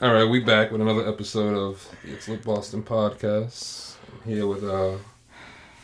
All 0.00 0.12
right, 0.14 0.24
we 0.24 0.40
back 0.40 0.70
with 0.70 0.80
another 0.80 1.06
episode 1.06 1.54
of 1.56 1.86
the 2.04 2.12
It's 2.14 2.26
Lit 2.28 2.42
Boston 2.42 2.82
podcast. 2.82 3.94
I'm 4.24 4.30
here 4.32 4.46
with 4.46 4.64
uh, 4.64 4.96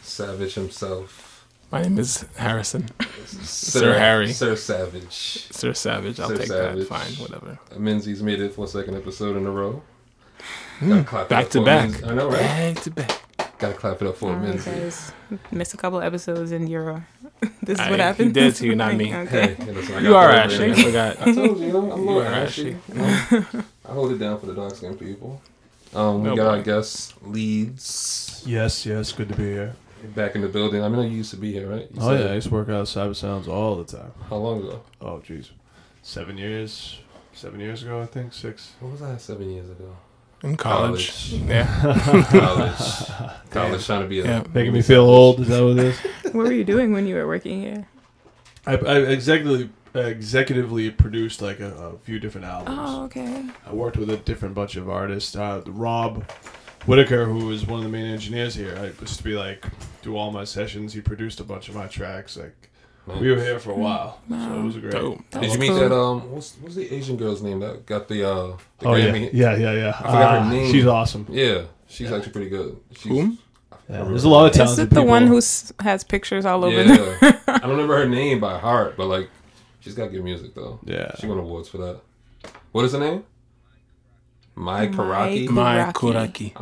Savage 0.02 0.54
himself, 0.54 1.46
My 1.70 1.82
name 1.82 1.98
is 1.98 2.24
Harrison. 2.36 2.88
Sir, 3.26 3.98
Harry. 3.98 4.32
Sir 4.32 4.56
Savage. 4.56 5.12
Sir 5.52 5.74
Savage. 5.74 6.18
I'll 6.20 6.28
Sir 6.28 6.36
take 6.38 6.46
Savage. 6.46 6.78
that. 6.78 6.88
Fine, 6.88 7.12
whatever. 7.14 7.58
Uh, 7.74 7.78
Menzies 7.78 8.22
made 8.22 8.40
it 8.40 8.54
for 8.54 8.64
a 8.64 8.68
second 8.68 8.96
episode 8.96 9.36
in 9.36 9.44
a 9.46 9.50
row. 9.50 9.82
Gotta 10.80 11.04
clap 11.04 11.24
it 11.30 11.34
Hmm. 11.34 11.34
Back 11.34 11.48
to 11.50 11.64
back. 11.64 11.90
Menzies. 11.90 12.04
I 12.04 12.14
know, 12.14 12.28
right? 12.30 12.40
Back 12.40 12.82
to 12.84 12.90
back. 12.90 13.22
Gotta 13.58 13.74
clap 13.74 14.00
it 14.02 14.08
up 14.08 14.16
for 14.16 14.30
All 14.30 14.36
right, 14.36 14.48
Menzies. 14.48 15.12
guys. 15.30 15.40
Missed 15.50 15.74
a 15.74 15.76
couple 15.76 16.00
episodes 16.00 16.52
and 16.52 16.68
you're. 16.68 17.06
This 17.66 17.78
is 17.78 17.86
I- 17.86 17.90
what 17.90 17.98
he 17.98 18.02
happened. 18.04 18.34
did 18.34 18.54
to 18.56 18.66
you, 18.66 18.74
not 18.82 18.94
me. 18.96 19.14
Okay. 19.24 19.54
Hey, 19.54 19.72
listen, 19.72 20.04
You 20.04 20.14
are 20.16 20.28
that 20.28 20.46
Ashley. 20.52 20.72
I 20.72 20.82
forgot. 20.82 21.20
I 21.20 21.32
told 21.34 21.58
you, 21.60 21.66
you 21.66 21.72
know, 21.72 21.92
I'm 21.92 22.00
You 22.00 22.06
not 22.06 22.16
are 22.18 22.24
Ashley. 22.26 22.76
Ashley. 22.96 23.60
I 23.88 23.92
hold 23.92 24.12
it 24.12 24.18
down 24.18 24.40
for 24.40 24.46
the 24.46 24.54
dark 24.54 24.74
skinned 24.74 24.98
people. 24.98 25.40
Um, 25.94 26.22
we 26.22 26.30
No 26.30 26.36
got 26.36 26.46
our 26.48 26.56
boy. 26.58 26.62
guest 26.64 27.14
Leeds 27.22 28.42
Yes, 28.46 28.84
yes, 28.86 29.12
good 29.12 29.28
to 29.28 29.34
be 29.34 29.44
here. 29.44 29.74
back 30.14 30.34
in 30.34 30.40
the 30.42 30.48
building. 30.48 30.82
I 30.82 30.88
mean, 30.88 31.10
you 31.10 31.18
used 31.18 31.30
to 31.30 31.36
be 31.36 31.52
here, 31.52 31.68
right? 31.68 31.88
You 31.92 32.00
Oh 32.00 32.08
said- 32.08 32.20
yeah, 32.24 32.30
I 32.32 32.34
used 32.34 32.48
to 32.48 32.54
work 32.54 32.68
out 32.68 32.80
at 32.82 32.86
Cyber 32.86 33.14
Sounds 33.16 33.48
all 33.48 33.76
the 33.76 33.84
time. 33.96 34.12
How 34.28 34.36
long 34.36 34.58
ago? 34.60 34.82
Oh 35.00 35.22
jeez, 35.26 35.50
seven 36.02 36.36
years, 36.38 36.98
seven 37.34 37.60
years 37.60 37.82
ago 37.82 38.00
I 38.02 38.06
think 38.06 38.32
six. 38.32 38.72
What 38.80 38.92
was 38.92 39.00
that? 39.00 39.20
Seven 39.20 39.50
years 39.50 39.68
ago. 39.70 39.96
In 40.42 40.56
college. 40.56 41.32
College. 41.32 41.42
Yeah. 41.48 42.26
College. 42.30 43.32
College 43.50 43.86
trying 43.86 44.02
to 44.02 44.08
be 44.08 44.20
a 44.20 44.24
Yeah. 44.24 44.44
Making 44.52 44.72
me 44.72 44.82
feel 44.82 45.04
old. 45.04 45.40
Is 45.40 45.48
that 45.48 45.62
what 45.62 45.78
it 45.78 45.78
is? 45.78 45.98
what 46.34 46.46
were 46.46 46.52
you 46.52 46.64
doing 46.64 46.92
when 46.92 47.06
you 47.06 47.14
were 47.14 47.26
working 47.26 47.60
here? 47.60 47.88
I, 48.66 48.74
I 48.74 48.76
executively 48.76 49.70
executively 49.94 50.94
produced 50.94 51.40
like 51.40 51.58
a, 51.60 51.72
a 51.74 51.98
few 51.98 52.18
different 52.20 52.46
albums. 52.46 52.78
Oh, 52.78 53.04
okay. 53.04 53.46
I 53.66 53.72
worked 53.72 53.96
with 53.96 54.10
a 54.10 54.18
different 54.18 54.54
bunch 54.54 54.76
of 54.76 54.90
artists. 54.90 55.34
Uh, 55.34 55.62
Rob 55.66 56.30
Whitaker, 56.84 57.24
who 57.24 57.46
was 57.46 57.66
one 57.66 57.78
of 57.78 57.84
the 57.84 57.90
main 57.90 58.04
engineers 58.06 58.54
here, 58.54 58.76
I 58.78 59.00
used 59.00 59.16
to 59.16 59.24
be 59.24 59.34
like 59.36 59.64
do 60.02 60.16
all 60.16 60.30
my 60.30 60.44
sessions. 60.44 60.92
He 60.92 61.00
produced 61.00 61.40
a 61.40 61.44
bunch 61.44 61.70
of 61.70 61.74
my 61.74 61.86
tracks. 61.86 62.36
Like 62.36 62.70
we 63.06 63.30
were 63.30 63.40
here 63.40 63.58
for 63.58 63.70
a 63.70 63.74
while, 63.76 64.20
so 64.28 64.34
it 64.34 64.62
was 64.64 64.76
great. 64.78 64.92
Dope. 64.92 65.18
That 65.30 65.40
Did 65.42 65.48
was 65.48 65.54
you 65.54 65.60
meet 65.60 65.68
cool. 65.68 65.78
that? 65.78 65.92
Um, 65.94 66.32
what's 66.32 66.54
what's 66.60 66.74
the 66.74 66.92
Asian 66.94 67.16
girl's 67.16 67.40
name 67.42 67.60
that 67.60 67.86
got 67.86 68.08
the 68.08 68.28
uh 68.28 68.56
the 68.78 68.86
Oh 68.88 68.94
yeah, 68.94 69.06
Grammy? 69.12 69.30
yeah, 69.32 69.56
yeah, 69.56 69.72
yeah. 69.72 69.88
I 69.90 70.02
forgot 70.02 70.32
her 70.32 70.38
Uh, 70.48 70.50
name. 70.50 70.72
She's 70.72 70.86
awesome. 70.86 71.26
Yeah, 71.30 71.62
she's 71.86 72.10
actually 72.10 72.32
pretty 72.32 72.50
good. 72.50 72.76
She's, 72.96 73.12
Whom? 73.12 73.38
Yeah, 73.88 74.02
there's 74.04 74.24
a 74.24 74.28
lot 74.28 74.46
of 74.46 74.52
talented 74.52 74.72
Is 74.72 74.84
it 74.86 74.90
the 74.90 74.96
people. 74.96 75.06
one 75.06 75.26
who 75.28 75.36
has 75.80 76.02
pictures 76.04 76.44
all 76.44 76.64
over? 76.64 76.82
the- 76.82 77.18
Yeah, 77.22 77.40
I 77.46 77.58
don't 77.60 77.70
remember 77.70 77.96
her 77.98 78.08
name 78.08 78.40
by 78.40 78.58
heart, 78.58 78.96
but 78.96 79.06
like, 79.06 79.30
she's 79.80 79.94
got 79.94 80.10
good 80.10 80.24
music 80.24 80.54
though. 80.56 80.80
Yeah. 80.84 81.14
She 81.20 81.26
won 81.28 81.38
awards 81.38 81.68
for 81.68 81.78
that. 81.78 82.00
What 82.72 82.84
is 82.84 82.92
her 82.92 82.98
name? 82.98 83.24
Mai 84.56 84.88
Karaki. 84.88 85.48
My 85.50 85.92
Kuraki. 85.92 86.52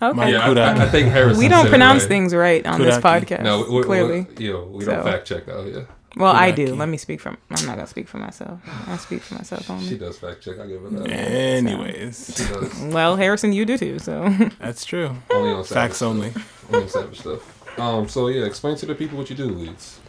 Kuraki. 0.00 0.10
I'm, 0.10 0.18
Okay. 0.18 0.30
yeah, 0.32 0.64
I, 0.76 0.80
I, 0.80 0.84
I 0.84 0.88
think 0.88 1.08
Harrison. 1.08 1.38
we 1.38 1.48
don't 1.48 1.68
pronounce 1.68 2.02
right. 2.02 2.08
things 2.08 2.34
right 2.34 2.64
on 2.66 2.80
this 2.80 2.98
podcast. 2.98 3.42
No, 3.42 3.64
we, 3.68 3.76
we, 3.78 3.82
clearly. 3.82 4.26
we, 4.36 4.46
yo, 4.48 4.64
we 4.66 4.84
don't 4.84 5.02
So. 5.04 5.10
fact 5.10 5.26
check 5.26 5.48
out 5.48 5.66
Yeah. 5.66 5.80
well, 6.16 6.32
I 6.32 6.50
do. 6.50 6.74
Let 6.74 6.88
me 6.88 6.96
speak 6.96 7.20
from. 7.20 7.36
I'm 7.50 7.66
not 7.66 7.76
gonna 7.76 7.86
speak 7.86 8.08
for 8.08 8.18
myself. 8.18 8.60
I 8.88 8.96
speak 8.96 9.22
for 9.22 9.34
myself 9.34 9.68
only. 9.70 9.86
She 9.86 9.96
does 9.98 10.18
fact 10.18 10.42
check. 10.42 10.58
I 10.58 10.66
give 10.66 10.82
her 10.82 10.88
that. 10.90 11.08
Anyways, 11.10 12.34
She 12.36 12.44
does. 12.52 12.78
Well, 12.92 13.16
Harrison, 13.16 13.52
you 13.52 13.64
do 13.64 13.76
too. 13.78 13.98
So 13.98 14.28
that's 14.58 14.84
true. 14.84 15.16
Only 15.30 15.50
on 15.50 15.64
savage 15.64 15.74
Facts 15.74 15.96
stuff. 15.98 16.08
only. 16.08 16.32
Only 16.72 16.82
on 16.84 16.88
savage 16.88 17.20
stuff. 17.20 17.78
Um. 17.78 18.08
So 18.08 18.28
yeah, 18.28 18.44
explain 18.44 18.76
to 18.76 18.86
the 18.86 18.94
people 18.94 19.18
what 19.18 19.30
you 19.30 19.36
do, 19.36 19.46
Leeds. 19.46 20.00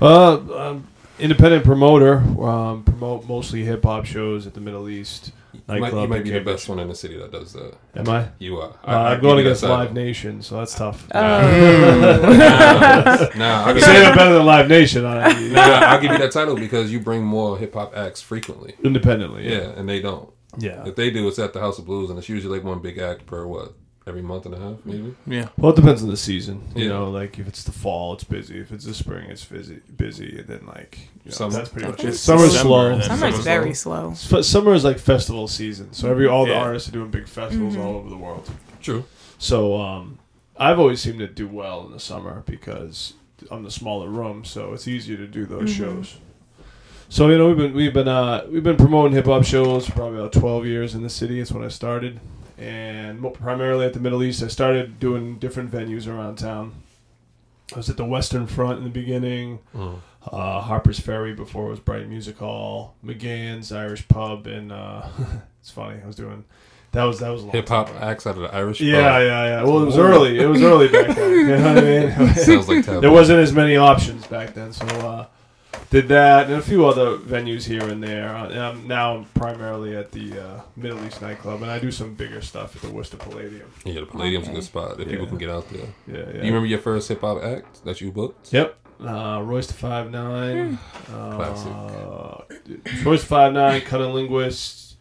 Uh, 0.00 0.34
um, 0.70 0.86
independent 1.20 1.64
promoter. 1.64 2.16
Um, 2.42 2.82
promote 2.82 3.28
mostly 3.28 3.62
hip 3.64 3.84
hop 3.84 4.04
shows 4.06 4.46
at 4.46 4.54
the 4.54 4.60
Middle 4.60 4.88
East. 4.88 5.30
You 5.66 5.80
might, 5.80 5.94
you 5.94 6.08
might 6.08 6.24
be 6.24 6.30
the 6.30 6.40
best 6.40 6.68
one 6.68 6.78
in 6.78 6.88
the 6.88 6.94
city 6.94 7.16
that 7.16 7.32
does 7.32 7.54
that. 7.54 7.74
Am 7.94 8.06
I? 8.06 8.28
You 8.38 8.58
are. 8.58 8.74
Uh, 8.86 9.14
I'm 9.14 9.22
going 9.22 9.38
against 9.38 9.62
Live 9.62 9.94
Nation, 9.94 10.42
so 10.42 10.58
that's 10.58 10.74
tough. 10.74 11.08
Oh. 11.14 13.30
Nah, 13.36 13.62
I'll 13.62 13.68
I'm 13.68 13.74
give, 13.74 13.84
saying 13.84 14.06
I'm 14.06 14.16
better 14.16 14.34
than 14.34 14.46
Live 14.46 14.68
Nation. 14.68 15.06
I, 15.06 15.32
nah, 15.50 15.60
I'll 15.62 16.00
give 16.00 16.12
you 16.12 16.18
that 16.18 16.32
title 16.32 16.54
because 16.54 16.92
you 16.92 17.00
bring 17.00 17.22
more 17.22 17.56
hip 17.56 17.72
hop 17.74 17.96
acts 17.96 18.20
frequently. 18.20 18.74
independently. 18.82 19.48
Yeah, 19.50 19.70
and 19.70 19.88
they 19.88 20.00
don't. 20.00 20.30
Yeah. 20.58 20.86
If 20.86 20.96
they 20.96 21.10
do, 21.10 21.26
it's 21.28 21.38
at 21.38 21.52
the 21.54 21.60
House 21.60 21.78
of 21.78 21.86
Blues, 21.86 22.10
and 22.10 22.18
it's 22.18 22.28
usually 22.28 22.58
like 22.58 22.66
one 22.66 22.80
big 22.80 22.98
act 22.98 23.24
per 23.26 23.46
what 23.46 23.72
every 24.06 24.20
month 24.22 24.44
and 24.46 24.54
a 24.54 24.58
half, 24.58 24.76
maybe. 24.84 25.14
Yeah. 25.26 25.48
Well, 25.56 25.72
it 25.72 25.76
depends 25.76 26.02
on 26.02 26.10
the 26.10 26.16
season. 26.16 26.62
You 26.74 26.84
Yeah. 26.84 26.88
know, 26.90 27.10
like 27.10 27.38
if 27.38 27.48
it's 27.48 27.62
the 27.64 27.72
fall, 27.72 28.12
it's 28.14 28.24
busy. 28.24 28.58
If 28.58 28.70
it's 28.72 28.84
the 28.84 28.92
spring, 28.94 29.30
it's 29.30 29.44
busy. 29.44 29.80
Busy, 29.96 30.38
and 30.40 30.46
then 30.48 30.66
like 30.66 30.98
you 31.24 31.30
know, 31.30 31.34
Summer. 31.34 31.52
that's 31.54 31.68
pretty 31.70 31.86
I 31.86 31.90
much 31.90 32.00
think 32.00 32.14
it. 32.14 32.16
Summer's 32.18 32.50
December, 32.52 32.68
slow. 32.68 33.00
Summer's 33.00 33.06
Summer's 33.20 33.38
very 33.44 33.74
slow. 33.74 34.10
F- 34.10 34.44
Summer 34.44 34.74
is 34.74 34.84
like 34.84 34.98
festival 34.98 35.48
season, 35.48 35.92
so 35.92 36.10
every 36.10 36.26
all 36.26 36.44
the 36.44 36.52
Yeah. 36.52 36.58
artists 36.60 36.88
are 36.88 36.92
doing 36.92 37.10
big 37.10 37.26
festivals 37.28 37.76
all 37.76 37.96
over 37.96 38.10
the 38.10 38.16
world. 38.16 38.50
True. 38.82 39.04
So 39.38 39.80
um, 39.80 40.18
I've 40.58 40.78
always 40.78 41.00
seemed 41.00 41.18
to 41.20 41.26
do 41.26 41.48
well 41.48 41.86
in 41.86 41.92
the 41.92 42.00
summer 42.00 42.42
because 42.46 43.14
I'm 43.50 43.62
the 43.62 43.70
smaller 43.70 44.08
room, 44.08 44.44
so 44.44 44.72
it's 44.74 44.86
easier 44.86 45.16
to 45.16 45.26
do 45.26 45.46
those 45.46 45.70
shows. 45.72 46.16
So 47.08 47.28
you 47.28 47.38
know 47.38 47.48
we've 47.48 47.56
been 47.56 47.72
we've 47.74 47.92
been 47.94 48.08
uh, 48.08 48.44
we've 48.50 48.62
been 48.62 48.76
promoting 48.76 49.12
hip 49.12 49.26
hop 49.26 49.44
shows 49.44 49.86
for 49.86 49.92
probably 49.92 50.18
about 50.18 50.32
12 50.32 50.66
years 50.66 50.94
in 50.94 51.02
the 51.02 51.10
city. 51.10 51.40
It's 51.40 51.52
when 51.52 51.62
I 51.64 51.68
started, 51.68 52.18
and 52.58 53.34
primarily 53.34 53.86
at 53.86 53.92
the 53.94 54.00
Middle 54.00 54.22
East. 54.22 54.42
I 54.42 54.48
started 54.48 54.98
doing 55.00 55.36
different 55.38 55.70
venues 55.70 56.06
around 56.08 56.36
town. 56.36 56.74
I 57.72 57.76
was 57.78 57.88
at 57.90 57.96
the 57.96 58.04
Western 58.04 58.46
Front 58.46 58.78
in 58.78 58.84
the 58.84 58.90
beginning, 58.90 59.58
Mm. 59.74 60.00
uh, 60.30 60.60
Harper's 60.60 61.00
Ferry 61.00 61.32
before 61.34 61.66
it 61.66 61.70
was 61.70 61.80
Bright 61.80 62.08
Music 62.08 62.38
Hall, 62.38 62.94
McGann's 63.04 63.72
Irish 63.72 64.06
Pub, 64.08 64.46
and 64.46 64.70
uh, 64.70 65.02
it's 65.60 65.70
funny 65.70 65.98
I 66.02 66.06
was 66.06 66.16
doing 66.16 66.44
that 66.92 67.02
was 67.04 67.18
that 67.18 67.30
was 67.30 67.42
Hip 67.46 67.68
hop 67.68 67.90
acts 68.00 68.24
out 68.24 68.36
of 68.36 68.42
the 68.42 68.54
Irish. 68.54 68.80
Yeah, 68.80 69.02
pub. 69.10 69.22
yeah, 69.22 69.44
yeah. 69.46 69.62
Well, 69.64 69.82
it 69.82 69.86
was 69.86 69.98
early. 69.98 70.38
It 70.38 70.46
was 70.46 70.62
early 70.62 70.86
back 70.88 71.16
then. 71.16 71.30
You 71.32 71.46
know 71.56 71.74
what 71.74 71.78
I 71.78 71.80
mean? 72.26 72.34
Sounds 72.36 72.68
like 72.68 72.84
taboo. 72.84 73.00
there 73.00 73.10
wasn't 73.10 73.40
as 73.40 73.52
many 73.52 73.76
options 73.76 74.24
back 74.28 74.54
then, 74.54 74.72
so 74.72 74.86
uh, 74.86 75.26
did 75.90 76.08
that 76.08 76.46
and 76.46 76.54
a 76.54 76.62
few 76.62 76.86
other 76.86 77.16
venues 77.18 77.64
here 77.64 77.82
and 77.88 78.02
there. 78.02 78.28
Uh, 78.34 78.48
and 78.48 78.58
I'm 78.60 78.86
now 78.88 79.26
primarily 79.34 79.96
at 79.96 80.10
the 80.12 80.38
uh, 80.40 80.60
Middle 80.76 81.04
East 81.06 81.22
nightclub, 81.22 81.62
and 81.62 81.70
I 81.70 81.78
do 81.78 81.90
some 81.90 82.14
bigger 82.14 82.40
stuff 82.40 82.76
at 82.76 82.82
the 82.82 82.90
Worcester 82.90 83.16
Palladium. 83.16 83.70
Yeah, 83.84 84.00
the 84.00 84.06
Palladium's 84.06 84.48
a 84.48 84.52
good 84.52 84.64
spot 84.64 85.00
if 85.00 85.08
people 85.08 85.26
can 85.26 85.38
get 85.38 85.50
out 85.50 85.68
there. 85.70 85.86
Yeah, 86.06 86.16
yeah. 86.18 86.24
Do 86.24 86.38
you 86.38 86.44
remember 86.44 86.66
your 86.66 86.78
first 86.80 87.08
hip 87.08 87.20
hop 87.20 87.42
act 87.42 87.84
that 87.84 88.00
you 88.00 88.10
booked? 88.12 88.52
Yep. 88.52 88.76
Uh, 89.00 89.42
Royce 89.44 89.66
to 89.66 89.74
five 89.74 90.10
nine. 90.10 90.78
Classic. 91.06 91.72
Uh, 91.72 92.38
Royce 93.04 93.20
to 93.22 93.26
five 93.26 93.52
nine. 93.52 93.80
Cutting 93.82 94.12
linguist. 94.12 94.96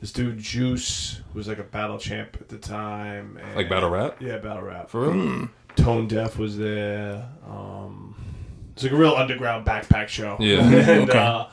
This 0.00 0.12
dude 0.12 0.38
Juice 0.38 1.20
was 1.32 1.48
like 1.48 1.58
a 1.58 1.62
battle 1.64 1.98
champ 1.98 2.36
at 2.40 2.48
the 2.48 2.58
time. 2.58 3.38
And 3.42 3.56
Like 3.56 3.68
battle 3.68 3.88
rap? 3.90 4.20
Yeah, 4.20 4.36
battle 4.38 4.62
rap. 4.62 4.90
For 4.90 5.10
real? 5.10 5.48
Tone 5.74 6.06
Deaf 6.06 6.38
was 6.38 6.56
there. 6.58 7.28
Um, 7.48 8.05
it's 8.76 8.82
like 8.84 8.92
a 8.92 8.96
real 8.96 9.14
underground 9.14 9.66
backpack 9.66 10.06
show. 10.08 10.36
Yeah. 10.38 10.60
and, 10.64 11.08
Okay. 11.10 11.18
uh, 11.18 11.46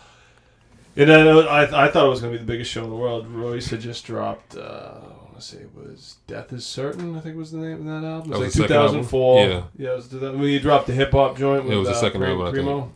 and 0.95 1.09
then 1.09 1.27
I, 1.27 1.85
I 1.85 1.89
thought 1.89 2.05
it 2.05 2.09
was 2.09 2.21
going 2.21 2.33
to 2.33 2.37
be 2.39 2.45
the 2.45 2.51
biggest 2.51 2.69
show 2.69 2.83
in 2.83 2.89
the 2.91 2.95
world. 2.95 3.25
Royce 3.27 3.69
had 3.69 3.79
just 3.81 4.05
dropped, 4.05 4.55
uh, 4.55 4.59
I 4.61 5.23
want 5.23 5.35
to 5.37 5.41
say 5.41 5.57
it 5.57 5.69
was 5.73 6.17
Death 6.27 6.53
is 6.53 6.65
Certain, 6.67 7.17
I 7.17 7.21
think 7.21 7.35
was 7.35 7.51
the 7.51 7.57
name 7.57 7.79
of 7.79 7.85
that 8.01 8.07
album. 8.07 8.31
It 8.31 8.33
That 8.33 8.39
was, 8.39 8.47
was 8.47 8.59
like 8.59 8.69
second 8.69 8.75
album? 8.75 9.01
2004. 9.05 9.39
Yeah. 9.47 9.63
Yeah, 9.77 9.93
it 9.93 9.95
was 9.95 10.11
when 10.13 10.41
he 10.43 10.59
dropped 10.59 10.85
the 10.87 10.93
hip 10.93 11.11
hop 11.11 11.35
joint 11.37 11.63
with 11.63 11.73
It 11.73 11.77
was 11.77 11.87
the 11.87 11.95
uh, 11.95 11.99
second 11.99 12.19
Primo- 12.21 12.45
album, 12.45 12.47
I 12.47 12.51
think. 12.51 12.65
Primo. 12.67 12.91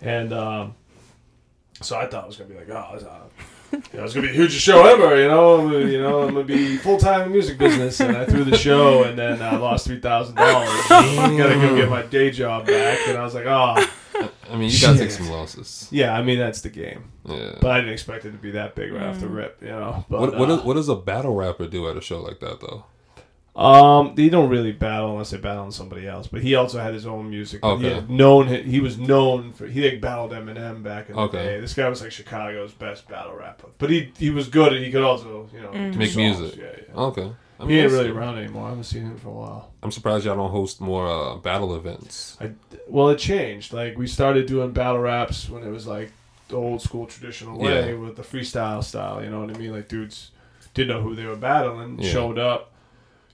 And 0.00 0.32
um, 0.32 0.74
so 1.80 1.96
I 1.96 2.06
thought 2.06 2.24
it 2.24 2.28
was 2.28 2.36
going 2.36 2.50
to 2.50 2.54
be 2.56 2.60
like, 2.60 2.70
oh, 2.70 2.94
it's, 2.94 3.04
uh, 3.04 3.18
you 3.72 3.78
know, 3.98 4.04
it's 4.04 4.14
gonna 4.14 4.26
be 4.26 4.32
the 4.32 4.38
hugest 4.38 4.62
show 4.62 4.86
ever. 4.86 5.20
You 5.20 5.28
know, 5.28 5.76
you 5.78 5.97
gonna 6.42 6.46
be 6.46 6.76
full 6.76 6.98
time 6.98 7.22
in 7.22 7.32
music 7.32 7.58
business, 7.58 8.00
and 8.00 8.16
I 8.16 8.24
threw 8.26 8.44
the 8.44 8.56
show, 8.56 9.04
and 9.04 9.18
then 9.18 9.40
I 9.42 9.56
lost 9.56 9.86
three 9.86 10.00
thousand 10.00 10.36
dollars. 10.36 10.68
Gotta 10.88 11.54
go 11.54 11.76
get 11.76 11.88
my 11.88 12.02
day 12.02 12.30
job 12.30 12.66
back, 12.66 12.98
and 13.08 13.16
I 13.18 13.22
was 13.24 13.34
like, 13.34 13.46
oh, 13.46 13.74
I 14.50 14.56
mean, 14.56 14.70
you 14.70 14.80
gotta 14.80 14.98
take 14.98 15.10
some 15.10 15.28
losses. 15.28 15.88
yeah. 15.90 16.16
I 16.18 16.22
mean, 16.22 16.38
that's 16.38 16.60
the 16.62 16.70
game, 16.70 17.10
Yeah. 17.24 17.56
but 17.60 17.70
I 17.70 17.78
didn't 17.80 17.92
expect 17.92 18.24
it 18.24 18.32
to 18.32 18.38
be 18.38 18.52
that 18.52 18.74
big 18.74 18.92
right 18.92 19.04
off 19.06 19.20
the 19.20 19.28
rip. 19.28 19.58
You 19.62 19.68
know, 19.68 20.04
but 20.08 20.20
What 20.20 20.38
what, 20.38 20.50
uh, 20.50 20.54
is, 20.54 20.62
what 20.64 20.74
does 20.74 20.88
a 20.88 20.96
battle 20.96 21.34
rapper 21.34 21.66
do 21.66 21.88
at 21.88 21.96
a 21.96 22.00
show 22.00 22.20
like 22.20 22.40
that 22.40 22.60
though? 22.60 22.84
Um, 23.58 24.14
they 24.14 24.28
don't 24.28 24.48
really 24.48 24.70
battle 24.70 25.10
unless 25.12 25.30
they 25.30 25.36
battle 25.36 25.64
on 25.64 25.72
somebody 25.72 26.06
else. 26.06 26.28
But 26.28 26.42
he 26.42 26.54
also 26.54 26.78
had 26.78 26.94
his 26.94 27.06
own 27.06 27.28
music. 27.28 27.60
He 27.64 27.68
Okay. 27.68 27.94
had 27.94 28.08
known 28.08 28.46
he 28.46 28.78
was 28.78 28.98
known 28.98 29.52
for 29.52 29.66
he 29.66 29.82
like 29.90 30.00
battled 30.00 30.30
Eminem 30.30 30.82
back 30.84 31.08
in 31.10 31.16
the 31.16 31.22
Okay. 31.22 31.38
day. 31.44 31.60
This 31.60 31.74
guy 31.74 31.88
was 31.88 32.00
like 32.00 32.12
Chicago's 32.12 32.72
best 32.72 33.08
battle 33.08 33.34
rapper. 33.34 33.66
But 33.78 33.90
he 33.90 34.12
he 34.16 34.30
was 34.30 34.46
good 34.48 34.72
and 34.72 34.84
he 34.84 34.92
could 34.92 35.02
also 35.02 35.48
you 35.52 35.60
know 35.60 35.72
do 35.72 35.98
Make 35.98 36.10
songs. 36.10 36.16
music. 36.38 36.56
Yeah, 36.60 36.66
yeah. 36.88 37.00
Okay. 37.00 37.32
I 37.60 37.66
he 37.66 37.80
ain't 37.80 37.90
that's- 37.90 37.92
really 37.92 38.10
around 38.16 38.38
anymore. 38.38 38.66
I 38.66 38.68
haven't 38.68 38.84
seen 38.84 39.02
him 39.02 39.16
for 39.18 39.30
a 39.30 39.32
while. 39.32 39.70
I'm 39.82 39.90
surprised 39.90 40.24
y'all 40.24 40.36
don't 40.36 40.52
host 40.52 40.80
more 40.80 41.08
uh, 41.08 41.34
battle 41.38 41.74
events. 41.74 42.36
I 42.40 42.52
well, 42.88 43.08
it 43.08 43.18
changed. 43.18 43.72
Like 43.72 43.98
we 43.98 44.06
started 44.06 44.46
doing 44.46 44.70
battle 44.70 45.00
raps 45.00 45.50
when 45.50 45.64
it 45.64 45.70
was 45.70 45.84
like 45.84 46.12
the 46.46 46.56
old 46.56 46.80
school 46.80 47.06
traditional 47.06 47.58
way 47.58 47.88
Yeah. 47.90 47.94
with 47.96 48.14
the 48.14 48.22
freestyle 48.22 48.84
style. 48.84 49.20
You 49.24 49.30
know 49.30 49.40
what 49.40 49.50
I 49.54 49.58
mean? 49.58 49.72
Like 49.72 49.88
dudes 49.88 50.30
didn't 50.74 50.90
know 50.96 51.02
who 51.02 51.16
they 51.16 51.26
were 51.26 51.34
battling, 51.34 51.98
Yeah. 51.98 52.12
showed 52.12 52.38
up. 52.38 52.70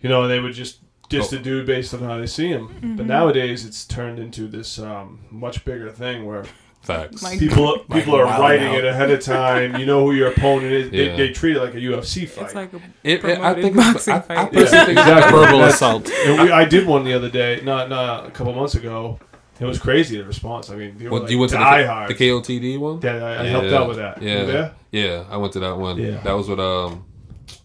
You 0.05 0.11
know, 0.11 0.29
they 0.29 0.39
would 0.39 0.53
just 0.53 0.81
diss 1.09 1.33
Oh. 1.33 1.37
the 1.37 1.43
dude 1.43 1.67
based 1.67 1.95
on 1.95 2.01
how 2.01 2.19
they 2.19 2.27
see 2.27 2.49
him. 2.49 2.95
But 2.97 3.07
nowadays, 3.07 3.65
it's 3.65 3.85
turned 3.87 4.19
into 4.19 4.47
this 4.49 4.79
um, 4.79 5.21
much 5.31 5.65
bigger 5.65 5.91
thing 5.91 6.27
where 6.27 6.45
Facts. 6.83 7.23
Like- 7.23 7.39
People 7.39 7.79
people 7.91 8.15
are 8.15 8.27
writing 8.27 8.69
out. 8.69 8.75
it 8.75 8.85
ahead 8.85 9.11
of 9.11 9.21
time. 9.23 9.77
You 9.81 9.87
know 9.87 10.05
who 10.05 10.13
your 10.13 10.29
opponent 10.33 10.71
is. 10.73 10.93
Yeah. 10.93 11.17
They, 11.17 11.17
they 11.17 11.33
treat 11.33 11.57
it 11.57 11.61
like 11.61 11.73
a 11.73 11.79
UFC 11.79 12.29
fight. 12.29 12.45
It's 12.45 12.55
like 12.55 12.73
a 12.75 12.77
It, 13.03 13.25
it, 13.25 13.25
I 13.25 13.55
promoted 13.55 13.63
think 13.65 13.77
it's, 13.77 13.87
boxing 13.93 14.13
I, 14.13 14.17
I 14.17 14.21
fight. 14.21 14.53
personally 14.53 14.79
Yeah, 14.79 14.85
think 14.85 14.99
exactly. 14.99 15.33
Verbal 15.41 15.65
assault. 15.65 16.11
and 16.11 16.43
we, 16.43 16.51
I 16.53 16.65
did 16.67 16.87
one 16.87 17.05
the 17.05 17.15
other 17.15 17.31
day, 17.31 17.63
not 17.65 17.89
not 17.89 18.27
a 18.27 18.31
couple 18.31 18.53
months 18.53 18.75
ago. 18.75 19.19
It 19.59 19.65
was 19.65 19.79
crazy 19.79 20.19
the 20.19 20.25
response. 20.25 20.69
I 20.69 20.77
mean, 20.77 20.99
they 20.99 21.05
were 21.07 21.13
What, 21.13 21.23
like 21.23 21.31
you 21.31 21.39
went 21.39 21.53
to 21.53 21.57
the, 21.59 21.65
diehards. 21.65 22.09
the 22.19 22.19
KOTD 22.31 22.79
one? 22.79 23.01
Yeah, 23.03 23.13
I, 23.13 23.17
I 23.17 23.43
Yeah. 23.45 23.51
helped 23.51 23.69
out 23.79 23.89
with 23.89 23.97
that. 23.97 24.21
You 24.23 24.29
Yeah. 24.29 24.71
Yeah, 24.93 25.25
I 25.31 25.37
went 25.39 25.53
to 25.55 25.61
that 25.61 25.79
one. 25.79 25.97
Yeah. 25.97 26.19
That 26.23 26.33
was 26.33 26.49
with 26.51 26.61
um, 26.61 27.07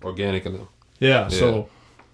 Organic 0.01 0.45
and 0.45 0.55
them. 0.59 0.67
Yeah, 0.99 1.09
Yeah. 1.23 1.27
So 1.27 1.67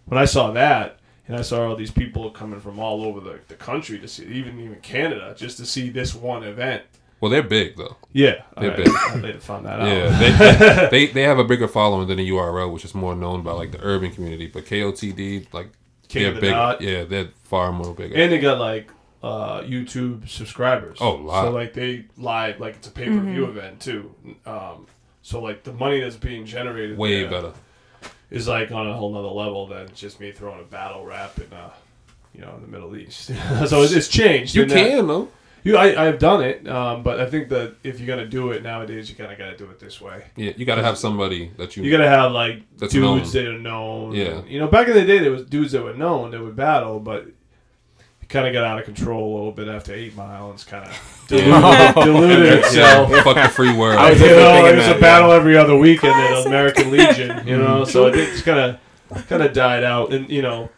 when 0.05 0.17
I 0.17 0.25
saw 0.25 0.51
that, 0.51 0.99
and 1.27 1.35
I 1.35 1.41
saw 1.41 1.67
all 1.67 1.75
these 1.75 1.91
people 1.91 2.29
coming 2.31 2.59
from 2.59 2.79
all 2.79 3.03
over 3.03 3.19
the, 3.19 3.39
the 3.47 3.55
country 3.55 3.99
to 3.99 4.07
see, 4.07 4.25
even 4.25 4.59
even 4.59 4.75
Canada, 4.81 5.33
just 5.37 5.57
to 5.57 5.65
see 5.65 5.89
this 5.89 6.13
one 6.13 6.43
event. 6.43 6.83
Well, 7.21 7.31
they're 7.31 7.43
big 7.43 7.77
though. 7.77 7.95
Yeah, 8.11 8.43
They're 8.59 8.73
I, 8.73 8.75
big. 8.75 8.87
I 8.89 9.15
later 9.15 9.39
found 9.39 9.65
that 9.65 9.79
out. 9.79 9.87
Yeah, 9.87 10.89
they, 10.89 11.05
they 11.05 11.13
they 11.13 11.21
have 11.23 11.39
a 11.39 11.43
bigger 11.43 11.67
following 11.67 12.07
than 12.07 12.17
the 12.17 12.29
URL, 12.29 12.71
which 12.71 12.85
is 12.85 12.93
more 12.93 13.15
known 13.15 13.41
by 13.41 13.51
like 13.53 13.71
the 13.71 13.79
urban 13.81 14.11
community. 14.11 14.47
But 14.47 14.65
KOTD, 14.65 15.53
like 15.53 15.69
King 16.07 16.21
they're 16.21 16.29
of 16.29 16.35
the 16.35 16.41
bigger. 16.41 16.53
Dot. 16.53 16.81
Yeah, 16.81 17.03
they're 17.05 17.29
far 17.43 17.71
more 17.71 17.93
bigger. 17.93 18.15
and 18.15 18.31
they 18.31 18.39
got 18.39 18.59
like 18.59 18.91
uh, 19.23 19.61
YouTube 19.61 20.29
subscribers. 20.29 20.97
Oh, 21.01 21.15
a 21.15 21.21
lot. 21.21 21.43
So 21.45 21.51
like 21.51 21.73
they 21.73 22.05
live 22.17 22.59
like 22.59 22.75
it's 22.75 22.87
a 22.87 22.91
pay 22.91 23.05
per 23.05 23.19
view 23.19 23.45
event 23.45 23.79
too. 23.79 24.13
Um, 24.45 24.85
so 25.23 25.41
like 25.41 25.63
the 25.63 25.73
money 25.73 26.01
that's 26.01 26.17
being 26.17 26.45
generated 26.45 26.97
Way 26.97 27.21
there 27.21 27.31
better. 27.31 27.53
Is 28.35 28.47
like 28.47 28.71
on 28.71 28.87
a 28.87 28.93
whole 28.93 29.11
nother 29.11 29.27
level 29.29 29.65
than 29.65 29.87
just 29.95 30.19
me 30.19 30.31
throwing 30.31 30.59
a 30.59 30.63
battle 30.63 31.05
rap 31.05 31.37
in 31.39 31.51
uh 31.53 31.71
you 32.33 32.41
know 32.41 32.53
in 32.55 32.61
the 32.61 32.67
Middle 32.67 32.95
East. 32.95 33.27
so 33.67 33.81
it's, 33.81 33.93
it's 33.93 34.07
changed. 34.07 34.53
You 34.55 34.63
in 34.63 34.67
that- 34.69 34.75
can 34.75 35.07
though. 35.07 35.29
You, 35.63 35.77
I, 35.77 36.05
I've 36.07 36.19
done 36.19 36.43
it, 36.43 36.67
um, 36.67 37.01
but 37.01 37.19
I 37.19 37.27
think 37.27 37.49
that 37.49 37.73
if 37.83 37.99
you're 37.99 38.05
gonna 38.07 38.27
do 38.29 38.51
it 38.51 38.61
nowadays, 38.61 39.09
you 39.09 39.15
kind 39.15 39.31
of 39.31 39.37
got 39.39 39.49
to 39.49 39.57
do 39.57 39.65
it 39.71 39.79
this 39.79 39.99
way. 39.99 40.23
Yeah, 40.35 40.51
you 40.55 40.63
got 40.63 40.75
to 40.75 40.83
have 40.83 40.95
somebody 40.95 41.51
that 41.57 41.75
you. 41.75 41.81
You 41.81 41.89
got 41.89 42.03
to 42.03 42.07
have 42.07 42.33
like 42.33 42.61
That's 42.77 42.93
dudes 42.93 43.33
known. 43.33 43.43
that 43.45 43.51
are 43.51 43.57
known. 43.59 44.11
Yeah. 44.13 44.43
you 44.45 44.59
know, 44.59 44.67
back 44.67 44.87
in 44.89 44.93
the 44.93 45.03
day, 45.03 45.17
there 45.17 45.31
was 45.31 45.43
dudes 45.45 45.71
that 45.71 45.81
were 45.83 45.95
known 45.95 46.29
that 46.31 46.39
would 46.39 46.55
battle, 46.55 46.99
but 46.99 47.23
it 47.23 47.33
kind 48.29 48.47
of 48.47 48.53
got 48.53 48.63
out 48.63 48.79
of 48.79 48.85
control 48.85 49.33
a 49.33 49.35
little 49.37 49.51
bit 49.51 49.67
after 49.67 49.93
Eight 49.93 50.15
Mile, 50.15 50.45
and 50.45 50.53
it's 50.55 50.63
kind 50.63 50.85
of 50.85 51.25
diluted, 51.27 51.95
diluted 51.95 52.53
itself. 52.59 53.09
yeah, 53.09 53.23
fuck 53.23 53.35
the 53.35 53.49
free 53.49 53.75
world. 53.75 53.97
I 53.99 54.11
was 54.11 54.21
You 54.21 54.27
know, 54.27 54.65
it 54.65 54.75
was 54.75 54.85
that, 54.85 54.97
a 54.97 54.99
battle 54.99 55.29
yeah. 55.29 55.35
every 55.35 55.57
other 55.57 55.75
weekend 55.77 56.13
at 56.13 56.45
American 56.45 56.91
Legion. 56.91 57.47
You 57.47 57.57
know, 57.57 57.83
so 57.85 58.07
it 58.07 58.13
just 58.13 58.43
kind 58.45 58.59
of 59.11 59.27
kind 59.27 59.43
of 59.43 59.53
died 59.53 59.83
out, 59.83 60.13
and 60.13 60.29
you 60.29 60.41
know, 60.41 60.69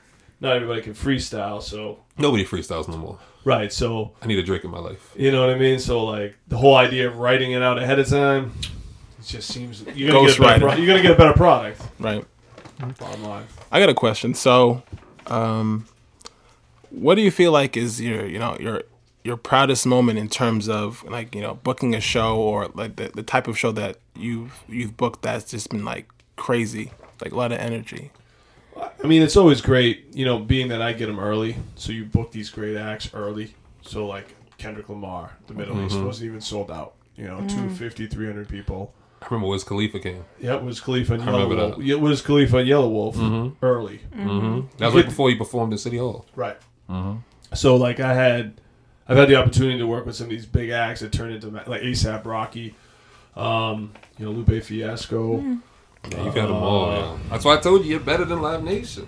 not 0.41 0.55
everybody 0.55 0.81
can 0.81 0.93
freestyle. 0.93 1.61
So 1.61 1.99
Nobody 2.17 2.43
freestyles 2.45 2.87
no 2.87 2.97
more. 2.97 3.19
right, 3.45 3.71
so 3.71 4.11
I 4.21 4.27
need 4.27 4.39
a 4.39 4.43
drink 4.43 4.63
in 4.63 4.71
my 4.71 4.79
life. 4.79 5.13
You 5.15 5.31
know 5.31 5.41
what 5.45 5.55
I 5.55 5.57
mean? 5.59 5.79
So 5.79 6.03
like 6.03 6.35
the 6.47 6.57
whole 6.57 6.75
idea 6.75 7.07
of 7.07 7.17
writing 7.17 7.51
it 7.51 7.61
out 7.61 7.77
ahead 7.77 7.99
of 7.99 8.07
time, 8.07 8.53
it 9.19 9.25
just 9.25 9.49
seems 9.53 9.83
you're 9.95 10.11
gonna, 10.11 10.27
get 10.27 10.37
a, 10.37 10.41
better 10.41 10.59
pro- 10.67 10.75
you're 10.75 10.87
gonna 10.87 11.01
get 11.01 11.11
a 11.11 11.15
better 11.15 11.33
product. 11.33 11.81
Right. 11.99 12.25
Bottom 12.99 13.23
line. 13.23 13.45
I 13.71 13.79
got 13.79 13.89
a 13.89 13.93
question. 13.95 14.33
So, 14.35 14.83
um, 15.27 15.85
what 16.89 17.15
do 17.15 17.21
you 17.21 17.31
feel 17.31 17.51
like 17.51 17.77
is 17.77 18.01
your, 18.01 18.25
you 18.25 18.39
know, 18.39 18.57
your 18.59 18.83
your 19.23 19.37
proudest 19.37 19.85
moment 19.85 20.17
in 20.17 20.29
terms 20.29 20.69
of 20.69 21.03
like, 21.03 21.35
you 21.35 21.41
know, 21.41 21.55
booking 21.55 21.93
a 21.93 21.99
show 21.99 22.37
or 22.37 22.69
like 22.73 22.95
the, 22.95 23.09
the 23.13 23.23
type 23.23 23.47
of 23.47 23.57
show 23.57 23.71
that 23.73 23.97
you've 24.15 24.63
you've 24.69 24.95
booked 24.95 25.21
that's 25.21 25.51
just 25.51 25.69
been 25.69 25.83
like 25.83 26.07
crazy, 26.37 26.91
like 27.21 27.33
a 27.33 27.35
lot 27.35 27.51
of 27.51 27.59
energy. 27.59 28.11
I 29.03 29.07
mean, 29.07 29.21
it's 29.21 29.35
always 29.35 29.59
great, 29.59 30.15
you 30.15 30.23
know, 30.23 30.39
being 30.39 30.67
that 30.69 30.81
I 30.81 30.93
get 30.93 31.07
them 31.07 31.19
early. 31.19 31.57
So 31.75 31.91
you 31.91 32.05
book 32.05 32.31
these 32.31 32.49
great 32.49 32.77
acts 32.77 33.09
early. 33.13 33.53
So 33.81 34.05
like 34.05 34.35
Kendrick 34.57 34.89
Lamar, 34.89 35.35
the 35.47 35.53
Middle 35.53 35.75
mm-hmm. 35.75 35.87
East 35.87 35.99
wasn't 35.99 36.27
even 36.27 36.41
sold 36.41 36.71
out. 36.71 36.93
You 37.15 37.25
know, 37.25 37.39
250, 37.39 38.07
mm. 38.07 38.11
300 38.11 38.47
people. 38.47 38.93
I 39.21 39.25
remember 39.31 39.47
Wiz 39.47 39.63
Khalifa 39.63 39.99
came. 39.99 40.23
Yeah, 40.39 40.55
it 40.55 40.63
was 40.63 40.79
Khalifa 40.79 41.15
and 41.15 41.23
I 41.23 41.25
Yellow 41.25 41.37
remember 41.43 41.63
Wolf. 41.63 41.77
that. 41.77 41.83
Yeah, 41.83 41.95
it 41.95 42.01
was 42.01 42.21
Khalifa 42.21 42.57
and 42.57 42.69
Yelawolf 42.69 43.15
mm-hmm. 43.15 43.65
early. 43.65 44.01
Mm-hmm. 44.15 44.67
That 44.77 44.85
was 44.85 44.95
right 44.95 45.05
before 45.05 45.29
he 45.29 45.35
performed 45.35 45.73
in 45.73 45.79
City 45.79 45.97
Hall. 45.97 46.25
Right. 46.35 46.57
So 47.53 47.75
like 47.75 47.99
I 47.99 48.13
had, 48.13 48.59
I've 49.07 49.17
had 49.17 49.29
the 49.29 49.35
opportunity 49.35 49.79
to 49.79 49.87
work 49.87 50.05
with 50.05 50.15
some 50.15 50.25
of 50.25 50.31
these 50.31 50.45
big 50.45 50.69
acts 50.69 50.99
that 51.01 51.11
turned 51.11 51.33
into 51.33 51.47
like 51.49 51.81
ASAP 51.81 52.25
Rocky, 52.25 52.75
um, 53.35 53.93
you 54.17 54.25
know 54.25 54.31
Lupe 54.31 54.63
Fiasco. 54.63 55.39
Yeah, 56.11 56.23
you've 56.23 56.35
had 56.35 56.45
them 56.45 56.51
all. 56.53 56.91
Yeah. 56.91 57.17
That's 57.29 57.43
why 57.45 57.55
I 57.55 57.57
told 57.57 57.83
you 57.83 57.91
you're 57.91 57.99
better 57.99 58.25
than 58.25 58.41
Live 58.41 58.63
Nation. 58.63 59.07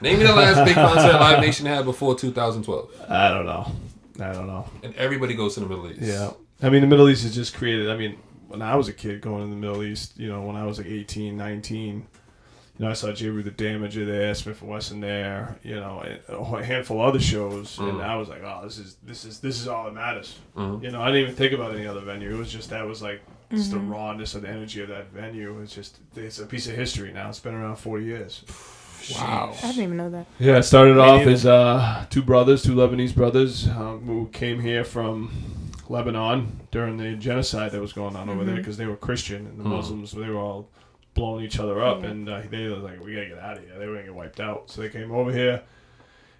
Name 0.00 0.18
me 0.18 0.24
the 0.26 0.34
last 0.34 0.64
big 0.64 0.74
concert 0.86 1.12
Live 1.14 1.40
Nation 1.40 1.66
had 1.66 1.84
before 1.84 2.14
2012, 2.16 3.06
I 3.08 3.28
don't 3.28 3.46
know. 3.46 3.72
I 4.18 4.32
don't 4.32 4.46
know. 4.46 4.68
and 4.82 4.94
everybody 4.96 5.34
goes 5.34 5.54
to 5.54 5.60
the 5.60 5.66
Middle 5.66 5.90
East. 5.90 6.00
Yeah. 6.02 6.30
I 6.62 6.68
mean 6.70 6.82
the 6.82 6.86
Middle 6.86 7.08
East 7.08 7.24
is 7.24 7.34
just 7.34 7.54
created. 7.54 7.88
I 7.90 7.96
mean 7.96 8.18
when 8.48 8.62
I 8.62 8.74
was 8.76 8.88
a 8.88 8.92
kid 8.92 9.20
going 9.20 9.44
to 9.44 9.50
the 9.50 9.56
Middle 9.60 9.82
East, 9.82 10.18
you 10.18 10.28
know 10.28 10.42
when 10.42 10.56
I 10.56 10.66
was 10.66 10.78
like 10.78 10.88
18, 10.88 11.36
19. 11.36 12.06
You 12.80 12.86
know, 12.86 12.92
I 12.92 12.94
saw 12.94 13.12
Jeru 13.12 13.42
the 13.42 13.50
Damaja 13.50 14.06
there, 14.06 14.32
Smif-N-Wessun 14.32 15.02
there, 15.02 15.58
you 15.62 15.74
know, 15.76 16.00
and 16.00 16.18
a 16.30 16.64
handful 16.64 17.02
of 17.02 17.08
other 17.08 17.20
shows, 17.20 17.78
and 17.78 17.98
Mm. 17.98 18.02
I 18.02 18.16
was 18.16 18.30
like, 18.30 18.42
oh, 18.42 18.60
this 18.64 18.78
is 18.78 18.96
this 19.02 19.26
is 19.26 19.38
this 19.40 19.60
is 19.60 19.68
all 19.68 19.84
that 19.84 19.92
matters. 19.92 20.38
Mhm. 20.56 20.82
You 20.82 20.90
know, 20.90 21.02
I 21.02 21.08
didn't 21.08 21.22
even 21.24 21.34
think 21.34 21.52
about 21.52 21.74
any 21.76 21.86
other 21.86 22.00
venue. 22.00 22.34
It 22.34 22.38
was 22.38 22.50
just 22.50 22.70
that 22.70 22.86
was 22.86 23.02
like 23.02 23.20
just 23.52 23.70
the 23.72 23.78
rawness 23.78 24.34
of 24.34 24.40
the 24.42 24.48
energy 24.48 24.80
of 24.80 24.88
that 24.88 25.12
venue. 25.12 25.60
It's 25.60 25.74
just 25.74 25.98
it's 26.16 26.38
a 26.38 26.46
piece 26.46 26.68
of 26.68 26.74
history 26.74 27.12
now. 27.12 27.28
It's 27.28 27.38
been 27.38 27.52
around 27.52 27.76
forty 27.76 28.06
years. 28.06 28.44
Wow. 29.14 29.52
I 29.62 29.66
didn't 29.66 29.82
even 29.84 29.96
know 29.98 30.08
that. 30.10 30.26
Yeah, 30.38 30.56
it 30.56 30.62
started 30.62 30.94
Me 30.96 31.02
off 31.02 31.18
neither. 31.18 31.30
as 31.32 31.44
uh, 31.44 32.06
two 32.08 32.22
brothers, 32.22 32.62
two 32.62 32.74
Lebanese 32.74 33.14
brothers, 33.14 33.68
um, 33.68 34.00
who 34.06 34.28
came 34.32 34.58
here 34.60 34.84
from 34.84 35.30
Lebanon 35.90 36.60
during 36.70 36.96
the 36.96 37.14
genocide 37.16 37.72
that 37.72 37.80
was 37.82 37.92
going 37.92 38.16
on 38.16 38.30
over 38.30 38.42
there 38.44 38.56
because 38.56 38.78
they 38.78 38.86
were 38.86 38.96
Christian 38.96 39.46
and 39.46 39.58
the 39.58 39.64
Mhm. 39.64 39.70
Muslims 39.76 40.12
they 40.12 40.28
were 40.30 40.38
all 40.38 40.70
blowing 41.14 41.44
each 41.44 41.58
other 41.58 41.82
up, 41.82 42.02
Yeah. 42.02 42.10
and 42.10 42.28
uh, 42.28 42.40
they 42.50 42.68
were 42.68 42.76
like, 42.76 43.04
"We 43.04 43.14
gotta 43.14 43.26
get 43.28 43.38
out 43.38 43.56
of 43.58 43.64
here." 43.64 43.72
They 43.78 43.86
were 43.86 43.94
gonna 43.94 44.06
get 44.06 44.14
wiped 44.14 44.40
out, 44.40 44.70
so 44.70 44.80
they 44.82 44.88
came 44.88 45.10
over 45.12 45.32
here 45.32 45.62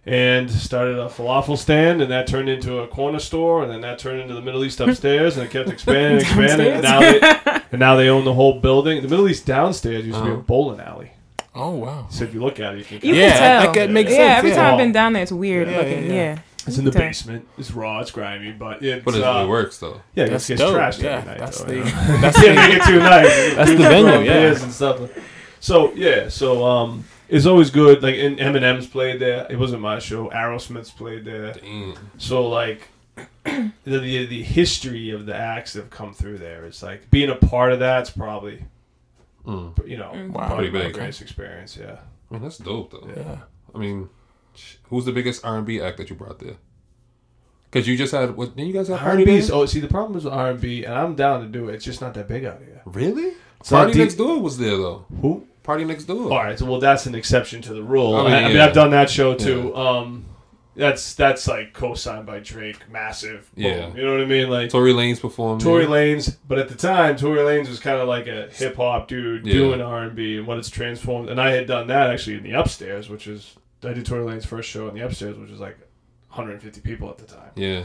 and 0.07 0.51
started 0.51 0.99
a 0.99 1.07
falafel 1.09 1.59
stand, 1.59 2.01
and 2.01 2.11
that 2.11 2.27
turned 2.27 2.49
into 2.49 2.79
a 2.79 2.87
corner 2.89 3.19
store, 3.19 3.63
and 3.63 3.71
then 3.71 3.83
that 3.83 3.99
turned 3.99 4.21
into 4.21 4.33
the 4.35 4.41
Middle 4.41 4.65
East 4.65 4.81
upstairs, 4.87 5.37
and 5.37 5.47
it 5.47 5.51
kept 5.53 5.69
expanding, 5.69 6.21
expanding, 6.21 6.69
and 6.69 6.83
now 6.83 7.01
they 7.01 7.21
and 7.73 7.79
now 7.81 7.97
they 7.97 8.09
own 8.09 8.25
the 8.25 8.33
whole 8.35 8.61
building. 8.61 9.03
The 9.03 9.09
Middle 9.09 9.29
East 9.29 9.45
downstairs 9.47 10.07
used 10.07 10.19
to 10.19 10.25
be 10.25 10.31
a 10.31 10.33
Uh-huh. 10.35 10.43
bowling 10.43 10.81
alley, 10.81 11.11
Oh 11.55 11.73
wow. 11.73 12.07
so 12.11 12.25
if 12.25 12.33
you 12.33 12.41
look 12.41 12.59
at 12.61 12.75
it, 12.75 12.79
you 12.79 12.85
can 12.99 13.09
You 13.09 13.15
Yeah, 13.15 13.33
tell. 13.39 13.63
that 13.63 13.75
could 13.75 13.91
make 13.91 14.09
yeah, 14.09 14.15
sense, 14.17 14.39
every 14.39 14.51
yeah. 14.51 14.57
time 14.57 14.73
I've 14.73 14.79
been 14.79 14.93
down 14.93 15.13
there, 15.13 15.23
it's 15.23 15.33
weird 15.33 15.69
Yeah, 15.69 15.77
looking. 15.77 16.11
yeah. 16.11 16.39
It's 16.71 16.79
in 16.79 16.85
the 16.85 16.91
Okay. 16.91 17.01
basement. 17.09 17.47
It's 17.59 17.71
raw. 17.71 18.01
It's 18.01 18.11
grimy, 18.11 18.53
but 18.53 18.83
it's 18.83 19.05
But 19.05 19.15
it, 19.15 19.23
uh, 19.23 19.45
it 19.45 19.49
works 19.49 19.79
though. 19.79 20.01
Yeah, 20.15 20.25
it 20.25 20.31
That's 20.31 20.49
gets 20.49 20.61
dope. 20.61 20.77
trashed 20.77 21.03
Yeah, 21.03 21.11
every 21.19 21.31
night. 21.31 21.39
that's 21.39 21.59
though, 21.61 21.67
the 21.67 21.75
you 21.77 21.85
know? 21.85 21.91
that's 22.21 22.43
yeah, 22.45 22.55
make 22.55 22.71
the 22.71 22.77
it 22.77 22.85
too 22.87 22.99
nice. 22.99 23.55
That's 23.55 23.71
the 23.71 23.77
Dudes 23.77 23.89
venue, 23.89 24.11
throw 24.11 24.21
yeah. 24.21 24.33
beers 24.41 24.63
and 24.63 24.73
stuff. 24.73 25.11
So 25.61 25.93
yeah, 25.95 26.29
so 26.29 26.65
um, 26.65 27.05
it's 27.29 27.47
always 27.47 27.71
good. 27.71 28.03
Like 28.03 28.17
and 28.17 28.39
Eminem's 28.39 28.87
played 28.87 29.21
there. 29.21 29.47
It 29.51 29.59
wasn't 29.59 29.83
my 29.83 29.99
show. 29.99 30.31
Aerosmith's 30.31 30.91
played 30.91 31.25
there. 31.25 31.53
Damn. 31.53 31.95
So 32.19 32.47
like. 32.49 32.89
the, 33.45 33.73
the 33.85 34.27
the 34.27 34.43
history 34.43 35.11
of 35.11 35.25
the 35.27 35.35
acts 35.35 35.73
that 35.73 35.81
have 35.81 35.91
come 35.91 36.13
through 36.13 36.37
there 36.37 36.67
is 36.67 36.83
like 36.83 37.11
being 37.11 37.31
a 37.31 37.35
part 37.35 37.73
of 37.73 37.79
that's 37.79 38.11
probably 38.11 38.65
Mm. 39.47 39.89
you 39.89 39.97
know 39.97 40.13
Mm. 40.15 40.29
Wow. 40.31 40.47
probably 40.49 40.69
Pretty 40.71 40.79
my 40.85 40.85
big. 40.91 40.95
greatest 40.95 41.23
experience. 41.23 41.77
Yeah. 41.81 41.97
I 42.31 42.35
mean, 42.35 42.43
that's 42.43 42.59
dope 42.59 42.91
though. 42.93 43.09
Yeah. 43.09 43.23
yeah. 43.23 43.37
I 43.75 43.79
mean, 43.79 44.09
sh- 44.09 44.09
who's 44.85 45.05
the 45.05 45.13
biggest 45.13 45.45
R&B 45.45 45.81
act 45.81 45.97
that 45.99 46.11
you 46.11 46.17
brought 46.17 46.39
there? 46.39 46.57
Because 47.71 47.87
you 47.87 47.97
just 47.97 48.13
had 48.13 48.37
what? 48.37 48.57
Didn't 48.57 48.67
you 48.69 48.75
guys 48.75 48.89
have 48.89 49.01
R 49.01 49.13
and 49.17 49.25
B. 49.25 49.49
Oh, 49.53 49.65
see, 49.67 49.79
the 49.79 49.87
problem 49.87 50.19
is 50.19 50.27
R 50.27 50.51
and 50.51 50.61
B, 50.61 50.85
and 50.85 50.93
I'm 50.95 51.15
down 51.15 51.41
to 51.43 51.47
do 51.47 51.69
it. 51.69 51.77
It's 51.77 51.85
just 51.85 52.01
not 52.01 52.15
that 52.15 52.27
big 52.27 52.45
out 52.45 52.59
here. 52.59 52.83
Really? 52.85 53.35
It's 53.61 53.71
Party 53.71 53.93
deep- 53.93 54.01
Next 54.03 54.15
Door 54.17 54.41
was 54.41 54.59
there 54.59 54.77
though. 54.77 55.05
Who? 55.21 55.47
PartyNextDoor. 55.63 56.33
All 56.33 56.39
right, 56.39 56.59
so 56.59 56.65
well, 56.65 56.81
that's 56.81 57.07
an 57.07 57.15
exception 57.15 57.61
to 57.63 57.75
the 57.75 57.83
rule. 57.83 58.17
I 58.17 58.21
I 58.21 58.23
mean, 58.23 58.33
mean, 58.33 58.45
I, 58.45 58.49
mean 58.49 58.57
yeah. 58.57 58.65
I've 58.67 58.73
done 58.73 58.91
that 58.91 59.09
show 59.11 59.35
too. 59.35 59.77
Um, 59.77 60.25
that's 60.75 61.15
that's 61.15 61.47
like 61.47 61.73
co-signed 61.75 62.27
by 62.27 62.41
Drake, 62.41 62.91
massive. 62.91 63.49
Boom. 63.55 63.65
Yeah. 63.65 63.95
you 63.95 64.03
know 64.03 64.13
what 64.13 64.23
I 64.23 64.25
mean. 64.25 64.49
Like 64.51 64.71
Tory 64.71 64.93
Lanez 64.93 65.21
performed. 65.21 65.61
Tory. 65.61 65.85
Lanez, 65.85 66.39
but 66.49 66.59
at 66.59 66.71
the 66.71 66.75
time, 66.75 67.17
Tory 67.17 67.39
Lanez 67.41 67.69
was 67.69 67.79
kind 67.79 68.01
of 68.01 68.09
like 68.09 68.27
a 68.27 68.49
hip 68.51 68.77
hop 68.77 69.07
dude 69.07 69.47
Yeah. 69.47 69.53
doing 69.53 69.81
R 69.81 70.03
and 70.05 70.17
B, 70.17 70.39
and 70.39 70.47
what 70.47 70.59
it's 70.59 70.71
transformed. 70.71 71.29
And 71.29 71.41
I 71.41 71.51
had 71.51 71.67
done 71.69 71.87
that 71.89 72.11
actually 72.11 72.39
in 72.39 72.43
the 72.43 72.53
upstairs, 72.53 73.09
which 73.09 73.29
is 73.29 73.55
I 73.85 73.93
did 73.93 74.05
Tory 74.07 74.25
Lanez 74.25 74.47
first 74.47 74.69
show 74.69 74.89
in 74.89 74.95
the 74.95 75.01
upstairs, 75.05 75.37
which 75.39 75.51
was 75.51 75.61
like 75.61 75.79
150 76.29 76.81
people 76.83 77.09
at 77.11 77.19
the 77.19 77.27
time. 77.27 77.51
Yeah. 77.57 77.85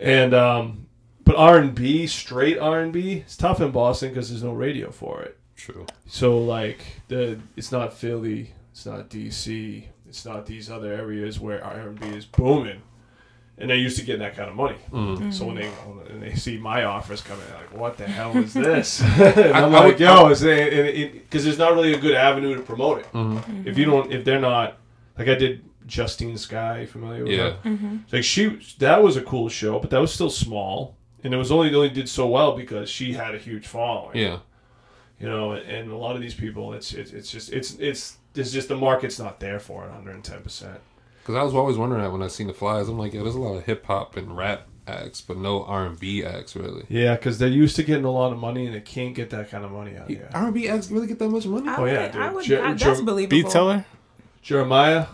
And 0.00 0.34
um, 0.34 0.86
but 1.24 1.36
R 1.36 1.58
and 1.58 1.74
B, 1.74 2.06
straight 2.06 2.58
R 2.58 2.80
and 2.80 2.92
B, 2.92 3.18
it's 3.18 3.36
tough 3.36 3.60
in 3.60 3.70
Boston 3.70 4.08
because 4.10 4.30
there's 4.30 4.42
no 4.42 4.52
radio 4.52 4.90
for 4.90 5.22
it. 5.22 5.38
True. 5.56 5.86
So 6.06 6.38
like 6.38 6.80
the 7.08 7.38
it's 7.56 7.70
not 7.70 7.92
Philly, 7.92 8.52
it's 8.72 8.86
not 8.86 9.08
DC, 9.10 9.84
it's 10.08 10.24
not 10.24 10.46
these 10.46 10.70
other 10.70 10.92
areas 10.92 11.38
where 11.38 11.62
R 11.64 11.74
and 11.88 12.00
B 12.00 12.06
is 12.08 12.24
booming, 12.24 12.82
and 13.58 13.70
they're 13.70 13.76
used 13.76 13.98
to 13.98 14.04
getting 14.04 14.22
that 14.22 14.34
kind 14.34 14.48
of 14.48 14.56
money. 14.56 14.78
Mm. 14.90 15.32
So 15.32 15.44
when 15.44 15.56
they 15.56 15.68
when 15.68 16.20
they 16.20 16.34
see 16.34 16.56
my 16.58 16.82
offers 16.84 17.20
coming, 17.20 17.44
they're 17.48 17.58
like, 17.58 17.74
"What 17.74 17.96
the 17.98 18.06
hell 18.08 18.36
is 18.38 18.54
this?" 18.54 19.00
and 19.20 19.54
I'm 19.54 19.66
I 19.66 19.78
like, 19.78 19.84
would- 19.98 20.00
"Yo, 20.00 20.28
because 20.30 21.44
there's 21.44 21.58
not 21.58 21.74
really 21.74 21.92
a 21.94 21.98
good 22.00 22.14
avenue 22.14 22.56
to 22.56 22.62
promote 22.62 23.00
it. 23.00 23.12
Mhm. 23.12 23.66
If 23.66 23.78
you 23.78 23.84
don't, 23.84 24.10
if 24.10 24.24
they're 24.24 24.40
not 24.40 24.78
like 25.26 25.36
I 25.36 25.38
did 25.38 25.64
Justine 25.86 26.36
Skye, 26.38 26.86
familiar 26.86 27.24
with 27.24 27.32
Yeah. 27.32 27.50
her? 27.62 27.70
Mm-hmm. 27.70 27.96
Like 28.12 28.24
she, 28.24 28.60
that 28.78 29.02
was 29.02 29.16
a 29.16 29.22
cool 29.22 29.48
show, 29.48 29.78
but 29.78 29.90
that 29.90 30.00
was 30.00 30.12
still 30.12 30.30
small. 30.30 30.96
and 31.24 31.32
it 31.32 31.36
was 31.36 31.50
only 31.52 31.68
it 31.68 31.74
only 31.74 31.88
did 31.90 32.08
so 32.08 32.26
well 32.28 32.56
because 32.56 32.88
she 32.90 33.12
had 33.14 33.34
a 33.34 33.38
huge 33.38 33.66
following. 33.66 34.16
Yeah. 34.18 34.38
you 35.20 35.28
know, 35.28 35.52
and 35.52 35.90
a 35.90 35.96
lot 35.96 36.16
of 36.16 36.22
these 36.22 36.34
people, 36.34 36.72
it's 36.72 36.92
it's, 36.92 37.12
it's 37.12 37.30
just 37.30 37.52
it's 37.52 37.74
it's 37.78 38.16
it's 38.34 38.50
just 38.50 38.68
the 38.68 38.76
market's 38.76 39.18
not 39.18 39.38
there 39.40 39.60
for 39.60 39.84
it, 39.84 39.88
110 39.88 40.42
percent. 40.42 40.78
Because 41.20 41.36
I 41.36 41.42
was 41.44 41.54
always 41.54 41.76
wondering 41.76 42.02
that 42.02 42.10
when 42.10 42.22
I 42.22 42.28
seen 42.28 42.48
the 42.48 42.54
flies, 42.54 42.88
I'm 42.88 42.98
like, 42.98 43.12
yeah, 43.14 43.22
there's 43.22 43.36
a 43.36 43.40
lot 43.40 43.54
of 43.56 43.64
hip 43.64 43.86
hop 43.86 44.16
and 44.16 44.36
rap 44.36 44.66
acts, 44.88 45.20
but 45.20 45.36
no 45.36 45.62
R 45.64 45.86
and 45.86 45.96
B 46.00 46.24
acts 46.24 46.56
really. 46.56 46.84
Yeah, 46.88 47.14
because 47.14 47.38
they're 47.38 47.48
used 47.48 47.76
to 47.76 47.84
getting 47.84 48.04
a 48.04 48.10
lot 48.10 48.32
of 48.32 48.38
money, 48.38 48.66
and 48.66 48.74
they 48.74 48.80
can't 48.80 49.14
get 49.14 49.30
that 49.30 49.48
kind 49.48 49.64
of 49.64 49.70
money 49.70 49.96
out 49.96 50.08
here. 50.08 50.28
R 50.34 50.46
and 50.46 50.54
B 50.54 50.68
acts 50.68 50.90
really 50.90 51.06
get 51.06 51.18
that 51.20 51.28
much 51.28 51.46
money? 51.46 51.68
I 51.68 51.76
Oh, 51.76 51.82
would, 51.82 51.92
yeah, 51.92 52.08
dude. 52.08 52.20
I 52.22 52.32
would, 52.32 52.44
Jer- 52.44 52.64
I, 52.64 52.74
Jer- 52.74 52.84
that's 52.86 53.00
believable. 53.02 53.36
Beat 53.42 53.48
Teller? 53.52 53.84
Jeremih, 54.44 55.06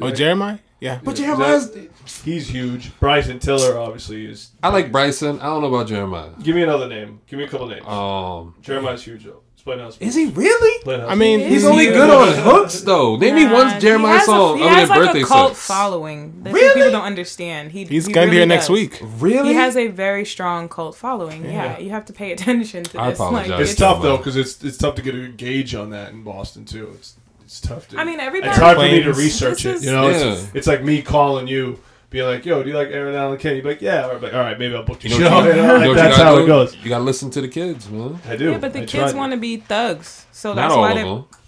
Oh, 0.00 0.10
Jeremih? 0.12 0.58
Yeah. 0.80 1.00
But 1.02 1.18
Is 1.18 1.20
Jeremih's 1.26 2.22
he's 2.24 2.48
huge. 2.48 2.98
Bryson 3.00 3.38
Tiller, 3.40 3.76
obviously, 3.78 4.26
is. 4.26 4.50
I 4.62 4.68
like 4.68 4.92
Bryson. 4.92 5.40
I 5.40 5.46
don't 5.46 5.62
know 5.62 5.74
about 5.74 5.88
Jeremih. 5.88 6.42
Give 6.42 6.54
me 6.54 6.62
another 6.62 6.88
name. 6.88 7.20
Give 7.26 7.38
me 7.38 7.44
a 7.44 7.48
couple 7.48 7.66
names. 7.66 7.84
Um, 7.86 8.54
Jeremih's 8.62 9.02
huge 9.04 9.24
though. 9.24 9.42
It's 9.54 9.62
Playhouse. 9.64 9.98
is 9.98 10.14
he 10.14 10.26
really? 10.26 10.82
Playhouse. 10.84 11.10
I 11.10 11.16
mean, 11.16 11.40
He 11.40 11.46
He's 11.46 11.62
is 11.64 11.68
only 11.68 11.84
huge. 11.86 11.94
good 11.94 12.10
on 12.10 12.28
hooks 12.44 12.80
though. 12.82 13.16
Name 13.16 13.34
me 13.34 13.44
Nah, 13.46 13.52
one 13.54 13.66
Jeremih 13.80 14.06
has 14.08 14.22
a- 14.22 14.26
song 14.26 14.58
He 14.58 14.62
other 14.64 14.74
has 14.74 14.88
than 14.88 14.98
like 14.98 15.06
birthday 15.08 15.22
a 15.22 15.26
cult 15.26 15.48
sex. 15.56 15.66
following. 15.66 16.42
That 16.44 16.52
Really? 16.52 16.74
people 16.74 16.90
don't 16.92 17.02
understand. 17.04 17.72
He, 17.72 17.84
He's 17.84 18.06
he 18.06 18.12
going 18.12 18.28
to 18.28 18.30
be 18.30 18.36
really 18.36 18.48
here 18.48 18.56
next 18.56 18.68
week. 18.70 19.00
Really? 19.18 19.48
He 19.48 19.54
has 19.54 19.76
a 19.76 19.88
very 19.88 20.24
strong 20.24 20.68
cult 20.68 20.94
following. 20.94 21.44
Yeah, 21.44 21.50
Yeah. 21.50 21.78
you 21.80 21.90
have 21.90 22.04
to 22.06 22.12
pay 22.12 22.30
attention 22.32 22.84
to 22.84 23.00
I 23.00 23.10
this. 23.10 23.18
apologize. 23.18 23.50
Like, 23.50 23.60
it's 23.60 23.72
It's- 23.72 23.76
tough 23.92 24.00
though 24.02 24.16
because 24.16 24.36
it's 24.36 24.62
it's 24.62 24.76
tough 24.76 24.94
to 24.94 25.02
get 25.02 25.16
a 25.16 25.26
gauge 25.26 25.74
on 25.74 25.90
that 25.90 26.12
in 26.12 26.22
Boston 26.22 26.64
too. 26.64 26.92
It's 26.94 27.16
it's 27.48 27.60
tough 27.62 27.88
to. 27.88 27.98
I 27.98 28.04
mean, 28.04 28.20
everybody. 28.20 28.50
it's 28.50 28.58
hard 28.58 28.76
for 28.76 28.82
me 28.82 29.02
to 29.02 29.12
research 29.14 29.62
This 29.62 29.64
it. 29.64 29.76
is- 29.76 29.84
You 29.86 29.92
know, 29.92 30.08
Yeah. 30.10 30.32
it's, 30.34 30.54
it's 30.54 30.66
like 30.66 30.84
me 30.84 31.00
calling 31.00 31.48
you, 31.48 31.78
being 32.10 32.26
like, 32.26 32.44
"Yo, 32.44 32.62
do 32.62 32.68
you 32.68 32.76
like 32.76 32.88
Erin 32.88 33.14
Allen 33.14 33.38
Kane?" 33.38 33.56
You'd 33.56 33.62
be 33.62 33.70
like, 33.70 33.80
"Yeah." 33.82 34.06
Or 34.06 34.16
I'd 34.16 34.22
like, 34.22 34.34
"All 34.34 34.40
right, 34.40 34.58
maybe 34.58 34.74
I'll 34.74 34.82
book 34.82 35.02
your 35.02 35.14
You 35.14 35.20
know 35.24 35.30
show." 35.30 35.38
you- 35.44 35.48
You 35.48 35.56
know, 35.56 35.62
you 35.62 35.62
know 35.62 35.72
like, 35.72 35.80
what 35.80 35.88
you 35.88 35.94
that's 35.94 36.16
gotta 36.18 36.24
how 36.28 36.36
do? 36.36 36.44
it 36.44 36.46
goes. 36.46 36.76
You 36.76 36.88
gotta 36.90 37.04
listen 37.04 37.30
to 37.30 37.40
the 37.40 37.48
kids, 37.48 37.88
man. 37.88 38.20
I 38.28 38.36
do. 38.36 38.50
Yeah, 38.50 38.58
but 38.58 38.72
the 38.74 38.82
I 38.82 38.86
kids 38.86 39.14
want 39.14 39.32
to 39.32 39.38
be 39.38 39.56
thugs, 39.56 40.26
so 40.30 40.50
Not 40.52 40.56
that's 40.62 40.74
all 40.74 40.80
why 40.82 40.90
of 40.92 40.96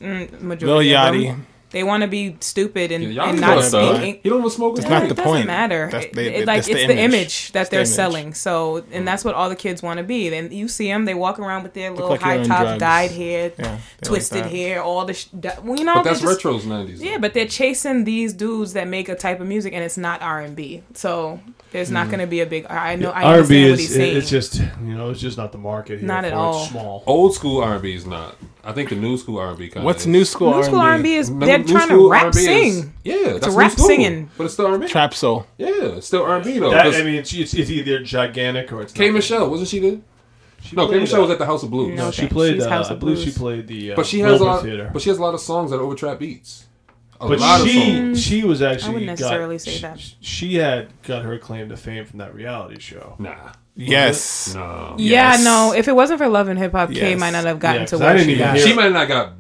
they. 0.00 0.07
them. 0.07 0.28
Mm, 0.30 0.33
Lil 0.33 0.42
majority 0.42 0.95
of 0.97 1.12
them. 1.12 1.23
Yachty. 1.23 1.40
They 1.73 1.85
want 1.85 2.03
to 2.03 2.09
be 2.09 2.37
stupid 2.41 2.91
and, 2.91 3.15
Yeah, 3.15 3.29
and 3.31 3.41
not 3.41 3.62
that, 3.62 3.71
though. 3.71 4.03
You 4.03 4.19
don't 4.31 4.39
even 4.41 4.50
smoke. 4.50 4.77
It's 4.77 4.87
a 4.87 4.91
not 4.91 5.05
it 5.05 5.09
the 5.11 5.15
doesn't 5.15 5.47
matter. 5.47 5.87
That's- 5.91 6.05
It- 6.07 6.12
they- 6.15 6.27
it- 6.27 6.31
they- 6.31 6.39
like 6.45 6.47
that's 6.65 6.69
it's 6.69 6.87
the 6.87 6.93
image. 6.95 7.15
image 7.15 7.53
that 7.53 7.71
they're 7.71 7.81
image. 7.81 7.89
selling. 7.93 8.35
So, 8.35 8.83
and 8.91 9.07
that's 9.07 9.25
what 9.25 9.37
all 9.37 9.49
the 9.49 9.55
kids 9.55 9.81
want 9.81 9.99
to 9.99 10.03
be. 10.05 10.29
Then 10.29 10.50
you 10.50 10.67
see 10.67 10.89
them, 10.89 11.05
they 11.05 11.15
walk 11.15 11.39
around 11.39 11.62
with 11.62 11.75
their 11.75 11.91
little 11.93 12.09
like 12.09 12.23
high 12.23 12.39
on 12.39 12.45
top, 12.45 12.62
drugs. 12.62 12.81
dyed 12.81 13.11
hair, 13.12 13.53
Yeah. 13.57 13.79
twisted 14.03 14.43
like 14.43 14.50
hair, 14.50 14.83
all 14.83 15.05
the. 15.05 15.15
Sh- 15.15 15.27
that- 15.35 15.65
well, 15.65 15.79
you 15.79 15.85
know, 15.85 15.95
But 15.95 16.05
that's 16.05 16.21
just- 16.21 16.33
retro's 16.45 16.67
nineties. 16.67 17.00
Yeah, 17.00 17.19
but 17.19 17.35
they're 17.35 17.47
chasing 17.47 18.03
these 18.05 18.33
dudes 18.33 18.73
that 18.73 18.89
make 18.89 19.09
a 19.09 19.15
type 19.15 19.41
of 19.41 19.47
music, 19.47 19.73
and 19.73 19.85
it's 19.85 19.97
not 19.97 20.21
R 20.23 20.41
and 20.41 20.57
B. 20.57 20.83
So 20.95 21.39
there's 21.71 21.91
not 21.93 22.09
mm. 22.09 22.11
going 22.11 22.21
to 22.21 22.27
be 22.27 22.41
a 22.41 22.47
big. 22.47 22.67
I 22.69 22.97
know. 22.97 23.11
I 23.11 23.23
R&B 23.23 23.37
understand 23.37 23.71
what 23.71 23.79
he's 23.79 23.91
is 23.97 24.17
it's 24.17 24.31
just 24.31 24.55
you 24.85 24.97
know 24.97 25.11
it's 25.11 25.21
just 25.21 25.37
not 25.39 25.53
the 25.53 25.59
market. 25.59 26.00
Here 26.00 26.09
Not 26.09 26.25
at 26.25 26.33
all. 26.33 26.62
It's 26.62 26.71
small. 26.73 27.05
old 27.07 27.33
school 27.35 27.62
R 27.62 27.75
and 27.75 27.83
B 27.83 27.95
is 27.95 28.07
not. 28.07 28.35
I 28.62 28.73
think 28.73 28.91
the 28.91 28.95
new 28.97 29.17
school 29.17 29.39
R 29.39 29.49
and 29.50 29.59
B 29.59 29.69
kind. 29.69 29.87
What's 29.87 30.05
new 30.05 30.25
school 30.25 30.55
New 30.55 30.62
school 30.65 30.81
R 30.81 30.93
and 30.95 31.03
B 31.03 31.15
is 31.15 31.31
New- 31.31 31.47
they're 31.47 31.60
new 31.67 31.73
trying 31.73 31.88
to 31.88 32.11
rap 32.11 32.25
R&B 32.26 32.38
is- 32.38 32.45
sing. 32.45 32.93
yeah, 33.05 33.33
that's 33.35 33.47
new 33.49 33.55
rap 33.55 33.73
school, 33.73 33.87
singing. 33.87 34.31
but 34.37 34.45
it's 34.45 34.55
still 34.55 34.67
R 34.67 34.75
and 34.75 34.83
B. 34.83 34.88
Trap 34.88 35.14
soul. 35.14 35.47
Yeah, 35.59 35.69
it's 35.97 36.07
still 36.07 36.23
R 36.23 36.37
and 36.37 36.45
B 36.45 36.59
though. 36.59 36.71
That, 36.71 36.85
'cause 36.85 37.00
I 37.00 37.02
mean, 37.05 37.14
it's, 37.17 37.33
it's, 37.33 37.55
it's 37.55 37.71
either 37.71 38.02
gigantic 38.02 38.73
or 38.73 38.83
it's. 38.83 38.93
K 38.93 39.07
not. 39.09 39.14
Michelle 39.14 39.50
wasn't 39.50 39.69
she 39.69 39.79
there? 39.79 39.99
She 40.62 40.76
No, 40.76 40.85
K 40.87 40.90
played, 40.90 41.00
Michelle 41.02 41.21
uh, 41.21 41.23
was 41.23 41.31
at 41.31 41.38
the 41.38 41.47
House 41.47 41.62
of 41.62 41.71
Blues. 41.71 41.97
No, 41.97 42.07
No, 42.07 42.11
she 42.11 42.26
played. 42.26 42.55
She's 42.57 42.64
Uh, 42.67 42.69
House 42.71 42.90
I 42.90 42.95
of 42.95 43.00
believe 43.00 43.19
she 43.19 43.25
Blues. 43.25 43.38
played 43.38 43.67
the. 43.67 43.93
Uh, 43.93 43.97
but 43.97 44.07
she 44.07 44.19
has 44.21 44.29
a 44.29 44.35
Wilbur 44.35 44.45
lot. 44.45 44.62
Theater. 44.62 44.90
But 44.93 45.02
she 45.02 45.09
has 45.09 45.19
a 45.19 45.23
lot 45.23 45.35
of 45.35 45.40
songs 45.40 45.71
that 45.71 45.79
are 45.79 45.83
over 45.83 45.95
trap 45.95 46.19
beats. 46.19 46.67
A 47.23 47.29
But 47.29 47.38
lot 47.38 47.61
of 47.61 47.69
she 47.69 47.81
songs. 47.97 48.23
she 48.23 48.45
was 48.45 48.62
actually 48.62 48.88
I 48.88 48.93
wouldn't 48.93 49.07
necessarily 49.11 49.55
got, 49.57 49.61
say 49.62 49.71
she, 49.73 49.81
that. 49.83 50.14
she 50.21 50.55
had 50.57 50.88
got 51.02 51.23
her 51.25 51.37
claim 51.38 51.69
to 51.69 51.76
fame 51.76 52.07
from 52.07 52.19
that 52.21 52.35
reality 52.35 52.79
show. 52.81 53.14
Nah, 53.19 53.35
Yes. 53.76 54.55
no. 54.55 54.95
Yeah, 54.99 55.33
Yes. 55.33 55.45
no. 55.45 55.73
If 55.76 55.88
it 55.88 55.95
wasn't 55.95 56.19
for 56.19 56.29
Love 56.29 56.49
and 56.49 56.59
Hip 56.59 56.73
Hop, 56.73 56.90
K 56.93 57.11
Yes. 57.11 57.21
might 57.21 57.31
not 57.31 57.45
have 57.45 57.59
gotten 57.59 57.83
Yeah, 57.83 57.87
to 57.87 57.90
'cause 57.97 58.00
I 58.00 58.05
where 58.07 58.14
didn't 58.14 58.26
she 58.26 58.33
even 58.33 58.47
got. 58.47 58.57
hear 58.57 58.64
She 58.67 58.73
it. 58.73 58.76
might 58.76 58.83
have 58.85 58.93
not 58.95 59.09
got 59.09 59.33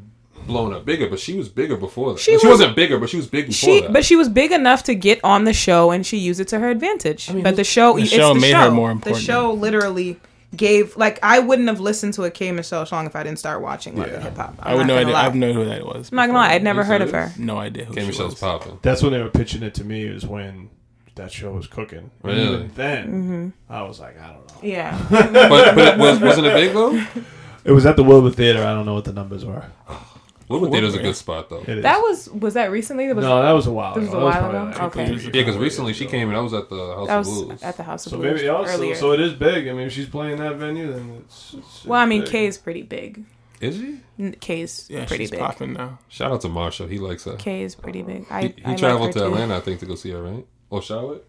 blown 0.50 0.72
up 0.74 0.84
bigger, 0.84 1.08
but 1.08 1.18
she 1.20 1.36
was 1.36 1.48
bigger 1.48 1.76
before 1.76 2.12
that. 2.12 2.18
She 2.20 2.32
She, 2.38 2.46
was- 2.46 2.58
wasn't 2.60 2.76
bigger, 2.76 2.98
but 2.98 3.08
she 3.08 3.16
was 3.16 3.26
big 3.26 3.46
before 3.46 3.74
She, 3.74 3.80
that. 3.80 3.92
but 3.92 4.04
she 4.04 4.16
was 4.16 4.28
big 4.28 4.52
enough 4.52 4.82
to 4.84 4.94
get 4.94 5.20
on 5.24 5.44
the 5.44 5.52
show, 5.52 5.90
and 5.90 6.04
she 6.06 6.18
used 6.18 6.40
it 6.40 6.48
to 6.48 6.58
her 6.58 6.68
advantage. 6.70 7.30
mean, 7.30 7.42
but 7.42 7.56
the 7.56 7.64
show, 7.64 7.94
the 7.96 8.02
it's 8.02 8.10
show 8.10 8.34
the 8.34 8.40
made 8.40 8.50
show. 8.50 8.58
her 8.64 8.70
more 8.70 8.90
important. 8.90 9.16
The 9.26 9.32
show 9.32 9.52
literally 9.52 10.18
gave 10.56 10.96
like 10.96 11.18
I 11.22 11.38
wouldn't 11.38 11.68
have 11.68 11.78
listened 11.78 12.14
to 12.14 12.24
a 12.24 12.30
K 12.30 12.50
Michelle 12.50 12.84
song 12.84 13.06
if 13.06 13.14
I 13.14 13.22
didn't 13.22 13.38
start 13.38 13.62
watching 13.62 13.96
Love 13.96 14.08
and 14.12 14.22
Hip 14.24 14.36
Hop. 14.36 14.56
I 14.60 14.74
would 14.74 14.86
know. 14.88 14.94
Not 14.96 15.02
idea. 15.04 15.14
I 15.14 15.22
have 15.22 15.34
lie. 15.34 15.38
no 15.40 15.52
who 15.52 15.64
that 15.66 15.86
was. 15.86 16.10
I'm 16.10 16.16
not 16.16 16.26
gonna 16.26 16.38
lie, 16.38 16.52
I'd 16.54 16.64
never 16.64 16.82
heard 16.82 17.02
of 17.02 17.12
her. 17.12 17.32
No 17.38 17.56
idea 17.58 17.84
who 17.84 17.94
K 17.94 18.00
she 18.00 18.06
Michelle's 18.08 18.32
was. 18.32 18.40
popping. 18.40 18.78
That's 18.82 19.00
when 19.02 19.12
they 19.12 19.22
were 19.22 19.30
pitching 19.30 19.62
it 19.62 19.74
to 19.74 19.84
me. 19.84 20.02
Is 20.02 20.26
when 20.26 20.70
that 21.14 21.30
show 21.32 21.52
was 21.52 21.68
cooking. 21.68 21.98
And 21.98 22.10
Really? 22.24 22.42
even 22.54 22.70
then, 22.74 23.06
Mm-hmm. 23.06 23.72
I 23.72 23.82
was 23.82 24.00
like, 24.00 24.20
I 24.20 24.28
don't 24.32 24.46
know. 24.48 24.54
Yeah, 24.62 24.98
But, 25.10 25.32
but 25.74 25.78
it 25.94 25.98
was, 25.98 26.18
wasn't 26.20 26.46
it 26.48 26.54
big 26.54 26.72
though? 26.72 27.00
It 27.64 27.72
was 27.72 27.84
at 27.84 27.94
the 27.96 28.02
Wilbur 28.02 28.30
Theater. 28.30 28.64
I 28.64 28.72
don't 28.72 28.86
know 28.86 28.94
what 28.94 29.04
the 29.04 29.12
numbers 29.12 29.44
were. 29.44 29.62
Wilbur 30.50 30.70
Theater's 30.70 30.94
a 30.94 30.98
good 31.02 31.16
spot 31.16 31.48
though. 31.48 31.60
It 31.62 31.68
is. 31.78 31.82
that 31.84 31.98
was 32.00 32.28
was 32.30 32.54
that 32.54 32.70
recently? 32.70 33.06
That 33.06 33.16
was 33.16 33.24
no, 33.24 33.40
that 33.42 33.52
was 33.52 33.66
a 33.66 33.72
while. 33.72 33.94
This 33.94 34.02
was 34.02 34.08
ago. 34.10 34.20
a 34.20 34.24
while 34.24 34.50
ago? 34.50 34.64
like 34.64 34.82
Okay. 34.96 35.12
Yeah, 35.14 35.30
because 35.30 35.56
recently 35.56 35.92
she 35.92 36.06
came 36.06 36.28
and 36.28 36.36
I 36.36 36.40
was 36.40 36.52
at 36.52 36.68
the 36.68 36.76
House 36.94 37.06
that 37.06 37.18
of 37.20 37.26
was 37.26 37.42
Blues. 37.44 37.62
at 37.62 37.76
the 37.76 37.82
House 37.84 38.06
of 38.06 38.10
So 38.10 38.18
Blues 38.18 38.34
maybe 38.36 38.48
also, 38.48 38.72
earlier. 38.72 38.94
so 38.96 39.12
it 39.12 39.20
is 39.20 39.32
big. 39.32 39.68
I 39.68 39.72
mean, 39.72 39.86
if 39.86 39.92
she's 39.92 40.08
playing 40.08 40.38
that 40.38 40.56
venue, 40.56 40.92
then 40.92 41.22
it's. 41.24 41.54
it's 41.56 41.84
well, 41.86 42.00
I 42.00 42.06
mean, 42.06 42.22
big. 42.22 42.30
K 42.30 42.46
is 42.46 42.58
pretty 42.58 42.82
big. 42.82 43.24
Is 43.60 43.76
he? 43.78 43.98
N- 44.18 44.36
K 44.40 44.62
is 44.62 44.86
Yeah, 44.90 45.04
pretty 45.04 45.24
she's 45.24 45.30
big. 45.32 45.40
popping 45.40 45.74
now. 45.74 45.98
Shout 46.08 46.32
out 46.32 46.40
to 46.40 46.48
Marshall. 46.48 46.86
He 46.88 46.98
likes 46.98 47.24
her. 47.24 47.36
K 47.36 47.62
is 47.62 47.74
pretty 47.74 48.02
big. 48.02 48.26
I, 48.30 48.42
He, 48.42 48.48
he 48.56 48.62
like 48.64 48.76
traveled 48.78 49.08
her 49.08 49.12
to 49.12 49.18
too. 49.20 49.24
Atlanta, 49.26 49.56
I 49.56 49.60
think, 49.60 49.80
to 49.80 49.86
go 49.86 49.94
see 49.94 50.10
her, 50.10 50.22
right? 50.22 50.46
Or 50.70 50.80
Charlotte? 50.82 51.26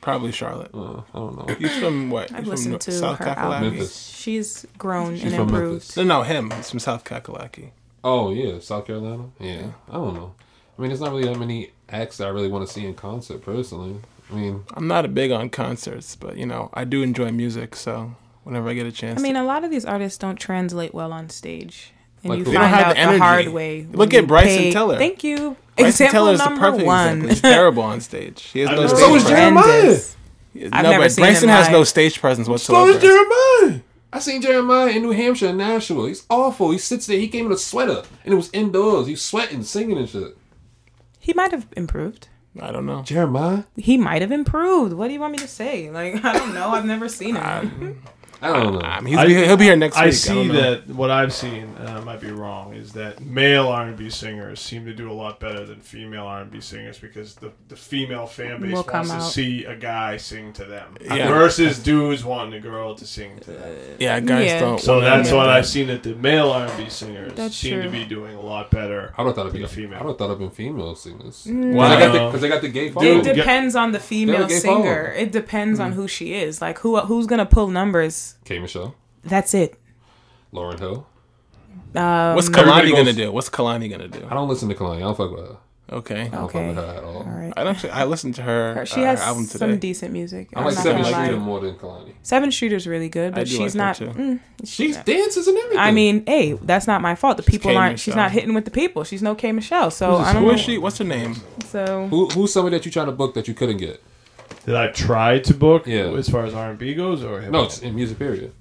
Probably 0.00 0.30
Charlotte. 0.30 0.70
Uh, 0.72 1.00
I 1.12 1.18
don't 1.18 1.36
know. 1.48 1.54
He's 1.56 1.76
from 1.78 2.10
what? 2.10 2.30
I've 2.32 2.40
He's 2.40 2.48
listened 2.48 2.74
from 2.74 2.78
to 2.80 2.92
South 2.92 3.18
her 3.18 3.24
Kakalaki. 3.24 3.36
albums. 3.36 3.72
Memphis. 3.72 4.06
She's 4.16 4.66
grown 4.78 5.14
She's 5.16 5.24
and 5.24 5.34
from 5.34 5.48
improved. 5.48 5.72
Memphis. 5.72 5.96
No, 5.96 6.04
no, 6.04 6.22
him. 6.22 6.50
He's 6.52 6.70
from 6.70 6.78
South 6.78 7.02
Kakalaki. 7.04 7.70
Oh 8.08 8.30
yeah, 8.32 8.58
South 8.60 8.86
Carolina. 8.86 9.24
Yeah, 9.40 9.72
I 9.90 9.94
don't 9.94 10.14
know. 10.14 10.32
I 10.78 10.82
mean, 10.82 10.90
there's 10.90 11.00
not 11.00 11.10
really 11.12 11.24
that 11.24 11.38
many 11.38 11.70
acts 11.88 12.18
that 12.18 12.26
I 12.26 12.30
really 12.30 12.48
want 12.48 12.66
to 12.66 12.72
see 12.72 12.84
in 12.86 12.94
concert 12.94 13.42
personally. 13.42 13.96
I 14.30 14.34
mean, 14.34 14.64
I'm 14.74 14.86
not 14.86 15.04
a 15.04 15.08
big 15.08 15.30
on 15.32 15.50
concerts, 15.50 16.14
but 16.16 16.36
you 16.36 16.46
know, 16.46 16.70
I 16.74 16.84
do 16.84 17.02
enjoy 17.02 17.30
music. 17.32 17.74
So 17.76 18.12
whenever 18.44 18.68
I 18.68 18.74
get 18.74 18.86
a 18.86 18.92
chance, 18.92 19.18
I 19.18 19.22
mean, 19.22 19.36
a 19.36 19.44
lot 19.44 19.64
of 19.64 19.70
these 19.70 19.84
artists 19.84 20.18
don't 20.18 20.36
translate 20.36 20.94
well 20.94 21.12
on 21.12 21.28
stage, 21.30 21.92
and 22.22 22.30
Like 22.30 22.38
you 22.40 22.44
find 22.44 22.56
don't 22.58 22.68
have 22.68 22.96
out 22.96 23.06
the 23.06 23.12
the, 23.12 23.18
hard 23.18 23.48
way. 23.48 23.86
Look 23.90 24.14
at 24.14 24.20
you 24.22 24.26
Bryson 24.26 24.58
pay- 24.64 24.72
Tiller. 24.72 24.98
Thank 24.98 25.24
you. 25.24 25.56
Bryson 25.76 26.06
example 26.06 26.12
Tiller 26.12 26.32
is 26.34 26.38
the 26.40 26.50
perfect 26.50 26.86
one. 26.86 27.06
example. 27.08 27.28
He's 27.30 27.40
terrible 27.40 27.82
on 27.82 28.00
stage. 28.00 28.42
He 28.52 28.60
has 28.60 28.70
no 28.70 28.86
stage 28.86 28.98
So 29.00 29.14
is 29.16 29.22
presence. 29.24 29.40
Jeremih. 29.40 29.62
Horrendous. 29.62 30.16
no, 30.54 30.68
I've 30.72 30.82
never 30.84 31.04
but 31.04 31.12
seen 31.12 31.22
Bryson 31.24 31.48
him 31.48 31.54
has 31.56 31.66
live. 31.66 31.72
no 31.72 31.84
stage 31.84 32.20
presence 32.20 32.48
whatsoever. 32.48 32.92
so 32.92 32.94
whatsoever. 32.94 33.14
is 33.16 33.72
Jeremih. 33.72 33.82
I 34.16 34.18
seen 34.18 34.40
Jeremih 34.40 34.96
in 34.96 35.02
New 35.02 35.10
Hampshire 35.10 35.48
and 35.48 35.58
Nashville. 35.58 36.06
He's 36.06 36.24
awful. 36.30 36.70
He 36.70 36.78
sits 36.78 37.06
there. 37.06 37.18
He 37.18 37.28
came 37.28 37.44
in 37.44 37.52
a 37.52 37.58
sweater 37.58 38.02
and 38.24 38.32
it 38.32 38.36
was 38.36 38.48
indoors. 38.54 39.08
He's 39.08 39.20
sweating, 39.20 39.62
singing 39.62 39.98
and 39.98 40.08
shit. 40.08 40.38
He 41.18 41.34
might 41.34 41.50
have 41.50 41.66
improved. 41.76 42.28
I 42.58 42.72
don't 42.72 42.86
know. 42.86 43.00
Jeremih. 43.02 43.66
He 43.76 43.98
might 43.98 44.22
have 44.22 44.32
improved. 44.32 44.94
What 44.94 45.08
do 45.08 45.12
you 45.12 45.20
want 45.20 45.32
me 45.32 45.38
to 45.40 45.46
say? 45.46 45.90
Like 45.90 46.24
I 46.24 46.32
don't 46.32 46.54
know. 46.54 46.70
I've 46.70 46.86
never 46.86 47.10
seen 47.10 47.36
him. 47.36 48.02
I 48.42 48.52
don't 48.52 48.74
know. 48.74 48.80
Um, 48.80 49.06
he's, 49.06 49.16
I- 49.18 49.26
he'll 49.28 49.56
be 49.56 49.64
here 49.64 49.76
next 49.76 49.96
I 49.96 50.06
week. 50.06 50.14
see 50.14 50.34
don't 50.34 50.48
know. 50.48 50.54
that 50.74 50.88
what 50.88 51.10
I've 51.10 51.32
seen, 51.32 51.74
and 51.78 51.88
I 51.88 52.00
might 52.00 52.20
be 52.20 52.30
wrong, 52.30 52.74
is 52.74 52.92
that 52.92 53.20
male 53.24 53.68
R 53.68 53.86
and 53.88 53.96
B 53.96 54.10
singers 54.10 54.60
seem 54.60 54.84
to 54.84 54.92
do 54.94 55.10
a 55.10 55.14
lot 55.14 55.40
better 55.40 55.64
than 55.64 55.80
female 55.80 56.24
R 56.26 56.42
and 56.42 56.50
B 56.50 56.60
singers 56.60 56.98
because 56.98 57.34
the, 57.36 57.52
the 57.68 57.76
female 57.76 58.26
fan 58.26 58.60
base 58.60 58.72
Will 58.72 58.84
wants 58.84 59.10
to 59.10 59.16
out. 59.16 59.20
see 59.22 59.64
a 59.64 59.74
guy 59.74 60.16
sing 60.18 60.52
to 60.54 60.64
them 60.64 60.96
Yeah. 61.00 61.28
versus 61.28 61.78
dudes 61.78 62.24
wanting 62.24 62.54
a 62.54 62.60
girl 62.60 62.94
to 62.96 63.06
sing 63.06 63.38
to 63.40 63.52
them. 63.52 63.76
Yeah, 63.98 64.20
guys 64.20 64.46
Yeah. 64.46 64.60
don't. 64.60 64.80
So 64.80 64.94
wanna 64.96 65.06
that's 65.06 65.32
what. 65.32 65.48
I've 65.48 65.66
seen 65.66 65.86
that 65.88 66.02
the 66.02 66.14
male 66.14 66.50
R 66.50 66.66
and 66.66 66.76
B 66.76 66.90
singers 66.90 67.32
That's 67.34 67.56
seem 67.56 67.82
to 67.82 67.88
be 67.88 68.04
doing 68.04 68.34
a 68.34 68.40
lot 68.40 68.70
better. 68.70 69.14
I 69.16 69.22
would 69.22 69.28
have 69.28 69.36
thought 69.36 69.46
it'd 69.46 69.52
be 69.54 69.62
a 69.62 69.68
female. 69.68 69.86
female. 69.90 69.98
I 69.98 70.02
would 70.04 70.10
have 70.10 70.18
thought 70.18 70.24
it'd 70.26 70.38
been 70.38 70.50
female 70.50 70.94
singers. 70.94 71.46
Mm. 71.48 71.74
Wow. 71.74 71.88
Because 71.88 72.00
they, 72.00 72.06
got 72.06 72.12
the- 72.12 72.30
'cause 72.32 72.40
they 72.42 72.48
got 72.48 72.60
the 72.62 72.68
gay 72.68 72.86
It 72.88 72.92
following. 72.92 73.22
Dude, 73.22 73.36
depends 73.36 73.74
on 73.76 73.92
the 73.92 74.00
female 74.00 74.46
gay 74.46 74.58
singer. 74.58 75.04
following. 75.06 75.20
It 75.26 75.32
depends 75.32 75.80
on 75.80 75.92
who 75.92 76.06
she 76.06 76.34
is. 76.34 76.60
Like 76.60 76.78
who 76.80 76.98
who's 77.00 77.26
gonna 77.26 77.46
pull 77.46 77.68
numbers. 77.68 78.25
K 78.44 78.58
Michelle, 78.58 78.94
That's 79.24 79.54
it. 79.54 79.78
Lauryn 80.52 80.78
Hill. 80.78 81.06
Um, 81.94 82.34
What's 82.34 82.48
Everybody 82.48 82.90
Kehlani 82.92 82.96
gonna 82.96 83.12
do? 83.12 83.32
What's 83.32 83.48
Kehlani 83.48 83.90
gonna 83.90 84.08
do? 84.08 84.26
I 84.30 84.34
don't 84.34 84.48
listen 84.48 84.68
to 84.68 84.74
Kehlani. 84.74 84.96
I 84.96 85.00
don't 85.00 85.16
fuck 85.16 85.30
with 85.30 85.46
her. 85.48 85.56
Okay. 85.92 86.22
I 86.22 86.28
don't 86.28 86.44
Okay. 86.44 86.74
fuck 86.74 86.76
with 86.76 86.84
her 86.84 86.94
at 86.98 87.04
all. 87.04 87.16
all 87.18 87.22
right. 87.24 87.52
I 87.56 87.62
don't. 87.64 87.84
I 87.94 88.04
listened 88.04 88.34
to 88.36 88.42
her, 88.42 88.74
Her- 88.74 88.86
She 88.86 89.02
uh, 89.02 89.06
has 89.06 89.20
album 89.20 89.44
some 89.44 89.78
decent 89.78 90.12
music. 90.12 90.48
I 90.54 90.58
I'm 90.60 90.66
like 90.66 90.74
not 90.74 90.82
Seven 90.82 91.02
gonna 91.02 91.12
lie. 91.16 91.24
Streeter 91.26 91.40
more 91.40 91.60
than 91.60 91.74
Kehlani. 91.76 92.12
Sevyn 92.24 92.52
Streeter's 92.52 92.86
really 92.86 93.08
good, 93.08 93.32
I 93.34 93.36
but 93.36 93.46
do 93.46 93.52
she's 93.56 93.76
like 93.76 93.96
her 93.98 94.06
not. 94.06 94.14
too. 94.16 94.20
Mm, 94.20 94.40
She 94.64 94.92
dances 94.92 95.46
and 95.46 95.56
everything. 95.56 95.78
I 95.78 95.90
mean, 95.92 96.24
hey, 96.26 96.54
that's 96.54 96.86
not 96.86 97.02
my 97.02 97.14
fault. 97.14 97.36
The 97.36 97.42
people 97.44 97.70
K. 97.70 97.76
aren't. 97.76 98.00
She's 98.00 98.16
not 98.16 98.32
hitting 98.32 98.52
with 98.54 98.64
the 98.64 98.70
people. 98.72 99.04
She's 99.04 99.22
no 99.22 99.34
K 99.34 99.52
Michelle. 99.52 99.90
So 99.90 100.16
Who's 100.18 100.26
I 100.26 100.32
don't 100.32 100.42
who 100.42 100.48
know. 100.48 100.54
is 100.54 100.60
she? 100.60 100.78
What's 100.78 100.98
her 100.98 101.04
name? 101.04 101.36
So 101.68 102.08
who, 102.08 102.26
who's 102.30 102.52
somebody 102.52 102.76
that 102.76 102.84
you 102.84 102.90
trying 102.90 103.06
to 103.06 103.12
book 103.12 103.34
that 103.34 103.46
you 103.46 103.54
couldn't 103.54 103.76
get? 103.78 104.02
That 104.66 104.76
I've 104.76 104.94
tried 104.94 105.44
to 105.44 105.54
book 105.54 105.86
Yeah. 105.86 106.12
as 106.16 106.28
far 106.28 106.44
as 106.44 106.52
R 106.54 106.70
and 106.70 106.78
B 106.78 106.94
goes, 106.94 107.22
or 107.24 107.40
hip 107.40 107.50
No, 107.50 107.60
hop? 107.60 107.68
it's 107.68 107.80
in 107.80 107.94
music 107.94 108.18
period. 108.18 108.52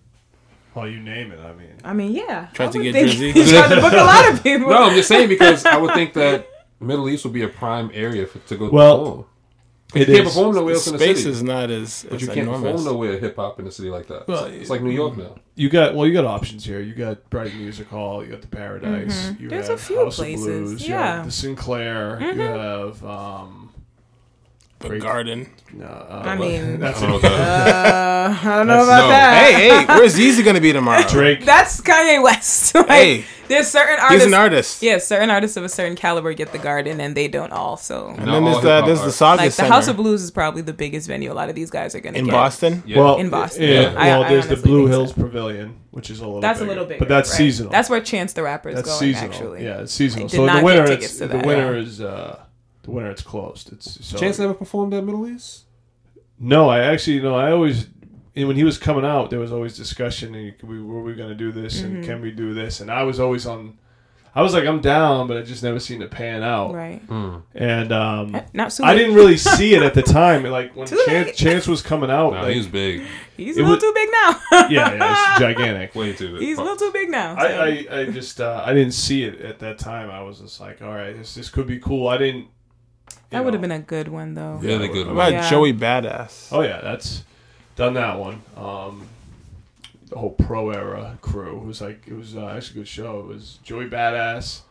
well, 0.74 0.88
you 0.88 1.00
name 1.00 1.32
it. 1.32 1.40
I 1.40 1.54
mean, 1.54 1.70
I 1.84 1.94
mean, 1.94 2.12
yeah. 2.14 2.48
Tried 2.54 2.70
I 2.70 2.72
to 2.72 2.78
would 2.80 2.84
get 2.84 2.94
think 2.94 3.10
Drizzy. 3.12 3.34
He's 3.34 3.52
trying 3.52 3.70
to 3.72 3.82
book 3.82 3.94
a 3.94 3.98
lot 3.98 4.32
of 4.32 4.44
people. 4.44 4.70
No, 4.70 4.84
I'm 4.86 4.96
just 4.96 5.08
saying 5.08 5.30
because 5.30 5.66
I 5.66 5.78
would 5.78 5.94
think 5.94 6.14
that 6.14 6.48
Middle 6.80 7.10
East 7.10 7.24
would 7.26 7.34
be 7.34 7.44
a 7.44 7.48
prime 7.48 7.90
area 7.94 8.26
for, 8.28 8.40
to 8.40 8.56
go 8.58 8.70
Well, 8.70 8.98
perform. 9.00 9.26
It 9.94 10.00
you 10.10 10.16
can't 10.16 10.28
is. 10.28 10.34
perform 10.34 10.56
nowhere 10.56 10.74
The 10.74 10.78
else 10.78 10.88
in 10.88 10.94
the 10.94 11.00
space 11.00 11.18
city. 11.20 11.30
is 11.30 11.44
not 11.44 11.70
as, 11.72 12.04
but 12.10 12.16
as 12.16 12.22
you 12.22 12.28
can't 12.28 12.40
enormous. 12.40 12.72
perform 12.72 12.86
nowhere 12.86 13.18
hip 13.20 13.36
hop 13.38 13.60
in 13.62 13.68
a 13.68 13.72
city 13.72 13.90
like 13.90 14.08
that. 14.08 14.28
Well, 14.28 14.46
it's, 14.46 14.56
it's 14.64 14.70
like 14.70 14.82
New 14.82 14.92
York 14.92 15.16
now. 15.16 15.36
You 15.56 15.70
got 15.70 15.96
well, 15.96 16.06
you 16.06 16.12
got 16.14 16.26
options 16.26 16.66
here. 16.66 16.82
You 16.82 16.94
got 16.94 17.30
Bright 17.30 17.56
Music 17.56 17.88
Hall. 17.88 18.24
You 18.26 18.32
got 18.32 18.42
the 18.42 18.48
Paradise. 18.48 19.28
You 19.28 19.34
Mm-hmm. 19.34 19.48
There's 19.48 19.70
a 19.70 19.72
have 19.74 19.82
few 19.82 20.04
House 20.04 20.18
places, 20.18 20.46
Of 20.46 20.52
Blues, 20.66 20.88
You 20.88 20.94
yeah. 20.96 21.00
Mm-hmm. 21.08 21.16
have 21.18 21.26
the 21.26 21.32
Sinclair. 21.32 22.20
You 22.22 22.34
have 22.42 23.06
um. 23.06 23.65
The 24.80 24.90
Great. 24.90 25.02
garden. 25.02 25.50
No, 25.74 25.86
uh, 25.86 26.22
I 26.26 26.36
mean- 26.38 26.80
that's 26.82 27.02
I 27.02 27.08
don't 27.08 27.10
know 27.10 27.16
what. 27.30 27.32
Uh, 27.32 28.38
I 28.44 28.56
don't 28.58 28.68
know 28.68 28.86
That's- 28.86 28.88
about 28.88 29.02
no. 29.04 29.08
that. 29.10 29.54
hey, 29.54 29.70
hey, 29.70 29.86
where's 29.88 30.16
Yeezy 30.20 30.44
gonna 30.44 30.60
be 30.62 30.74
tomorrow? 30.74 31.02
Drake. 31.08 31.46
That's 31.46 31.80
Kanye 31.82 32.22
West. 32.22 32.76
like, 32.76 32.88
Hey. 32.88 33.26
there's 33.48 33.68
certain 33.70 33.96
artists. 34.00 34.12
He's 34.12 34.22
artists. 34.22 34.28
an 34.28 34.34
artist. 34.34 34.82
Yeah, 34.84 34.98
certain 34.98 35.30
artists 35.30 35.56
of 35.58 35.64
a 35.64 35.70
certain 35.70 35.96
caliber 35.96 36.34
get 36.34 36.52
the 36.52 36.58
garden, 36.58 37.00
and 37.00 37.16
they 37.16 37.30
don't 37.30 37.54
all. 37.54 37.78
So, 37.78 38.10
And 38.10 38.26
Not 38.26 38.32
then 38.34 38.44
there's 38.44 38.58
the 38.58 38.82
there's 38.82 38.86
the 39.00 39.04
artists. 39.04 39.18
Saga 39.18 39.42
like 39.44 39.54
the 39.56 39.66
House 39.66 39.88
of 39.88 39.96
Blues 39.96 40.22
is 40.22 40.30
probably 40.32 40.62
the 40.62 40.74
biggest 40.74 41.08
venue. 41.08 41.32
A 41.32 41.34
lot 41.34 41.48
of 41.50 41.56
these 41.56 41.70
guys 41.72 41.96
are 41.96 42.02
gonna 42.02 42.18
in 42.18 42.26
get. 42.26 42.32
Boston. 42.32 42.84
Yeah. 42.86 43.00
Well, 43.00 43.18
In 43.18 43.30
Boston. 43.30 43.64
Yeah. 43.64 43.70
Yeah. 43.82 43.94
I- 43.98 44.08
well, 44.10 44.24
I 44.24 44.30
there's 44.30 44.48
the 44.48 44.58
Blue 44.58 44.84
think 44.84 44.92
so. 44.94 44.98
Hills 45.00 45.14
Pavilion, 45.14 45.78
which 45.92 46.10
is 46.10 46.20
a 46.20 46.26
little. 46.26 46.42
That's 46.42 46.60
bigger. 46.60 46.70
a 46.72 46.74
little 46.74 46.86
bigger, 46.88 47.00
but 47.00 47.08
that's 47.08 47.30
right. 47.32 47.38
seasonal. 47.38 47.72
That's 47.72 47.90
where 47.90 48.02
Chance 48.02 48.34
the 48.34 48.44
Rapper 48.44 48.70
is 48.70 48.76
that's 48.76 48.88
going. 48.90 49.00
seasonal. 49.00 49.32
Actually, 49.32 49.64
Yeah, 49.64 49.82
it's 49.82 49.94
seasonal. 49.94 50.28
So 50.30 50.46
the 50.46 50.52
get 50.52 50.64
winter, 50.64 50.86
tickets 50.88 51.06
it's, 51.06 51.18
to 51.20 51.28
the 51.28 51.38
that. 51.38 51.46
winter 51.46 51.78
is 51.78 52.02
uh, 52.02 52.40
the 52.86 52.92
winter. 52.92 53.12
It's 53.12 53.22
closed. 53.22 53.72
It's 53.74 54.06
so 54.06 54.18
Chance 54.18 54.40
never 54.40 54.54
performed 54.54 54.94
at 54.94 55.04
Middle 55.04 55.28
East. 55.28 55.64
No, 56.40 56.70
I 56.70 56.80
actually 56.80 57.20
no. 57.22 57.36
I 57.36 57.52
always 57.52 57.88
and 58.36 58.48
when 58.48 58.58
he 58.58 58.64
was 58.66 58.78
coming 58.78 59.06
out, 59.06 59.30
there 59.30 59.40
was 59.40 59.52
always 59.52 59.78
discussion. 59.78 60.36
And 60.36 60.54
we 60.64 60.82
were 60.82 61.02
we 61.02 61.14
going 61.16 61.30
to 61.30 61.36
do 61.36 61.52
this 61.52 61.82
Mm-hmm. 61.82 61.96
and 61.98 62.06
can 62.06 62.22
we 62.22 62.32
do 62.32 62.54
this? 62.54 62.82
And 62.82 62.90
I 62.92 63.04
was 63.04 63.20
always 63.20 63.46
on. 63.46 63.78
I 64.38 64.42
was 64.42 64.54
like, 64.54 64.66
I'm 64.66 64.82
down, 64.82 65.28
but 65.30 65.38
I 65.38 65.44
just 65.44 65.64
never 65.64 65.80
seen 65.80 66.02
it 66.02 66.12
pan 66.12 66.44
out. 66.44 66.74
right. 66.74 67.02
And 67.56 67.92
um, 67.94 68.38
Not 68.52 68.70
too 68.72 68.84
I 68.84 68.94
didn't 68.94 69.16
really 69.16 69.38
see 69.38 69.76
it 69.76 69.82
at 69.82 69.94
the 69.94 70.02
time. 70.22 70.44
Like 70.44 70.76
when 70.76 70.88
Chance. 70.88 71.38
Chance 71.38 71.68
was 71.70 71.82
coming 71.82 72.12
out, 72.12 72.34
No, 72.34 72.42
like, 72.42 72.52
he 72.52 72.58
was 72.58 72.68
big. 72.68 73.04
He's 73.38 73.56
a 73.56 73.60
little 73.62 73.72
would- 73.76 73.80
too 73.80 73.94
big 73.96 74.10
now. 74.12 74.42
yeah, 74.52 74.68
yeah, 74.94 75.32
it's 75.32 75.40
gigantic. 75.40 75.96
Way 75.96 76.12
too 76.12 76.34
big. 76.34 76.42
He's 76.42 76.58
a 76.58 76.62
little 76.62 76.76
too 76.76 76.92
big 76.92 77.10
now. 77.10 77.36
I. 77.38 77.48
I, 77.48 78.00
I 78.00 78.06
just 78.12 78.42
uh, 78.42 78.62
I 78.66 78.74
didn't 78.74 78.92
see 78.94 79.24
it 79.24 79.40
at 79.40 79.60
that 79.60 79.80
time. 79.80 80.10
I 80.12 80.22
was 80.22 80.42
just 80.42 80.60
like, 80.60 80.82
all 80.82 80.94
right, 80.94 81.16
this 81.18 81.34
this 81.34 81.48
could 81.50 81.66
be 81.68 81.80
cool. 81.80 82.10
I 82.10 82.18
didn't. 82.18 82.48
You 83.32 83.38
that 83.38 83.44
would 83.46 83.54
have 83.54 83.62
been 83.62 83.72
a 83.72 83.80
good 83.80 84.08
one 84.08 84.34
though. 84.34 84.60
Yeah, 84.62 84.78
they're 84.78 84.88
good. 84.88 85.08
What 85.08 85.14
about 85.14 85.32
Yeah. 85.34 85.50
Joey 85.50 85.74
Badass? 85.74 86.50
Oh 86.52 86.62
yeah, 86.62 86.80
that's 86.82 87.24
done 87.76 87.94
that 87.96 88.18
one. 88.20 88.42
Um, 88.56 89.08
the 90.10 90.18
whole 90.20 90.30
pro 90.32 90.70
era 90.70 91.18
crew 91.22 91.58
it 91.58 91.66
was 91.66 91.82
like 91.82 92.04
it 92.08 92.14
was 92.14 92.36
uh, 92.38 92.48
actually 92.56 92.82
a 92.82 92.84
good 92.84 92.88
show. 92.88 93.20
It 93.22 93.26
was 93.28 93.60
Joey 93.64 93.90
Badass, 93.90 94.62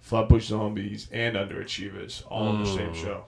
Flatbush 0.00 0.46
Zombies, 0.48 1.08
and 1.12 1.36
Underachievers 1.36 2.22
all 2.28 2.48
on 2.48 2.62
the 2.64 2.68
same 2.68 2.90
Mm. 2.90 2.94
show. 2.96 3.24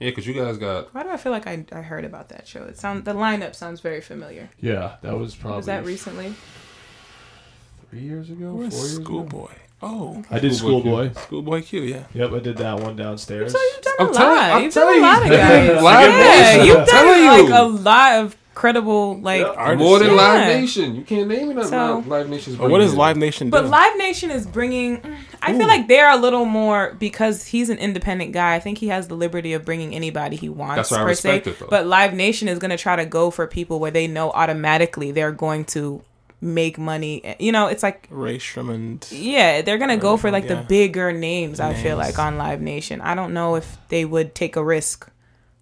Yeah, 0.00 0.08
because 0.10 0.26
you 0.26 0.34
guys 0.34 0.56
got 0.58 0.92
Why 0.94 1.04
do 1.04 1.10
I 1.10 1.16
feel 1.16 1.30
like 1.30 1.46
I, 1.46 1.64
I 1.70 1.82
heard 1.82 2.04
about 2.04 2.30
that 2.30 2.48
show? 2.48 2.64
It 2.64 2.76
sound 2.78 3.04
the 3.04 3.12
lineup 3.14 3.54
sounds 3.54 3.80
very 3.80 4.00
familiar. 4.00 4.48
Yeah, 4.60 4.96
that 5.02 5.16
was 5.16 5.34
probably 5.36 5.58
Was 5.58 5.66
that 5.66 5.84
recently? 5.84 6.34
three 7.90 8.00
years 8.00 8.30
ago, 8.30 8.46
four 8.52 8.54
Where's 8.54 8.72
years 8.74 8.94
ago. 8.96 9.04
Schoolboy? 9.04 9.52
Oh, 9.82 10.22
I 10.30 10.38
did 10.38 10.54
Schoolboy 10.54 11.10
Schoolboy. 11.12 11.20
Schoolboy 11.22 11.62
Q. 11.62 11.82
Yeah. 11.82 12.04
Yep, 12.14 12.32
I 12.32 12.38
did 12.38 12.56
that 12.58 12.78
one 12.80 12.94
downstairs. 12.96 13.52
So 13.52 13.58
you've 13.74 13.82
done 13.82 13.94
I'm 13.98 14.08
a 14.10 14.12
telling- 14.12 14.36
lot. 14.36 14.50
I'm 14.52 14.62
you've 14.62 14.74
done 14.74 14.84
telling 14.84 14.98
a 14.98 15.02
lot 15.02 15.22
of 15.22 15.28
guys. 15.30 15.82
Live 15.82 16.10
yeah, 16.10 16.18
Nation, 16.52 16.66
you've 16.66 16.86
done 16.86 17.26
like 17.26 17.48
you. 17.48 17.54
a 17.54 17.64
lot 17.66 18.12
of 18.24 18.36
credible 18.54 19.18
like. 19.20 19.40
Yep. 19.40 19.54
Artists. 19.56 19.82
more 19.88 19.98
than 19.98 20.08
Yeah. 20.08 20.14
Live 20.14 20.46
Nation. 20.60 20.94
You 20.94 21.02
can't 21.02 21.26
name 21.28 21.50
it. 21.58 21.64
So- 21.64 21.70
So, 22.02 22.04
Live 22.08 22.28
Nation's. 22.28 22.56
But 22.56 22.70
what 22.70 22.78
does 22.78 22.88
bringing 22.90 22.98
Live. 22.98 23.16
Nation 23.16 23.46
do? 23.48 23.50
But 23.50 23.66
Live 23.66 23.96
Nation 23.98 24.30
is 24.30 24.46
bringing. 24.46 25.02
I 25.44 25.58
feel 25.58 25.66
like 25.66 25.88
they're 25.88 26.10
a 26.10 26.16
little 26.16 26.44
more 26.44 26.94
because 27.00 27.44
he's 27.46 27.68
an 27.68 27.78
independent 27.78 28.30
guy. 28.32 28.54
I 28.54 28.60
think 28.60 28.78
he 28.78 28.88
has 28.88 29.08
the 29.08 29.16
liberty 29.16 29.54
of 29.54 29.64
bringing 29.64 29.92
anybody 29.94 30.36
he 30.36 30.48
wants 30.48 30.76
That's 30.76 30.90
why 30.92 30.98
I 30.98 31.00
per 31.02 31.06
respect 31.08 31.44
se. 31.46 31.50
it, 31.50 31.58
though. 31.58 31.66
But 31.68 31.86
Live 31.88 32.14
Nation 32.14 32.46
is 32.46 32.60
going 32.60 32.70
to 32.70 32.76
try 32.76 32.94
to 32.94 33.04
go 33.06 33.30
for 33.32 33.48
people 33.48 33.80
where 33.80 33.90
they 33.90 34.06
know 34.06 34.30
automatically 34.30 35.10
they're 35.10 35.32
going 35.32 35.64
to 35.66 36.02
make 36.42 36.76
money. 36.76 37.36
You 37.38 37.52
know, 37.52 37.68
it's 37.68 37.82
like 37.82 38.06
Ray 38.10 38.36
Sherman. 38.38 39.00
yeah, 39.10 39.62
they're 39.62 39.78
gonna 39.78 39.96
go 39.96 40.16
for 40.18 40.30
like 40.30 40.44
Yeah. 40.44 40.56
the 40.56 40.62
bigger 40.64 41.12
names. 41.12 41.60
I 41.60 41.72
feel 41.72 41.96
like 41.96 42.18
on 42.18 42.36
Live 42.36 42.60
Nation. 42.60 43.00
I 43.00 43.14
don't 43.14 43.32
know 43.32 43.54
if 43.54 43.78
they 43.88 44.04
would 44.04 44.34
take 44.34 44.56
a 44.56 44.62
risk 44.64 45.08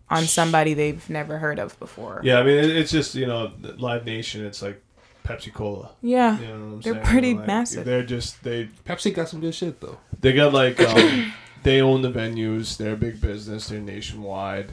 on 0.08 0.24
somebody 0.24 0.74
they've 0.74 1.08
never 1.08 1.38
heard 1.38 1.58
of 1.60 1.78
before. 1.78 2.20
Yeah, 2.24 2.38
I 2.40 2.42
mean 2.42 2.58
it's 2.58 2.90
just 2.90 3.14
you 3.14 3.26
know 3.26 3.52
Live 3.78 4.04
Nation. 4.06 4.44
It's 4.44 4.62
like 4.62 4.82
Pepsi 5.22 5.52
Cola. 5.52 5.90
Yeah. 6.02 6.38
You 6.40 6.46
know 6.46 6.52
what 6.52 6.58
I'm 6.58 6.80
They're 6.80 6.94
saying? 6.94 7.04
pretty 7.06 7.34
Like, 7.34 7.46
massive. 7.46 7.84
They're 7.84 8.02
just 8.02 8.42
they 8.42 8.68
Pepsi 8.86 9.14
got 9.14 9.28
some 9.28 9.40
good 9.40 9.54
shit 9.54 9.80
though. 9.80 9.98
They 10.20 10.32
got 10.32 10.52
like 10.54 10.80
um, 10.94 11.32
they 11.62 11.82
own 11.82 12.00
the 12.02 12.10
venues. 12.10 12.78
They're 12.78 12.94
a 12.94 12.96
big 12.96 13.20
business. 13.20 13.68
They're 13.68 13.80
nationwide. 13.80 14.72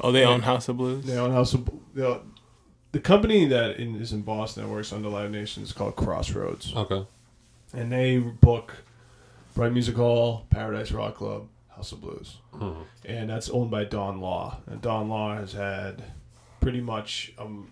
Oh, 0.00 0.12
they 0.12 0.24
own 0.24 0.40
House 0.40 0.68
of 0.68 0.78
Blues. 0.78 1.04
They 1.04 1.18
own 1.18 1.32
House 1.32 1.52
of 1.52 1.68
they 1.92 2.02
own- 2.04 2.29
the 2.92 3.00
company 3.00 3.46
that 3.46 3.76
in, 3.78 3.96
is 3.96 4.12
in 4.12 4.22
Boston 4.22 4.64
that 4.64 4.68
works 4.70 4.92
under 4.92 5.08
Live 5.08 5.30
Nation 5.30 5.62
is 5.62 5.72
called 5.72 5.96
Crossroads, 5.96 6.72
Okay. 6.74 7.06
and 7.72 7.92
they 7.92 8.18
book 8.18 8.76
Bright 9.54 9.72
Music 9.72 9.96
Hall, 9.96 10.46
Paradise 10.50 10.90
Rock 10.92 11.16
Club, 11.16 11.48
House 11.68 11.92
of 11.92 12.00
Blues, 12.00 12.36
and 13.04 13.30
that's 13.30 13.48
owned 13.50 13.70
by 13.70 13.84
Don 13.84 14.20
Law. 14.20 14.58
And 14.66 14.80
Don 14.82 15.08
Law 15.08 15.36
has 15.36 15.52
had 15.52 16.02
pretty 16.60 16.80
much 16.80 17.32
um, 17.38 17.70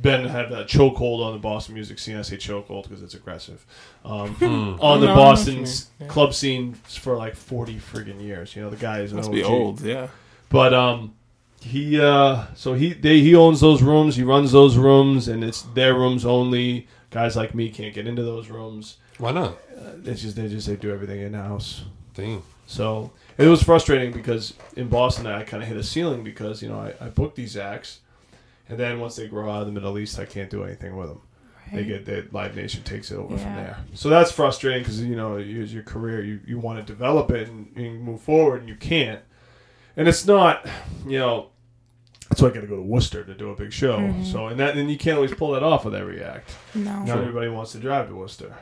been 0.00 0.26
had 0.26 0.52
a 0.52 0.64
chokehold 0.64 1.24
on 1.24 1.32
the 1.32 1.38
Boston 1.38 1.74
music 1.74 1.98
scene. 1.98 2.16
I 2.16 2.22
say 2.22 2.36
chokehold 2.36 2.84
because 2.84 3.02
it's 3.02 3.14
aggressive 3.14 3.66
on 4.04 4.36
the 4.38 4.48
No, 4.48 4.74
I 4.74 4.78
know 4.78 4.78
what 4.78 5.00
you 5.00 5.06
Boston 5.06 5.66
Yeah. 6.00 6.06
club 6.06 6.34
scene 6.34 6.74
for 6.74 7.16
like 7.16 7.34
forty 7.36 7.76
friggin' 7.76 8.20
years. 8.22 8.54
You 8.54 8.62
know 8.62 8.70
the 8.70 8.76
guy 8.76 9.00
is 9.00 9.10
an 9.12 9.16
Must 9.16 9.28
OG. 9.28 9.34
be 9.34 9.42
old. 9.42 9.80
Yeah. 9.80 10.08
But 10.50 10.72
um, 10.74 11.14
he 11.62 12.00
uh, 12.00 12.46
so 12.54 12.74
he 12.74 12.92
they 12.92 13.20
he 13.20 13.34
owns 13.34 13.60
those 13.60 13.82
rooms. 13.82 14.16
He 14.16 14.22
runs 14.22 14.52
those 14.52 14.76
rooms, 14.76 15.28
and 15.28 15.44
it's 15.44 15.62
their 15.62 15.94
rooms 15.94 16.24
only. 16.24 16.88
Guys 17.10 17.36
like 17.36 17.54
me 17.54 17.70
can't 17.70 17.94
get 17.94 18.06
into 18.06 18.22
those 18.22 18.48
rooms. 18.48 18.96
Why 19.18 19.32
not? 19.32 19.52
Uh, 19.76 19.92
it's 20.04 20.22
just 20.22 20.36
they 20.36 20.48
just 20.48 20.66
they 20.66 20.76
do 20.76 20.92
everything 20.92 21.20
in 21.20 21.34
house. 21.34 21.84
Damn. 22.14 22.42
So 22.66 23.12
it 23.38 23.46
was 23.46 23.62
frustrating 23.62 24.12
because 24.12 24.54
in 24.76 24.88
Boston 24.88 25.26
I 25.26 25.44
kind 25.44 25.62
of 25.62 25.68
hit 25.68 25.76
a 25.76 25.82
ceiling 25.82 26.24
because 26.24 26.62
you 26.62 26.68
know 26.68 26.78
I, 26.78 27.06
I 27.06 27.08
booked 27.08 27.36
these 27.36 27.56
acts, 27.56 28.00
and 28.68 28.78
then 28.78 28.98
once 28.98 29.16
they 29.16 29.28
grow 29.28 29.50
out 29.50 29.60
of 29.60 29.66
the 29.66 29.72
Middle 29.72 29.98
East, 29.98 30.18
I 30.18 30.24
can't 30.24 30.50
do 30.50 30.64
anything 30.64 30.96
with 30.96 31.08
them. 31.08 31.20
They 31.72 31.84
get 31.84 32.04
that 32.04 32.34
Live 32.34 32.54
Nation 32.54 32.82
takes 32.82 33.10
it 33.10 33.16
over 33.16 33.38
from 33.38 33.54
there. 33.54 33.78
So 33.94 34.10
that's 34.10 34.30
frustrating 34.30 34.82
because 34.82 35.00
you 35.00 35.16
know 35.16 35.36
here's 35.36 35.72
your 35.72 35.84
career, 35.84 36.22
you 36.22 36.40
you 36.46 36.58
want 36.58 36.78
to 36.78 36.84
develop 36.84 37.30
it 37.30 37.48
and, 37.48 37.74
and 37.76 38.02
move 38.02 38.20
forward, 38.20 38.60
and 38.60 38.68
you 38.68 38.74
can't. 38.74 39.20
And 39.96 40.08
it's 40.08 40.26
not, 40.26 40.66
you 41.06 41.18
know. 41.18 41.48
That's 42.32 42.40
why 42.40 42.48
I 42.48 42.52
got 42.52 42.62
to 42.62 42.66
go 42.66 42.76
to 42.76 42.82
Worcester 42.82 43.24
to 43.24 43.34
do 43.34 43.50
a 43.50 43.54
big 43.54 43.72
show. 43.74 43.98
So 44.24 44.46
and 44.46 44.58
that 44.58 44.74
and 44.76 44.90
you 44.90 44.96
can't 44.96 45.16
always 45.16 45.34
pull 45.34 45.52
that 45.52 45.62
off 45.62 45.84
with 45.84 45.94
every 45.94 46.24
act. 46.24 46.54
No. 46.74 47.02
Not 47.04 47.18
everybody 47.18 47.48
wants 47.50 47.72
to 47.72 47.78
drive 47.78 48.08
to 48.08 48.14
Worcester. 48.16 48.54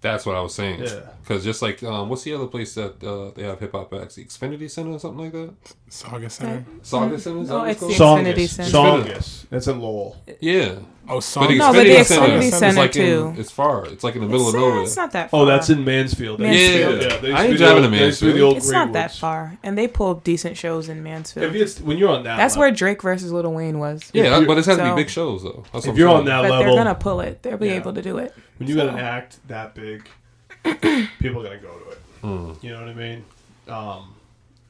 That's 0.00 0.24
what 0.24 0.36
I 0.36 0.40
was 0.40 0.54
saying. 0.54 0.84
Yeah. 0.84 1.00
Because 1.22 1.42
just 1.42 1.62
like, 1.62 1.82
um, 1.82 2.08
what's 2.08 2.22
the 2.22 2.32
other 2.34 2.46
place 2.46 2.74
that 2.76 3.02
uh, 3.02 3.32
they 3.34 3.42
have 3.42 3.58
hip 3.58 3.72
hop 3.72 3.92
acts? 3.94 4.14
The 4.14 4.24
Xfinity 4.24 4.70
Center 4.70 4.90
or 4.90 5.00
something 5.00 5.24
like 5.24 5.32
that? 5.32 5.54
Saga 5.88 6.30
Center. 6.30 6.64
Saga 6.82 7.18
Center? 7.18 7.40
Is 7.40 7.48
that 7.48 7.54
Oh, 7.54 7.58
what 7.60 7.68
it's 7.70 7.82
it's 7.82 7.98
the- 7.98 8.04
Xfinity 8.04 8.48
Center. 8.48 8.70
Tsongas. 8.70 9.48
That's 9.50 9.66
in 9.66 9.80
Lowell. 9.80 10.16
Yeah. 10.40 10.76
Oh, 11.08 11.20
But 11.20 11.50
No, 11.50 11.72
but 11.72 11.84
the 11.84 11.90
Xfinity 11.90 12.38
Xfinity 12.38 12.50
Center 12.52 12.76
like 12.80 12.92
too. 12.92 13.32
In, 13.34 13.40
it's 13.40 13.50
far. 13.50 13.86
It's 13.86 14.02
like 14.02 14.14
in 14.16 14.22
the 14.22 14.26
middle 14.26 14.46
It's, 14.46 14.54
of 14.54 14.60
nowhere. 14.60 14.82
it's 14.82 14.96
not 14.96 15.12
that 15.12 15.30
far. 15.30 15.42
Oh, 15.42 15.44
that's 15.46 15.70
in 15.70 15.84
Mansfield. 15.84 16.40
That 16.40 16.46
Yeah. 16.46 16.52
used 16.52 16.72
to 16.72 16.78
Yeah. 16.80 16.86
they 16.86 16.96
used 17.06 17.24
I 17.24 17.28
to 17.30 17.42
ain't 17.42 17.50
be 17.52 17.56
driving 17.58 17.82
to 17.84 17.88
they 17.90 18.04
used 18.06 18.18
to 18.20 18.24
be 18.26 18.32
the 18.32 18.38
Mansfield. 18.38 18.48
old 18.48 18.56
It's 18.56 18.70
not 18.70 18.92
that 18.94 19.14
far, 19.14 19.56
and 19.62 19.78
they 19.78 19.86
pull 19.88 20.14
decent 20.16 20.56
shows 20.56 20.88
in 20.88 21.02
Mansfield. 21.02 21.46
If 21.46 21.54
it's 21.60 21.80
when 21.80 21.96
you're 21.98 22.08
on 22.10 22.24
that, 22.24 22.36
That's 22.36 22.54
level, 22.54 22.62
where 22.62 22.70
Drake 22.72 23.02
versus 23.02 23.30
Little 23.32 23.52
Wayne 23.54 23.78
was. 23.78 24.10
yeah, 24.12 24.38
if 24.40 24.46
but 24.46 24.58
it's 24.58 24.66
has 24.66 24.78
to 24.78 24.84
be 24.84 24.94
big 25.02 25.08
shows 25.10 25.42
though. 25.42 25.64
That's 25.72 25.72
what 25.72 25.84
if 25.84 25.90
I'm 25.90 25.96
you're 25.96 26.08
saying. 26.08 26.18
on 26.18 26.24
that 26.26 26.42
But 26.42 26.50
level, 26.50 26.66
they're 26.74 26.84
gonna 26.84 26.94
pull 26.94 27.20
it. 27.20 27.42
They'll 27.42 27.56
be 27.56 27.68
Yeah. 27.68 27.74
able 27.74 27.92
to 27.94 28.02
do 28.02 28.18
it. 28.18 28.34
when 28.58 28.68
you 28.68 28.74
got 28.74 28.88
an 28.88 28.98
act 28.98 29.38
that 29.48 29.74
big, 29.74 30.08
people 30.64 31.40
are 31.40 31.44
gonna 31.44 31.58
go 31.58 31.78
to 31.78 31.90
it. 31.90 31.98
Hmm. 32.22 32.52
You 32.62 32.72
know 32.72 32.80
what 32.80 32.88
I 32.88 32.94
mean? 32.94 33.24
Um, 33.68 34.14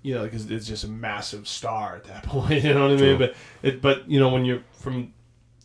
you 0.03 0.14
know, 0.14 0.25
because 0.25 0.51
it's 0.51 0.66
just 0.66 0.85
a 0.85 0.88
massive 0.88 1.49
star 1.49 1.96
at 1.96 2.05
that 2.05 2.22
point. 2.27 2.62
You 2.64 2.75
know 2.75 2.83
what 2.88 2.99
I 2.99 3.01
mean? 3.01 3.16
True. 3.16 3.18
But 3.18 3.35
it, 3.62 3.83
but 3.83 4.09
you 4.11 4.20
know, 4.20 4.29
when 4.29 4.44
you're 4.44 4.61
from 4.72 5.12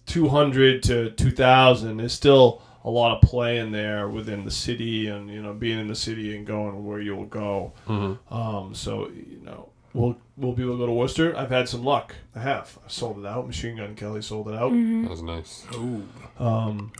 200 0.07 0.83
to 0.83 1.11
2000, 1.11 1.97
there's 1.97 2.13
still 2.13 2.61
a 2.83 2.89
lot 2.89 3.15
of 3.15 3.21
play 3.21 3.59
in 3.59 3.71
there 3.71 4.07
within 4.09 4.43
the 4.45 4.51
city, 4.51 5.07
and 5.07 5.29
you 5.29 5.41
know, 5.41 5.53
being 5.53 5.79
in 5.79 5.87
the 5.87 5.95
city 5.95 6.35
and 6.35 6.45
going 6.47 6.85
where 6.85 6.99
you'll 6.99 7.25
go. 7.25 7.73
Mhm. 7.87 8.17
Um, 8.31 8.73
so 8.73 9.09
you 9.09 9.39
know, 9.43 9.69
we'll 9.93 10.17
we'll 10.35 10.53
people 10.53 10.75
go 10.77 10.87
to 10.87 10.91
Worcester? 10.91 11.37
I've 11.37 11.51
had 11.51 11.69
some 11.69 11.83
luck. 11.83 12.15
I 12.35 12.39
have. 12.39 12.77
I've 12.83 12.91
sold 12.91 13.19
it 13.19 13.25
out. 13.27 13.45
Machine 13.45 13.77
Gun 13.77 13.93
Kelly 13.95 14.23
sold 14.23 14.47
it 14.47 14.55
out. 14.55 14.71
Mm-hmm. 14.71 15.03
That 15.03 15.11
was 15.11 15.21
nice. 15.21 15.65
Ooh. 15.75 16.07
Um, 16.39 16.91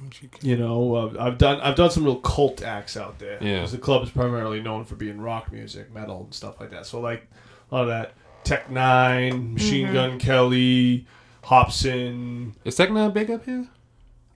you 0.44 0.56
know, 0.56 0.96
uh, 0.96 1.14
I've 1.20 1.40
done 1.40 1.60
I've 1.62 1.76
done 1.76 1.90
some 1.90 2.04
real 2.06 2.18
cult 2.18 2.62
acts 2.62 2.96
out 2.96 3.18
there. 3.18 3.40
Yeah. 3.42 3.66
the 3.66 3.80
club 3.80 4.04
is 4.04 4.12
primarily 4.12 4.62
known 4.62 4.86
for 4.86 4.96
being 4.96 5.20
rock 5.20 5.52
music, 5.52 5.92
metal, 5.92 6.22
and 6.26 6.34
stuff 6.34 6.60
like 6.60 6.70
that. 6.72 6.86
So 6.86 7.00
like 7.02 7.28
a 7.72 7.76
lot 7.76 7.82
of 7.82 7.88
that 7.88 8.14
Tech 8.44 8.70
Nine, 8.70 9.54
Machine 9.56 9.86
Mm-hmm. 9.86 9.94
Gun 9.96 10.20
Kelly, 10.20 11.08
Hopsin. 11.44 12.54
Is 12.64 12.76
Tech 12.76 12.92
Nine 12.92 13.12
big 13.12 13.30
up 13.32 13.46
here? 13.46 13.68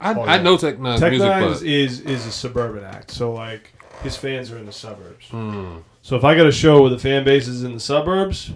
I, 0.02 0.13
Oh, 0.13 0.22
I 0.24 0.41
know 0.41 0.58
Tech 0.58 0.80
Nine's 0.80 1.00
Tech 1.00 1.12
music, 1.12 1.28
Nine 1.30 1.41
but 1.44 1.52
is, 1.52 1.62
is 1.63 2.00
is 2.02 2.26
a 2.26 2.32
suburban 2.32 2.84
act. 2.84 3.12
So 3.12 3.32
like 3.34 3.74
his 4.04 4.18
fans 4.18 4.52
are 4.52 4.58
in 4.58 4.65
the 4.65 4.72
suburbs. 4.72 5.28
Hmm. 5.30 5.78
So 6.02 6.15
if 6.15 6.24
I 6.24 6.36
got 6.36 6.46
a 6.48 6.52
show 6.52 6.82
where 6.82 6.89
the 6.91 7.00
fan 7.00 7.24
base 7.24 7.48
is 7.48 7.63
in 7.63 7.74
the 7.74 7.80
suburbs, 7.80 8.52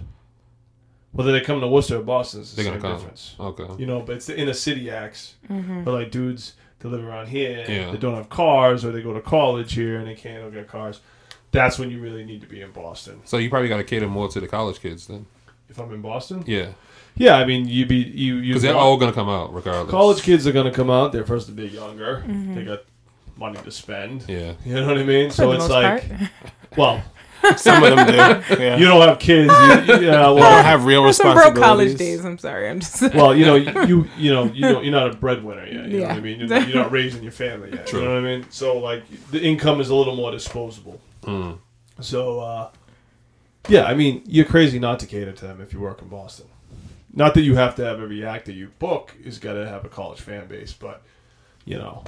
whether 1.12 1.32
they 1.32 1.40
come 1.40 1.60
to 1.60 1.66
Worcester 1.66 1.98
or 1.98 2.02
Boston, 2.02 2.40
it's 2.42 2.50
the 2.52 2.62
They're 2.62 2.72
same 2.72 2.80
gonna 2.80 2.94
come. 2.94 3.00
difference. 3.00 3.34
Okay. 3.40 3.66
You 3.78 3.86
know, 3.86 4.00
but 4.00 4.16
it's 4.16 4.26
the 4.26 4.38
inner 4.38 4.52
city 4.52 4.90
acts. 4.90 5.34
Mm-hmm. 5.48 5.84
But 5.84 5.92
like 5.94 6.10
dudes 6.10 6.54
that 6.80 6.88
live 6.88 7.04
around 7.04 7.28
here, 7.28 7.64
Yeah. 7.68 7.90
they 7.90 7.96
don't 7.98 8.14
have 8.14 8.28
cars, 8.28 8.84
or 8.84 8.92
they 8.92 9.02
go 9.02 9.12
to 9.12 9.20
college 9.20 9.72
here 9.74 9.98
and 9.98 10.06
they 10.06 10.14
can't 10.14 10.42
go 10.44 10.50
get 10.50 10.68
cars. 10.68 11.00
That's 11.52 11.78
when 11.80 11.90
you 11.90 12.00
really 12.00 12.24
need 12.24 12.42
to 12.42 12.46
be 12.46 12.60
in 12.60 12.70
Boston. 12.70 13.20
So 13.24 13.38
you 13.38 13.50
probably 13.50 13.68
got 13.68 13.78
to 13.78 13.84
cater 13.84 14.06
more 14.06 14.28
to 14.28 14.38
the 14.40 14.46
college 14.46 14.80
kids 14.80 15.08
then. 15.08 15.26
If 15.70 15.78
I'm 15.78 15.92
in 15.94 16.02
Boston, 16.02 16.42
Yeah, 16.46 16.72
yeah, 17.16 17.36
I 17.36 17.44
mean 17.46 17.66
you 17.68 17.86
be 17.86 17.96
you 17.96 18.36
you 18.36 18.48
because 18.48 18.62
they're 18.62 18.74
all 18.76 18.96
gonna 18.96 19.12
come 19.12 19.28
out 19.28 19.54
regardless. 19.54 19.90
college 19.90 20.22
kids 20.22 20.46
are 20.46 20.52
gonna 20.52 20.72
come 20.72 20.90
out. 20.90 21.12
They're 21.12 21.24
first 21.24 21.48
a 21.48 21.52
bit 21.52 21.72
younger. 21.72 22.24
Mm-hmm. 22.26 22.54
They 22.56 22.64
got 22.64 22.80
money 23.36 23.58
to 23.62 23.70
spend. 23.70 24.24
Yeah. 24.28 24.54
You 24.66 24.74
know 24.74 24.86
what 24.86 24.98
I 24.98 25.02
mean? 25.04 25.30
For 25.30 25.36
So 25.36 25.46
the 25.48 25.52
it's 25.54 25.60
most 25.62 25.70
like, 25.70 26.08
part. 26.18 26.30
well, 26.76 27.02
Some 27.56 27.82
of 27.82 27.96
them 27.96 28.06
do. 28.06 28.56
Yeah. 28.62 28.76
you 28.76 28.84
don't 28.84 29.00
have 29.08 29.18
kids. 29.18 29.50
You, 29.50 29.94
you, 29.96 30.06
yeah, 30.06 30.16
don't 30.18 30.36
well, 30.40 30.62
have 30.62 30.84
real 30.84 31.04
There's 31.04 31.16
some 31.16 31.34
broke 31.34 31.54
college 31.56 31.96
days. 31.96 32.22
I'm 32.22 32.36
sorry. 32.36 32.68
I'm 32.68 32.80
just. 32.80 33.14
well, 33.14 33.34
you 33.34 33.46
know, 33.46 33.54
you 33.56 34.06
you 34.18 34.30
know, 34.34 34.44
you 34.44 34.60
know, 34.60 34.82
you're 34.82 34.92
not 34.92 35.14
a 35.14 35.16
breadwinner 35.16 35.64
yet. 35.66 35.86
you 35.88 36.00
know 36.00 36.08
what 36.08 36.16
I 36.16 36.20
mean. 36.20 36.40
You're 36.40 36.58
you're 36.58 36.82
not 36.82 36.92
raising 36.92 37.22
your 37.22 37.32
family 37.32 37.70
yet. 37.72 37.86
True. 37.86 38.00
You 38.00 38.04
know 38.08 38.14
what 38.16 38.24
I 38.24 38.36
mean? 38.36 38.46
So 38.50 38.76
like, 38.78 39.04
the 39.30 39.40
income 39.40 39.80
is 39.80 39.88
a 39.88 39.94
little 39.94 40.16
more 40.16 40.30
disposable. 40.32 41.00
Mm. 41.22 41.58
So, 42.00 42.40
uh, 42.40 42.70
yeah, 43.68 43.84
I 43.84 43.94
mean, 43.94 44.22
you're 44.26 44.44
crazy 44.46 44.78
not 44.78 44.98
to 45.00 45.06
cater 45.06 45.32
to 45.32 45.46
them 45.46 45.60
if 45.60 45.72
you 45.72 45.80
work 45.80 46.02
in 46.02 46.08
Boston. 46.08 46.46
Not 47.12 47.34
that 47.34 47.42
you 47.42 47.56
have 47.56 47.74
to 47.76 47.84
have 47.84 48.00
every 48.00 48.24
act 48.24 48.46
that 48.46 48.52
you 48.52 48.68
book 48.78 49.14
is 49.24 49.38
got 49.38 49.54
to 49.54 49.66
have 49.68 49.84
a 49.84 49.88
college 49.88 50.20
fan 50.20 50.46
base, 50.46 50.72
but 50.72 51.02
you 51.64 51.76
know, 51.76 52.04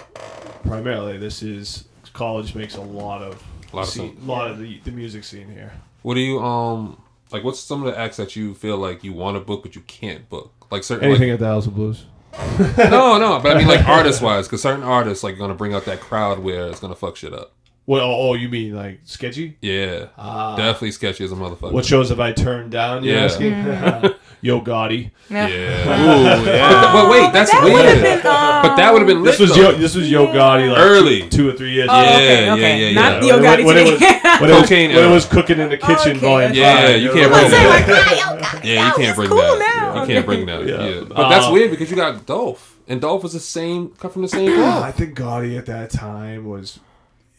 primarily 0.64 1.18
this 1.18 1.42
is 1.42 1.84
college 2.12 2.54
makes 2.54 2.76
a 2.76 2.80
lot 2.80 3.22
of 3.22 3.42
A 3.72 3.76
lot 3.76 3.82
of 3.82 3.88
scene, 3.88 4.14
sense. 4.14 4.26
lot 4.26 4.50
of 4.50 4.58
the, 4.58 4.78
the 4.84 4.90
music 4.90 5.24
scene 5.24 5.48
here. 5.50 5.72
What 6.02 6.14
do 6.14 6.20
you 6.20 6.40
um 6.40 7.00
like? 7.32 7.42
What's 7.44 7.60
some 7.60 7.84
of 7.84 7.92
the 7.92 7.98
acts 7.98 8.16
that 8.18 8.36
you 8.36 8.54
feel 8.54 8.76
like 8.76 9.02
you 9.02 9.12
want 9.12 9.36
to 9.36 9.40
book 9.40 9.62
but 9.62 9.74
you 9.74 9.82
can't 9.82 10.28
book? 10.28 10.52
Like 10.70 10.84
certain 10.84 11.04
Anything 11.08 11.30
at 11.30 11.38
the 11.38 11.46
House 11.46 11.66
of 11.66 11.74
Blues. 11.74 12.06
No, 12.78 13.18
no, 13.18 13.40
but 13.42 13.54
I 13.56 13.58
mean 13.58 13.68
like 13.68 13.86
artist 13.86 14.22
wise, 14.22 14.46
because 14.46 14.62
certain 14.62 14.82
artists 14.84 15.22
like 15.24 15.36
gonna 15.38 15.54
bring 15.54 15.74
out 15.74 15.84
that 15.84 16.00
crowd 16.00 16.38
where 16.38 16.68
it's 16.68 16.80
gonna 16.80 16.94
fuck 16.94 17.16
shit 17.16 17.32
up. 17.34 17.52
What? 17.84 18.00
Oh, 18.00 18.30
oh, 18.30 18.34
you 18.34 18.48
mean 18.48 18.74
like 18.76 19.00
sketchy? 19.04 19.56
Yeah, 19.60 20.06
Ah. 20.16 20.54
definitely 20.56 20.92
sketchy 20.92 21.24
as 21.24 21.32
a 21.32 21.34
motherfucker. 21.34 21.72
What 21.72 21.84
shows 21.84 22.10
have 22.10 22.20
I 22.20 22.30
turned 22.32 22.70
down? 22.70 23.02
You're 23.02 23.16
Yeah. 23.16 23.24
asking? 23.24 24.14
Yo 24.40 24.60
Gotti. 24.60 25.10
Yeah. 25.30 25.46
Yeah. 25.48 25.52
Ooh, 25.52 26.44
yeah. 26.46 26.92
but 26.92 27.10
wait, 27.10 27.32
that's 27.32 27.50
That 27.50 27.62
would 27.64 27.72
weird. 27.72 28.02
been. 28.02 28.18
Um, 28.18 28.62
but 28.62 28.76
that 28.76 28.92
would 28.92 29.00
have 29.02 29.06
been 29.08 29.22
lit 29.22 29.32
This 29.32 29.40
was 29.40 29.54
though. 29.56 29.70
Yo. 29.70 29.72
This 29.72 29.94
was 29.96 30.08
Yo 30.10 30.26
Gotti 30.28 30.68
like 30.68 30.78
Early. 30.78 31.22
two, 31.22 31.28
two 31.30 31.48
or 31.50 31.52
three 31.54 31.72
years. 31.72 31.88
Oh, 31.90 32.00
ago. 32.00 32.08
okay, 32.14 32.44
Yeah, 32.46 32.52
okay. 32.54 32.80
yeah, 32.80 32.88
yeah, 32.88 32.94
Not 32.94 33.22
yeah. 33.24 33.28
Yo 33.36 33.40
Gotti 33.42 33.64
when 33.64 33.76
it 33.76 33.82
was- 33.84 33.92
today. 33.94 34.18
When 34.40 34.50
it, 34.50 34.54
was, 34.54 34.62
Cocaine 34.62 34.88
when 34.90 34.98
it 34.98 35.02
era. 35.02 35.10
was 35.12 35.24
cooking 35.26 35.58
in 35.60 35.68
the 35.68 35.76
kitchen, 35.76 36.10
Okay, 36.12 36.18
volume 36.18 36.50
okay. 36.52 36.60
Yeah, 36.60 36.86
five, 36.86 37.00
you 37.02 37.08
know, 37.08 37.14
can't 37.14 37.32
like- 37.32 37.40
bring 37.40 37.50
Say, 37.50 37.62
that. 37.64 37.88
like, 37.88 37.98
ah, 37.98 38.10
Yo 38.12 38.42
Gotti. 38.42 38.64
Yeah, 38.64 38.86
you 38.86 38.92
can't 38.94 38.98
it's 39.08 39.16
bring 39.16 39.28
cool 39.28 39.38
that. 39.38 39.92
now. 39.94 40.00
You 40.02 40.06
can't 40.06 40.26
bring 40.26 40.46
that. 40.46 40.66
Yeah. 40.66 40.86
Yeah, 40.86 41.00
but 41.08 41.28
that's 41.28 41.46
Uh, 41.46 41.50
weird 41.52 41.70
because 41.70 41.90
you 41.90 41.96
got 41.96 42.26
Dolph, 42.26 42.76
and 42.88 43.00
Dolph 43.00 43.22
was 43.22 43.32
the 43.34 43.40
same, 43.40 43.90
cut 43.98 44.12
from 44.12 44.22
the 44.22 44.28
same 44.28 44.54
club. 44.56 44.82
I 44.82 44.90
think 44.92 45.16
Gotti 45.18 45.56
at 45.58 45.66
that 45.66 45.90
time 45.90 46.46
was. 46.46 46.78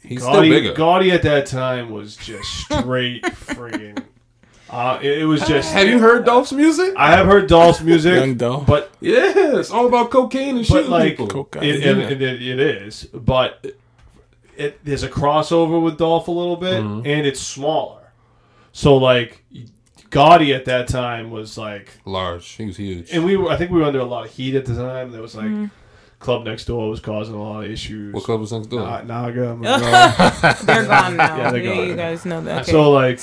He's 0.03 0.21
Gotti, 0.21 0.29
still 0.31 0.41
bigger. 0.41 0.73
Gotti 0.73 1.11
at 1.13 1.21
that 1.23 1.45
time 1.45 1.89
was 1.91 2.15
just 2.15 2.49
straight 2.51 3.23
friggin'. 3.23 4.03
Uh, 4.69 4.99
it, 5.01 5.19
it 5.19 5.25
was 5.25 5.41
just. 5.47 5.71
Have 5.73 5.87
you 5.87 5.99
heard 5.99 6.25
Dolph's 6.25 6.51
music? 6.51 6.93
I 6.97 7.11
have 7.15 7.25
heard 7.27 7.47
Dolph's 7.47 7.81
music, 7.81 8.15
Young 8.15 8.35
Dolph. 8.35 8.65
but 8.65 8.91
Yeah, 9.01 9.31
it's 9.59 9.69
all 9.71 9.87
about 9.87 10.09
cocaine 10.09 10.57
and 10.57 10.67
but 10.67 10.73
shooting 10.77 10.89
like 10.91 11.09
people. 11.09 11.27
Cocaine. 11.27 11.63
it, 11.63 11.85
it, 11.85 12.21
it, 12.21 12.41
it 12.41 12.59
is, 12.59 13.03
but 13.13 13.65
it, 14.57 14.83
there's 14.83 15.03
a 15.03 15.09
crossover 15.09 15.81
with 15.81 15.97
Dolph 15.97 16.27
a 16.27 16.31
little 16.31 16.57
bit, 16.57 16.81
Mhm. 16.83 17.05
and 17.05 17.25
it's 17.27 17.39
smaller. 17.39 18.01
So 18.71 18.97
like, 18.97 19.43
Gotti 20.09 20.55
at 20.55 20.65
that 20.65 20.87
time 20.87 21.29
was 21.31 21.57
like, 21.57 21.91
Large, 22.05 22.47
he 22.53 22.65
was 22.65 22.77
huge. 22.77 23.11
and 23.11 23.23
we 23.23 23.37
were 23.37 23.49
I 23.49 23.57
think 23.57 23.69
we 23.71 23.79
were 23.79 23.85
under 23.85 23.99
a 23.99 24.05
lot 24.05 24.25
of 24.25 24.31
heat 24.31 24.55
at 24.55 24.65
the 24.65 24.75
time. 24.75 25.11
There 25.11 25.21
was 25.21 25.35
like 25.35 25.69
club 26.23 26.45
next 26.45 26.65
door 26.65 26.89
was 26.89 26.99
causing 26.99 27.35
a 27.35 27.41
lot 27.43 27.65
of 27.65 27.69
issues. 27.71 28.13
what 28.13 28.23
club 28.23 28.39
was 28.39 28.51
next 28.51 28.67
door? 28.67 28.79
Na- 28.81 29.01
Naga, 29.03 29.55
Monroe. 29.55 30.53
They're 30.63 30.85
gone 30.85 31.17
now. 31.17 31.37
Yeah, 31.37 31.37
Yeah, 31.37 31.51
they're 31.51 31.63
gone. 31.63 31.87
you 31.87 31.95
guys 31.95 32.25
know 32.25 32.41
that. 32.41 32.61
Okay. 32.63 32.71
So 32.71 32.91
like, 32.91 33.19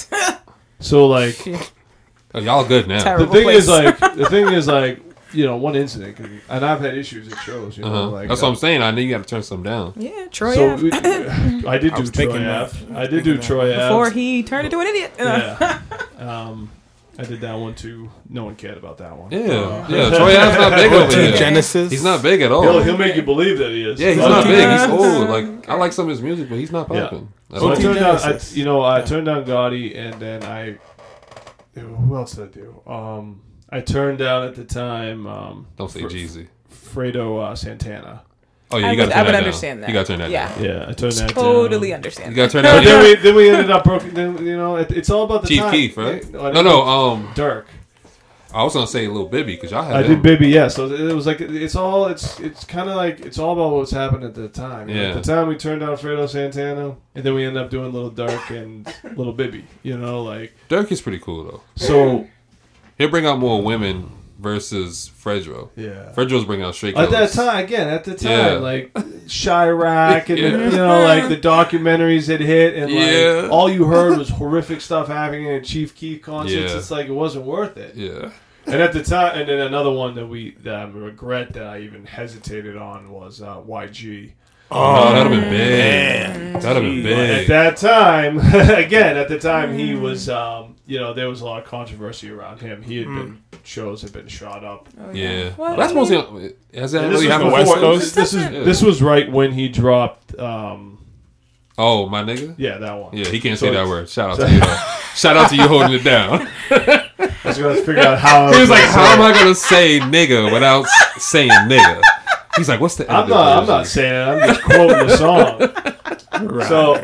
so 0.81 1.07
like, 1.09 1.37
Oh, 2.35 2.39
y'all 2.39 2.65
good 2.65 2.87
now. 2.87 2.99
the 2.99 3.05
Terrible 3.05 3.33
thing 3.33 3.49
is 3.49 3.69
like, 3.69 3.99
the 3.99 4.27
thing 4.31 4.47
is 4.53 4.69
like, 4.69 5.01
you 5.33 5.47
know, 5.47 5.57
one 5.57 5.75
incident, 5.77 6.17
can, 6.17 6.41
and 6.49 6.65
I've 6.65 6.81
had 6.81 6.97
issues 6.97 7.33
at 7.33 7.39
shows. 7.41 7.77
You 7.77 7.85
know, 7.85 7.91
Uh-huh. 7.93 8.09
like 8.11 8.29
That's 8.29 8.41
uh, 8.43 8.47
what 8.47 8.51
I'm 8.51 8.57
saying. 8.57 8.83
I 8.83 8.91
know 8.93 9.01
you 9.01 9.11
got 9.11 9.23
to 9.23 9.29
turn 9.29 9.43
some 9.43 9.63
down. 9.65 9.95
yeah, 9.97 10.27
Troy 10.31 10.55
So 10.55 10.75
we, 10.77 10.93
I 10.93 10.99
did 11.79 11.93
I 11.93 11.97
do 11.97 12.01
was 12.03 12.11
Troy 12.11 12.27
thinking. 12.27 12.43
F. 12.45 12.85
I 12.95 13.07
did 13.07 13.25
do 13.25 13.37
Troy 13.39 13.73
Ave. 13.75 13.89
before 13.89 14.11
he 14.11 14.43
turned 14.45 14.67
into 14.67 14.79
an 14.81 14.87
idiot. 14.87 15.13
Yeah. 15.19 15.81
um, 16.19 16.71
I 17.20 17.24
did 17.24 17.40
that 17.42 17.54
one 17.54 17.74
too. 17.74 18.11
No 18.28 18.44
one 18.44 18.56
cared 18.56 18.78
about 18.78 18.98
that 18.98 19.16
one. 19.16 19.30
Yeah, 19.30 19.38
Uh, 19.40 19.87
yeah. 19.90 20.09
Troy 20.16 20.30
Ave's 20.30 20.56
not 20.59 20.74
big 20.76 20.92
over 20.92 21.04
OG 21.04 21.12
here. 21.12 21.37
Genesis. 21.37 21.90
He's 21.90 22.02
not 22.04 22.22
big 22.22 22.40
at 22.40 22.50
all. 22.50 22.62
He'll, 22.62 22.83
he'll 22.83 22.96
make 22.98 23.14
you 23.16 23.22
believe 23.22 23.59
that 23.59 23.70
he 23.70 23.85
is. 23.88 24.00
yeah, 24.00 24.09
he's 24.11 24.18
not 24.18 24.44
big. 24.44 24.54
He's 24.54 24.62
Yeah. 24.64 24.90
old. 24.90 25.28
Like 25.28 25.68
I 25.68 25.74
like 25.74 25.92
some 25.92 26.06
of 26.06 26.11
his 26.11 26.22
music, 26.22 26.48
but 26.48 26.59
he's 26.59 26.72
not 26.72 26.88
Yeah. 26.90 27.02
popping. 27.04 27.33
at 27.52 27.61
So 27.61 27.70
I 27.72 27.74
turned 27.74 27.98
down, 28.00 28.16
I, 28.16 28.40
you 28.52 28.64
know, 28.64 28.83
I 28.83 29.02
turned 29.02 29.26
down 29.26 29.44
Gotti, 29.44 29.96
and 29.98 30.20
then 30.20 30.44
I. 30.44 30.78
Who 31.78 32.16
else 32.16 32.33
did 32.33 32.44
I 32.44 32.52
do? 32.52 32.83
Um, 32.90 33.42
I 33.70 33.80
turned 33.80 34.18
down 34.18 34.44
at 34.46 34.54
the 34.54 34.64
time. 34.64 35.26
Um, 35.26 35.66
Don't 35.76 35.90
say 35.90 36.00
Fr- 36.02 36.09
Jeezy. 36.09 36.48
Fredo 36.72 37.42
uh, 37.42 37.54
Santana. 37.54 38.22
Oh 38.72 38.76
yeah, 38.78 38.87
I 38.88 38.90
you 38.92 38.96
got 38.96 39.02
would- 39.04 39.11
to 39.11 39.14
I 39.14 39.18
turn 39.18 39.26
would 39.26 39.35
that 39.35 39.38
understand 39.38 39.76
down. 39.78 39.80
that. 39.80 39.88
You 39.88 39.94
got 39.94 40.06
to 40.06 40.12
turn 40.12 40.18
that 40.20 40.30
Yeah. 40.30 40.54
down. 40.54 40.64
Yeah, 40.64 40.87
I 40.88 40.92
turned 40.92 41.12
that 41.12 41.28
totally 41.30 41.88
down. 41.88 41.96
understand. 41.96 42.30
You 42.30 42.37
got 42.37 42.46
to 42.46 42.52
turn 42.52 42.62
that 42.62 42.76
But 42.78 42.85
then 42.85 42.94
down. 42.94 43.04
we 43.04 43.14
then 43.16 43.35
we 43.35 43.50
ended 43.50 43.70
up 43.70 43.85
broken. 43.85 44.14
Then 44.14 44.46
you 44.46 44.56
know, 44.56 44.76
it, 44.76 44.90
it's 44.92 45.11
all 45.11 45.24
about 45.24 45.42
the 45.42 45.48
Chief 45.48 45.61
time. 45.61 45.72
Keef, 45.72 45.96
right? 45.96 46.24
Yeah, 46.33 46.40
I 46.40 46.52
No, 46.52 46.62
no. 46.62 46.83
Um, 46.83 47.28
Durk. 47.35 47.64
I 48.52 48.64
was 48.64 48.74
gonna 48.74 48.87
say 48.88 49.06
Lil 49.06 49.26
Bibby 49.26 49.54
because 49.54 49.70
y'all 49.70 49.85
had 49.85 49.94
I 49.94 50.02
him. 50.02 50.09
did 50.14 50.22
Baby, 50.22 50.48
yeah. 50.48 50.66
So 50.66 50.87
it 50.87 51.12
was 51.14 51.24
like 51.24 51.40
it's 51.40 51.76
all 51.76 52.06
it's 52.06 52.40
it's 52.40 52.64
kind 52.64 52.90
of 52.90 52.96
like 52.96 53.20
it's 53.20 53.38
all 53.38 53.52
about 53.52 53.72
what's 53.76 53.92
happened 53.92 54.24
at 54.24 54.35
the 54.35 54.48
time. 54.48 54.88
You 54.88 54.94
know, 54.96 55.02
Yeah. 55.02 55.09
At 55.11 55.22
the 55.22 55.33
time, 55.35 55.46
we 55.46 55.56
turned 55.56 55.80
down 55.83 55.96
Fredo 55.96 56.28
Santana, 56.28 56.96
and 57.14 57.22
then 57.24 57.33
we 57.35 57.44
ended 57.44 57.62
up 57.62 57.70
doing 57.70 57.92
Little 57.92 58.11
Durk 58.11 58.50
and 58.50 58.92
Little 59.16 59.33
Bibby. 59.33 59.64
You 59.85 59.96
know, 59.98 60.22
like 60.24 60.52
Durk 60.68 60.90
is 60.90 61.00
pretty 61.00 61.18
cool 61.20 61.44
though. 61.44 61.62
so. 61.76 62.26
He'll 62.98 63.09
bring 63.09 63.24
out 63.24 63.38
more 63.38 63.62
women 63.62 64.11
versus 64.40 65.11
Fredo. 65.22 65.68
Yeah. 65.76 66.12
Fredo's 66.14 66.44
bringing 66.44 66.64
out 66.64 66.74
straight 66.74 66.96
At 66.96 67.11
that 67.11 67.31
time, 67.33 67.64
again, 67.64 67.88
at 67.88 68.05
the 68.05 68.14
time, 68.14 68.31
Yeah. 68.31 68.53
like 68.59 68.92
Chiraq 68.94 70.29
and 70.29 70.38
Yeah. 70.38 70.50
the, 70.50 70.64
you 70.64 70.70
know, 70.76 71.03
like 71.05 71.29
the 71.29 71.37
documentaries 71.37 72.26
had 72.29 72.40
hit, 72.40 72.74
and 72.74 72.90
Yeah. 72.90 73.42
like 73.42 73.53
all 73.53 73.68
you 73.70 73.85
heard 73.85 74.18
was 74.18 74.29
horrific 74.29 74.81
stuff 74.81 75.09
happening 75.09 75.48
at 75.50 75.64
Chief 75.64 75.94
Keef 75.94 76.22
concerts. 76.22 76.72
It's 76.72 76.90
like 76.90 77.07
it 77.07 77.12
wasn't 77.12 77.44
worth 77.44 77.76
it. 77.76 77.94
Yeah. 77.94 78.31
And 78.66 78.76
at 78.83 78.92
the 78.92 79.03
time, 79.03 79.38
and 79.38 79.48
then 79.48 79.59
another 79.59 79.90
one 79.90 80.14
that 80.16 80.26
we 80.26 80.53
that 80.62 80.74
I 80.74 80.85
regret 80.85 81.55
that 81.55 81.64
I 81.64 81.81
even 81.81 82.05
hesitated 82.05 82.76
on 82.76 83.11
was 83.11 83.40
uh, 83.40 83.57
YG. 83.57 84.33
Oh, 84.72 85.12
that'd 85.12 85.33
have 85.33 85.40
been 85.42 85.50
man. 85.50 86.52
big. 86.52 86.62
That'd 86.62 86.83
have 86.85 86.92
been 86.92 87.02
But 87.02 87.12
At 87.12 87.46
that 87.48 87.76
time, 87.78 88.38
again, 88.78 89.16
at 89.16 89.28
the 89.28 89.38
time, 89.38 89.76
he 89.76 89.94
was, 89.94 90.28
um, 90.28 90.76
you 90.87 90.98
know, 91.00 91.12
there 91.14 91.28
was 91.28 91.40
a 91.40 91.44
lot 91.44 91.62
of 91.62 91.68
controversy 91.68 92.30
around 92.30 92.61
him. 92.61 92.83
He 92.83 92.98
had 92.98 93.06
been 93.06 93.42
shows 93.64 94.02
had 94.02 94.12
been 94.12 94.28
shot 94.28 94.64
up. 94.64 94.88
Oh, 95.00 95.11
Yeah. 95.12 95.52
Well, 95.56 95.76
That's 95.76 95.92
mostly. 95.92 96.54
Has 96.74 96.92
that 96.92 97.04
And 97.04 97.12
this 97.12 97.20
really 97.22 97.26
was 97.26 97.33
happened 97.33 97.52
West 97.52 97.64
before- 97.64 97.76
before? 97.76 97.92
Coast? 97.94 98.14
This 98.14 98.35
is 98.35 98.42
Yeah. 98.42 98.61
this 98.64 98.83
was 98.83 99.02
right 99.02 99.30
when 99.30 99.52
he 99.52 99.68
dropped. 99.68 100.38
Um, 100.38 100.98
Oh, 101.78 102.09
my 102.11 102.22
nigga. 102.22 102.54
yeah, 102.59 102.76
that 102.78 102.92
one. 102.92 103.16
Yeah, 103.16 103.24
he 103.28 103.40
can't 103.40 103.59
So 103.59 103.66
say 103.66 103.70
that 103.72 103.76
it's- 103.80 103.88
word. 103.88 104.09
Shout 104.09 104.30
out 104.30 104.38
to 104.46 104.52
you. 104.52 104.61
though. 104.61 104.76
Shout 105.14 105.37
out 105.37 105.48
to 105.50 105.56
you 105.56 105.66
holding 105.66 105.92
it 105.94 106.04
down. 106.04 106.46
I 106.70 107.09
was 107.44 107.59
gonna 107.59 107.74
figure 107.76 108.02
out 108.02 108.18
how. 108.18 108.46
I 108.48 108.54
He 108.54 108.61
was 108.61 108.70
like, 108.70 108.80
gonna 108.83 108.92
"How 108.92 109.12
am. 109.14 109.22
I 109.22 109.33
gonna 109.33 109.54
say 109.54 109.98
nigga 110.00 110.52
without 110.52 110.85
s- 110.85 111.24
saying 111.24 111.50
nigga?" 111.50 112.00
He's 112.57 112.69
like, 112.69 112.81
"What's 112.81 112.97
the?" 112.97 113.11
I'm 113.11 113.19
edited 113.21 113.35
not. 113.35 113.59
I'm 113.59 113.67
not 113.67 113.87
saying 113.87 114.13
it. 114.15 114.43
I'm 114.43 114.49
just 114.49 114.63
quoting 114.63 115.07
the 115.07 115.17
song. 115.17 116.47
Right. 116.47 116.69
So, 116.69 117.03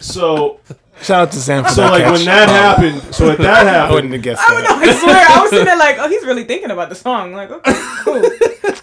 so, 0.00 0.60
Shout 1.02 1.28
out 1.28 1.32
to 1.32 1.38
Sam 1.38 1.64
for 1.64 1.70
so 1.70 1.82
that 1.82 1.90
like 1.92 2.02
catch. 2.04 2.12
when 2.12 2.24
that 2.24 2.48
happened. 2.48 3.14
So 3.14 3.30
at 3.30 3.38
that 3.38 3.66
happened, 3.66 3.68
I 3.68 3.94
wouldn't 3.94 4.12
happened, 4.12 4.12
have 4.14 4.22
guessed 4.22 4.42
I 4.48 4.54
would 4.54 4.64
know. 4.64 4.92
I 4.92 5.00
swear, 5.00 5.26
I 5.28 5.40
was 5.42 5.50
sitting 5.50 5.66
there 5.66 5.76
like, 5.78 5.96
oh, 5.98 6.08
he's 6.08 6.24
really 6.24 6.44
thinking 6.44 6.70
about 6.70 6.88
the 6.88 6.94
song. 6.94 7.32
Like, 7.34 7.50
okay, 7.50 7.72
cool. 8.00 8.22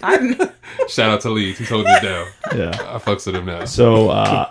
I 0.02 0.18
didn't. 0.18 0.52
Shout 0.88 1.10
out 1.10 1.20
to 1.22 1.30
Lee. 1.30 1.52
He's 1.52 1.68
holding 1.68 1.92
it 1.92 2.02
down. 2.02 2.26
yeah. 2.54 2.70
I 2.94 2.98
fucks 2.98 3.26
with 3.26 3.36
him 3.36 3.46
now. 3.46 3.64
So, 3.64 4.10
uh, 4.10 4.46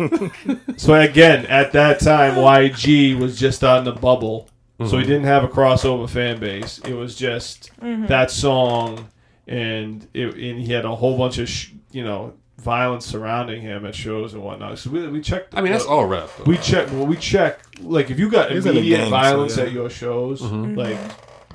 so 0.77 0.93
again, 0.95 1.45
at 1.47 1.71
that 1.73 1.99
time, 1.99 2.35
YG 2.35 3.17
was 3.19 3.39
just 3.39 3.63
on 3.63 3.83
the 3.83 3.91
bubble, 3.91 4.49
so 4.79 4.97
he 4.97 5.03
didn't 5.03 5.25
have 5.25 5.43
a 5.43 5.47
crossover 5.47 6.09
fan 6.09 6.39
base. 6.39 6.79
It 6.79 6.93
was 6.93 7.15
just 7.15 7.71
that 7.79 8.31
song, 8.31 9.07
and 9.47 10.07
it, 10.13 10.33
and 10.35 10.59
he 10.59 10.71
had 10.71 10.85
a 10.85 10.95
whole 10.95 11.17
bunch 11.17 11.37
of 11.37 11.49
sh- 11.49 11.71
you 11.91 12.03
know 12.03 12.33
violence 12.59 13.05
surrounding 13.07 13.61
him 13.61 13.85
at 13.85 13.95
shows 13.95 14.33
and 14.35 14.43
whatnot. 14.43 14.77
So 14.77 14.91
we, 14.91 15.07
we 15.07 15.21
checked. 15.21 15.55
I 15.55 15.61
mean, 15.61 15.71
that's 15.71 15.85
all 15.85 16.05
rap. 16.05 16.29
Though. 16.37 16.43
We 16.45 16.57
check. 16.57 16.87
Well, 16.91 17.07
we 17.07 17.17
check. 17.17 17.59
Like 17.79 18.09
if 18.11 18.19
you 18.19 18.29
got 18.29 18.51
He's 18.51 18.65
immediate 18.65 18.97
gang, 18.97 19.05
so 19.07 19.09
violence 19.11 19.57
yeah. 19.57 19.63
at 19.63 19.71
your 19.71 19.89
shows, 19.89 20.41
Mhm. 20.41 20.77
like 20.77 20.97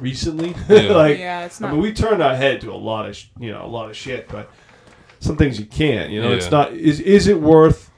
recently, 0.00 0.54
Yeah. 0.68 0.92
like 0.94 1.18
Yeah, 1.18 1.44
it's 1.46 1.60
not. 1.60 1.68
I 1.68 1.70
not. 1.70 1.74
mean, 1.76 1.82
we 1.82 1.92
turned 1.92 2.22
our 2.22 2.34
head 2.34 2.60
to 2.62 2.72
a 2.72 2.74
lot 2.76 3.08
of 3.08 3.16
sh- 3.16 3.26
you 3.38 3.52
know 3.52 3.64
a 3.64 3.68
lot 3.68 3.88
of 3.88 3.96
shit, 3.96 4.28
but 4.28 4.50
some 5.20 5.36
things 5.36 5.58
you 5.60 5.66
can't. 5.66 6.10
You 6.10 6.20
know, 6.22 6.32
it's 6.32 6.50
not. 6.50 6.72
Is 6.72 7.00
is 7.00 7.28
it 7.28 7.40
worth 7.40 7.90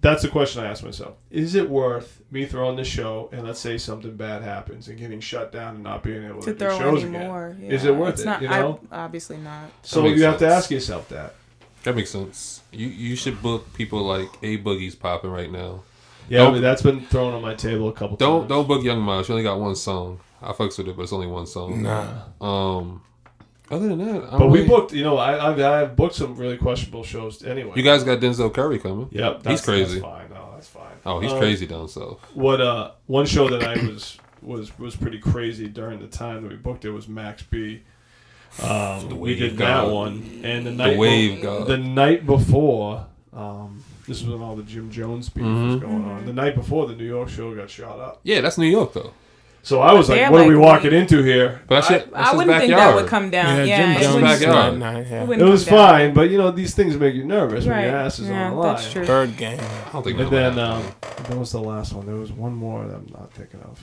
that's 0.00 0.22
the 0.22 0.28
question 0.28 0.62
I 0.64 0.66
ask 0.68 0.82
myself: 0.84 1.14
Is 1.30 1.54
it 1.54 1.68
worth 1.70 2.17
me 2.30 2.44
throwing 2.46 2.76
the 2.76 2.84
show 2.84 3.28
and 3.32 3.46
let's 3.46 3.58
say 3.60 3.78
something 3.78 4.14
bad 4.16 4.42
happens 4.42 4.88
and 4.88 4.98
getting 4.98 5.20
shut 5.20 5.50
down 5.50 5.76
and 5.76 5.84
not 5.84 6.02
being 6.02 6.24
able 6.24 6.40
to, 6.42 6.52
to 6.52 6.58
do 6.58 6.58
throw 6.58 6.78
shows 6.78 7.04
any 7.04 7.16
again? 7.16 7.26
more. 7.26 7.56
Is 7.62 7.84
it 7.84 7.94
worth 7.94 8.14
it's 8.14 8.22
it, 8.22 8.26
Not, 8.26 8.42
you 8.42 8.48
know? 8.48 8.80
I, 8.90 8.96
obviously 9.04 9.38
not. 9.38 9.70
So 9.82 10.02
makes 10.02 10.18
you 10.18 10.24
have 10.24 10.38
to 10.40 10.46
ask 10.46 10.70
yourself 10.70 11.08
that. 11.08 11.34
That 11.84 11.96
makes 11.96 12.10
sense. 12.10 12.60
You 12.72 12.88
you 12.88 13.16
should 13.16 13.40
book 13.40 13.72
people 13.72 14.02
like 14.02 14.28
A 14.42 14.58
Boogie's 14.58 14.94
popping 14.94 15.30
right 15.30 15.50
now. 15.50 15.82
Yeah, 16.28 16.40
Don't- 16.44 16.54
but 16.54 16.60
that's 16.60 16.82
been 16.82 17.00
thrown 17.06 17.32
on 17.32 17.40
my 17.40 17.54
table 17.54 17.88
a 17.88 17.92
couple 17.92 18.16
Don't 18.18 18.40
times. 18.40 18.48
don't 18.50 18.68
book 18.68 18.84
Young 18.84 19.00
Miles. 19.00 19.26
She 19.26 19.32
only 19.32 19.42
got 19.44 19.58
one 19.58 19.74
song. 19.74 20.20
I 20.42 20.52
fucks 20.52 20.76
with 20.78 20.88
it, 20.88 20.96
but 20.96 21.04
it's 21.04 21.12
only 21.12 21.26
one 21.28 21.46
song. 21.46 21.82
Nah. 21.82 22.24
Um. 22.40 23.02
Other 23.70 23.88
than 23.88 23.98
that, 23.98 24.32
I 24.32 24.38
But 24.38 24.48
we 24.48 24.58
really- 24.60 24.68
booked, 24.68 24.92
you 24.94 25.04
know, 25.04 25.18
I, 25.18 25.50
I've, 25.50 25.60
I've 25.60 25.94
booked 25.96 26.14
some 26.14 26.36
really 26.36 26.56
questionable 26.56 27.04
shows 27.04 27.44
anyway. 27.44 27.72
You 27.76 27.82
guys 27.82 28.02
got 28.02 28.18
Denzel 28.18 28.52
Curry 28.52 28.78
coming. 28.78 29.08
Yep, 29.12 29.42
that's, 29.42 29.60
he's 29.60 29.64
crazy. 29.64 30.00
That's 30.00 30.02
fine. 30.02 30.28
No, 31.08 31.14
that's 31.14 31.14
fine. 31.14 31.16
Oh, 31.16 31.20
he's 31.20 31.32
Um, 31.32 31.38
crazy 31.38 31.66
down 31.66 31.88
south. 31.88 32.18
What 32.34 32.60
uh, 32.60 32.92
one 33.06 33.26
show 33.26 33.48
that 33.48 33.62
I 33.62 33.74
was 33.86 34.18
was 34.42 34.78
was 34.78 34.94
pretty 34.96 35.18
crazy 35.18 35.66
during 35.68 35.98
the 36.00 36.06
time 36.06 36.42
that 36.42 36.50
we 36.50 36.56
booked 36.56 36.84
it 36.84 36.90
was 36.90 37.08
Max 37.08 37.42
B. 37.42 37.82
Um, 38.62 39.08
The 39.08 39.14
we 39.14 39.34
did 39.34 39.56
God. 39.56 39.86
that 39.88 39.92
one, 39.94 40.40
and 40.42 40.66
the 40.66 40.70
night 40.72 40.96
Wave 40.98 41.42
be- 41.42 41.64
the 41.66 41.76
night 41.76 42.24
before, 42.26 43.06
um, 43.34 43.84
this 44.06 44.22
was 44.22 44.32
when 44.32 44.42
all 44.42 44.56
the 44.56 44.62
Jim 44.62 44.90
Jones 44.90 45.28
beef 45.28 45.44
was 45.44 45.52
Mhm. 45.76 45.80
going 45.80 46.04
on. 46.04 46.24
The 46.26 46.32
night 46.32 46.54
before, 46.54 46.86
the 46.86 46.94
New 46.96 47.04
York 47.04 47.28
show 47.28 47.54
got 47.54 47.68
shot 47.68 47.98
up. 48.00 48.20
Yeah, 48.22 48.40
that's 48.40 48.56
New 48.58 48.66
York 48.66 48.94
though. 48.94 49.12
So 49.62 49.80
I 49.80 49.92
was 49.92 50.06
But 50.06 50.14
like, 50.14 50.20
they're 50.22 50.30
"What 50.32 50.40
are 50.42 50.48
we 50.48 50.54
like- 50.54 50.64
walking 50.64 50.92
into 50.92 51.22
here?" 51.22 51.60
But 51.66 51.74
that's 51.76 51.90
I- 51.90 51.94
it. 51.96 52.12
That's 52.12 52.28
I 52.30 52.36
wouldn't 52.36 52.58
think 52.58 52.70
backyard. 52.72 52.94
that 52.96 53.02
would 53.02 53.10
come 53.10 53.28
down. 53.30 53.56
Yeah, 53.56 53.64
Yeah, 53.64 53.76
Jim 53.76 53.90
it 53.90 53.92
Jones 53.94 54.02
Jones. 54.04 54.14
wouldn't- 54.14 54.32
is 54.32 54.40
backyard. 54.40 54.78
not- 54.78 54.92
not- 54.94 55.06
yeah. 55.06 55.22
it 55.24 55.30
It 55.30 55.38
come 55.40 55.50
was 55.50 55.64
down. 55.66 55.74
fine, 55.88 56.14
but 56.14 56.30
you 56.30 56.38
know 56.38 56.50
these 56.50 56.74
things 56.74 56.96
make 56.96 57.14
you 57.14 57.24
nervous 57.24 57.64
when 57.66 57.74
Right. 57.76 57.86
your 57.86 57.96
ass 57.96 58.18
is 58.18 58.28
yeah, 58.28 58.44
on 58.46 58.50
the 58.52 58.56
line. 58.60 58.74
that's 58.76 58.92
true. 58.92 59.04
Third 59.04 59.36
game. 59.36 59.58
I 59.60 59.92
don't 59.92 60.02
think. 60.04 60.18
And 60.20 60.30
then 60.30 60.58
um, 60.58 60.82
that 61.28 61.36
was 61.36 61.52
the 61.52 61.60
last 61.60 61.92
one. 61.92 62.06
There 62.06 62.14
was 62.14 62.32
one 62.32 62.54
more 62.54 62.86
that 62.86 62.94
I'm 62.94 63.08
not 63.12 63.32
thinking 63.34 63.60
of. 63.60 63.80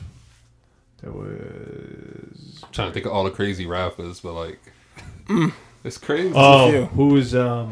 There 1.04 1.12
was 1.12 2.62
I'm 2.64 2.70
trying 2.72 2.88
to 2.88 2.94
think 2.94 3.06
of 3.06 3.12
all 3.12 3.24
the 3.24 3.30
crazy 3.32 3.68
rappers, 3.68 4.22
but 4.22 4.34
like, 4.34 4.60
it's 5.84 5.98
crazy. 6.00 6.32
oh, 6.36 6.72
few. 6.72 6.86
who 6.86 7.08
was 7.10 7.36
um, 7.36 7.72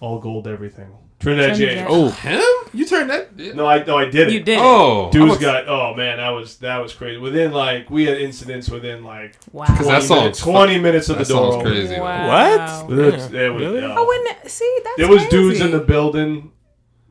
all 0.00 0.18
gold 0.18 0.46
everything. 0.46 0.88
Trinidad 1.22 1.56
Trinidad. 1.56 1.76
James. 1.78 1.88
Oh, 1.90 2.08
him? 2.10 2.42
You 2.74 2.86
turned 2.86 3.10
that? 3.10 3.36
No, 3.54 3.66
I 3.66 3.84
no, 3.84 3.96
I 3.98 4.06
did 4.06 4.28
it. 4.28 4.32
You 4.32 4.40
did. 4.42 4.58
Oh, 4.60 5.08
I 5.08 5.10
Dude's 5.10 5.30
was- 5.30 5.38
got 5.38 5.68
oh 5.68 5.94
man, 5.94 6.16
that 6.18 6.30
was 6.30 6.56
that 6.58 6.78
was 6.78 6.92
crazy. 6.92 7.18
Within 7.18 7.52
like 7.52 7.90
we 7.90 8.04
had 8.06 8.18
incidents 8.20 8.68
within 8.68 9.04
like 9.04 9.36
Wow. 9.52 9.66
'Cause 9.66 9.86
that 9.86 10.02
20 10.02 10.06
song's 10.06 10.20
minutes, 10.20 10.40
fu- 10.40 10.50
twenty 10.50 10.78
minutes 10.78 11.08
of 11.08 11.18
that 11.18 11.26
the 11.28 11.34
door. 11.34 11.52
song's 11.52 11.62
crazy. 11.68 12.00
Wow. 12.00 12.28
What? 12.28 12.88
There 12.96 13.04
was, 13.06 13.14
Yeah. 13.22 13.28
there 13.28 13.52
was- 13.52 13.62
Really? 13.62 13.80
yeah. 13.80 13.94
Oh, 13.96 14.02
I 14.02 14.06
wouldn't 14.06 14.50
see 14.50 14.78
that's 14.84 14.96
There 14.96 15.08
was 15.08 15.18
crazy. 15.22 15.30
dudes 15.30 15.60
in 15.60 15.70
the 15.70 15.80
building 15.80 16.50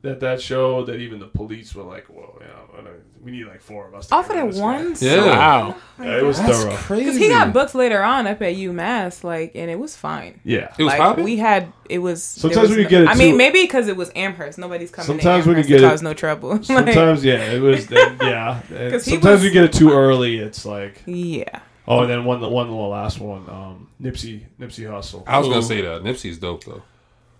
at 0.03 0.19
that 0.21 0.41
show 0.41 0.83
that 0.85 0.95
even 0.97 1.19
the 1.19 1.27
police 1.27 1.73
were 1.75 1.83
like, 1.83 2.05
"Whoa, 2.07 2.37
yeah, 2.41 2.47
I 2.79 2.81
don't- 2.83 2.95
we 3.23 3.29
need 3.31 3.45
like 3.45 3.61
four 3.61 3.87
of 3.87 3.93
us." 3.93 4.07
to 4.07 4.15
off 4.15 4.29
get 4.29 4.37
of 4.37 4.43
rid 4.45 4.45
that 4.45 4.51
this 4.53 4.59
one. 4.61 4.93
guy." 4.93 4.99
Yeah. 5.25 5.25
wow. 5.27 5.75
Yeah, 6.01 6.17
it 6.17 6.23
was 6.23 6.37
That's 6.39 6.63
thorough. 6.63 6.75
crazy. 6.75 7.03
Because 7.03 7.17
he 7.19 7.27
got 7.29 7.53
booked 7.53 7.75
later 7.75 8.01
on 8.01 8.25
up 8.25 8.41
at 8.41 8.55
UMass, 8.55 9.23
like, 9.23 9.51
and 9.55 9.69
it 9.69 9.77
was 9.77 9.95
fine. 9.95 10.39
Yeah. 10.43 10.73
It 10.77 10.83
was 10.83 10.87
like 10.87 10.97
popping. 10.99 11.23
we 11.23 11.37
had, 11.37 11.71
it 11.89 11.99
was. 11.99 12.23
Sometimes 12.23 12.69
was 12.69 12.77
we 12.77 12.83
no- 12.83 12.89
get 12.89 13.01
it 13.03 13.09
I 13.09 13.15
mean, 13.15 13.37
maybe 13.37 13.61
because 13.61 13.87
it 13.87 13.95
was 13.95 14.09
Amherst. 14.15 14.57
Nobody's 14.57 14.89
coming. 14.89 15.05
Sometimes 15.05 15.43
to 15.43 15.49
we 15.51 15.55
could 15.57 15.67
get 15.67 15.83
it- 15.83 15.87
cause 15.89 16.01
no 16.01 16.13
trouble. 16.15 16.63
Sometimes, 16.63 17.23
yeah, 17.23 17.51
it 17.51 17.61
was. 17.61 17.89
yeah, 17.91 18.59
And 18.73 18.91
'Cause 18.93 19.03
sometimes 19.05 19.23
was- 19.23 19.43
we 19.43 19.51
get 19.51 19.65
it 19.65 19.73
too 19.73 19.91
early. 19.91 20.39
It's 20.39 20.65
like, 20.65 21.03
yeah. 21.05 21.59
oh, 21.87 21.99
and 22.01 22.09
then 22.09 22.25
one, 22.25 22.41
one, 22.41 22.67
the 22.67 22.73
last 22.73 23.19
one, 23.19 23.47
um, 23.49 23.87
Nipsey, 24.01 24.41
Nipsey 24.59 24.85
Hussle. 24.89 25.23
I 25.27 25.37
was 25.37 25.47
gonna 25.47 25.61
say 25.61 25.81
that 25.81 26.01
Nipsey's 26.01 26.39
dope 26.39 26.63
though. 26.63 26.81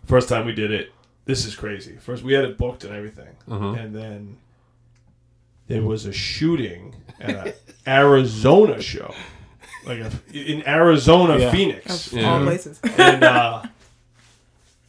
First 0.06 0.30
time 0.30 0.46
we 0.46 0.52
did 0.52 0.72
it, 0.72 0.92
this 1.26 1.46
is 1.46 1.56
crazy. 1.56 1.98
First, 1.98 2.24
we 2.24 2.34
had 2.34 2.46
it 2.46 2.58
booked 2.58 2.84
and 2.84 2.94
everything, 2.94 3.36
Mhm. 3.48 3.80
and 3.80 3.96
then 3.96 4.38
there 5.68 5.84
was 5.84 6.06
a 6.06 6.14
shooting 6.14 6.96
at 7.20 7.48
an 7.48 7.54
Arizona 7.88 8.82
show, 8.82 9.14
like 9.86 10.00
a, 10.00 10.12
in 10.34 10.68
Arizona, 10.68 11.38
Yeah. 11.38 11.52
Phoenix. 11.52 12.12
Yeah. 12.14 12.30
all 12.34 12.44
places. 12.44 12.80
and 12.98 13.24
uh, 13.24 13.64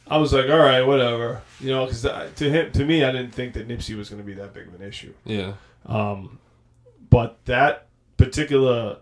I 0.07 0.17
was 0.17 0.33
like, 0.33 0.49
all 0.49 0.57
right, 0.59 0.81
whatever, 0.81 1.41
you 1.59 1.69
know, 1.69 1.85
because 1.85 2.01
to 2.35 2.49
him, 2.49 2.71
to 2.73 2.85
me, 2.85 3.03
I 3.03 3.11
didn't 3.11 3.31
think 3.33 3.53
that 3.53 3.67
Nipsey 3.67 3.95
was 3.95 4.09
going 4.09 4.21
to 4.21 4.25
be 4.25 4.33
that 4.33 4.53
big 4.53 4.67
of 4.67 4.75
an 4.79 4.85
issue. 4.85 5.13
Yeah. 5.25 5.53
Um, 5.85 6.39
but 7.09 7.37
that 7.45 7.87
particular 8.17 8.97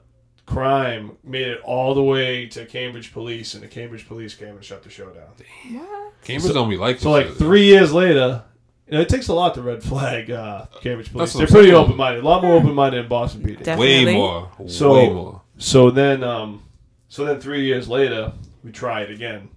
crime 0.52 1.18
made 1.24 1.48
it 1.48 1.62
all 1.64 1.94
the 1.94 2.04
way 2.04 2.46
to 2.48 2.66
Cambridge 2.66 3.14
police, 3.14 3.54
and 3.54 3.64
the 3.64 3.68
Cambridge 3.68 4.08
police 4.08 4.36
came 4.36 4.50
and 4.56 4.64
shut 4.64 4.84
the 4.84 4.90
show 4.90 5.10
down. 5.10 5.30
What? 5.72 6.14
Cambridge 6.24 6.54
don't 6.54 6.70
be 6.70 6.78
like 6.78 7.00
So, 7.00 7.12
like 7.12 7.28
shit. 7.28 7.38
three 7.38 7.66
years 7.66 7.94
later, 7.94 8.44
you 8.88 8.94
know, 8.94 9.02
it 9.02 9.10
takes 9.10 9.28
a 9.30 9.34
lot 9.34 9.54
to 9.56 9.62
red 9.62 9.82
flag 9.84 10.30
uh, 10.30 10.66
Cambridge 10.82 11.12
police. 11.12 11.34
That's 11.34 11.38
They're 11.38 11.48
pretty 11.48 11.72
saying. 11.72 11.84
open 11.84 11.96
minded, 11.98 12.24
a 12.24 12.28
lot 12.28 12.44
more 12.44 12.56
open 12.56 12.74
minded 12.74 13.04
than 13.04 13.10
Boston 13.10 13.42
PD. 13.42 13.64
Definitely. 13.64 14.06
way 14.06 14.14
more. 14.14 14.52
So- 14.68 14.94
way 14.96 15.10
more. 15.10 15.42
So 15.58 15.92
then, 15.92 16.24
um, 16.24 16.64
so 17.08 17.24
then 17.26 17.40
three 17.40 17.66
years 17.66 17.88
later, 17.88 18.34
we 18.64 18.72
try 18.72 19.02
it 19.02 19.12
again, 19.12 19.50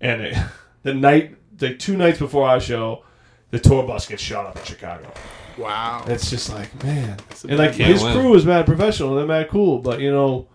and 0.00 0.22
it, 0.22 0.36
the 0.82 0.92
night, 0.94 1.36
the 1.56 1.74
two 1.74 1.96
nights 1.96 2.18
before 2.18 2.48
our 2.48 2.58
show, 2.60 3.04
the 3.50 3.58
tour 3.58 3.84
bus 3.86 4.06
gets 4.06 4.22
shot 4.22 4.46
up 4.46 4.56
in 4.56 4.64
Chicago. 4.64 5.12
Wow. 5.60 6.04
It's 6.06 6.30
just 6.30 6.50
like, 6.52 6.82
man, 6.84 7.16
and 7.48 7.58
like 7.58 7.74
his 7.74 8.02
win. 8.02 8.12
crew 8.14 8.34
is 8.34 8.44
mad 8.46 8.66
professional, 8.66 9.14
they're 9.14 9.26
mad 9.26 9.48
cool, 9.48 9.78
but 9.78 10.00
you 10.00 10.10
know, 10.10 10.48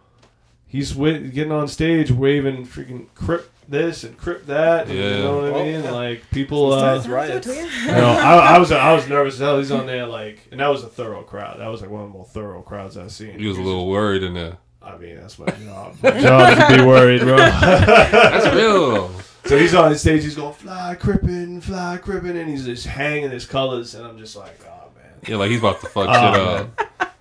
he's 0.68 0.92
wi- 0.92 1.20
getting 1.30 1.52
on 1.52 1.68
stage 1.68 2.12
waving 2.12 2.66
freaking 2.66 3.08
crip 3.16 3.52
this 3.68 4.04
and 4.04 4.16
crip 4.18 4.46
that, 4.46 4.88
and 4.88 4.98
Yeah. 4.98 5.18
you 5.18 5.24
know 5.24 5.38
what 5.42 5.54
I 5.60 5.64
mean? 5.64 5.84
yeah. 5.84 5.92
Like 5.92 6.30
people, 6.32 6.72
uh, 6.74 7.02
riots. 7.08 7.48
you 7.48 7.88
know, 7.88 8.10
I, 8.12 8.56
I 8.56 8.60
was 8.60 8.72
I 8.72 8.94
was 8.94 9.08
nervous 9.08 9.36
as 9.36 9.40
hell. 9.40 9.58
He's 9.58 9.72
on 9.72 9.88
there 9.88 10.06
like, 10.06 10.40
and 10.52 10.60
that 10.60 10.68
was 10.68 10.84
a 10.84 10.88
thorough 10.88 11.24
crowd. 11.24 11.60
That 11.60 11.68
was 11.68 11.82
like 11.82 11.90
one 11.90 12.02
of 12.02 12.08
the 12.10 12.14
more 12.14 12.26
thorough 12.26 12.62
crowds 12.62 12.96
I've 12.98 13.12
seen. 13.12 13.40
He 13.40 13.48
was 13.48 13.58
a 13.58 13.62
little 13.62 13.88
worried 13.88 14.22
in 14.24 14.34
there. 14.36 14.58
I 14.84 14.98
mean, 14.98 15.16
that's 15.16 15.40
my 15.40 15.48
job. 15.48 15.96
My 16.04 16.12
job 16.22 16.58
is 16.60 16.64
to 16.68 16.78
be 16.78 16.84
worried, 16.86 17.22
bro. 17.22 17.38
That's 17.38 18.56
real. 18.56 19.10
so 19.46 19.58
he's 19.58 19.74
on 19.74 19.92
the 19.92 19.98
stage. 19.98 20.24
He's 20.24 20.36
going 20.36 20.54
fly 20.54 20.96
crippin', 21.00 21.60
fly 21.62 21.98
crippin', 22.00 22.38
and 22.40 22.48
he's 22.48 22.66
just 22.66 22.86
hanging 22.86 23.32
his 23.32 23.48
colors, 23.48 23.96
and 23.96 24.06
I'm 24.06 24.20
just 24.20 24.36
like, 24.36 24.60
oh 24.64 24.66
man. 24.70 24.75
Yeah, 25.28 25.38
like 25.38 25.50
he's 25.52 25.60
about 25.60 25.82
to 25.82 25.88
fuck 25.88 26.08
Oh, 26.10 26.14
shit 26.14 26.44
man. 26.44 26.72
up. 26.78 27.12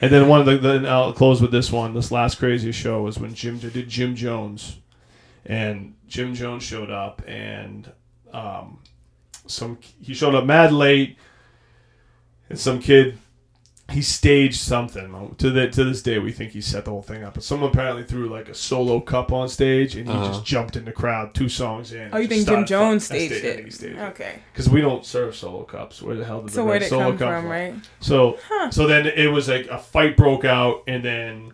And 0.00 0.10
then 0.12 0.26
one 0.28 0.40
of 0.40 0.46
the 0.46 0.58
then 0.58 0.84
I'll 0.86 1.12
close 1.12 1.40
with 1.40 1.52
this 1.52 1.70
one. 1.70 1.94
This 1.94 2.10
last 2.10 2.36
crazy 2.38 2.72
show 2.72 3.02
was 3.02 3.18
when 3.18 3.34
Jim 3.34 3.58
did 3.58 3.88
Jim 3.88 4.16
Jones, 4.16 4.78
and 5.46 5.94
Jim 6.08 6.34
Jones 6.34 6.64
showed 6.64 6.90
up, 6.90 7.22
and 7.26 7.90
um, 8.32 8.78
some 9.46 9.78
he 10.00 10.12
showed 10.12 10.34
up 10.34 10.44
mad 10.44 10.72
late, 10.72 11.16
and 12.50 12.58
some 12.58 12.80
kid 12.80 13.16
he 13.90 14.00
staged 14.00 14.60
something 14.60 15.34
to 15.38 15.50
the 15.50 15.68
to 15.68 15.84
this 15.84 16.02
day 16.02 16.18
we 16.18 16.32
think 16.32 16.52
he 16.52 16.60
set 16.62 16.84
the 16.86 16.90
whole 16.90 17.02
thing 17.02 17.24
up. 17.24 17.34
But 17.34 17.42
someone 17.42 17.70
apparently 17.70 18.04
threw 18.04 18.28
like 18.28 18.48
a 18.48 18.54
solo 18.54 19.00
cup 19.00 19.32
on 19.32 19.48
stage, 19.48 19.96
and 19.96 20.06
he 20.08 20.12
Uh-huh. 20.14 20.28
just 20.28 20.44
jumped 20.46 20.76
in 20.76 20.84
the 20.86 20.92
crowd 20.92 21.34
two 21.34 21.48
songs 21.48 21.92
in. 21.92 22.08
Oh, 22.12 22.18
you 22.18 22.26
think 22.28 22.46
Jim 22.48 22.64
Jones 22.64 23.06
fuck- 23.08 23.16
staged 23.16 23.32
staged- 23.34 23.44
I 23.44 23.48
think 23.50 23.60
he 23.64 23.68
it? 23.68 23.74
staged. 23.74 23.98
Okay. 23.98 24.34
Because 24.52 24.68
we 24.70 24.80
don't 24.80 25.04
serve 25.04 25.34
solo 25.36 25.64
cups. 25.64 26.00
Where 26.00 26.14
the 26.16 26.24
hell 26.24 26.40
did 26.40 26.50
the 26.50 26.54
So 26.54 26.62
red 26.62 26.68
where'd 26.68 26.82
it 26.82 26.88
solo 26.88 27.08
come 27.10 27.18
cup 27.18 27.40
from, 27.42 27.50
right? 27.50 27.74
so 28.00 28.38
so 28.70 28.86
then 28.86 29.06
it 29.06 29.30
was 29.30 29.48
like 29.48 29.66
a 29.68 29.78
fight 29.78 30.16
broke 30.16 30.44
out, 30.46 30.84
and 30.86 31.04
then 31.04 31.52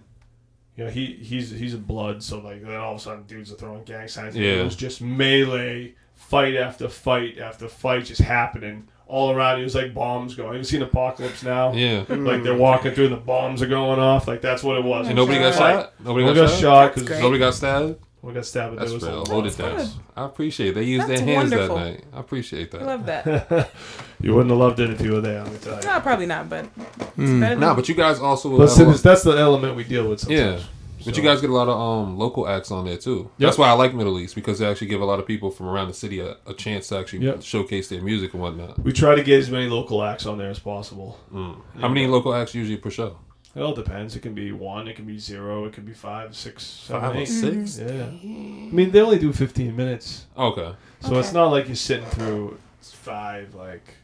you 0.76 0.84
know 0.84 0.90
he 0.90 1.06
he's 1.20 1.50
he's 1.50 1.74
a 1.74 1.78
blood, 1.78 2.22
so 2.22 2.38
like 2.38 2.62
then 2.62 2.76
all 2.76 2.92
of 2.92 2.98
a 2.98 3.02
sudden 3.02 3.24
dudes 3.24 3.50
are 3.50 3.56
throwing 3.56 3.82
gang 3.84 4.06
signs. 4.06 4.36
and 4.36 4.44
Yeah. 4.44 4.60
It 4.60 4.64
was 4.64 4.76
just 4.76 5.00
melee, 5.00 5.94
fight 6.14 6.54
after 6.54 6.88
fight 6.88 7.38
after 7.40 7.66
fight, 7.68 8.04
just 8.04 8.20
happening 8.20 8.86
all 9.08 9.30
around. 9.32 9.60
It 9.60 9.64
was 9.64 9.74
like 9.74 9.92
bombs 9.94 10.34
going. 10.34 10.58
You 10.58 10.64
seen 10.64 10.82
Apocalypse 10.82 11.42
Now? 11.42 11.72
Yeah. 11.72 12.04
Like 12.08 12.42
they're 12.44 12.54
walking 12.56 12.92
through, 12.94 13.06
and 13.06 13.14
the 13.14 13.20
bombs 13.20 13.62
are 13.62 13.66
going 13.66 13.98
off. 13.98 14.28
Like 14.28 14.40
that's 14.42 14.62
what 14.62 14.76
it 14.78 14.84
was. 14.84 15.06
And 15.08 15.16
nobody 15.16 15.38
got 15.38 15.54
shot. 15.54 15.94
Nobody 16.04 16.26
got, 16.26 16.34
got 16.34 16.50
shot. 16.50 16.60
shot 16.60 16.94
because. 16.94 17.20
Nobody 17.20 17.38
got 17.38 17.54
stabbed. 17.54 17.96
we 18.22 18.32
got 18.34 18.44
stabbed. 18.46 18.76
but 18.76 18.80
That's 18.80 18.90
there 19.02 19.10
was 19.12 19.26
real. 19.28 19.34
Hold 19.34 19.46
it 19.46 19.56
That's 19.56 19.92
down. 19.94 20.04
I 20.16 20.24
appreciate 20.26 20.68
it. 20.70 20.74
They 20.74 20.82
used 20.82 21.08
That's 21.08 21.20
their 21.20 21.28
hands 21.36 21.50
wonderful. 21.52 21.76
that 21.76 21.84
night. 21.84 22.04
I 22.12 22.20
appreciate 22.20 22.74
I 22.74 22.78
that. 22.78 22.86
love 22.86 23.06
that. 23.06 23.70
You 24.20 24.34
wouldn't 24.34 24.50
have 24.50 24.58
loved 24.58 24.80
it 24.80 24.90
if 24.90 25.00
you 25.00 25.12
were 25.12 25.20
there. 25.20 25.44
Let 25.44 25.52
me 25.52 25.58
tell 25.60 25.76
you. 25.76 25.82
no, 25.86 26.00
probably 26.00 26.26
not, 26.26 26.48
but 26.50 26.64
it's 26.64 27.06
Mm. 27.16 27.38
better 27.38 27.54
than 27.54 27.60
Nah, 27.60 27.74
but 27.74 27.88
you 27.88 27.94
guys 27.94 28.18
also 28.18 28.48
will 28.48 28.58
But 28.58 28.62
have 28.64 28.72
a 28.72 28.74
since 28.74 28.88
lot- 28.88 29.02
that's 29.04 29.22
the 29.22 29.30
element 29.30 29.76
we 29.76 29.84
deal 29.84 30.08
with. 30.08 30.18
Sometimes. 30.18 30.62
Yeah. 30.62 30.68
But 31.04 31.14
So- 31.14 31.20
you 31.22 31.26
guys 31.28 31.40
get 31.40 31.50
a 31.50 31.54
lot 31.54 31.68
of 31.68 31.78
um 31.80 32.18
local 32.18 32.48
acts 32.48 32.70
on 32.70 32.84
there 32.84 32.96
too. 32.96 33.30
Yep. 33.38 33.46
That's 33.48 33.58
why 33.58 33.68
I 33.68 33.72
like 33.72 33.94
Middle 33.94 34.18
East 34.18 34.34
because 34.34 34.58
they 34.58 34.66
actually 34.66 34.88
give 34.88 35.00
a 35.00 35.04
lot 35.04 35.18
of 35.20 35.26
people 35.26 35.50
from 35.50 35.66
around 35.66 35.88
the 35.88 35.94
city 35.94 36.20
a, 36.20 36.37
a 36.46 36.54
chance 36.54 36.88
to 36.88 36.98
actually 36.98 37.24
Yep. 37.26 37.42
showcase 37.42 37.88
their 37.88 38.02
music 38.02 38.32
and 38.34 38.42
whatnot. 38.42 38.78
we 38.82 38.92
try 38.92 39.14
to 39.14 39.22
get 39.22 39.38
as 39.38 39.50
many 39.50 39.68
local 39.68 40.02
acts 40.02 40.26
on 40.26 40.38
there 40.38 40.50
as 40.50 40.58
possible. 40.58 41.18
Mm. 41.32 41.56
How 41.80 41.88
many 41.88 42.06
local 42.06 42.34
acts 42.34 42.54
usually 42.54 42.78
per 42.78 42.90
show? 42.90 43.16
It 43.54 43.62
all 43.62 43.72
depends. 43.74 44.14
It 44.14 44.20
can 44.20 44.34
be 44.34 44.52
one, 44.52 44.87
it 44.88 44.94
can 44.94 45.04
be 45.06 45.18
zero, 45.18 45.64
it 45.64 45.72
can 45.72 45.84
be 45.84 45.92
five, 45.94 46.37
six, 46.37 46.62
seven, 46.64 47.00
Five 47.00 47.16
or 47.16 47.26
six? 47.26 47.78
Yeah. 47.78 48.04
I 48.04 48.70
mean, 48.72 48.90
they 48.92 49.00
only 49.00 49.18
do 49.18 49.32
15 49.32 49.74
minutes. 49.74 50.26
Okay. 50.37 50.74
So 51.00 51.18
it's 51.18 51.32
not 51.32 51.46
like 51.50 51.66
you're 51.66 51.74
sitting 51.74 52.04
through 52.06 52.58
five, 52.80 53.54
like, 53.54 53.94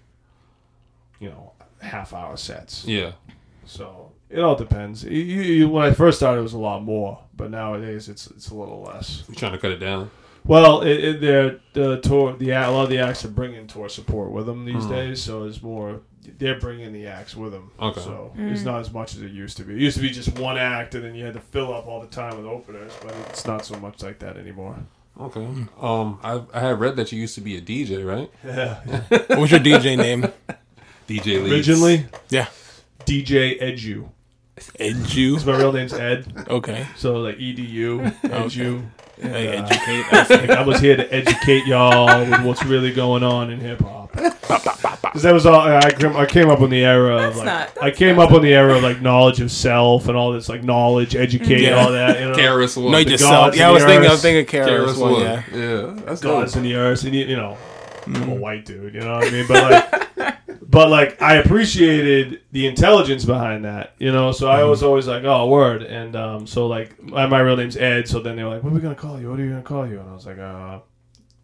you 1.20 1.28
know, 1.28 1.52
half 1.80 2.12
hour 2.12 2.36
sets. 2.36 2.84
Yeah. 2.86 3.12
So 3.66 4.10
it 4.30 4.40
all 4.40 4.56
depends. 4.56 5.04
You, 5.04 5.10
you, 5.10 5.42
you- 5.42 5.68
when 5.68 5.84
I 5.84 5.92
first 5.92 6.18
started, 6.18 6.40
it 6.40 6.42
was 6.42 6.54
a 6.54 6.58
lot 6.58 6.82
more, 6.82 7.20
but 7.36 7.50
nowadays 7.50 8.08
it's 8.08 8.26
it's 8.28 8.50
a 8.50 8.54
little 8.54 8.82
less. 8.82 9.24
You're 9.28 9.36
trying 9.36 9.52
to 9.52 9.58
cut 9.58 9.70
it 9.72 9.78
down? 9.78 10.10
Well, 10.46 10.82
it, 10.82 11.02
it, 11.02 11.20
they're 11.22 11.58
the 11.72 12.00
tour. 12.00 12.36
The 12.36 12.50
a 12.50 12.70
lot 12.70 12.84
of 12.84 12.90
the 12.90 12.98
acts 12.98 13.24
are 13.24 13.28
bringing 13.28 13.66
tour 13.66 13.88
support 13.88 14.30
with 14.30 14.44
them 14.46 14.64
these 14.66 14.84
Hmm. 14.84 14.90
days, 14.92 15.22
so 15.22 15.44
it's 15.44 15.62
more. 15.62 16.00
They're 16.38 16.58
bringing 16.58 16.92
the 16.92 17.06
acts 17.06 17.36
with 17.36 17.52
them. 17.52 17.70
Okay. 17.80 18.00
So 18.00 18.32
it's 18.36 18.62
not 18.62 18.80
as 18.80 18.90
much 18.92 19.14
as 19.14 19.20
it 19.22 19.30
used 19.30 19.56
to 19.58 19.62
be. 19.62 19.74
It 19.74 19.80
used 19.80 19.96
to 19.98 20.02
be 20.02 20.10
just 20.10 20.38
one 20.38 20.56
act, 20.58 20.94
and 20.94 21.04
then 21.04 21.14
you 21.14 21.24
had 21.24 21.34
to 21.34 21.40
fill 21.40 21.72
up 21.72 21.86
all 21.86 22.00
the 22.00 22.06
time 22.06 22.36
with 22.36 22.46
openers, 22.46 22.92
but 23.02 23.14
it's 23.28 23.46
not 23.46 23.64
so 23.64 23.78
much 23.78 24.02
like 24.02 24.18
that 24.20 24.36
anymore. 24.38 24.76
Okay. 25.20 25.46
Um, 25.80 26.18
I 26.22 26.42
I 26.52 26.60
had 26.60 26.80
read 26.80 26.96
that 26.96 27.12
you 27.12 27.20
used 27.20 27.34
to 27.36 27.40
be 27.40 27.56
a 27.56 27.60
DJ, 27.60 28.04
right? 28.06 28.30
Yeah. 28.44 28.80
What 29.28 29.38
was 29.38 29.50
your 29.50 29.60
DJ 29.60 29.96
name? 29.96 30.22
DJ 31.08 31.42
Leeds. 31.42 31.52
Originally, 31.68 32.06
Yeah. 32.30 32.46
DJ 33.06 33.60
Edu. 33.62 34.08
Edu. 34.78 35.30
Because 35.32 35.46
my 35.46 35.56
real 35.58 35.72
name's 35.72 35.92
Ed, 35.92 36.26
Okay. 36.48 36.86
so 36.96 37.14
like 37.20 37.36
EDU, 37.38 38.00
Edu. 38.22 38.82
Hey, 39.20 39.56
And, 39.56 39.64
uh, 39.64 39.68
educate. 39.70 40.04
I. 40.12 40.26
Like, 40.40 40.50
I 40.50 40.62
was 40.62 40.80
here 40.80 40.96
to 40.96 41.14
educate 41.14 41.66
y'all 41.66 42.18
with 42.28 42.42
what's 42.44 42.64
really 42.64 42.92
going 42.92 43.22
on 43.22 43.50
in 43.50 43.60
hip 43.60 43.80
hop. 43.80 44.10
Because 44.12 45.22
that 45.22 45.32
was 45.32 45.46
all 45.46 45.54
I 45.60 45.92
came, 45.92 46.16
I 46.16 46.26
came 46.26 46.50
up 46.50 46.60
on 46.60 46.70
the 46.70 46.84
era 46.84 47.14
of 47.28 47.34
That's 47.34 47.36
like 47.36 47.46
not- 47.46 47.70
I 47.84 47.90
came 47.92 48.18
up 48.18 48.32
on 48.32 48.42
the 48.42 48.52
era 48.52 48.76
of 48.76 48.82
like 48.82 49.00
knowledge 49.00 49.40
of 49.40 49.52
self 49.52 50.08
and 50.08 50.16
all 50.16 50.32
this 50.32 50.48
like 50.48 50.64
knowledge, 50.64 51.14
educate, 51.14 51.60
Yeah. 51.62 51.84
all 51.84 51.92
that. 51.92 52.18
You 52.20 52.26
know, 52.30 52.34
KRS-One. 52.34 52.90
No, 52.90 53.02
The 53.04 53.10
yourself. 53.12 53.30
gods 53.30 53.56
Yeah, 53.56 53.64
I 53.64 53.66
and 53.68 53.74
was 53.74 53.82
the 53.84 53.88
thinking. 53.88 54.08
I 54.08 54.10
was 54.10 54.18
earth. 54.18 54.22
thinking 54.22 54.60
KRS 54.60 54.68
Karis 54.94 55.00
one. 55.00 55.12
one. 55.12 55.22
Yeah. 55.22 55.42
Yeah, 55.54 55.94
that's 56.04 56.20
gods 56.20 56.52
dope. 56.52 56.56
in 56.58 56.62
the 56.68 56.74
earth, 56.74 57.04
and 57.04 57.14
you, 57.14 57.24
you 57.26 57.36
know, 57.36 57.56
I'm 58.06 58.28
a 58.30 58.34
white 58.34 58.64
dude. 58.66 58.94
You 58.94 59.00
know 59.00 59.14
what 59.14 59.26
I 59.26 59.30
mean? 59.30 59.46
But 59.46 59.70
like, 59.70 60.08
but 60.74 60.90
like, 60.90 61.22
I 61.22 61.36
appreciated 61.36 62.42
the 62.52 62.66
intelligence 62.66 63.24
behind 63.24 63.64
that. 63.64 63.94
You 63.98 64.12
know, 64.12 64.32
so 64.32 64.48
I 64.48 64.64
was 64.64 64.82
always 64.82 65.06
like, 65.06 65.24
oh, 65.24 65.46
word. 65.48 65.82
And 65.82 66.14
um, 66.16 66.46
so 66.46 66.66
like, 66.66 67.00
my, 67.02 67.26
my 67.26 67.40
real 67.40 67.56
name's 67.56 67.76
Ed. 67.76 68.08
So 68.08 68.20
then 68.20 68.36
they 68.36 68.44
were 68.44 68.50
like, 68.50 68.62
what 68.62 68.70
are 68.72 68.74
we 68.74 68.80
gonna 68.80 68.94
call 68.94 69.20
you? 69.20 69.30
What 69.30 69.40
are 69.40 69.44
you 69.44 69.50
gonna 69.50 69.62
call 69.62 69.86
you? 69.86 70.00
And 70.00 70.10
I 70.10 70.12
was 70.12 70.26
like, 70.26 70.38
uh. 70.38 70.80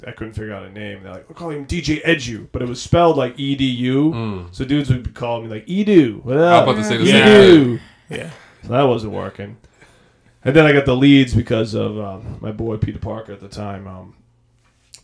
I 0.07 0.13
couldn't 0.13 0.33
figure 0.33 0.55
out 0.55 0.63
a 0.65 0.71
name. 0.71 1.03
They're 1.03 1.13
like, 1.13 1.29
we'll 1.29 1.37
call 1.37 1.51
him 1.51 1.67
DJ 1.67 2.03
Edu, 2.03 2.49
but 2.53 2.63
it 2.63 2.69
was 2.69 2.81
spelled 2.81 3.19
like 3.19 3.39
E 3.39 3.55
D 3.55 3.67
U. 3.67 4.11
Mm. 4.13 4.55
So 4.55 4.65
dudes 4.65 4.89
would 4.89 5.03
be 5.03 5.11
calling 5.11 5.45
me 5.47 5.51
like 5.51 5.67
Edu. 5.67 6.25
What 6.25 6.39
I 6.39 6.65
was 6.65 6.73
about 6.73 6.77
to 6.77 6.85
say 6.85 6.97
the 6.97 7.05
Yeah. 7.05 7.13
same 7.27 7.27
thing. 7.27 7.77
Edu. 7.77 7.81
Yeah. 8.09 8.31
So 8.63 8.69
that 8.69 8.83
wasn't 8.85 9.13
working. 9.13 9.59
And 10.43 10.57
then 10.57 10.65
I 10.65 10.73
got 10.73 10.87
the 10.87 10.97
leads 10.97 11.35
because 11.35 11.75
of 11.75 11.99
um, 11.99 12.39
my 12.41 12.51
boy 12.51 12.79
Peter 12.79 12.99
Parker 12.99 13.35
at 13.35 13.41
the 13.41 13.49
time. 13.49 13.87
Um, 13.87 14.15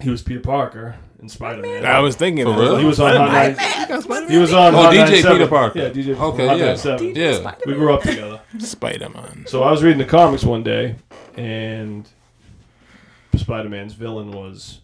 he 0.00 0.08
was 0.08 0.22
Peter 0.22 0.40
Parker 0.40 0.96
in 1.20 1.28
Spider 1.28 1.62
Man. 1.62 1.84
I 1.86 2.00
was 2.00 2.16
thinking. 2.16 2.44
For 2.44 2.52
I 2.52 2.58
real? 2.58 2.76
He 2.78 2.84
was 2.84 3.00
on 3.00 3.16
Hot 3.16 3.32
Nine- 3.32 4.28
He 4.30 4.38
was 4.38 4.52
on. 4.52 4.74
Oh, 4.74 4.82
Hot 4.82 4.92
DJ 4.92 4.98
97. 4.98 5.36
Peter 5.36 5.48
Parker. 5.48 5.78
Yeah, 5.78 5.88
DJ. 5.90 6.18
Okay, 6.20 6.46
Hot 6.46 6.58
yeah. 6.58 6.64
97. 6.66 7.14
Yeah. 7.16 7.54
We 7.66 7.74
grew 7.74 7.92
up 7.94 8.02
together. 8.02 8.40
Spider 8.58 9.08
Man. 9.08 9.44
So 9.46 9.62
I 9.62 9.70
was 9.70 9.82
reading 9.82 9.98
the 9.98 10.04
comics 10.04 10.44
one 10.44 10.62
day, 10.62 10.96
and 11.36 12.08
Spider 13.36 13.68
Man's 13.68 13.94
villain 13.94 14.30
was 14.32 14.80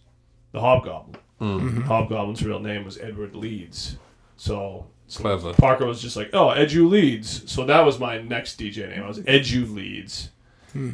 the 0.51 0.59
Hobgoblin. 0.59 1.17
Mm. 1.41 1.83
Hobgoblin's 1.83 2.43
real 2.45 2.59
name 2.59 2.85
was 2.85 2.97
Edward 2.99 3.35
Leeds. 3.35 3.97
So, 4.37 4.85
so 5.07 5.21
Clever. 5.21 5.53
Parker 5.53 5.85
was 5.85 6.01
just 6.01 6.15
like, 6.15 6.29
oh, 6.33 6.47
Edu 6.47 6.89
Leeds. 6.89 7.51
So 7.51 7.65
that 7.65 7.81
was 7.85 7.99
my 7.99 8.21
next 8.21 8.59
DJ 8.59 8.89
name. 8.89 9.03
I 9.03 9.07
was 9.07 9.19
Edu 9.21 9.73
Leeds. 9.73 10.29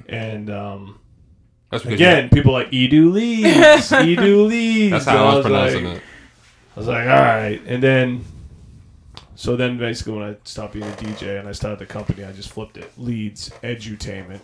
And 0.08 0.50
um, 0.50 1.00
That's 1.70 1.84
because 1.84 2.00
again, 2.00 2.30
people 2.30 2.52
like 2.54 2.72
Edu 2.72 3.12
Leeds, 3.14 3.92
Edu 3.92 4.48
Leeds. 4.50 4.92
that's 4.92 5.06
how 5.06 5.24
I 5.26 5.36
was 5.36 5.46
pronouncing 5.46 5.86
like, 5.86 5.96
it. 5.98 6.02
I 6.76 6.80
was 6.80 6.88
like, 6.88 7.08
all 7.08 7.20
right. 7.22 7.62
And 7.68 7.84
then, 7.84 8.26
so 9.36 9.56
then 9.56 9.78
basically 9.78 10.14
when 10.14 10.24
I 10.24 10.36
stopped 10.46 10.74
being 10.74 10.86
a 10.86 10.92
DJ 10.96 11.40
and 11.40 11.48
I 11.48 11.52
started 11.52 11.80
the 11.80 11.86
company, 11.86 12.24
I 12.24 12.32
just 12.32 12.50
flipped 12.50 12.78
it. 12.78 12.92
Leeds 12.98 13.52
Edutainment. 13.64 14.40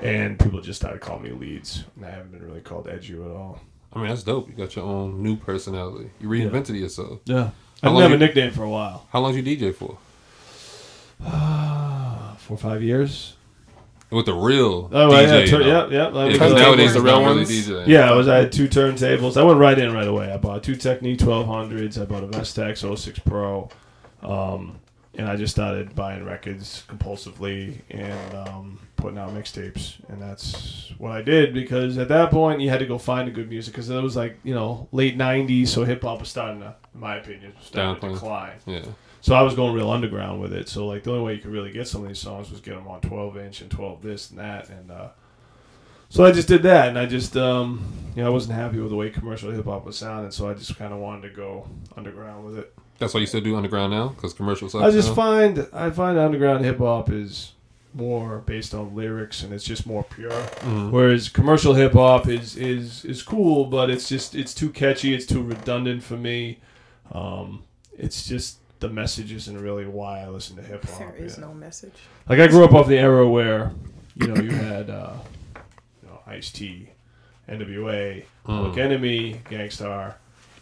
And 0.00 0.38
people 0.38 0.60
just 0.62 0.80
started 0.80 1.00
calling 1.00 1.24
me 1.24 1.30
Leeds. 1.32 1.84
And 1.96 2.06
I 2.06 2.10
haven't 2.10 2.30
been 2.32 2.42
really 2.46 2.60
called 2.60 2.86
Edu 2.86 3.24
at 3.28 3.36
all. 3.36 3.60
I 3.92 3.98
mean, 3.98 4.08
that's 4.08 4.22
dope. 4.22 4.48
You 4.48 4.54
got 4.54 4.76
your 4.76 4.84
own 4.86 5.22
new 5.22 5.36
personality. 5.36 6.10
You 6.20 6.28
reinvented 6.28 6.78
yourself. 6.78 7.20
Yeah. 7.24 7.50
How 7.82 7.88
I've 7.88 7.92
long 7.92 8.00
never 8.02 8.14
you- 8.14 8.18
nickname 8.20 8.52
for 8.52 8.62
a 8.62 8.70
while. 8.70 9.06
How 9.12 9.20
long 9.20 9.34
did 9.34 9.46
you 9.46 9.56
DJ 9.58 9.74
for? 9.74 9.98
Four 12.38 12.54
or 12.54 12.58
five 12.58 12.82
years. 12.82 13.34
With 14.10 14.26
the 14.26 14.34
real 14.34 14.88
Oh, 14.92 15.08
DJ. 15.10 15.40
yeah. 15.40 15.46
Tur- 15.46 15.62
yep, 15.62 15.90
yep. 15.90 15.90
Yeah, 15.92 16.06
Like, 16.08 16.32
because 16.32 16.52
nowadays 16.54 16.94
the 16.94 17.00
real 17.00 17.20
not 17.22 17.36
really 17.36 17.44
ones? 17.44 17.88
Yeah, 17.88 18.10
I 18.10 18.14
was. 18.14 18.26
I 18.28 18.36
had 18.38 18.52
two 18.52 18.66
turntables. 18.68 19.36
I 19.36 19.42
went 19.44 19.58
right 19.60 19.78
in 19.78 19.92
right 19.92 20.08
away. 20.08 20.32
I 20.32 20.36
bought 20.36 20.62
two 20.64 20.74
Technics 20.76 21.22
1200s. 21.22 22.00
I 22.00 22.04
bought 22.06 22.24
a 22.24 22.26
Vestax 22.26 22.98
06 22.98 23.18
Pro, 23.20 23.68
um, 24.22 24.80
and 25.14 25.28
I 25.28 25.36
just 25.36 25.52
started 25.54 25.94
buying 25.94 26.24
records 26.24 26.84
compulsively 26.88 27.78
and 27.90 28.34
um, 28.48 28.78
putting 28.96 29.18
out 29.18 29.30
mixtapes. 29.34 29.94
And 30.08 30.20
that's 30.20 30.92
what 30.98 31.12
I 31.12 31.22
did 31.22 31.54
because 31.54 31.96
at 31.98 32.08
that 32.08 32.30
point 32.30 32.60
you 32.60 32.68
had 32.68 32.80
to 32.80 32.86
go 32.86 32.98
find 32.98 33.28
a 33.28 33.30
good 33.30 33.48
music 33.48 33.74
because 33.74 33.90
it 33.90 34.02
was 34.02 34.16
like 34.16 34.38
you 34.42 34.54
know 34.54 34.88
late 34.92 35.16
90s, 35.16 35.68
so 35.68 35.84
hip 35.84 36.02
hop 36.02 36.20
was 36.20 36.28
starting 36.28 36.60
to, 36.60 36.74
in 36.94 37.00
my 37.00 37.16
opinion, 37.16 37.52
starting 37.62 38.00
to 38.00 38.14
decline. 38.14 38.52
Yeah. 38.66 38.82
So 39.22 39.34
I 39.34 39.42
was 39.42 39.54
going 39.54 39.74
real 39.74 39.90
underground 39.90 40.40
with 40.40 40.52
it. 40.52 40.68
So 40.68 40.86
like 40.86 41.02
the 41.04 41.12
only 41.12 41.24
way 41.24 41.34
you 41.34 41.40
could 41.40 41.50
really 41.52 41.72
get 41.72 41.86
some 41.86 42.02
of 42.02 42.08
these 42.08 42.18
songs 42.18 42.50
was 42.50 42.60
get 42.60 42.74
them 42.74 42.88
on 42.88 43.00
12 43.00 43.36
inch 43.36 43.60
and 43.60 43.70
12 43.70 44.02
this 44.02 44.30
and 44.30 44.38
that. 44.38 44.70
And 44.70 44.90
uh, 44.90 45.08
so 46.08 46.24
I 46.24 46.32
just 46.32 46.48
did 46.48 46.62
that, 46.64 46.88
and 46.88 46.98
I 46.98 47.06
just 47.06 47.36
um, 47.36 47.84
you 48.16 48.22
know 48.22 48.28
I 48.28 48.30
wasn't 48.32 48.54
happy 48.54 48.78
with 48.80 48.90
the 48.90 48.96
way 48.96 49.10
commercial 49.10 49.50
hip 49.50 49.64
hop 49.64 49.84
was 49.84 49.96
sounding, 49.96 50.30
so 50.32 50.48
I 50.48 50.54
just 50.54 50.76
kind 50.76 50.92
of 50.92 50.98
wanted 50.98 51.28
to 51.28 51.34
go 51.34 51.68
underground 51.96 52.44
with 52.44 52.58
it. 52.58 52.74
That's 52.98 53.14
why 53.14 53.20
you 53.20 53.26
still 53.26 53.40
do 53.40 53.56
underground 53.56 53.92
now? 53.92 54.08
Because 54.08 54.34
commercial 54.34 54.68
I 54.82 54.90
just 54.90 55.08
now? 55.08 55.14
find 55.14 55.68
I 55.72 55.90
find 55.90 56.18
underground 56.18 56.64
hip 56.64 56.78
hop 56.78 57.10
is 57.10 57.52
more 57.94 58.38
based 58.40 58.72
on 58.74 58.94
lyrics 58.94 59.42
and 59.42 59.52
it's 59.52 59.64
just 59.64 59.86
more 59.86 60.04
pure. 60.04 60.30
Mhm. 60.30 60.90
Whereas 60.90 61.28
commercial 61.28 61.74
hip 61.74 61.92
hop 61.92 62.28
is 62.28 62.56
is 62.56 63.04
is 63.04 63.22
cool, 63.22 63.66
but 63.66 63.88
it's 63.90 64.08
just 64.08 64.34
it's 64.34 64.54
too 64.54 64.70
catchy, 64.70 65.14
it's 65.14 65.26
too 65.26 65.42
redundant 65.42 66.02
for 66.02 66.16
me. 66.16 66.58
Um, 67.12 67.62
it's 67.96 68.26
just 68.28 68.58
the 68.80 68.88
message 68.88 69.32
isn't 69.32 69.60
really 69.60 69.86
why 69.86 70.20
I 70.22 70.28
listen 70.28 70.56
to 70.56 70.62
hip 70.62 70.84
hop. 70.84 70.98
There 70.98 71.16
is 71.16 71.36
yeah. 71.38 71.44
no 71.44 71.54
message. 71.54 71.92
Like 72.28 72.40
I 72.40 72.46
grew 72.48 72.64
up 72.64 72.72
off 72.74 72.86
the 72.88 72.98
era 72.98 73.28
where, 73.28 73.72
you 74.16 74.26
know, 74.26 74.40
you 74.42 74.50
had 74.50 74.90
uh, 74.90 75.12
you 76.02 76.08
know, 76.08 76.18
Ice 76.26 76.50
T, 76.50 76.88
NWA, 77.48 78.24
Public 78.44 78.72
Mm. 78.74 78.78
Enemy, 78.78 79.40
Gang 79.50 79.70
Starr, 79.70 80.16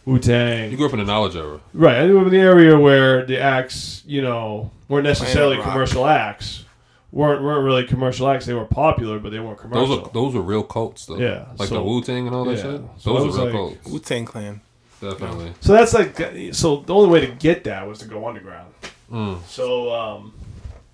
Wu 0.04 0.18
Tang. 0.18 0.70
You 0.70 0.76
grew 0.76 0.86
up 0.86 0.92
in 0.92 0.98
the 0.98 1.04
knowledge 1.04 1.36
era. 1.36 1.60
Right, 1.74 1.96
I 1.96 2.06
grew 2.06 2.20
up 2.20 2.26
in 2.26 2.32
the 2.32 2.38
area 2.40 2.78
where 2.78 3.24
the 3.26 3.38
acts, 3.40 4.02
you 4.06 4.22
know, 4.22 4.70
weren't 4.88 5.04
necessarily 5.04 5.56
commercial 5.62 6.06
acts. 6.06 6.64
weren't 7.12 7.42
weren't 7.42 7.64
really 7.64 7.84
commercial 7.84 8.28
acts. 8.28 8.46
They 8.46 8.54
were 8.54 8.64
popular, 8.64 9.18
but 9.18 9.30
they 9.30 9.38
weren't 9.40 9.58
commercial. 9.58 9.86
Those 9.86 9.98
are 10.08 10.10
those 10.12 10.34
were 10.34 10.42
real 10.42 10.62
cults 10.62 11.06
though. 11.06 11.18
Yeah, 11.18 11.46
Like 11.58 11.68
so- 11.68 11.76
the 11.76 11.82
Wu 11.82 12.02
Tang 12.02 12.26
and 12.26 12.34
all 12.34 12.44
that 12.44 12.56
yeah. 12.56 12.62
shit. 12.62 13.02
Those 13.04 13.26
was 13.26 13.38
are 13.38 13.46
real 13.46 13.68
like- 13.68 13.74
cults. 13.82 13.88
Wu 13.90 13.98
Tang 14.00 14.24
Clan. 14.24 14.60
Definitely. 15.00 15.52
so 15.60 15.72
that's 15.74 15.94
like 15.94 16.16
so 16.52 16.76
the 16.80 16.94
only 16.94 17.08
way 17.10 17.20
to 17.26 17.32
get 17.32 17.64
that 17.64 17.86
was 17.86 18.00
to 18.00 18.06
go 18.06 18.26
underground. 18.28 18.72
Mm. 19.10 19.42
So 19.46 19.94
um, 19.94 20.34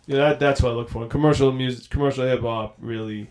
you 0.07 0.17
know 0.17 0.29
that, 0.29 0.39
that's 0.41 0.61
what 0.63 0.73
I 0.73 0.75
look 0.75 0.91
for. 0.91 1.07
Commercial 1.07 1.51
music, 1.53 1.91
commercial 1.91 2.27
hip 2.27 2.43
hop, 2.43 2.77
really. 2.81 3.31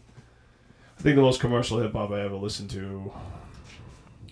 I 0.98 1.02
think 1.02 1.16
the 1.16 1.22
most 1.22 1.40
commercial 1.40 1.80
hip 1.80 1.94
hop 1.94 2.12
I 2.12 2.22
ever 2.22 2.36
listened 2.36 2.70
to. 2.72 3.12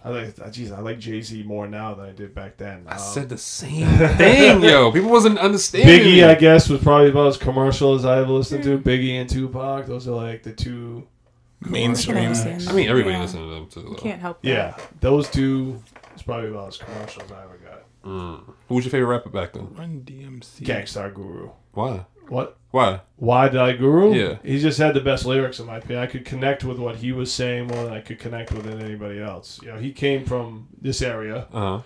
I 0.03 0.09
like, 0.09 0.51
geez, 0.51 0.71
I 0.71 0.79
like 0.79 0.97
Jay 0.97 1.21
Z 1.21 1.43
more 1.43 1.67
now 1.67 1.93
than 1.93 2.07
I 2.07 2.11
did 2.11 2.33
back 2.33 2.57
then. 2.57 2.85
I 2.87 2.93
Um, 2.93 2.99
said 2.99 3.29
the 3.29 3.37
same 3.37 3.85
thing, 4.17 4.63
yo. 4.63 4.91
People 4.93 5.11
wasn't 5.11 5.37
understanding. 5.37 5.87
Biggie, 5.99 6.05
me. 6.15 6.23
I 6.23 6.33
guess, 6.33 6.67
was 6.69 6.81
probably 6.81 7.09
about 7.11 7.27
as 7.27 7.37
commercial 7.37 7.93
as 7.93 8.03
I 8.03 8.17
ever 8.17 8.31
listened 8.31 8.63
to. 8.63 8.79
Biggie 8.79 9.11
and 9.21 9.29
Tupac, 9.29 9.85
those 9.85 10.07
are 10.07 10.15
like 10.15 10.41
the 10.41 10.53
two. 10.53 11.07
Mainstream. 11.59 12.17
understand. 12.17 12.67
I 12.67 12.71
mean, 12.73 12.89
everybody 12.89 13.13
Yeah. 13.13 13.21
listened 13.21 13.43
to 13.47 13.53
them 13.53 13.67
too. 13.67 13.91
You 13.91 13.95
can't 13.95 14.19
help 14.19 14.41
that. 14.41 14.47
Yeah, 14.49 14.75
those 15.01 15.29
two 15.29 15.79
is 16.21 16.25
probably 16.25 16.49
about 16.49 16.67
as 16.69 16.77
commercial 16.77 17.23
as 17.23 17.31
I 17.31 17.43
ever 17.43 17.57
got. 17.57 17.83
Mm. 18.05 18.43
Who 18.67 18.75
was 18.75 18.85
your 18.85 18.91
favorite 18.91 19.07
rapper 19.07 19.29
back 19.29 19.53
then? 19.53 19.73
Run 19.73 20.01
DMC. 20.05 20.63
Gang 20.63 20.85
Starr 20.85 21.11
Guru. 21.11 21.49
Why? 21.73 22.05
What? 22.29 22.57
Why? 22.71 23.01
Why 23.17 23.49
did 23.49 23.59
I 23.59 23.73
Guru? 23.73 24.13
Yeah. 24.13 24.37
He 24.43 24.59
just 24.59 24.77
had 24.79 24.93
the 24.93 25.01
best 25.01 25.25
lyrics 25.25 25.59
in 25.59 25.65
my 25.65 25.77
opinion. 25.77 25.99
I 26.01 26.07
could 26.07 26.23
connect 26.25 26.63
with 26.63 26.79
what 26.79 26.95
he 26.97 27.11
was 27.11 27.31
saying 27.33 27.67
more 27.67 27.83
than 27.83 27.93
I 27.93 27.99
could 28.01 28.19
connect 28.19 28.51
with 28.53 28.65
anybody 28.67 29.19
else. 29.19 29.59
You 29.61 29.69
know, 29.73 29.77
he 29.77 29.91
came 29.91 30.25
from 30.25 30.67
this 30.79 31.01
area. 31.01 31.47
Uh 31.51 31.59
huh. 31.77 31.81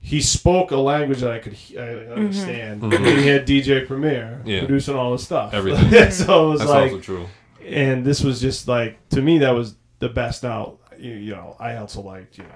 He 0.00 0.20
spoke 0.20 0.70
a 0.70 0.76
language 0.76 1.20
that 1.20 1.30
I 1.32 1.38
could 1.38 1.56
I 1.78 2.12
understand. 2.12 2.82
Mhm. 2.82 2.96
And 2.96 3.06
he 3.18 3.26
had 3.26 3.46
DJ 3.46 3.86
Premier 3.86 4.40
Yeah. 4.44 4.60
producing 4.60 4.94
all 4.96 5.12
the 5.12 5.18
stuff. 5.18 5.52
Everything. 5.54 5.90
so 6.10 6.46
it 6.46 6.50
was 6.50 6.58
That's 6.60 6.70
like, 6.70 6.92
also 6.92 7.00
true. 7.02 7.26
and 7.66 8.04
this 8.04 8.22
was 8.22 8.40
just 8.40 8.66
like 8.68 9.06
to 9.10 9.20
me 9.22 9.38
that 9.38 9.50
was 9.52 9.76
the 9.98 10.08
best. 10.08 10.42
Now 10.42 10.78
you, 10.98 11.12
you 11.12 11.32
know, 11.34 11.56
I 11.60 11.76
also 11.76 12.00
liked 12.02 12.38
you 12.38 12.44
know. 12.44 12.50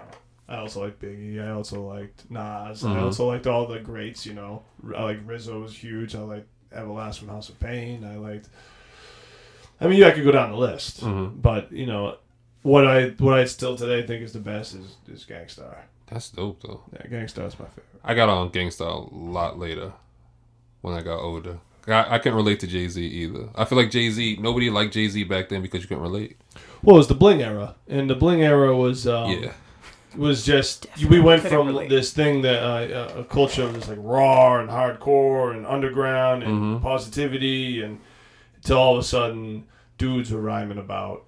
I 0.49 0.57
also 0.59 0.83
liked 0.85 1.01
Biggie. 1.03 1.45
I 1.47 1.51
also 1.51 1.83
liked 1.83 2.31
Nas. 2.31 2.83
I 2.85 2.89
Mhm. 2.97 3.03
also 3.03 3.27
liked 3.27 3.47
all 3.47 3.67
the 3.67 3.79
greats. 3.81 4.25
You 4.25 4.35
know, 4.35 4.63
I 4.97 5.03
like 5.03 5.21
Rizzo 5.27 5.61
was 5.61 5.77
huge. 5.77 6.15
I 6.15 6.21
liked 6.21 6.49
Everlast 6.75 7.19
from 7.19 7.29
House 7.29 7.49
of 7.51 7.61
Pain. 7.61 8.05
I 8.05 8.17
liked. 8.17 8.49
I 9.81 9.87
mean, 9.87 9.99
yeah, 10.01 10.09
I 10.09 10.11
could 10.13 10.25
go 10.25 10.33
down 10.33 10.51
the 10.51 10.57
list, 10.57 11.03
Mhm. 11.03 11.41
but 11.41 11.71
you 11.71 11.87
know, 11.87 12.17
what 12.63 12.87
I 12.87 13.11
what 13.19 13.35
I 13.39 13.45
still 13.45 13.77
today 13.77 14.07
think 14.07 14.23
is 14.23 14.33
the 14.33 14.41
best 14.41 14.75
is 14.75 14.97
is 15.13 15.25
Gang 15.25 15.49
Starr. 15.49 15.85
That's 16.11 16.31
dope 16.31 16.63
though. 16.63 16.81
Yeah, 16.93 17.07
Gang 17.09 17.29
Starr 17.29 17.47
is 17.47 17.59
my 17.59 17.67
favorite. 17.67 17.85
I 18.03 18.15
got 18.15 18.29
on 18.29 18.49
Gang 18.51 18.71
Starr 18.71 18.89
a 18.89 19.15
lot 19.15 19.59
later 19.59 19.93
when 20.81 20.95
I 20.95 21.03
got 21.03 21.19
older. 21.21 21.59
I, 21.87 22.15
I 22.17 22.19
couldn't 22.19 22.37
relate 22.37 22.61
to 22.61 22.67
Jay 22.67 22.89
Z 22.89 23.03
either. 23.05 23.49
I 23.55 23.65
feel 23.65 23.79
like 23.79 23.91
Jay 23.91 24.11
Z. 24.11 24.39
Nobody 24.41 24.69
liked 24.71 24.93
Jay 24.95 25.09
Z 25.09 25.25
back 25.25 25.49
then 25.49 25.63
because 25.63 25.83
you 25.83 25.89
couldn't 25.89 26.03
relate. 26.03 26.37
Well, 26.83 26.97
it 26.97 26.99
was 26.99 27.09
the 27.09 27.15
bling 27.15 27.43
era, 27.43 27.77
and 27.89 28.09
the 28.11 28.15
bling 28.15 28.43
era 28.43 28.77
was 28.77 29.07
um, 29.07 29.31
yeah, 29.31 29.53
was 30.19 30.45
just 30.45 30.87
we 31.09 31.21
went 31.21 31.43
from 31.43 31.69
relate. 31.69 31.89
this 31.89 32.13
thing 32.13 32.43
that 32.43 32.63
uh, 32.63 32.67
uh, 33.17 33.21
a 33.21 33.25
culture 33.25 33.63
of 33.63 33.75
this 33.75 33.89
like 33.89 33.99
raw 34.01 34.59
and 34.61 34.69
hardcore 34.69 35.55
and 35.57 35.65
underground 35.67 36.43
and 36.43 36.53
Mm-hmm. 36.53 36.83
positivity 36.83 37.83
and 37.83 38.01
to 38.65 38.75
all 38.75 38.95
of 38.95 39.01
a 39.01 39.03
sudden 39.05 39.65
dudes 39.97 40.31
were 40.33 40.41
rhyming 40.41 40.79
about 40.79 41.25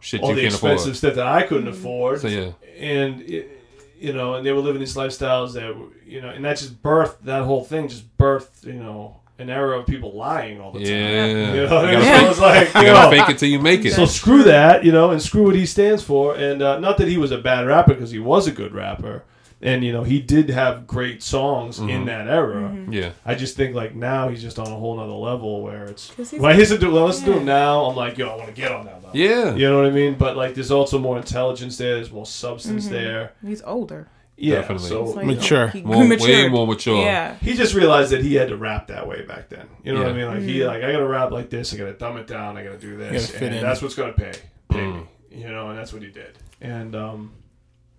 shit 0.00 0.20
all 0.22 0.30
you 0.30 0.36
the 0.36 0.42
can't 0.42 0.54
expensive 0.54 0.82
afford. 0.92 0.96
stuff 0.96 1.14
that 1.14 1.26
I 1.26 1.42
couldn't 1.42 1.68
afford. 1.68 2.20
So 2.20 2.28
yeah, 2.28 2.52
and 2.78 3.20
it, 3.22 3.50
you 3.98 4.12
know, 4.12 4.34
and 4.34 4.46
they 4.46 4.52
were 4.52 4.60
living 4.60 4.78
these 4.80 4.94
lifestyles 4.94 5.54
that 5.54 5.74
you 6.06 6.20
know, 6.20 6.28
and 6.28 6.44
that 6.44 6.56
just 6.58 6.80
birthed 6.82 7.22
that 7.24 7.42
whole 7.44 7.64
thing. 7.64 7.88
Just 7.88 8.16
birthed 8.16 8.64
you 8.64 8.74
know 8.74 9.20
an 9.38 9.48
era 9.50 9.78
of 9.78 9.86
people 9.86 10.12
lying 10.16 10.60
all 10.60 10.72
the 10.72 10.80
time. 10.80 10.88
yeah. 10.88 11.26
You 11.54 11.66
know, 11.66 11.74
what 11.82 11.84
You 11.92 11.98
gotta, 12.00 12.04
So 12.18 12.24
it 12.24 12.28
was 12.28 12.40
like 12.40 12.74
you 12.74 12.80
you 12.80 12.86
gotta 12.86 13.16
know, 13.16 13.22
fake 13.24 13.34
it 13.34 13.38
till 13.38 13.48
you 13.48 13.60
make 13.60 13.84
it. 13.84 13.92
so 13.92 14.04
screw 14.04 14.42
that, 14.44 14.84
you 14.84 14.90
know, 14.92 15.10
and 15.12 15.22
screw 15.22 15.44
what 15.44 15.54
he 15.54 15.64
stands 15.66 16.02
for. 16.02 16.34
And 16.34 16.60
uh, 16.62 16.78
not 16.80 16.98
that 16.98 17.08
he 17.08 17.18
was 17.18 17.30
a 17.30 17.38
bad 17.38 17.66
rapper, 17.66 17.94
because 17.94 18.10
he 18.10 18.18
was 18.18 18.46
a 18.48 18.52
good 18.52 18.74
rapper, 18.74 19.22
and 19.62 19.84
you 19.84 19.92
know 19.92 20.02
he 20.04 20.20
did 20.20 20.50
have 20.50 20.86
great 20.86 21.22
songs 21.22 21.78
Mm-hmm. 21.78 21.88
in 21.90 22.04
that 22.06 22.26
era. 22.28 22.76
yeah, 22.90 23.10
I 23.24 23.34
just 23.36 23.56
think 23.56 23.74
like 23.76 23.94
now 23.94 24.28
he's 24.28 24.42
just 24.42 24.58
on 24.58 24.66
a 24.66 24.76
whole 24.76 24.96
nother 24.96 25.12
level 25.12 25.62
where 25.62 25.84
it's 25.84 26.10
'Cause 26.10 26.30
he's- 26.30 26.40
when 26.42 26.52
I 26.52 26.56
listen 26.56 26.78
to 26.80 26.90
when 26.90 27.02
I 27.02 27.06
listen 27.06 27.24
to 27.26 27.30
Yeah. 27.32 27.38
him 27.38 27.44
now, 27.44 27.84
I'm 27.86 27.96
like, 27.96 28.18
yo, 28.18 28.28
I 28.28 28.34
want 28.36 28.48
to 28.48 28.52
get 28.60 28.72
on 28.72 28.86
that 28.86 29.02
level. 29.04 29.10
yeah. 29.14 29.54
You 29.54 29.68
know 29.70 29.76
what 29.76 29.86
I 29.86 29.90
mean? 29.90 30.14
But 30.14 30.36
like, 30.36 30.54
there's 30.54 30.70
also 30.72 30.98
more 30.98 31.16
intelligence 31.16 31.76
there. 31.78 31.94
There's 31.94 32.10
more 32.12 32.26
substance 32.26 32.86
Mm-hmm. 32.86 32.94
there. 32.94 33.32
He's 33.46 33.62
older. 33.62 34.08
Yeah. 34.38 34.56
Definitely. 34.56 34.88
So 34.88 35.04
It's 35.06 35.16
like, 35.16 35.26
Mature. 35.26 35.68
He 35.68 35.82
More, 35.82 36.08
way 36.08 36.48
more 36.48 36.66
mature. 36.66 37.02
Yeah. 37.02 37.34
he 37.40 37.54
just 37.54 37.74
realized 37.74 38.12
that 38.12 38.22
he 38.22 38.34
had 38.36 38.48
to 38.48 38.56
rap 38.56 38.86
that 38.86 39.06
way 39.08 39.22
back 39.22 39.48
then. 39.48 39.66
You 39.82 39.92
know 39.94 40.00
what 40.02 40.10
I 40.10 40.12
mean? 40.12 40.26
Like 40.26 40.38
Mm-hmm. 40.38 40.48
he 40.48 40.64
like 40.64 40.82
I 40.82 40.92
gotta 40.92 41.06
rap 41.08 41.30
like 41.32 41.50
this. 41.50 41.74
I 41.74 41.76
gotta 41.76 41.92
dumb 41.94 42.16
it 42.18 42.26
down. 42.26 42.56
I 42.56 42.62
gotta 42.64 42.78
do 42.78 42.96
this, 42.96 43.26
gotta 43.26 43.38
fit 43.38 43.46
and 43.48 43.56
in. 43.56 43.62
that's 43.62 43.82
what's 43.82 43.94
gonna 43.94 44.12
pay 44.12 44.32
pay 44.70 44.78
Mm. 44.78 44.94
me. 44.94 45.06
You 45.40 45.48
know, 45.50 45.68
and 45.70 45.78
that's 45.78 45.92
what 45.92 46.02
he 46.02 46.08
did. 46.10 46.38
And 46.60 46.94
um, 46.96 47.32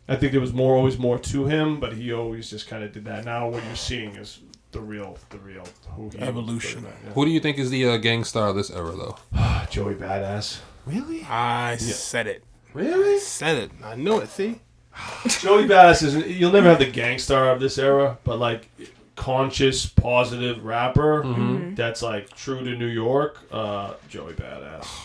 I 0.07 0.15
think 0.15 0.31
there 0.31 0.41
was 0.41 0.53
more, 0.53 0.75
always 0.75 0.97
more 0.97 1.19
to 1.19 1.45
him, 1.45 1.79
but 1.79 1.93
he 1.93 2.11
always 2.11 2.49
just 2.49 2.67
kind 2.67 2.83
of 2.83 2.91
did 2.91 3.05
that. 3.05 3.25
Now 3.25 3.47
what 3.49 3.63
you're 3.65 3.75
seeing 3.75 4.15
is 4.15 4.39
the 4.71 4.79
real, 4.81 5.17
the 5.29 5.37
real 5.39 5.63
who 5.95 6.09
he 6.09 6.19
Evolution. 6.19 6.83
Was, 6.83 7.13
Who 7.15 7.25
do 7.25 7.31
you 7.31 7.39
think 7.39 7.57
is 7.57 7.69
the 7.69 7.87
uh, 7.87 7.97
Gang 7.97 8.23
Starr 8.23 8.49
of 8.49 8.55
this 8.55 8.71
era, 8.71 8.91
though? 8.95 9.17
Joey 9.69 9.95
Badass. 9.95 10.59
Really? 10.85 11.23
I 11.29 11.75
said 11.77 12.27
it. 12.27 12.43
Really? 12.73 13.19
Said 13.19 13.57
it. 13.57 13.71
I 13.83 13.95
knew 13.95 14.19
it. 14.19 14.29
See. 14.29 14.59
Joey 15.27 15.65
Badass 15.67 16.03
is 16.03 16.15
you'll 16.27 16.51
never 16.51 16.69
have 16.69 16.79
the 16.79 16.89
Gang 16.89 17.19
Starr 17.19 17.49
of 17.51 17.59
this 17.59 17.77
era, 17.77 18.17
but 18.23 18.39
like 18.39 18.69
conscious, 19.15 19.85
positive 19.85 20.63
rapper 20.63 21.23
Mm-hmm. 21.23 21.75
that's 21.75 22.01
like 22.01 22.29
true 22.35 22.63
to 22.63 22.75
New 22.77 22.87
York. 22.87 23.37
Uh, 23.51 23.93
Joey 24.09 24.33
Badass. 24.33 24.87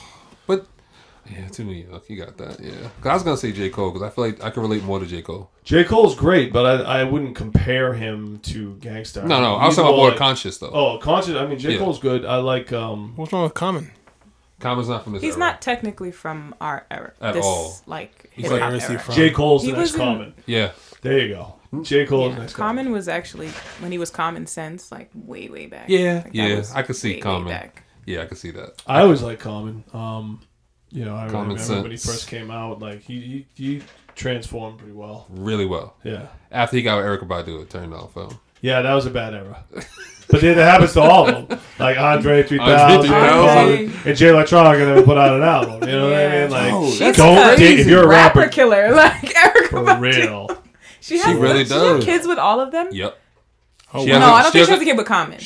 But 0.47 0.67
yeah, 1.33 1.49
to 1.49 1.65
New 1.65 1.73
York, 1.73 2.03
you 2.11 2.19
got 2.23 2.37
that. 2.37 2.61
Yeah, 2.61 2.73
'Cause 3.01 3.07
I 3.11 3.15
was 3.15 3.23
gonna 3.23 3.37
say 3.39 3.51
J 3.51 3.71
Cole 3.71 3.91
because 3.93 4.03
I 4.07 4.11
feel 4.11 4.27
like 4.27 4.45
I 4.45 4.51
can 4.51 4.63
relate 4.63 4.85
more 4.85 5.01
to 5.01 5.07
J 5.07 5.23
Cole. 5.23 5.51
J 5.65 5.83
Cole's 5.85 6.15
great, 6.15 6.53
but 6.53 6.67
I, 6.87 7.01
I 7.01 7.05
wouldn't 7.05 7.35
compare 7.35 7.95
him 7.95 8.41
to 8.41 8.75
Gang 8.75 9.07
Starr. 9.07 9.25
No, 9.27 9.41
no, 9.41 9.55
I 9.55 9.65
was 9.69 9.75
He's 9.75 9.77
talking 9.77 9.89
about 9.89 9.97
more 9.97 9.97
more 9.97 10.09
like- 10.11 10.19
conscious 10.19 10.59
though. 10.59 10.71
Oh, 10.71 10.99
conscious. 10.99 11.35
I 11.37 11.47
mean, 11.47 11.59
J 11.59 11.73
Yeah. 11.73 11.79
Cole's 11.79 11.99
good. 11.99 12.27
I 12.27 12.37
like. 12.37 12.73
um 12.75 13.15
What's 13.17 13.33
wrong 13.33 13.45
with 13.45 13.55
Common? 13.55 13.91
Common's 14.61 14.89
not 14.89 15.05
from 15.05 15.13
this. 15.15 15.23
He's 15.23 15.33
era. 15.35 15.41
not 15.41 15.63
technically 15.63 16.11
from 16.13 16.55
our 16.61 16.87
era. 16.91 17.13
At 17.21 17.35
this, 17.35 17.45
all. 17.45 17.77
Like 17.87 18.31
He's 18.33 18.51
like- 18.51 18.61
hop 18.61 18.71
Where 18.71 18.77
is 18.79 18.87
he 18.87 18.93
era. 18.95 19.03
from? 19.03 19.15
J 19.15 19.31
Cole's 19.31 19.63
He 19.65 19.71
the 19.71 19.77
next 19.77 19.93
was 19.93 19.95
in- 19.95 20.01
Common. 20.07 20.35
Yeah, 20.47 20.71
There 21.03 21.19
you 21.19 21.35
go. 21.35 21.55
J 21.83 22.07
Cole's 22.07 22.33
Yeah. 22.35 22.39
next 22.41 22.55
Common 22.55 22.93
was 22.93 23.09
actually 23.09 23.49
when 23.81 23.91
he 23.93 23.99
was 23.99 24.11
Common 24.11 24.47
Sense, 24.47 24.93
like 24.93 25.11
way, 25.15 25.49
way 25.49 25.67
back. 25.67 25.89
Yeah, 25.89 26.23
Like, 26.25 26.31
yeah, 26.33 26.63
I 26.75 26.83
could 26.83 26.95
see 26.97 27.11
way, 27.11 27.15
way 27.17 27.21
Common. 27.21 27.49
back. 27.49 27.83
yeah, 28.07 28.23
I 28.23 28.27
can 28.27 28.37
see 28.37 28.53
that. 28.53 28.81
I 28.87 29.01
always 29.01 29.23
like 29.23 29.41
Common. 29.41 29.83
Um, 29.93 30.41
you 30.91 31.05
know, 31.05 31.17
I 31.17 31.29
Common 31.29 31.57
remember 31.57 31.83
when 31.83 31.91
he 31.91 31.97
first 31.97 32.29
came 32.29 32.51
out, 32.53 32.79
like 32.79 33.03
he 33.03 33.21
he, 33.57 33.63
he 33.79 33.83
transformed 34.15 34.79
pretty 34.79 34.93
well. 34.95 35.27
Really 35.29 35.67
well. 35.67 35.97
Yeah, 36.05 36.27
After 36.53 36.77
he 36.77 36.83
got 36.85 36.99
with 36.99 37.07
Erykah 37.07 37.27
Badu, 37.27 37.61
it 37.63 37.71
turned 37.71 37.93
off. 37.93 38.17
Um, 38.17 38.39
yeah, 38.61 38.81
that 38.81 38.95
was 38.95 39.05
a 39.07 39.11
bad 39.11 39.35
era. 39.35 39.65
But 40.29 40.41
then 40.41 40.59
it 40.59 40.63
happens 40.63 40.93
to 40.95 41.01
all 41.03 41.29
of 41.29 41.49
them. 41.49 41.61
Like 41.79 41.99
Andre 41.99 42.43
3000 42.43 43.13
Andre 43.13 43.85
and, 43.87 43.95
and 44.07 44.17
Jay 44.17 44.27
Electronica 44.29 44.79
never 44.87 45.03
put 45.03 45.19
out 45.19 45.35
an 45.37 45.43
album. 45.43 45.89
You 45.89 45.97
know 45.97 46.11
what 46.11 46.19
I 46.19 46.29
mean? 46.43 46.51
Like, 46.51 46.73
Oh, 46.73 46.91
She's 46.91 47.17
don't 47.17 47.37
a 47.39 47.57
date 47.57 47.81
if 47.81 47.87
you're 47.87 48.05
a 48.05 48.09
rapper, 48.09 48.41
rapper. 48.41 48.51
killer, 48.53 48.91
like 48.95 49.13
Erykah 49.23 49.69
For 49.69 49.81
Badu. 49.85 50.01
real. 50.01 50.63
She 51.01 51.19
has 51.19 51.37
really 51.37 51.65
she 51.67 51.73
have 51.75 51.83
does. 51.99 52.05
kids 52.05 52.27
with 52.27 52.39
all 52.39 52.61
of 52.61 52.71
them. 52.73 52.89
yep. 52.93 53.19
Oh, 53.93 54.05
She 54.05 54.13
wow. 54.13 54.19
No, 54.21 54.27
a- 54.27 54.31
I 54.33 54.43
don't 54.43 54.53
think 54.53 54.61
has 54.61 54.67
she 54.69 54.73
has 54.73 54.81
a- 54.81 54.83
a 54.83 54.85
kid 54.87 54.97
with 54.97 55.07
Common. 55.07 55.41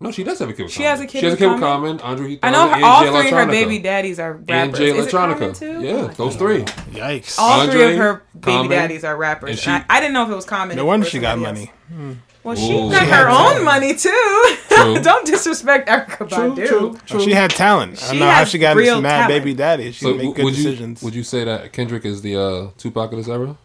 No, 0.00 0.12
she 0.12 0.22
does 0.22 0.38
have 0.38 0.48
a 0.48 0.52
kid 0.52 0.62
with 0.62 0.72
She 0.72 0.78
Common. 0.84 0.90
has 0.90 1.00
a 1.00 1.06
kid 1.06 1.18
She 1.20 1.24
has 1.26 1.34
a 1.34 1.36
kid 1.36 1.46
with 1.48 1.60
Common? 1.60 1.98
Common. 1.98 2.10
Andre, 2.12 2.38
I 2.42 2.50
know 2.52 2.68
her, 2.68 2.74
and 2.76 2.84
all 2.84 3.02
Jay 3.04 3.10
three 3.10 3.30
of 3.32 3.36
her 3.36 3.46
baby 3.46 3.78
daddies 3.80 4.20
are 4.20 4.34
rappers. 4.34 4.48
And 4.48 4.76
Jay 4.76 4.96
Is 4.96 5.06
it 5.06 5.12
Electronica. 5.12 5.58
too? 5.58 5.82
Yeah, 5.82 5.92
oh 5.92 6.06
those 6.08 6.36
three. 6.36 6.62
Yikes. 6.62 7.36
All 7.38 7.66
three 7.66 7.82
of 7.92 7.96
her 7.98 8.22
baby 8.34 8.52
Common, 8.56 8.70
daddies 8.70 9.02
are 9.04 9.16
rappers. 9.16 9.66
and 9.66 9.74
And 9.74 9.84
I, 9.90 9.96
I 9.96 10.00
didn't 10.00 10.14
know 10.14 10.22
if 10.22 10.30
it 10.30 10.34
was 10.36 10.44
Common. 10.44 10.76
No 10.76 10.84
wonder 10.84 11.04
she 11.04 11.18
got 11.18 11.38
money. 11.38 11.60
else. 11.62 11.70
Hmm. 11.92 12.12
Well, 12.44 12.54
she 12.56 12.72
Ooh. 12.72 12.90
got 12.90 13.00
She 13.00 13.06
her 13.06 13.14
had 13.16 13.26
own 13.26 13.36
talent. 13.36 13.64
money 13.64 13.94
too. 13.94 14.56
True. 14.70 15.00
Don't 15.02 15.26
disrespect 15.26 15.88
Erykah 15.88 16.28
Badu. 16.28 17.00
Oh, 17.10 17.18
she 17.18 17.32
had 17.32 17.50
talent. 17.50 17.94
I 18.02 18.06
She 18.06 18.06
don't 18.10 18.18
know 18.20 18.30
how 18.30 18.44
she 18.44 18.58
got 18.58 18.74
this 18.76 18.86
mad 19.00 19.02
talent. 19.10 19.28
baby 19.28 19.54
daddy. 19.54 19.92
She 19.92 20.04
So 20.04 20.10
make 20.14 20.18
w- 20.18 20.34
good 20.34 20.44
would 20.44 20.56
you 20.56 20.96
would 21.02 21.14
you 21.14 21.22
say 21.24 21.44
that 21.44 21.72
Kendrick 21.72 22.04
is 22.04 22.22
the 22.22 22.36
uh, 22.36 22.70
Tupac 22.78 23.12
of 23.12 23.18
this 23.18 23.28
era? 23.28 23.56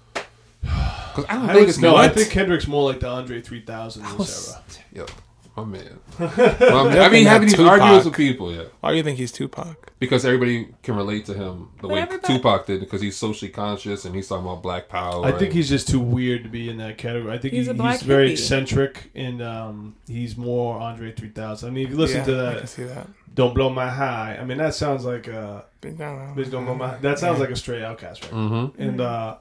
Because 0.63 1.25
I 1.29 1.33
don't 1.35 1.49
I 1.49 1.53
think 1.53 1.69
it's 1.69 1.77
no, 1.77 1.95
I 1.95 2.07
think 2.09 2.29
Kendrick's 2.31 2.67
more 2.67 2.89
like 2.91 2.99
the 2.99 3.07
Andre 3.09 3.39
3000 3.41 4.03
in 4.05 4.17
this 4.17 4.51
era. 4.51 4.63
Yo, 4.93 5.05
my 5.55 5.63
man. 5.63 5.99
My 6.19 6.25
man. 6.35 6.99
I 6.99 7.09
mean, 7.09 7.25
having 7.25 7.47
these 7.47 7.55
Tupac. 7.57 7.71
arguments 7.71 8.05
with 8.05 8.15
people, 8.15 8.51
yeah, 8.53 8.63
Why 8.79 8.91
do 8.91 8.97
you 8.97 9.03
think 9.03 9.17
he's 9.17 9.31
Tupac? 9.31 9.91
because 9.99 10.25
everybody 10.25 10.69
can 10.83 10.95
relate 10.95 11.25
to 11.27 11.33
him 11.33 11.69
the 11.77 11.83
But 11.83 11.91
way 11.91 12.01
everybody- 12.01 12.33
Tupac 12.35 12.65
did, 12.65 12.79
because 12.81 13.01
he's 13.01 13.15
socially 13.15 13.51
conscious 13.51 14.05
and 14.05 14.15
he's 14.15 14.27
talking 14.27 14.45
about 14.45 14.61
Black 14.63 14.89
Power. 14.89 15.25
I 15.25 15.31
think 15.31 15.43
and- 15.43 15.53
he's 15.53 15.69
just 15.69 15.87
too 15.87 15.99
weird 15.99 16.43
to 16.43 16.49
be 16.49 16.69
in 16.69 16.77
that 16.77 16.97
category. 16.97 17.31
I 17.33 17.37
think 17.37 17.53
He's 17.53 17.65
he- 17.65 17.71
a 17.71 17.73
black 17.75 17.99
he's 17.99 18.03
very 18.03 18.31
eccentric 18.33 19.11
and 19.15 19.41
um, 19.41 19.95
he's 20.07 20.35
more 20.37 20.79
Andre 20.79 21.11
3000. 21.11 21.69
I 21.69 21.71
mean, 21.71 21.85
if 21.85 21.91
you 21.91 21.97
listen 21.97 22.17
Yeah, 22.19 22.25
to 22.25 22.31
I 22.31 22.51
can 22.53 22.59
that, 22.61 22.67
see 22.69 22.83
that. 22.83 23.07
"Don't 23.33 23.53
Blow 23.53 23.69
My 23.69 23.89
High," 23.89 24.37
I 24.41 24.45
mean 24.45 24.57
that 24.57 24.73
sounds 24.75 25.05
like 25.05 25.27
a 25.27 25.65
Big 25.81 25.97
"Bitch 25.97 26.51
Don't 26.51 26.65
Blow 26.65 26.75
My." 26.75 26.97
That 26.97 27.19
sounds 27.19 27.39
like 27.39 27.49
a 27.49 27.55
straight 27.55 27.81
OutKast 27.81 28.23
record. 28.23 28.31
Mhm. 28.35 28.71
And 28.77 29.01
uh, 29.01 29.35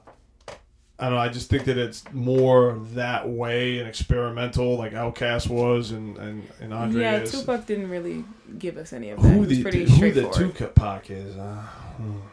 I 0.99 1.05
don't 1.05 1.15
know. 1.15 1.19
I 1.19 1.29
just 1.29 1.49
think 1.49 1.65
that 1.65 1.77
it's 1.77 2.03
more 2.13 2.79
that 2.93 3.27
way 3.27 3.79
and 3.79 3.87
experimental, 3.89 4.77
like 4.77 4.93
OutKast 4.93 5.49
was, 5.49 5.91
and 5.91 6.17
and, 6.17 6.47
and 6.61 6.73
Andre 6.73 7.01
Yeah, 7.01 7.17
is. 7.17 7.31
Tupac 7.31 7.65
didn't 7.65 7.89
really 7.89 8.23
give 8.59 8.77
us 8.77 8.93
any 8.93 9.09
of 9.09 9.21
that. 9.21 9.27
Who 9.27 9.33
He 9.33 9.39
was 9.39 9.49
the 9.49 9.61
pretty 9.63 9.79
who 9.79 10.11
the 10.11 10.31
straightforward. 10.31 10.55
Tupac 10.57 11.09
is? 11.09 11.35
Uh, 11.35 11.63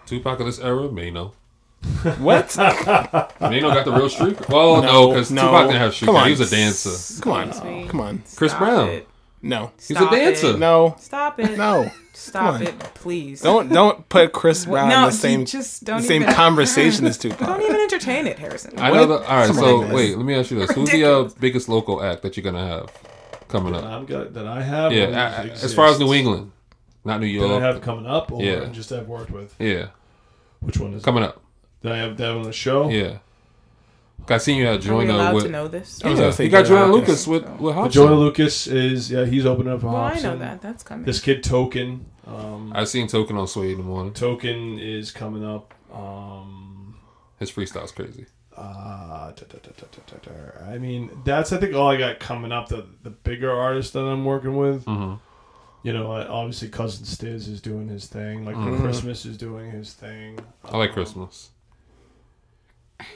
Tupac 0.06 0.40
of 0.40 0.46
this 0.46 0.58
era, 0.60 0.90
Mano. 0.90 1.32
What? 2.18 2.54
Mano 2.58 3.70
got 3.72 3.84
the 3.86 3.92
real 3.92 4.10
streak. 4.10 4.46
Well, 4.50 4.82
no, 4.82 5.08
because 5.08 5.30
no. 5.30 5.42
Tupac 5.46 5.66
didn't 5.68 5.80
have 5.80 5.94
streak. 5.94 6.06
Come 6.06 6.16
on. 6.16 6.24
He 6.26 6.30
was 6.32 6.52
a 6.52 6.54
dancer. 6.56 7.22
Come 7.22 7.32
on. 7.32 7.48
Excuse. 7.48 7.90
Come 7.90 8.00
on. 8.00 8.22
Chris 8.36 8.52
Stop 8.52 8.62
Brown. 8.62 8.88
it. 8.90 9.08
No. 9.42 9.72
He's 9.78 9.92
a 9.92 10.10
dancer. 10.10 10.48
It. 10.50 10.58
No. 10.58 10.96
Stop 10.98 11.40
it. 11.40 11.56
No. 11.56 11.90
Stop 12.12 12.60
it, 12.60 12.78
please. 12.94 13.40
Don't 13.40 13.70
don't 13.72 14.06
put 14.10 14.32
Chris 14.32 14.66
Brown 14.66 14.90
no, 14.90 14.98
in 14.98 15.04
the 15.06 15.12
same 15.12 15.46
just 15.46 15.84
don't 15.84 16.02
the 16.02 16.06
same 16.06 16.22
even, 16.22 16.34
conversation 16.34 17.06
as 17.06 17.16
Tupac. 17.18 17.38
Don't 17.46 17.62
even 17.62 17.76
entertain 17.76 18.26
it, 18.26 18.38
Harrison. 18.38 18.78
I 18.78 18.90
know. 18.90 19.06
The, 19.06 19.14
all 19.14 19.20
right, 19.20 19.46
Come 19.46 19.56
so 19.56 19.82
on. 19.84 19.92
wait, 19.92 20.16
let 20.16 20.26
me 20.26 20.34
ask 20.34 20.50
you 20.50 20.58
this: 20.58 20.70
Who's 20.72 20.90
the 20.90 21.04
uh, 21.04 21.30
biggest 21.40 21.68
local 21.70 22.02
act 22.02 22.20
that 22.22 22.36
you're 22.36 22.44
gonna 22.44 22.66
have 22.66 22.92
coming 23.48 23.72
that 23.72 23.84
up? 23.84 23.90
I'm 23.90 24.04
got 24.04 24.34
that 24.34 24.46
I 24.46 24.60
have. 24.60 24.92
Yeah, 24.92 25.04
or 25.04 25.08
a- 25.12 25.12
a- 25.14 25.44
exists? 25.46 25.64
as 25.64 25.74
far 25.74 25.86
as 25.86 25.98
New 25.98 26.12
England, 26.12 26.52
not 27.06 27.20
New 27.20 27.38
that 27.40 27.46
I 27.46 27.48
York. 27.48 27.62
have 27.62 27.80
coming 27.80 28.06
up, 28.06 28.30
or 28.30 28.42
Yeah. 28.42 28.66
just 28.66 28.92
I've 28.92 29.08
worked 29.08 29.30
with. 29.30 29.54
Yeah, 29.58 29.86
Which 30.60 30.78
one 30.78 30.92
is? 30.92 31.02
coming 31.02 31.22
up. 31.22 31.40
That 31.80 31.92
I 31.92 31.98
have 31.98 32.18
that 32.18 32.30
on 32.32 32.42
the 32.42 32.52
show. 32.52 32.90
Yeah. 32.90 33.18
I 34.28 34.38
seen 34.38 34.56
you 34.58 34.66
had 34.66 34.74
Are 34.74 34.78
we 34.78 34.84
joined 34.86 35.10
allowed 35.10 35.26
up 35.28 35.34
with. 35.34 35.44
to 35.44 35.50
know 35.50 35.66
this? 35.68 36.00
I 36.04 36.10
was 36.10 36.20
gonna 36.20 36.32
say 36.32 36.44
you 36.44 36.50
got 36.50 36.66
Jordan 36.66 36.88
Jordan 36.88 36.92
Lucas. 36.94 37.26
Lucas 37.26 37.48
with 37.50 37.60
with 37.60 37.74
But 37.74 37.82
Hopsin. 37.88 37.90
Jonah 37.92 38.14
Lucas 38.14 38.66
is 38.66 39.10
yeah 39.10 39.24
he's 39.24 39.44
opening 39.46 39.72
up 39.72 39.80
for 39.80 39.86
Well, 39.88 39.96
I 39.96 40.14
Hopsin. 40.14 40.22
know 40.22 40.38
that. 40.38 40.62
That's 40.62 40.82
coming. 40.82 41.04
This 41.04 41.20
kid 41.20 41.42
Token, 41.42 42.06
um, 42.26 42.72
I 42.74 42.84
seen 42.84 43.06
Token 43.08 43.36
on 43.36 43.48
Sway 43.48 43.72
in 43.72 43.78
the 43.78 43.84
morning. 43.84 44.12
Token 44.12 44.78
is 44.78 45.10
coming 45.10 45.44
up. 45.44 45.74
Um, 45.92 46.96
His 47.38 47.50
freestyle's 47.50 47.92
crazy. 47.92 48.26
uh, 48.56 49.30
da, 49.32 49.32
da, 49.32 49.58
da, 49.62 49.70
da, 49.76 49.86
da, 49.90 50.16
da, 50.22 50.32
da. 50.32 50.70
I 50.72 50.78
mean, 50.78 51.10
that's 51.24 51.52
I 51.52 51.56
think 51.58 51.74
all 51.74 51.88
I 51.88 51.96
got 51.96 52.20
coming 52.20 52.52
up. 52.52 52.68
The 52.68 52.86
the 53.02 53.10
bigger 53.10 53.50
artists 53.50 53.92
that 53.92 54.00
I'm 54.00 54.24
working 54.24 54.56
with. 54.56 54.84
hmm 54.84 55.14
You 55.82 55.92
know, 55.94 56.12
uh, 56.12 56.26
obviously 56.28 56.68
Cousin 56.68 57.04
Stiz 57.06 57.48
is 57.48 57.60
doing 57.60 57.88
his 57.88 58.06
thing. 58.06 58.44
Like 58.44 58.56
Mhm. 58.56 58.80
Christmas 58.82 59.24
is 59.24 59.36
doing 59.38 59.70
his 59.70 59.94
thing. 59.94 60.38
I 60.64 60.76
like 60.76 60.90
Um, 60.90 60.94
Christmas. 60.94 61.50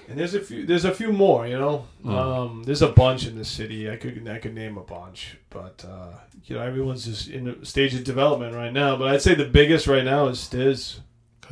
And 0.09 0.19
there's 0.19 0.35
a 0.35 0.41
few. 0.41 0.67
There's 0.67 0.85
a 0.85 0.95
few 0.95 1.13
more. 1.13 1.47
You 1.47 1.59
know, 1.59 1.87
Mm. 2.05 2.11
um, 2.15 2.63
there's 2.65 2.83
a 2.83 2.89
bunch 2.93 3.27
in 3.27 3.37
the 3.37 3.45
city. 3.45 3.91
I 3.91 3.97
could 3.97 4.27
I 4.29 4.39
could 4.39 4.55
name 4.55 4.77
a 4.79 4.83
bunch, 4.83 5.37
but 5.51 5.85
uh, 5.89 6.13
you 6.45 6.57
know 6.57 6.63
everyone's 6.63 7.05
just 7.05 7.29
in 7.29 7.49
a 7.49 7.65
stage 7.65 7.95
of 7.95 8.05
development 8.05 8.55
right 8.55 8.73
now. 8.73 8.97
But 8.97 9.09
I'd 9.09 9.23
say 9.23 9.35
the 9.35 9.45
biggest 9.47 9.87
right 9.87 10.05
now 10.05 10.27
is 10.29 10.39
Stiz. 10.39 10.99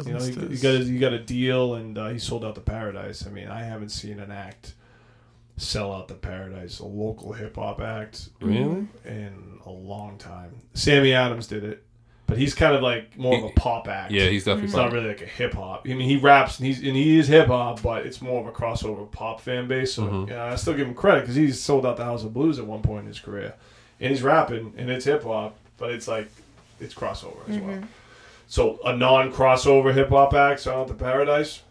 You 0.07 0.15
know, 0.15 0.25
you, 0.25 0.49
you 0.49 0.57
got 0.59 0.75
a, 0.75 0.79
you 0.85 0.99
got 0.99 1.13
a 1.13 1.19
deal, 1.19 1.75
and 1.75 1.99
uh, 1.99 2.09
he 2.09 2.19
sold 2.19 2.45
out 2.47 2.55
the 2.55 2.63
Paradise. 2.63 3.27
I 3.27 3.31
mean, 3.31 3.49
I 3.49 3.63
haven't 3.63 3.91
seen 3.91 4.19
an 4.21 4.31
act 4.33 4.75
sell 5.59 5.93
out 5.93 6.09
the 6.09 6.15
Paradise, 6.15 6.79
a 6.79 6.87
local 6.87 7.33
hip 7.35 7.57
hop 7.57 7.81
act, 7.81 8.31
Really? 8.41 8.87
in 9.05 9.59
a 9.67 9.71
long 9.71 10.17
time. 10.17 10.63
Sammy 10.73 11.13
Adams 11.13 11.47
did 11.47 11.63
it, 11.63 11.85
but 12.27 12.39
he's 12.39 12.55
kind 12.55 12.75
of 12.75 12.83
like 12.83 13.19
more 13.19 13.37
of 13.37 13.45
a 13.45 13.51
pop 13.51 13.89
act. 13.89 14.11
Yeah, 14.13 14.27
he's 14.29 14.45
definitely. 14.45 14.67
It's 14.67 14.75
not 14.75 14.93
really 14.93 15.09
like 15.09 15.21
a 15.23 15.27
hip 15.27 15.55
hop. 15.55 15.83
I 15.85 15.89
mean, 15.95 16.09
he 16.09 16.17
raps 16.17 16.59
and 16.59 16.67
he's 16.67 16.79
and 16.79 16.97
he 16.97 17.19
is 17.19 17.29
hip 17.29 17.49
hop, 17.49 17.83
but 17.83 18.07
it's 18.07 18.23
more 18.23 18.41
of 18.41 18.47
a 18.47 18.53
crossover 18.53 19.11
pop 19.11 19.41
fan 19.41 19.69
base. 19.69 19.95
So 19.95 20.03
Mhm. 20.05 20.29
you 20.29 20.35
know, 20.35 20.43
I 20.45 20.55
still 20.57 20.75
give 20.75 20.87
him 20.87 20.95
credit 20.95 21.21
because 21.23 21.35
he's 21.35 21.61
sold 21.61 21.85
out 21.85 21.97
the 21.97 22.05
House 22.05 22.25
of 22.25 22.33
Blues 22.33 22.59
at 22.59 22.67
one 22.67 22.81
point 22.83 23.01
in 23.03 23.07
his 23.09 23.19
career, 23.21 23.55
and 24.01 24.11
he's 24.11 24.23
rapping 24.23 24.73
and 24.79 24.91
it's 24.91 25.05
hip 25.05 25.25
hop, 25.25 25.57
but 25.79 25.91
it's 25.91 26.09
like 26.09 26.29
it's 26.81 26.95
crossover 26.95 27.49
as 27.49 27.59
well. 27.59 27.81
So 28.49 28.79
a 28.85 28.95
non-crossover 28.97 29.95
hip 29.95 30.09
hop 30.11 30.35
act, 30.35 30.61
Sound 30.61 30.79
Out 30.81 30.89
the 30.89 30.95
Paradise. 30.95 31.63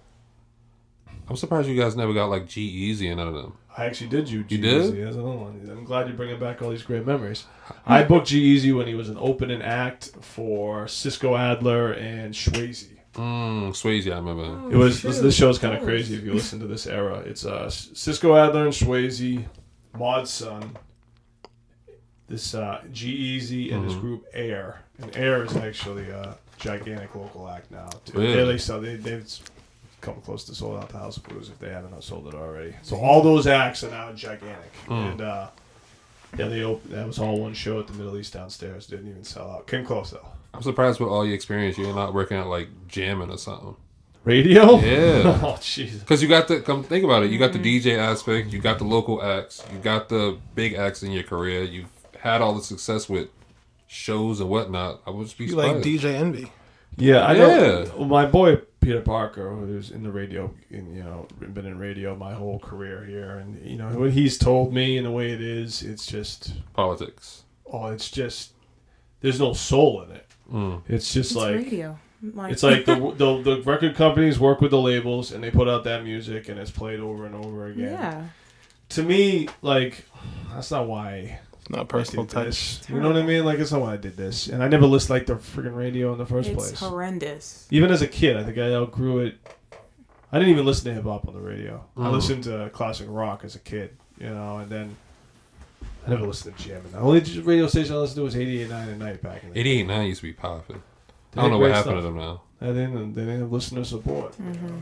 I'm 1.29 1.35
surprised 1.35 1.67
you 1.69 1.79
guys 1.79 1.95
never 1.95 2.13
got 2.13 2.25
like 2.29 2.47
G-Eazy 2.47 3.07
and 3.07 3.17
none 3.17 3.27
of 3.27 3.33
them. 3.35 3.53
I 3.77 3.85
actually 3.85 4.09
did 4.09 4.29
you. 4.29 4.43
You 4.49 4.57
did? 4.57 4.81
That's 4.81 5.15
another 5.15 5.21
one. 5.37 5.67
I'm 5.71 5.85
glad 5.85 6.07
you're 6.07 6.17
bringing 6.17 6.39
back 6.39 6.61
all 6.61 6.69
these 6.69 6.83
great 6.83 7.05
memories. 7.05 7.45
I 7.85 8.03
booked 8.03 8.27
G-Eazy 8.27 8.75
when 8.75 8.85
he 8.85 8.95
was 8.95 9.07
an 9.09 9.17
opening 9.19 9.61
act 9.61 10.11
for 10.21 10.87
Cisco 10.89 11.35
Adler 11.37 11.93
and 11.93 12.33
Shwayze. 12.33 12.87
Mm, 13.13 13.69
Shwayze, 13.69 14.11
I 14.11 14.17
remember. 14.17 14.71
It 14.73 14.77
was 14.77 15.01
this, 15.01 15.17
shoot. 15.17 15.21
this 15.23 15.35
show's 15.35 15.57
kind 15.59 15.73
of 15.75 15.81
Oh, 15.81 15.85
crazy 15.85 16.15
if 16.15 16.23
you 16.23 16.33
listen 16.33 16.59
to 16.59 16.67
this 16.67 16.85
era. 16.87 17.19
It's 17.19 17.45
uh, 17.45 17.69
Cisco 17.69 18.35
Adler 18.35 18.65
and 18.65 18.73
Shwayze, 18.73 19.45
Mod 19.97 20.27
Sun, 20.27 20.77
this 22.27 22.53
uh, 22.53 22.81
G-Eazy, 22.91 23.73
and 23.73 23.83
his 23.85 23.93
Mhm. 23.95 24.01
group 24.01 24.25
Air. 24.33 24.81
And 24.99 25.15
Air 25.15 25.43
is 25.43 25.55
actually 25.57 26.09
a 26.09 26.37
gigantic 26.57 27.13
local 27.15 27.49
act 27.49 27.71
now. 27.71 27.89
Really? 28.13 28.55
They, 28.57 28.79
they, 28.79 28.79
they, 28.79 28.95
they've 28.97 29.39
come 30.01 30.19
close 30.21 30.43
to 30.45 30.55
sold 30.55 30.77
out 30.81 30.89
the 30.89 30.97
House 30.97 31.17
of 31.17 31.23
Blues 31.23 31.49
if 31.49 31.59
they 31.59 31.69
haven't 31.69 32.03
sold 32.03 32.27
it 32.27 32.33
already. 32.33 32.75
So 32.81 32.97
all 32.97 33.21
those 33.21 33.47
acts 33.47 33.83
are 33.83 33.91
now 33.91 34.11
gigantic. 34.13 34.73
Mm. 34.87 35.11
And 35.11 35.21
uh, 35.21 35.47
yeah, 36.37 36.47
they 36.47 36.63
opened, 36.63 36.93
that 36.93 37.07
was 37.07 37.19
all 37.19 37.39
one 37.39 37.53
show 37.53 37.79
at 37.79 37.87
the 37.87 37.93
Middle 37.93 38.17
East 38.17 38.33
downstairs. 38.33 38.87
Didn't 38.87 39.09
even 39.09 39.23
sell 39.23 39.49
out. 39.49 39.67
Came 39.67 39.85
close 39.85 40.11
though. 40.11 40.25
I'm 40.53 40.63
surprised 40.63 40.99
with 40.99 41.09
all 41.09 41.25
your 41.25 41.35
experience, 41.35 41.77
you're 41.77 41.95
not 41.95 42.13
working 42.13 42.37
at 42.37 42.47
like 42.47 42.67
Jam'n 42.89 43.33
or 43.33 43.37
something. 43.37 43.75
Radio? 44.23 44.79
Yeah. 44.79 45.39
oh, 45.43 45.57
jeez. 45.59 45.99
Because 45.99 46.21
you 46.21 46.27
got 46.27 46.47
the 46.47 46.61
come 46.61 46.83
think 46.83 47.03
about 47.05 47.23
it, 47.23 47.31
you 47.31 47.39
got 47.39 47.53
the 47.53 47.59
DJ 47.59 47.97
aspect, 47.97 48.51
you 48.51 48.59
got 48.59 48.77
the 48.77 48.83
local 48.83 49.23
acts, 49.23 49.63
you 49.71 49.79
got 49.79 50.09
the 50.09 50.37
big 50.55 50.73
acts 50.73 51.03
in 51.03 51.11
your 51.11 51.23
career. 51.23 51.63
You've 51.63 51.89
had 52.19 52.41
all 52.41 52.53
the 52.53 52.63
success 52.63 53.09
with 53.09 53.29
shows 53.87 54.39
and 54.39 54.49
whatnot. 54.49 55.01
I 55.05 55.09
would 55.09 55.25
just 55.25 55.37
be 55.37 55.45
You 55.45 55.55
like. 55.55 55.77
DJ 55.77 56.13
Envy? 56.13 56.51
Yeah, 56.97 57.25
I 57.25 57.33
Yeah. 57.33 57.85
know. 57.97 58.05
My 58.05 58.25
boy 58.25 58.61
Peter 58.81 59.01
Parker, 59.01 59.49
who's 59.55 59.91
in 59.91 60.03
the 60.03 60.11
radio, 60.11 60.53
in, 60.71 60.93
you 60.95 61.03
know, 61.03 61.27
been 61.53 61.65
in 61.65 61.77
radio 61.77 62.15
my 62.15 62.33
whole 62.33 62.59
career 62.59 63.03
here, 63.05 63.37
and 63.37 63.63
you 63.65 63.77
know 63.77 63.87
what 63.97 64.11
he's 64.11 64.37
told 64.37 64.73
me 64.73 64.97
and 64.97 65.05
the 65.05 65.11
way 65.11 65.31
it 65.31 65.41
is, 65.41 65.83
it's 65.83 66.05
just, 66.05 66.53
Politics. 66.73 67.43
oh, 67.71 67.87
it's 67.87 68.09
just, 68.11 68.51
there's 69.21 69.39
no 69.39 69.53
soul 69.53 70.01
in 70.03 70.11
it. 70.11 70.27
Mm. 70.51 70.81
It's 70.89 71.13
just 71.13 71.31
It's 71.31 71.37
like, 71.37 71.55
radio. 71.55 71.99
Like, 72.33 72.51
it's 72.53 72.63
like 72.63 72.85
the, 72.85 72.95
the 73.17 73.41
the 73.41 73.61
record 73.63 73.95
companies 73.95 74.39
work 74.39 74.61
with 74.61 74.71
the 74.71 74.79
labels 74.81 75.31
and 75.31 75.43
they 75.43 75.49
put 75.51 75.67
out 75.67 75.83
that 75.85 76.03
music 76.03 76.49
and 76.49 76.59
it's 76.59 76.69
played 76.71 76.99
over 76.99 77.25
and 77.25 77.33
over 77.35 77.67
again. 77.67 77.91
yeah. 77.93 78.25
To 78.89 79.03
me, 79.03 79.47
like, 79.61 80.05
that's 80.53 80.69
not 80.71 80.85
why 80.87 81.39
It's 81.50 81.50
not 81.71 81.87
personal 81.89 82.25
did 82.25 82.31
touch. 82.33 82.45
this. 82.45 82.89
You 82.89 82.99
know 82.99 83.07
what 83.09 83.17
I 83.17 83.25
mean? 83.25 83.43
Like, 83.45 83.59
it's 83.59 83.71
not 83.71 83.81
why 83.81 83.93
I 83.93 83.97
did 83.97 84.15
this, 84.17 84.47
and 84.47 84.63
I 84.63 84.67
never 84.67 84.85
listened 84.85 85.11
like 85.11 85.25
the 85.25 85.35
freaking 85.35 85.75
radio 85.75 86.11
in 86.13 86.17
the 86.17 86.25
first 86.25 86.49
It's 86.49 86.57
place. 86.57 86.79
horrendous. 86.79 87.67
even 87.71 87.91
as 87.91 88.01
a 88.01 88.07
kid, 88.07 88.37
I 88.37 88.43
think 88.43 88.57
I 88.57 88.73
outgrew 88.73 89.19
it. 89.19 89.35
I 90.31 90.37
didn't 90.39 90.51
even 90.53 90.65
listen 90.65 90.85
to 90.85 90.93
hip 90.93 91.03
hop 91.03 91.27
on 91.27 91.33
the 91.33 91.41
radio. 91.41 91.83
I 91.97 92.01
Mm. 92.07 92.11
listened 92.13 92.43
to 92.45 92.69
classic 92.73 93.07
rock 93.09 93.43
as 93.43 93.55
a 93.55 93.59
kid, 93.59 93.97
you 94.17 94.29
know, 94.29 94.57
and 94.59 94.69
then 94.69 94.95
I 96.05 96.09
never 96.11 96.25
listened 96.25 96.57
to 96.57 96.69
Jam'n. 96.69 96.91
The 96.91 96.99
only 96.99 97.21
j- 97.21 97.39
radio 97.41 97.67
station 97.67 97.93
I 97.95 97.97
listened 97.97 98.15
to 98.17 98.23
was 98.23 98.35
88.9 98.35 98.89
at 98.91 98.97
night 98.97 99.21
back 99.21 99.43
in 99.43 99.49
the 99.49 99.55
day. 99.55 99.59
88 99.61 99.87
9 99.87 100.07
used 100.07 100.21
to 100.21 100.27
be 100.27 100.33
popping. 100.33 100.81
I 101.35 101.41
don't 101.41 101.51
know 101.51 101.57
what 101.57 101.65
great 101.67 101.75
happened 101.75 101.97
to 101.97 102.01
them 102.01 102.17
now. 102.17 102.41
They 102.59 102.67
didn't, 102.67 103.13
they 103.13 103.21
didn't 103.21 103.39
have 103.41 103.51
listener 103.51 103.83
support. 103.83 104.35
you 104.39 104.45
know. 104.45 104.81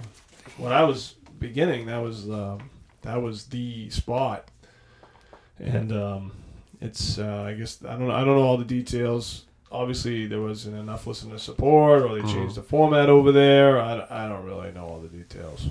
When 0.58 0.72
I 0.72 0.84
was 0.84 1.16
beginning, 1.40 1.86
that 1.88 1.98
was 2.00 2.30
um, 2.30 2.70
that 3.04 3.22
was 3.22 3.46
the 3.46 3.90
spot, 3.90 4.50
and 5.58 5.92
um, 5.92 6.32
it's 6.82 7.18
uh, 7.20 7.44
I 7.48 7.54
guess 7.54 7.84
I 7.84 7.92
don't 7.98 8.08
know 8.08 8.14
I 8.14 8.24
don't 8.24 8.36
know 8.38 8.44
all 8.44 8.58
the 8.58 8.66
details. 8.66 9.46
Obviously, 9.72 10.26
there 10.26 10.42
wasn't 10.42 10.78
enough 10.78 11.06
listener 11.06 11.38
support, 11.38 12.02
or 12.02 12.16
they 12.16 12.22
Mhm. 12.22 12.34
changed 12.34 12.56
the 12.56 12.64
format 12.64 13.08
over 13.10 13.32
there. 13.32 13.80
I, 13.80 14.06
I 14.10 14.28
don't 14.28 14.44
really 14.44 14.72
know 14.72 14.86
all 14.86 15.00
the 15.00 15.08
details. 15.10 15.68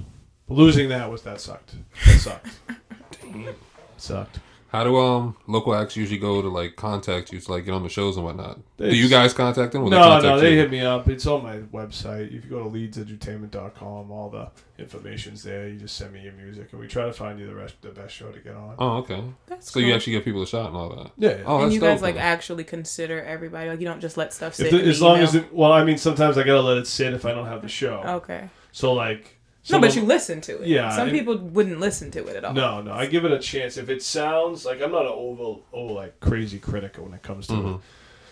But 0.46 0.54
losing 0.54 0.88
that 0.90 1.10
was 1.10 1.22
that 1.22 1.40
sucked. 1.40 1.74
That 2.06 2.18
sucked. 2.20 2.48
Damn. 3.22 3.54
Sucked. 3.96 4.38
How 4.68 4.84
do 4.84 4.98
um 4.98 5.34
local 5.46 5.74
acts 5.74 5.96
usually 5.96 6.18
go 6.18 6.42
to 6.42 6.48
like 6.48 6.76
contact 6.76 7.32
you 7.32 7.40
to 7.40 7.50
like 7.50 7.64
get 7.64 7.72
on 7.72 7.82
the 7.82 7.88
shows 7.88 8.16
and 8.16 8.24
whatnot? 8.26 8.58
do 8.76 8.94
you 8.94 9.08
guys 9.08 9.32
contact 9.32 9.72
them? 9.72 9.82
Or 9.82 9.90
they 9.90 9.96
No, 9.96 10.02
contact 10.02 10.24
no, 10.24 10.40
they 10.40 10.52
you? 10.52 10.58
hit 10.58 10.70
me 10.70 10.80
up. 10.80 11.08
It's 11.08 11.26
on 11.26 11.42
my 11.42 11.58
website. 11.58 12.36
If 12.36 12.44
you 12.44 12.50
go 12.50 12.64
to 12.64 12.70
leedsedutainment.com, 12.70 14.10
all 14.10 14.30
the 14.30 14.50
information's 14.82 15.42
there. 15.42 15.68
You 15.68 15.78
just 15.78 15.96
send 15.96 16.12
me 16.12 16.22
your 16.22 16.32
music, 16.34 16.68
and 16.72 16.80
we 16.80 16.86
try 16.86 17.06
to 17.06 17.12
find 17.12 17.38
you 17.38 17.46
the 17.46 17.54
rest, 17.54 17.80
the 17.82 17.88
best 17.90 18.14
show 18.14 18.30
to 18.30 18.38
get 18.40 18.54
on. 18.54 18.74
Oh, 18.78 18.96
okay. 18.98 19.22
That's 19.46 19.70
cool. 19.70 19.82
So 19.82 19.86
you 19.86 19.94
actually 19.94 20.12
give 20.14 20.24
people 20.24 20.42
a 20.42 20.46
shot 20.46 20.66
and 20.68 20.76
all 20.76 20.90
that. 20.96 21.12
Yeah. 21.16 21.42
Oh, 21.46 21.62
and 21.62 21.72
you 21.72 21.80
guys 21.80 22.02
like 22.02 22.16
actually 22.16 22.64
consider 22.64 23.22
everybody. 23.22 23.70
Like 23.70 23.80
you 23.80 23.86
don't 23.86 24.00
just 24.00 24.16
let 24.16 24.32
stuff 24.32 24.54
sit. 24.54 24.70
The, 24.70 24.78
in 24.78 24.84
the 24.84 24.90
as 24.90 25.00
long 25.02 25.16
email. 25.16 25.28
as 25.28 25.34
it, 25.34 25.52
well, 25.52 25.72
I 25.72 25.84
mean, 25.84 25.98
sometimes 25.98 26.36
I 26.38 26.42
gotta 26.42 26.60
let 26.60 26.76
it 26.78 26.86
sit 26.86 27.12
if 27.14 27.24
I 27.24 27.32
don't 27.32 27.46
have 27.46 27.62
the 27.62 27.68
show. 27.68 28.02
okay. 28.06 28.48
So 28.72 28.92
like, 28.92 29.37
No, 29.70 29.80
but 29.80 29.92
some 29.92 30.02
you 30.02 30.08
listen 30.08 30.40
to 30.42 30.62
it. 30.62 30.66
Yeah, 30.68 30.90
Some 30.90 31.08
and- 31.08 31.18
people 31.18 31.36
wouldn't 31.36 31.78
listen 31.80 32.10
to 32.12 32.26
it 32.26 32.36
at 32.36 32.44
all. 32.44 32.54
No, 32.54 32.80
no, 32.80 32.92
I 32.92 33.06
give 33.06 33.24
it 33.24 33.32
a 33.32 33.38
chance. 33.38 33.76
If 33.76 33.88
it 33.90 34.02
sounds 34.02 34.64
like 34.64 34.80
I'm 34.80 34.92
not 34.92 35.02
an 35.02 35.12
over, 35.14 35.60
over 35.72 35.92
like 35.92 36.18
crazy 36.20 36.58
critic 36.58 36.96
when 36.98 37.12
it 37.12 37.22
comes 37.22 37.46
to 37.48 37.54
it. 37.54 37.56
Mhm. 37.58 37.80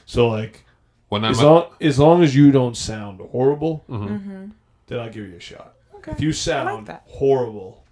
So 0.06 0.28
like, 0.28 0.64
When 1.08 1.24
I'm 1.24 1.30
as 1.32 1.42
long 1.42 1.66
as 1.80 1.98
long 1.98 2.22
as 2.22 2.34
you 2.34 2.50
don't 2.52 2.76
sound 2.76 3.20
horrible, 3.20 3.84
Mhm. 3.88 4.08
Mm-hmm. 4.08 4.44
then 4.86 4.98
I'll 5.00 5.10
give 5.10 5.28
you 5.28 5.36
a 5.36 5.40
shot. 5.40 5.74
Okay. 5.96 6.12
If 6.12 6.20
you 6.20 6.32
sound 6.32 6.86
that. 6.86 7.02
horrible, 7.06 7.84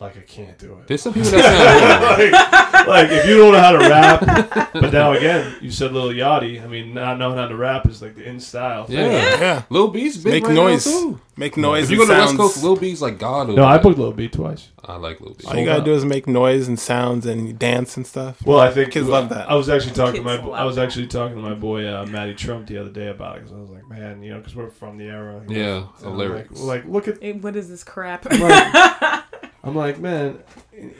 like 0.00 0.16
I 0.16 0.20
can't 0.20 0.56
do 0.58 0.72
it. 0.78 0.86
there's 0.86 1.02
some 1.02 1.12
people 1.14 1.30
that 1.30 1.44
sound 1.44 2.32
like, 2.32 2.86
like, 2.88 3.10
if 3.10 3.26
you 3.28 3.36
don't 3.36 3.52
know 3.52 3.60
how 3.60 3.72
to 3.72 3.78
rap, 3.78 4.72
but 4.72 4.92
now 4.92 5.12
again, 5.12 5.54
you 5.60 5.70
said 5.70 5.92
Lil 5.92 6.08
Yachty. 6.08 6.62
I 6.62 6.66
mean, 6.66 6.94
not 6.94 7.18
knowing 7.18 7.36
how 7.36 7.46
to 7.48 7.56
rap 7.56 7.86
is 7.86 8.00
like 8.00 8.14
the 8.16 8.24
in 8.24 8.40
style. 8.40 8.86
thing. 8.86 8.96
Yeah. 8.96 9.40
Yeah. 9.40 9.62
Lil 9.68 9.88
B's 9.88 10.16
big 10.18 10.32
Make 10.32 10.44
right 10.46 10.54
noise. 10.54 10.86
now 10.86 10.92
too. 10.92 11.20
Make 11.36 11.56
noise. 11.56 11.84
If 11.84 11.90
you 11.92 11.96
go 11.98 12.06
to 12.06 12.12
West. 12.20 12.36
Coast, 12.36 12.62
Lil 12.62 12.76
B's 12.76 13.00
like 13.02 13.18
God. 13.18 13.48
over 13.48 13.52
No, 13.56 13.64
I 13.64 13.78
booked 13.78 13.98
Lil 13.98 14.12
B 14.12 14.28
twice. 14.28 14.68
I 14.84 14.96
like 14.96 15.20
Lil 15.20 15.34
B. 15.34 15.44
All 15.46 15.56
you 15.56 15.64
gotta 15.64 15.84
do 15.84 15.92
is 15.94 16.04
make 16.04 16.26
noise 16.26 16.66
and 16.68 16.78
sounds 16.78 17.26
and 17.26 17.58
dance 17.58 17.96
and 17.96 18.06
stuff. 18.06 18.44
Well, 18.44 18.58
I 18.58 18.70
think 18.70 18.92
Kids 18.92 19.06
love 19.08 19.28
that. 19.30 19.50
I 19.50 19.54
was 19.54 19.68
actually 19.68 19.94
talking 19.94 20.22
to 20.22 20.22
my 20.22 20.36
love 20.36 20.50
I 20.50 20.64
was 20.64 20.78
actually 20.78 21.06
talking 21.08 21.36
to 21.36 21.42
my 21.42 21.54
boy 21.54 21.86
uh, 21.86 22.06
Matty 22.06 22.34
Trump 22.34 22.66
the 22.66 22.78
other 22.78 22.90
day 22.90 23.08
about 23.08 23.36
it 23.36 23.40
because 23.44 23.56
I 23.56 23.60
was 23.60 23.70
like, 23.70 23.88
man, 23.88 24.22
you 24.22 24.30
know, 24.32 24.38
because 24.38 24.54
we're 24.56 24.70
from 24.70 24.96
the 24.98 25.04
era. 25.06 25.42
you 25.48 25.54
know, 25.56 25.60
Yeah, 25.60 25.86
the 26.02 26.08
I'm 26.08 26.16
lyrics. 26.18 26.58
Like, 26.60 26.84
like, 26.84 26.92
look 26.92 27.08
at. 27.08 27.22
Hey, 27.22 27.32
what 27.32 27.54
is 27.56 27.68
this 27.68 27.84
crap? 27.84 28.26
I'm 28.30 28.40
like, 28.40 29.24
I'm 29.62 29.76
like, 29.76 29.98
man, 29.98 30.38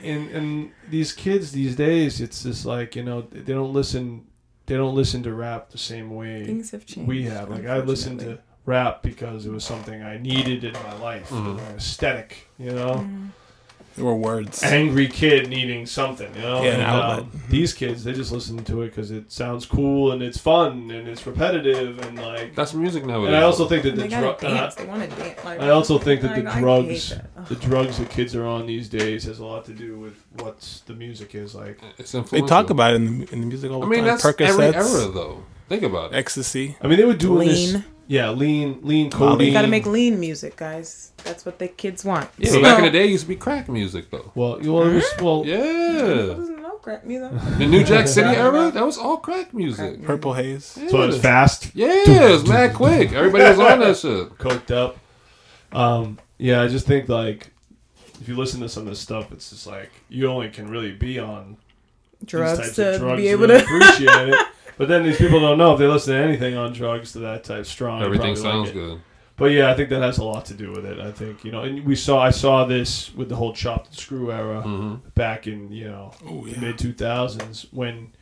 and 0.03 0.29
and 0.29 0.71
these 0.89 1.13
kids 1.13 1.51
these 1.51 1.75
days, 1.75 2.21
it's 2.21 2.43
just 2.43 2.65
like 2.65 2.95
you 2.95 3.03
know 3.03 3.21
they 3.21 3.53
don't 3.53 3.73
listen, 3.73 4.27
they 4.67 4.75
don't 4.75 4.95
listen 4.95 5.23
to 5.23 5.33
rap 5.33 5.69
the 5.71 5.77
same 5.77 6.11
way 6.15 6.45
Things 6.45 6.71
have 6.71 6.85
changed. 6.85 7.07
we 7.07 7.23
have. 7.23 7.49
Like 7.49 7.65
I 7.65 7.79
listened 7.79 8.19
to 8.19 8.39
rap 8.65 9.01
because 9.01 9.45
it 9.47 9.51
was 9.51 9.63
something 9.63 10.03
I 10.03 10.17
needed 10.17 10.63
in 10.63 10.73
my 10.73 10.93
life, 10.99 11.29
Mhm. 11.31 11.59
aesthetic, 11.75 12.47
you 12.59 12.71
know. 12.71 12.95
Mm-hmm. 12.95 13.25
There 13.95 14.05
were 14.05 14.15
words. 14.15 14.63
angry 14.63 15.07
kid 15.07 15.49
needing 15.49 15.85
something, 15.85 16.33
you 16.35 16.41
know. 16.41 16.63
Yeah, 16.63 16.71
And, 17.17 17.21
um, 17.21 17.41
these 17.49 17.73
kids, 17.73 18.03
they 18.03 18.13
just 18.13 18.31
listen 18.31 18.63
to 18.63 18.81
it 18.83 18.87
because 18.87 19.11
it 19.11 19.31
sounds 19.31 19.65
cool 19.65 20.11
and 20.13 20.21
it's 20.23 20.37
fun 20.37 20.89
and 20.91 21.07
it's 21.07 21.25
repetitive 21.27 21.99
and 21.99 22.17
like. 22.17 22.55
That's 22.55 22.73
music 22.73 23.05
nowadays. 23.05 23.27
And 23.27 23.35
I 23.37 23.41
also 23.43 23.67
think 23.67 23.83
that 23.83 23.95
the 23.95 24.07
gotta 24.07 24.21
drug. 24.21 24.39
dance. 24.39 24.75
They 24.75 24.85
want 24.85 25.03
to 25.03 25.15
dance. 25.15 25.43
Like, 25.43 25.59
I 25.59 25.69
also 25.69 25.97
think 25.99 26.21
that 26.21 26.35
the 26.35 26.43
like, 26.43 26.55
I 26.55 26.59
drugs, 26.59 27.09
that. 27.09 27.47
The 27.49 27.55
drugs 27.55 27.97
that 27.97 28.09
kids 28.09 28.35
are 28.35 28.45
on 28.45 28.65
these 28.65 28.87
days, 28.87 29.23
has 29.25 29.39
a 29.39 29.45
lot 29.45 29.65
to 29.65 29.73
do 29.73 29.99
with 29.99 30.15
what 30.39 30.81
the 30.85 30.93
music 30.93 31.35
is 31.35 31.53
like. 31.53 31.79
it's 31.97 32.11
They 32.11 32.41
talk 32.41 32.69
about 32.69 32.93
it 32.93 32.95
in 32.97 33.19
the, 33.19 33.33
in 33.33 33.41
the 33.41 33.47
music 33.47 33.71
all 33.71 33.81
the 33.81 33.85
I 33.87 33.89
mean, 33.89 33.99
time. 33.99 34.07
that's 34.07 34.25
every 34.25 34.45
Percocets, 34.45 34.75
era 35.03 35.11
though. 35.11 35.43
Think 35.69 35.83
about 35.83 36.13
it. 36.13 36.17
ecstasy. 36.17 36.75
I 36.81 36.87
mean, 36.87 36.97
they 36.97 37.05
were 37.05 37.13
doing 37.13 37.47
this. 37.47 37.77
Lean. 38.11 38.19
Yeah, 38.19 38.29
lean, 38.31 38.79
lean 38.83 39.09
Molly. 39.09 39.29
codeine. 39.31 39.47
You 39.47 39.53
gotta 39.53 39.67
make 39.67 39.85
lean 39.85 40.19
music, 40.19 40.55
guys. 40.57 41.11
That's 41.23 41.45
what 41.45 41.59
the 41.59 41.67
kids 41.67 42.03
want. 42.03 42.29
Yeah, 42.37 42.51
So- 42.51 42.61
back 42.61 42.79
in 42.79 42.85
the 42.85 42.91
day, 42.91 43.05
it 43.05 43.09
used 43.11 43.23
to 43.23 43.29
be 43.29 43.35
crack 43.35 43.69
music 43.69 44.09
though. 44.11 44.31
Well, 44.35 44.61
you 44.61 44.73
well, 44.73 44.87
it 44.89 44.95
was, 44.95 45.05
well, 45.21 45.43
Yeah, 45.45 46.35
No 46.61 46.79
crap 46.81 47.03
music. 47.05 47.31
the 47.57 47.67
New 47.67 47.83
Jack 47.83 48.07
City 48.15 48.29
era, 48.29 48.71
that 48.71 48.85
was 48.85 48.97
all 48.97 49.17
crack 49.17 49.53
music. 49.53 50.03
Purple 50.03 50.33
haze. 50.33 50.77
Yeah, 50.81 50.89
so 50.89 51.01
it's 51.03 51.17
fast. 51.17 51.71
yeah, 51.73 51.87
it 52.05 52.31
was 52.31 52.47
mad 52.47 52.73
quick. 52.73 53.13
Everybody 53.13 53.43
was 53.45 53.59
on 53.59 53.79
that 53.79 53.97
shit. 53.97 54.29
coked 54.37 54.71
up. 54.71 54.97
Um, 55.71 56.19
yeah, 56.37 56.61
I 56.61 56.67
just 56.67 56.85
think 56.87 57.07
like 57.07 57.51
if 58.19 58.27
you 58.27 58.35
listen 58.35 58.59
to 58.61 58.69
some 58.69 58.83
of 58.83 58.89
this 58.89 58.99
stuff, 58.99 59.31
it's 59.31 59.49
just 59.51 59.65
like 59.67 59.89
you 60.09 60.27
only 60.27 60.49
can 60.49 60.69
really 60.69 60.91
be 60.91 61.17
on 61.19 61.55
these 62.19 62.29
Drugs 62.29 62.59
types 62.59 62.75
to 62.75 62.93
of 62.95 62.99
drugs 62.99 63.21
be 63.21 63.27
able 63.29 63.47
really 63.47 63.59
to. 63.61 63.65
appreciate 63.65 64.29
it. 64.29 64.47
But 64.77 64.87
then 64.87 65.03
these 65.03 65.17
people 65.17 65.39
don't 65.39 65.57
know 65.57 65.73
if 65.73 65.79
they 65.79 65.87
listen 65.87 66.15
to 66.15 66.19
anything 66.21 66.55
on 66.55 66.73
drugs 66.73 67.11
to 67.13 67.19
that 67.19 67.43
type 67.43 67.65
strong. 67.65 68.01
Everything 68.01 68.35
probably 68.35 68.51
like 68.51 68.67
sounds 68.67 68.71
good. 68.71 69.01
But 69.37 69.51
yeah, 69.51 69.71
I 69.71 69.73
think 69.73 69.89
that 69.89 70.01
has 70.01 70.17
a 70.17 70.23
lot 70.23 70.45
to 70.45 70.53
do 70.53 70.71
with 70.71 70.85
it. 70.85 70.99
I 70.99 71.11
think 71.11 71.43
you 71.43 71.51
know, 71.51 71.61
and 71.61 71.85
we 71.85 71.95
saw 71.95 72.19
I 72.19 72.31
saw 72.31 72.65
this 72.65 73.13
with 73.13 73.29
the 73.29 73.35
whole 73.35 73.53
chopped 73.53 73.87
and 73.87 73.97
screw 73.97 74.31
era 74.31 74.63
mm-hmm. 74.65 75.09
back 75.15 75.47
in 75.47 75.71
you 75.71 75.87
know 75.87 76.13
Oh, 76.25 76.45
the 76.45 76.51
yeah. 76.51 76.59
mid 76.59 76.77
two 76.77 76.93
thousands 76.93 77.67
when. 77.71 78.13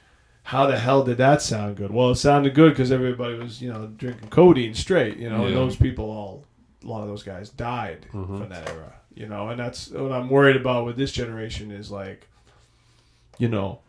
How 0.43 0.65
the 0.65 0.79
hell 0.79 1.03
did 1.03 1.17
that 1.17 1.43
sound 1.43 1.75
good? 1.75 1.91
Well, 1.91 2.09
it 2.09 2.15
sounded 2.15 2.55
good 2.55 2.71
because 2.71 2.91
everybody 2.91 3.35
was, 3.35 3.61
you 3.61 3.71
know, 3.71 3.85
drinking 3.85 4.29
codeine 4.29 4.73
straight. 4.73 5.17
You 5.17 5.29
know, 5.29 5.45
and 5.45 5.55
those 5.55 5.75
people 5.75 6.05
all, 6.05 6.43
a 6.83 6.87
lot 6.87 7.03
of 7.03 7.07
those 7.07 7.21
guys 7.21 7.51
died 7.51 8.07
mm-hmm. 8.11 8.35
from 8.39 8.49
that 8.49 8.67
era. 8.67 8.95
You 9.13 9.27
know, 9.27 9.49
and 9.49 9.59
that's 9.59 9.91
what 9.91 10.11
I'm 10.11 10.27
worried 10.27 10.55
about 10.55 10.85
with 10.85 10.97
this 10.97 11.11
generation 11.11 11.69
is 11.69 11.91
like, 11.91 12.27
you 13.37 13.47
know, 13.47 13.81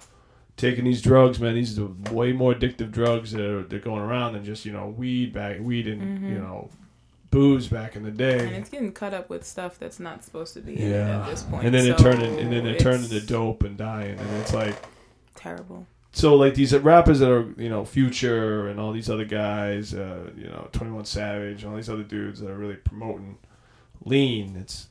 taking 0.61 0.85
these 0.85 1.03
drugs, 1.03 1.41
man. 1.41 1.55
These 1.55 1.79
are 1.79 1.89
way 2.13 2.33
more 2.33 2.55
addictive 2.55 2.91
drugs 2.93 3.33
that 3.33 3.41
are 3.45 3.63
they're 3.65 3.79
going 3.81 4.03
around 4.03 4.35
than 4.35 4.45
just 4.45 4.65
you 4.65 4.73
know 4.73 4.89
weed 4.89 5.33
back, 5.33 5.59
weed 5.61 5.89
and 5.89 6.23
you 6.29 6.39
know, 6.39 6.69
booze 7.31 7.67
back 7.69 7.97
in 7.97 8.03
the 8.03 8.09
and 8.11 8.19
day. 8.19 8.39
it's 8.57 8.69
getting 8.71 8.93
cut 8.93 9.15
up 9.15 9.29
with 9.31 9.45
stuff 9.47 9.79
that's 9.79 9.99
not 10.01 10.25
supposed 10.25 10.55
to 10.55 10.61
be 10.61 10.75
Yeah, 10.75 11.21
at 11.23 11.27
this 11.31 11.43
point. 11.43 11.65
and 11.65 11.75
then 11.75 11.87
it 11.87 11.99
so 11.99 12.05
turned 12.05 12.23
in, 12.23 12.39
and 12.39 12.53
then 12.53 12.67
it 12.67 12.79
turned 12.79 13.05
it's 13.05 13.13
into 13.13 13.27
dope 13.27 13.63
and 13.65 13.77
dying, 13.77 14.19
and 14.19 14.31
it's 14.41 14.53
like 14.55 14.77
terrible. 15.35 15.87
so 16.13 16.35
like 16.35 16.55
these 16.55 16.75
rappers 16.77 17.19
that 17.21 17.31
are 17.31 17.53
you 17.57 17.69
know 17.69 17.85
Future 17.85 18.69
and 18.69 18.79
all 18.79 18.93
these 18.93 19.09
other 19.11 19.25
guys, 19.25 19.95
uh, 19.95 20.31
you 20.37 20.45
know 20.49 20.69
Twenty 20.73 20.93
One 20.93 21.05
Savage, 21.05 21.63
and 21.63 21.71
all 21.71 21.77
these 21.77 21.91
other 21.91 22.03
dudes 22.05 22.41
that 22.41 22.51
are 22.51 22.57
really 22.59 22.77
promoting 22.77 23.39
lean. 24.05 24.57
It's 24.57 24.89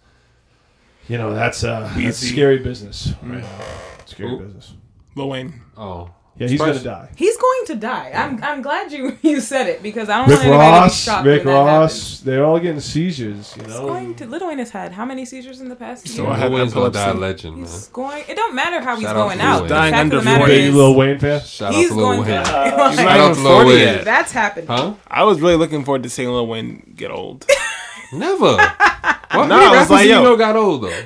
you 1.07 1.17
know 1.17 1.33
that's 1.33 1.63
uh 1.63 1.91
that's 1.97 2.17
scary 2.19 2.59
business 2.59 3.13
right 3.23 3.41
now. 3.41 3.59
Scary 4.05 4.31
Ooh. 4.33 4.39
business. 4.39 4.73
Lil 5.19 5.29
Wayne. 5.29 5.53
Oh, 5.77 6.09
Yeah, 6.37 6.47
he's 6.47 6.57
Surprised- 6.59 6.83
gonna 6.85 6.95
die. 7.03 7.09
He's 7.17 7.35
going 7.37 7.63
to 7.67 7.75
die. 7.75 8.11
I'm 8.15 8.41
I'm 8.43 8.61
glad 8.61 8.91
you 8.93 9.17
you 9.21 9.41
said 9.41 9.67
it 9.67 9.83
because 9.83 10.07
I 10.09 10.19
don't 10.19 10.29
Rick 10.29 10.39
want 10.39 10.47
anybody 10.47 10.67
to 10.69 10.73
be 10.75 10.79
Ross, 10.79 11.03
shocked 11.03 11.25
Rick 11.25 11.43
when 11.45 11.53
that 11.53 11.65
happens. 11.69 11.91
Ross, 11.91 12.19
they're 12.21 12.45
all 12.45 12.59
getting 12.59 12.79
seizures. 12.79 13.53
You 13.57 13.63
He's 13.63 13.73
know, 13.75 13.87
going 13.87 14.15
to 14.15 14.25
Little 14.25 14.47
Wayne 14.47 14.59
has 14.59 14.71
had 14.71 14.93
how 14.93 15.03
many 15.05 15.25
seizures 15.25 15.59
in 15.59 15.67
the 15.67 15.75
past 15.75 16.07
So 16.07 16.21
year? 16.23 16.31
I 16.31 16.37
have 16.37 16.51
Lil 16.51 16.61
Wayne's 16.61 16.73
gonna 16.73 16.91
die 16.91 17.05
a 17.07 17.09
epilepsy. 17.09 17.47
legend, 17.49 17.55
man. 17.63 17.65
He's 17.71 17.87
going. 17.89 18.23
It 18.29 18.35
don't 18.35 18.55
matter 18.55 18.79
how 18.81 18.95
he's 18.95 19.03
Shout 19.03 19.17
out 19.17 19.19
going 19.27 19.37
to 19.39 19.43
Lil 19.43 19.53
out. 19.53 19.59
Wayne. 19.61 19.67
The 19.69 19.75
Dying 19.75 19.91
fact 19.91 20.01
under 20.01 20.17
of 20.17 20.23
the 20.23 20.29
you 20.29 20.35
a 20.35 20.39
matter 20.39 20.51
big 20.53 20.63
is, 20.69 20.75
Lil 20.75 20.95
Wayne 20.95 21.19
fan. 21.19 21.41
Shout 21.41 21.67
out 21.67 21.73
he's 21.75 21.89
to 21.89 21.95
Lil 21.95 22.05
going 22.05 22.19
Wayne. 22.19 22.27
to. 22.27 22.39
He's 22.39 22.47
Like, 22.53 22.77
not 22.79 22.95
Shout 22.95 23.19
out 23.19 23.35
to 23.35 23.41
Lil 23.41 23.51
40 23.53 23.67
Wayne. 23.69 23.77
yet. 23.79 24.05
that's 24.05 24.31
happened. 24.31 24.67
Huh? 24.69 24.93
I 25.07 25.23
was 25.23 25.41
really 25.41 25.55
looking 25.57 25.83
forward 25.83 26.03
to 26.03 26.09
seeing 26.09 26.29
Lil 26.29 26.47
Wayne 26.47 26.93
get 26.95 27.11
old. 27.11 27.45
Never. 28.13 28.55
What 28.55 29.45
No, 29.47 29.57
many 29.57 29.65
I 29.65 29.69
was 29.69 29.73
rappers 29.73 29.89
like, 29.91 30.01
do 30.03 30.07
you 30.09 30.15
yo. 30.15 30.23
know 30.23 30.35
got 30.37 30.55
old 30.55 30.83
though? 30.83 31.01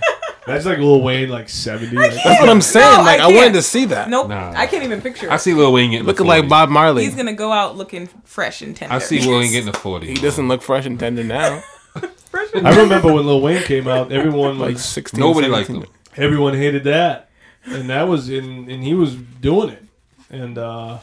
That's 0.46 0.66
like 0.66 0.78
Lil 0.78 1.02
Wayne, 1.02 1.30
like 1.30 1.48
seventy. 1.50 1.96
Like, 1.96 2.12
That's 2.14 2.40
what 2.42 2.50
I'm 2.50 2.62
saying. 2.62 2.98
No, 2.98 3.04
like 3.04 3.20
I 3.20 3.30
I, 3.32 3.34
wanted 3.34 3.54
to 3.54 3.62
see 3.62 3.86
that. 3.86 4.10
Nope, 4.10 4.28
Nah. 4.30 4.52
I 4.56 4.68
can't 4.68 4.84
even 4.84 5.02
picture. 5.02 5.28
It. 5.28 5.32
I 5.32 5.36
it. 5.36 5.40
see 5.40 5.54
Lil 5.54 5.72
Wayne 5.72 5.92
getting 5.92 6.06
Looking 6.06 6.26
like 6.28 6.50
Bob 6.50 6.70
Marley. 6.70 7.06
He's 7.06 7.16
gonna 7.16 7.34
go 7.34 7.52
out 7.52 7.78
looking 7.78 8.08
fresh 8.26 8.62
and 8.62 8.76
tender. 8.76 8.94
I 8.96 9.00
see 9.00 9.20
Lil 9.22 9.40
Wayne 9.40 9.52
getting 9.52 9.70
a 9.70 9.74
forty. 9.78 10.08
he 10.08 10.16
doesn't 10.16 10.48
look 10.48 10.62
fresh 10.62 10.86
and 10.86 11.00
tender 11.00 11.24
now. 11.24 11.64
I 12.56 12.78
remember 12.82 13.14
when 13.14 13.26
Lil 13.26 13.42
Wayne 13.42 13.64
came 13.64 13.88
out, 13.88 14.12
everyone 14.12 14.60
Like 14.60 14.74
was 14.74 14.86
16. 14.86 15.20
Nobody 15.20 15.48
liked 15.48 15.70
him. 15.70 15.86
everyone 16.18 16.56
hated 16.56 16.84
that, 16.86 17.30
and 17.66 17.90
that 17.90 18.08
was 18.08 18.30
in, 18.30 18.70
and 18.70 18.84
he 18.84 18.94
was 18.94 19.16
doing 19.16 19.70
it. 19.70 19.84
And 20.30 20.58
uh, 20.58 20.98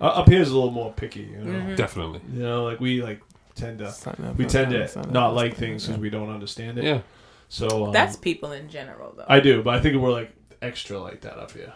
up 0.00 0.28
here's 0.28 0.50
a 0.50 0.54
little 0.54 0.70
more 0.70 0.92
picky, 0.92 1.20
you 1.22 1.38
know. 1.38 1.58
Mm-hmm. 1.58 1.74
Definitely. 1.74 2.20
You 2.32 2.42
know, 2.42 2.64
like 2.64 2.80
we 2.80 3.02
like 3.02 3.20
tend 3.54 3.80
to 3.80 3.92
we 4.36 4.46
tend 4.46 4.70
to 4.70 4.84
up, 4.84 4.90
sign 4.90 5.04
up. 5.04 5.10
not 5.10 5.34
like 5.34 5.56
things 5.56 5.86
because 5.86 6.00
we 6.00 6.10
don't 6.10 6.30
understand 6.30 6.78
it. 6.78 6.84
Yeah. 6.84 7.00
So 7.48 7.86
um, 7.86 7.92
That's 7.92 8.16
people 8.16 8.52
in 8.52 8.68
general, 8.68 9.14
though. 9.16 9.24
I 9.28 9.40
do, 9.40 9.62
but 9.62 9.74
I 9.74 9.80
think 9.80 9.96
we're 9.96 10.12
like 10.12 10.32
extra 10.60 10.98
like 10.98 11.20
that 11.22 11.38
up 11.38 11.52
here 11.52 11.72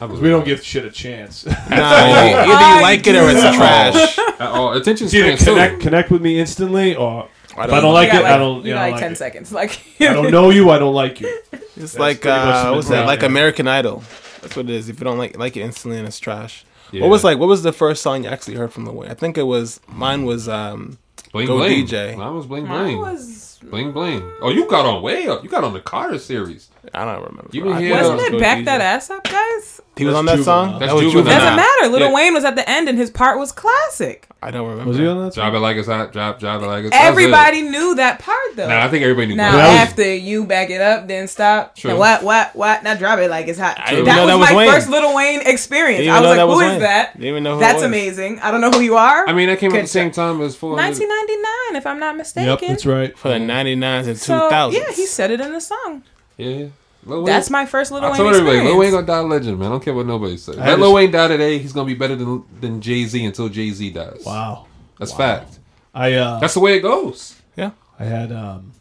because 0.00 0.20
we 0.20 0.28
don't 0.28 0.44
give 0.44 0.62
shit 0.62 0.84
a 0.84 0.90
chance. 0.90 1.46
Nah, 1.46 1.52
either 1.70 2.76
you 2.76 2.82
like 2.82 3.06
it 3.06 3.14
or 3.16 3.28
it's 3.30 3.56
trash. 3.56 4.18
Oh, 4.40 4.72
attention 4.76 5.06
It's 5.06 5.14
either 5.14 5.36
span 5.36 5.54
connect 5.54 5.80
connect 5.80 6.10
with 6.10 6.20
me 6.20 6.40
instantly, 6.40 6.96
or 6.96 7.28
I 7.56 7.64
if 7.66 7.72
I 7.72 7.80
don't 7.80 7.94
like 7.94 8.10
got 8.10 8.22
it, 8.22 8.26
I 8.26 8.36
don't. 8.36 8.62
You 8.62 8.70
You 8.70 8.74
know, 8.74 8.80
like 8.80 8.92
like 8.94 9.00
ten 9.00 9.12
it. 9.12 9.16
seconds. 9.16 9.52
Like 9.52 9.80
I 10.00 10.12
don't 10.12 10.32
know 10.32 10.50
you. 10.50 10.70
I 10.70 10.78
don't 10.78 10.94
like 10.94 11.20
you. 11.20 11.38
It's 11.76 11.96
like 11.96 12.26
uh, 12.26 12.70
the 12.70 12.74
what's 12.74 12.88
that? 12.88 12.94
mentality, 13.06 13.06
Like. 13.06 13.22
American 13.22 13.68
Idol. 13.68 14.02
That's 14.42 14.56
what 14.56 14.66
it 14.66 14.70
is. 14.70 14.88
If 14.88 14.98
you 14.98 15.04
don't 15.04 15.18
like 15.18 15.38
like 15.38 15.56
it 15.56 15.60
instantly, 15.60 15.98
and 15.98 16.06
it's 16.08 16.18
trash. 16.18 16.64
Yeah. 16.90 17.02
What 17.02 17.10
was 17.10 17.22
like? 17.22 17.38
What 17.38 17.48
was 17.48 17.62
the 17.62 17.72
first 17.72 18.02
song 18.02 18.24
you 18.24 18.30
actually 18.30 18.56
heard 18.56 18.72
from 18.72 18.84
the 18.84 18.92
way? 18.92 19.08
I 19.08 19.14
think 19.14 19.38
it 19.38 19.44
was 19.44 19.80
mine 19.88 20.24
was 20.24 20.48
um 20.48 20.98
Bling 21.32 21.46
Go 21.46 21.58
Bling. 21.58 21.86
DJ. 21.86 22.16
Mine 22.16 22.34
was 22.34 22.46
Bling 22.46 22.66
mine 22.66 22.84
Bling. 22.84 22.98
was. 22.98 23.53
Bling 23.70 23.92
Bling. 23.92 24.22
Oh, 24.40 24.50
you 24.50 24.68
got 24.68 24.86
on 24.86 25.02
way 25.02 25.26
up. 25.26 25.42
You 25.42 25.48
got 25.48 25.64
on 25.64 25.72
the 25.72 25.80
Carter 25.80 26.18
series. 26.18 26.68
I 26.92 27.04
don't 27.04 27.14
remember. 27.24 27.48
You 27.52 27.62
bro. 27.62 27.72
been 27.74 27.82
here- 27.82 27.92
Wasn't 27.94 28.16
was 28.16 28.24
it 28.26 28.32
Go 28.32 28.38
back 28.40 28.64
that 28.64 28.80
ass 28.80 29.10
up, 29.10 29.24
guys? 29.24 29.80
He 29.96 30.04
was 30.04 30.12
That's 30.14 30.18
on 30.18 30.26
that 30.26 30.36
Juvenile. 30.38 30.44
song. 30.44 30.78
That's 30.80 30.90
that 30.90 30.94
was 30.96 31.02
Juvenile. 31.04 31.22
Juvenile. 31.24 31.40
Doesn't 31.40 31.56
matter. 31.56 31.88
Little 31.92 32.08
Yeah. 32.08 32.14
Wayne 32.14 32.34
was 32.34 32.44
at 32.44 32.56
the 32.56 32.68
end, 32.68 32.88
and 32.88 32.98
his 32.98 33.10
part 33.10 33.38
was 33.38 33.52
classic. 33.52 34.26
I 34.42 34.50
don't 34.50 34.68
remember. 34.68 34.88
Was 34.90 34.98
he 34.98 35.06
on 35.06 35.24
that? 35.24 35.34
Drop 35.34 35.54
it 35.54 35.58
like 35.60 35.76
it's 35.76 35.88
hot. 35.88 36.12
Drop, 36.12 36.38
drop 36.40 36.60
it 36.62 36.66
like 36.66 36.84
it's. 36.84 36.90
that 36.90 36.98
was 37.14 37.18
it. 37.18 37.22
Everybody 37.24 37.62
knew 37.62 37.94
that 37.94 38.18
part 38.18 38.36
though. 38.56 38.68
Nah, 38.68 38.84
I 38.84 38.88
think 38.88 39.02
everybody 39.04 39.28
knew. 39.28 39.36
now 39.36 39.52
that. 39.52 39.56
That 39.56 39.68
was- 39.80 39.88
after 39.90 40.14
you 40.16 40.44
back 40.44 40.68
it 40.70 40.80
up, 40.82 41.06
then 41.08 41.28
stop. 41.28 41.76
True. 41.76 41.92
Now 41.92 41.96
what? 41.98 42.22
What? 42.24 42.56
What? 42.56 42.82
Now 42.82 42.94
drop 42.94 43.20
it 43.20 43.30
like 43.30 43.46
it's 43.46 43.58
hot. 43.58 43.78
I 43.80 43.90
didn't 43.90 44.06
that 44.06 44.16
know 44.16 44.22
was 44.22 44.28
that 44.30 44.38
was 44.38 44.50
my 44.50 44.56
Wayne. 44.56 44.70
first 44.72 44.90
Little 44.90 45.14
Wayne 45.14 45.40
experience. 45.46 45.98
Didn't 46.00 46.12
I 46.12 46.16
even 46.18 46.28
was 46.28 46.36
like, 46.36 46.46
that 46.48 46.52
"Who 46.52 46.60
is 46.60 46.70
Wayne. 46.72 46.80
that? 46.80 47.12
Didn't 47.14 47.28
even 47.28 47.42
know 47.44 47.52
who 47.52 47.56
it 47.58 47.60
That's 47.60 47.74
was. 47.76 47.82
amazing. 47.84 48.40
I 48.40 48.50
don't 48.50 48.60
know 48.60 48.70
who 48.70 48.80
you 48.80 48.96
are." 48.96 49.26
I 49.28 49.32
mean, 49.32 49.48
that 49.48 49.60
came 49.60 49.70
at 49.70 49.76
Good 49.76 49.84
the 49.84 49.88
same 49.88 50.08
check. 50.08 50.16
time 50.16 50.42
as 50.42 50.56
400. 50.56 50.82
1999, 50.82 51.76
if 51.76 51.86
I'm 51.86 52.00
not 52.00 52.16
mistaken. 52.16 52.48
Yep, 52.50 52.60
that's 52.60 52.84
right. 52.86 53.16
For 53.16 53.28
the 53.28 53.38
99s 53.38 54.08
and 54.08 54.18
So 54.18 54.50
2000s. 54.50 54.72
yeah, 54.74 54.92
he 54.92 55.06
said 55.06 55.30
it 55.30 55.40
in 55.40 55.52
the 55.52 55.60
song. 55.60 56.02
Yeah. 56.36 56.66
Lil 57.06 57.18
Wayne. 57.18 57.26
That's 57.26 57.50
my 57.50 57.66
first 57.66 57.92
Little 57.92 58.08
I 58.08 58.12
Wayne 58.12 58.18
told 58.18 58.34
everybody. 58.34 58.60
Lil 58.66 58.78
Wayne 58.78 58.90
gonna 58.92 59.06
die 59.06 59.18
a 59.18 59.22
legend, 59.22 59.58
man. 59.58 59.68
I 59.68 59.70
don't 59.72 59.84
care 59.84 59.92
what 59.94 60.06
nobody 60.06 60.36
says. 60.38 60.56
had 60.56 60.64
Let 60.66 60.76
to- 60.76 60.82
Lil 60.82 60.94
Wayne 60.94 61.10
die 61.10 61.28
today. 61.28 61.58
He's 61.58 61.72
gonna 61.72 61.86
be 61.86 61.94
better 61.94 62.16
than 62.16 62.44
than 62.60 62.80
Jay 62.80 63.04
Z 63.04 63.22
until 63.24 63.48
Jay 63.48 63.70
Z 63.70 63.90
dies. 63.90 64.22
Wow. 64.24 64.66
That's 64.98 65.12
fact. 65.12 65.58
I 65.94 66.14
uh, 66.14 66.38
That's 66.40 66.54
the 66.54 66.60
way 66.60 66.76
it 66.76 66.80
goes. 66.80 67.34
Yeah. 67.56 67.70
I 68.00 68.04
had 68.04 68.32
um, 68.32 68.72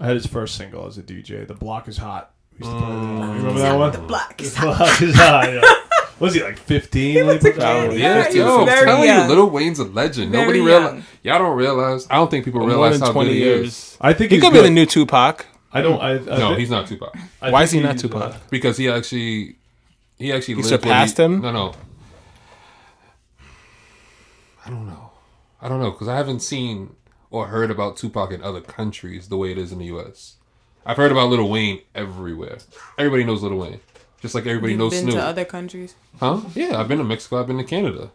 I 0.00 0.06
had 0.06 0.16
his 0.16 0.26
first 0.26 0.56
single 0.56 0.86
as 0.86 0.98
a 0.98 1.02
DJ. 1.02 1.46
The 1.46 1.54
block 1.54 1.86
is 1.88 1.96
hot. 1.96 2.32
We 2.58 2.66
used 2.66 2.76
to 2.78 2.84
play 2.84 2.94
that. 2.94 3.02
You 3.02 3.32
remember 3.34 3.60
that 3.60 3.78
one? 3.78 3.92
The 3.92 3.98
block. 3.98 4.36
The 4.38 4.60
block 4.60 5.02
is 5.02 5.14
hot. 5.14 5.52
Yeah. 5.52 5.74
Was 6.18 6.34
he 6.34 6.42
like 6.42 6.58
fifteen? 6.58 7.14
He 7.16 7.22
was 7.22 7.36
a 7.42 7.52
kid, 7.52 7.98
Yeah, 7.98 8.28
he 8.28 8.36
yo, 8.38 8.60
I'm 8.60 8.66
very 8.66 8.84
telling 8.86 9.04
young. 9.08 9.30
you, 9.30 9.36
Lil 9.36 9.48
Wayne's 9.50 9.78
a 9.78 9.84
legend. 9.84 10.32
Very 10.32 10.42
Nobody 10.42 10.58
young. 10.58 10.66
realize. 10.66 11.02
Y'all 11.22 11.38
don't 11.38 11.56
realize. 11.56 12.06
I 12.10 12.16
don't 12.16 12.30
think 12.30 12.44
people 12.44 12.60
More 12.60 12.68
realize 12.68 12.98
than 12.98 13.06
how 13.06 13.12
20 13.12 13.30
good 13.30 13.34
he 13.36 13.40
years. 13.42 13.66
is. 13.68 13.96
I 14.02 14.12
think 14.12 14.30
He 14.30 14.36
he's 14.36 14.44
could 14.44 14.52
be 14.52 14.58
good. 14.58 14.66
the 14.66 14.70
new 14.70 14.84
Tupac. 14.84 15.46
I 15.72 15.82
don't. 15.82 16.00
I, 16.00 16.12
I 16.14 16.18
No, 16.38 16.54
thi- 16.54 16.60
he's 16.60 16.70
not 16.70 16.86
Tupac 16.88 17.16
I 17.40 17.50
Why 17.50 17.62
is 17.62 17.70
he 17.70 17.80
not 17.80 17.98
Tupac? 17.98 18.22
uh, 18.34 18.36
because 18.50 18.76
he 18.76 18.88
actually 18.88 19.56
he 20.18 20.32
actually 20.32 20.54
He 20.54 20.62
lived 20.62 20.72
what 20.72 20.80
surpassed 20.82 21.18
him? 21.18 21.40
No, 21.40 21.52
no. 21.52 21.74
I 24.64 24.70
don't 24.70 24.86
know. 24.86 25.10
I 25.60 25.68
don't 25.68 25.80
know 25.80 25.90
because 25.90 26.08
I 26.08 26.16
haven't 26.16 26.40
seen 26.40 26.94
or 27.30 27.46
heard 27.48 27.70
about 27.70 27.96
Tupac 27.96 28.32
in 28.32 28.42
other 28.42 28.60
countries 28.60 29.28
the 29.28 29.36
way 29.36 29.52
it 29.52 29.58
is 29.58 29.72
in 29.72 29.78
the 29.78 29.86
U.S. 29.86 30.36
I've 30.84 30.96
heard 30.96 31.12
about 31.12 31.28
Little 31.28 31.48
Wayne 31.48 31.80
everywhere. 31.94 32.58
Everybody 32.98 33.24
knows 33.24 33.42
Little 33.42 33.58
Wayne, 33.58 33.80
just 34.20 34.34
like 34.34 34.46
everybody 34.46 34.72
You've 34.72 34.80
knows 34.80 34.92
been 34.92 35.02
Snoop. 35.04 35.14
to 35.14 35.22
other 35.22 35.44
countries. 35.44 35.94
Huh? 36.18 36.40
Yeah, 36.54 36.80
I've 36.80 36.88
been 36.88 36.98
to 36.98 37.04
Mexico. 37.04 37.40
I've 37.40 37.46
been 37.46 37.58
to 37.58 37.64
Canada. 37.64 38.10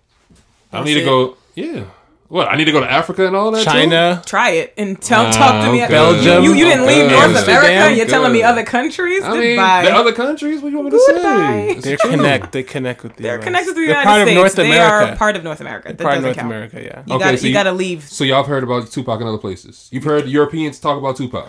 I 0.72 0.78
don't 0.78 0.86
That's 0.86 0.86
need 0.86 0.93
to 0.95 1.01
it? 1.01 1.06
go. 1.06 1.38
Yeah. 1.56 1.84
What? 2.28 2.47
I 2.47 2.55
need 2.55 2.65
to 2.65 2.71
go 2.71 2.80
to 2.80 2.91
Africa 2.91 3.28
and 3.28 3.36
all 3.36 3.51
that. 3.51 3.59
too? 3.63 3.69
China. 3.69 4.21
Try 4.26 4.49
it 4.51 4.73
and 4.78 4.99
tell 4.99 5.26
Nah, 5.26 5.32
talk 5.32 5.63
to 5.65 5.71
me. 5.71 5.84
I'm 5.84 5.89
Belgium. 5.91 6.43
You, 6.43 6.53
you 6.55 6.65
didn't 6.65 6.88
leave 6.88 7.09
North 7.11 7.28
good. 7.28 7.43
America. 7.43 7.51
Amsterdam. 7.51 7.97
You're 7.97 8.07
telling 8.07 8.34
me 8.34 8.41
other 8.41 8.63
countries. 8.63 9.23
I 9.23 9.32
mean, 9.38 9.41
Goodbye. 9.55 9.84
the 9.86 9.91
other 9.95 10.11
countries. 10.11 10.59
What 10.61 10.69
do 10.69 10.76
you 10.76 10.82
want 10.82 10.91
me 10.93 10.99
to 10.99 11.03
Goodbye. 11.13 11.73
say? 11.76 11.80
They're 11.82 11.97
true. 11.97 12.09
connect. 12.09 12.51
They 12.51 12.63
connect 12.63 13.03
with 13.03 13.15
the 13.15 13.21
They're 13.23 13.38
US. 13.38 13.43
connected 13.43 13.69
to 13.69 13.73
the 13.76 13.80
They're 13.82 13.89
United 13.89 14.05
part 14.07 14.21
of 14.21 14.28
States. 14.28 14.36
North 14.39 14.55
they 14.55 14.65
America. 14.65 15.11
are 15.13 15.15
part 15.17 15.36
of 15.36 15.43
North 15.43 15.61
America. 15.61 15.88
That 15.89 15.99
part 15.99 16.17
of 16.17 16.23
doesn't 16.23 16.26
North 16.26 16.36
count. 16.38 16.47
America. 16.51 16.82
Yeah. 16.82 17.03
You 17.05 17.15
Okay, 17.15 17.23
got 17.32 17.39
so 17.39 17.43
you 17.43 17.49
you- 17.49 17.53
got 17.53 17.63
to 17.63 17.71
leave. 17.73 18.03
So 18.03 18.23
y'all 18.23 18.38
have 18.38 18.47
heard 18.47 18.63
about 18.63 18.89
Tupac 18.91 19.21
in 19.21 19.28
other 19.28 19.38
places. 19.38 19.88
You've 19.91 20.03
heard 20.03 20.28
Europeans 20.28 20.80
talk 20.80 20.97
about 20.97 21.17
Tupac. 21.17 21.47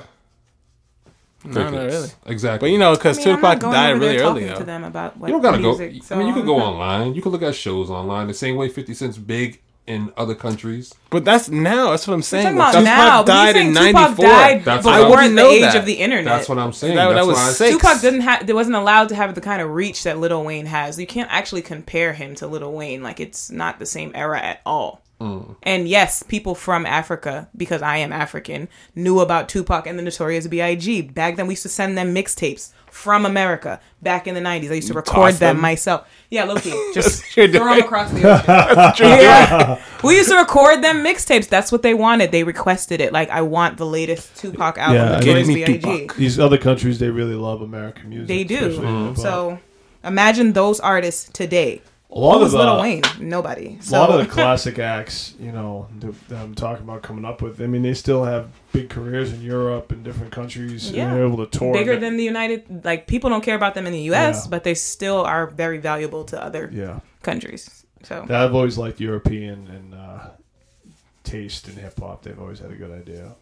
No, 1.45 1.71
not 1.71 1.73
really. 1.73 2.09
Exactly. 2.27 2.69
But 2.69 2.73
you 2.73 2.79
know, 2.79 2.95
because 2.95 3.19
I 3.19 3.25
mean, 3.25 3.37
Tupac 3.37 3.61
died 3.61 3.99
really 4.01 4.19
early. 4.19 4.43
talking 4.43 4.59
to 4.59 4.65
them 4.65 4.85
about 4.85 5.17
what 5.17 5.29
you 5.29 5.35
don't 5.35 5.43
gotta 5.43 5.59
music, 5.59 6.01
go. 6.01 6.05
so 6.05 6.15
I 6.15 6.19
mean, 6.19 6.29
you 6.29 6.35
could 6.35 6.45
go 6.47 6.57
online. 6.61 7.15
You 7.15 7.23
could 7.23 7.31
look 7.33 7.43
at 7.43 7.55
shows 7.55 7.89
online. 7.89 8.27
The 8.27 8.35
same 8.35 8.57
way 8.57 8.69
Fifty 8.69 8.95
Cent's 8.95 9.17
big 9.17 9.63
in 9.87 10.13
other 10.17 10.35
countries. 10.35 10.95
But 11.11 11.25
that's 11.25 11.49
now. 11.49 11.91
That's 11.91 12.07
what 12.07 12.15
I'm 12.15 12.19
I'm 12.19 12.23
saying. 12.23 12.43
talking 12.57 12.57
about 12.59 12.85
now. 12.85 13.23
Tupac 13.23 13.27
but 13.27 13.33
died 13.33 13.57
in 13.57 13.75
saying 13.75 13.87
Tupac 13.95 14.19
'94. 14.19 14.25
died 14.27 14.65
That's 14.65 14.79
before 14.87 14.93
what 14.93 15.01
I 15.01 15.05
the 15.05 15.11
wouldn't 15.11 15.35
know 15.35 15.51
age 15.51 15.61
that. 15.63 15.77
of 15.77 15.87
the 15.87 15.93
internet. 15.95 16.25
That's 16.25 16.49
what 16.49 16.59
I'm 16.59 16.73
saying. 16.73 16.97
That- 16.97 17.15
that 17.15 17.27
was 17.27 17.37
why 17.37 17.47
I- 17.49 17.53
six. 17.53 17.73
Tupac 17.77 18.01
didn't 18.01 18.21
have. 18.23 18.47
They 18.47 18.53
wasn't 18.53 18.77
allowed 18.77 19.09
to 19.11 19.15
have 19.15 19.35
the 19.35 19.41
kind 19.41 19.63
of 19.63 19.71
reach 19.71 20.03
that 20.03 20.19
Little 20.19 20.45
Wayne 20.45 20.67
has. 20.67 20.99
You 20.99 21.07
can't 21.07 21.31
actually 21.33 21.63
compare 21.63 22.13
him 22.13 22.35
to 22.37 22.47
Little 22.47 22.73
Wayne. 22.73 23.03
Like 23.03 23.21
it's 23.21 23.51
not 23.51 23.79
the 23.79 23.87
same 23.87 24.13
era 24.15 24.41
at 24.41 24.61
all. 24.67 25.03
Mm. 25.21 25.57
And 25.63 25.89
yes, 25.89 26.23
people 26.23 26.55
from 26.55 26.85
Africa, 26.85 27.49
because 27.57 27.81
I 27.81 27.97
am 27.99 28.13
African, 28.13 28.69
knew 28.95 29.21
about 29.21 29.49
Tupac 29.49 29.87
and 29.87 29.99
the 29.99 30.03
Notorious 30.03 30.47
B.I.G. 30.47 31.03
Back 31.03 31.37
then, 31.37 31.47
we 31.47 31.53
used 31.53 31.63
to 31.63 31.71
send 31.71 31.97
them 31.97 32.15
mixtapes 32.15 32.73
from 32.91 33.25
America. 33.25 33.81
Back 34.03 34.27
in 34.27 34.35
the 34.35 34.41
'90s, 34.43 34.71
I 34.71 34.75
used 34.75 34.89
to 34.89 34.95
record 34.95 35.35
them 35.35 35.57
them? 35.57 35.61
myself. 35.63 36.07
Yeah, 36.31 36.45
Loki, 36.45 36.71
just 36.95 37.25
throw 37.25 37.47
them 37.47 37.79
across 37.81 38.11
the 38.11 38.19
ocean. 38.91 39.07
yeah. 39.07 39.83
We 40.05 40.17
used 40.17 40.29
to 40.31 40.37
record 40.37 40.83
them 40.83 41.03
mixtapes. 41.03 41.49
That's 41.49 41.73
what 41.73 41.83
they 41.83 41.95
wanted. 41.95 42.31
They 42.31 42.45
requested 42.45 43.01
it. 43.01 43.13
Like, 43.13 43.31
I 43.31 43.41
want 43.41 43.79
the 43.79 43.87
latest 43.87 44.37
Tupac 44.37 44.77
album, 44.77 44.97
Yeah, 44.97 45.19
Notorious 45.19 45.49
B.I.G. 45.49 45.79
Tupac. 45.79 46.17
These 46.17 46.39
other 46.39 46.59
countries, 46.59 46.99
they 46.99 47.09
really 47.11 47.35
love 47.37 47.63
American 47.63 48.11
music. 48.11 48.29
They 48.29 48.45
do. 48.45 48.83
hop. 48.83 49.17
So 49.17 49.59
imagine 50.05 50.53
those 50.53 50.79
artists 50.79 51.31
today. 51.33 51.81
A 52.17 52.19
lot 52.19 52.39
Who 52.39 52.45
was 52.45 52.55
of 52.55 52.61
Lil 52.61 52.69
uh, 52.71 52.81
Wayne? 52.83 53.03
Nobody. 53.21 53.79
a 53.89 53.93
lot 53.93 54.09
of 54.09 54.19
the 54.19 54.33
classic 54.33 54.79
acts, 54.79 55.35
you 55.39 55.53
know, 55.53 55.87
that, 56.01 56.29
that 56.29 56.43
I'm 56.43 56.55
talking 56.55 56.83
about 56.83 57.03
coming 57.03 57.27
up 57.27 57.43
with. 57.43 57.61
I 57.61 57.67
mean, 57.67 57.83
they 57.83 57.93
still 57.93 58.25
have 58.25 58.49
big 58.73 58.89
careers 58.89 59.35
in 59.35 59.43
Europe 59.43 59.93
and 59.93 60.03
different 60.03 60.33
countries. 60.33 60.91
Yeah. 60.91 61.09
and 61.09 61.17
they're 61.17 61.27
able 61.27 61.45
to 61.47 61.59
tour. 61.59 61.75
bigger 61.75 61.99
than 62.01 62.17
the 62.17 62.25
United. 62.25 62.87
Like 62.87 63.07
people 63.07 63.29
don't 63.29 63.43
care 63.45 63.55
about 63.55 63.75
them 63.75 63.87
in 63.87 63.93
the 63.93 64.01
U.S., 64.13 64.45
Yeah. 64.45 64.51
but 64.51 64.65
they 64.65 64.73
still 64.73 65.21
are 65.27 65.47
very 65.47 65.77
valuable 65.77 66.25
to 66.25 66.43
other 66.43 66.71
yeah. 66.73 67.01
countries. 67.23 67.85
So 68.03 68.25
I've 68.31 68.55
always 68.55 68.79
liked 68.79 68.99
European 68.99 69.67
and 69.69 69.95
uh, 69.95 70.29
taste 71.23 71.69
in 71.69 71.75
hip 71.77 72.01
hop. 72.01 72.23
They've 72.23 72.41
always 72.41 72.61
had 72.61 72.71
a 72.71 72.77
good 72.77 72.93
idea. 72.93 73.35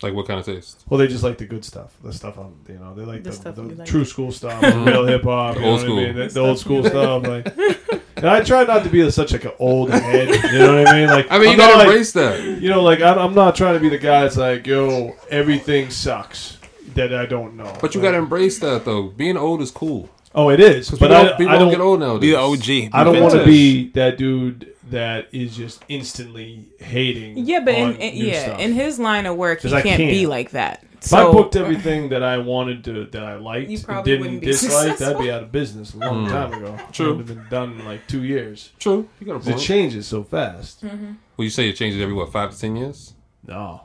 Like 0.00 0.14
what 0.14 0.26
kind 0.28 0.38
of 0.38 0.46
taste? 0.46 0.84
Well, 0.88 0.98
they 0.98 1.08
just 1.08 1.24
like 1.24 1.38
the 1.38 1.46
good 1.46 1.64
stuff. 1.64 1.96
The 2.04 2.12
stuff 2.12 2.38
I'm, 2.38 2.54
you 2.68 2.78
know, 2.78 2.94
they 2.94 3.04
like 3.04 3.24
The 3.24 3.30
the, 3.30 3.52
the 3.52 3.62
like. 3.62 3.88
true 3.88 4.04
school 4.04 4.30
stuff, 4.30 4.62
real 4.86 5.06
hip 5.06 5.22
hop, 5.24 5.56
you 5.56 5.62
know 5.62 5.68
Old 5.68 5.74
what 5.78 5.82
I 5.82 5.84
school. 5.86 5.96
mean? 5.96 6.14
The, 6.14 6.22
The 6.28 6.34
the 6.34 6.40
old 6.40 6.58
school 6.58 6.84
stuff. 6.84 7.26
Like, 7.26 8.01
and 8.22 8.30
I 8.30 8.42
try 8.42 8.64
not 8.64 8.84
to 8.84 8.88
be 8.90 9.10
such 9.10 9.32
like 9.32 9.44
an 9.44 9.52
old 9.58 9.90
head. 9.90 10.28
You 10.52 10.58
know 10.60 10.78
what 10.78 10.88
I 10.88 11.00
mean? 11.00 11.08
Like, 11.08 11.26
I 11.30 11.38
mean, 11.38 11.48
I'm 11.48 11.52
you 11.52 11.56
gotta 11.58 11.78
like, 11.78 11.86
embrace 11.88 12.12
that. 12.12 12.40
You 12.62 12.68
know, 12.70 12.82
like 12.82 13.00
I'm, 13.00 13.18
I'm 13.18 13.34
not 13.34 13.56
trying 13.56 13.74
to 13.74 13.80
be 13.80 13.88
the 13.88 13.98
guy 13.98 14.22
that's 14.22 14.36
like, 14.36 14.66
yo, 14.66 15.16
everything 15.30 15.90
sucks 15.90 16.58
that 16.94 17.12
I 17.14 17.26
don't 17.26 17.56
know. 17.56 17.76
But 17.80 17.94
you 17.94 18.00
Like, 18.00 18.08
gotta 18.08 18.18
embrace 18.18 18.58
that 18.60 18.84
though. 18.84 19.04
Being 19.08 19.36
old 19.36 19.60
is 19.60 19.70
cool. 19.70 20.08
Oh, 20.34 20.48
it 20.50 20.60
is. 20.60 20.90
But 20.90 21.00
people, 21.00 21.14
I, 21.14 21.24
don't, 21.24 21.36
people 21.38 21.48
I 21.48 21.58
don't 21.58 21.68
don't 21.68 21.70
get 21.72 21.80
old 21.80 22.00
nowadays. 22.00 22.20
Be 22.20 22.30
the 22.30 22.38
OG. 22.86 22.90
I 22.94 23.04
don't 23.04 23.20
want 23.20 23.34
to 23.34 23.44
be 23.44 23.90
that 23.90 24.16
dude 24.16 24.74
that 24.90 25.28
is 25.32 25.56
just 25.56 25.82
instantly 25.88 26.66
hating. 26.78 27.38
yeah, 27.38 27.60
but 27.60 27.74
in, 27.74 27.82
on 27.88 27.94
in- 27.96 28.14
new 28.14 28.26
yeah, 28.26 28.44
stuff. 28.44 28.60
in 28.60 28.72
his 28.72 28.98
line 28.98 29.26
of 29.26 29.36
work, 29.36 29.60
he 29.60 29.70
can't, 29.70 29.84
be 29.84 30.20
can't. 30.20 30.28
like 30.30 30.50
that. 30.52 30.84
If 31.04 31.12
I 31.12 31.30
booked 31.30 31.56
everything 31.56 32.10
that 32.10 32.22
I 32.22 32.38
wanted 32.38 32.84
to, 32.84 33.06
that 33.06 33.22
I 33.22 33.34
liked, 33.36 33.68
You 33.70 33.76
and 33.78 33.86
probably 33.86 34.12
didn't 34.12 34.20
wouldn't 34.22 34.40
be 34.42 34.46
dislike, 34.46 34.98
that'd 34.98 35.18
be 35.18 35.30
out 35.30 35.42
of 35.42 35.50
business 35.52 35.94
a 35.94 35.98
long 35.98 36.28
time 36.28 36.52
ago. 36.52 36.78
True. 36.92 37.06
It 37.12 37.16
would 37.16 37.28
have 37.28 37.36
been 37.38 37.48
done 37.50 37.72
in 37.80 37.84
like 37.84 38.06
two 38.06 38.22
years. 38.22 38.70
True. 38.78 39.08
You 39.20 39.26
got 39.26 39.32
a 39.36 39.38
'Cause 39.38 39.48
It 39.48 39.58
changes 39.58 40.06
so 40.06 40.22
fast. 40.22 40.84
Mm-hmm. 40.84 41.12
Well, 41.36 41.44
you 41.44 41.50
say 41.50 41.68
it 41.68 41.74
changes 41.76 42.00
every 42.00 42.14
what 42.14 42.30
five 42.32 42.52
to 42.52 42.58
ten 42.58 42.76
years? 42.76 43.14
No, 43.46 43.82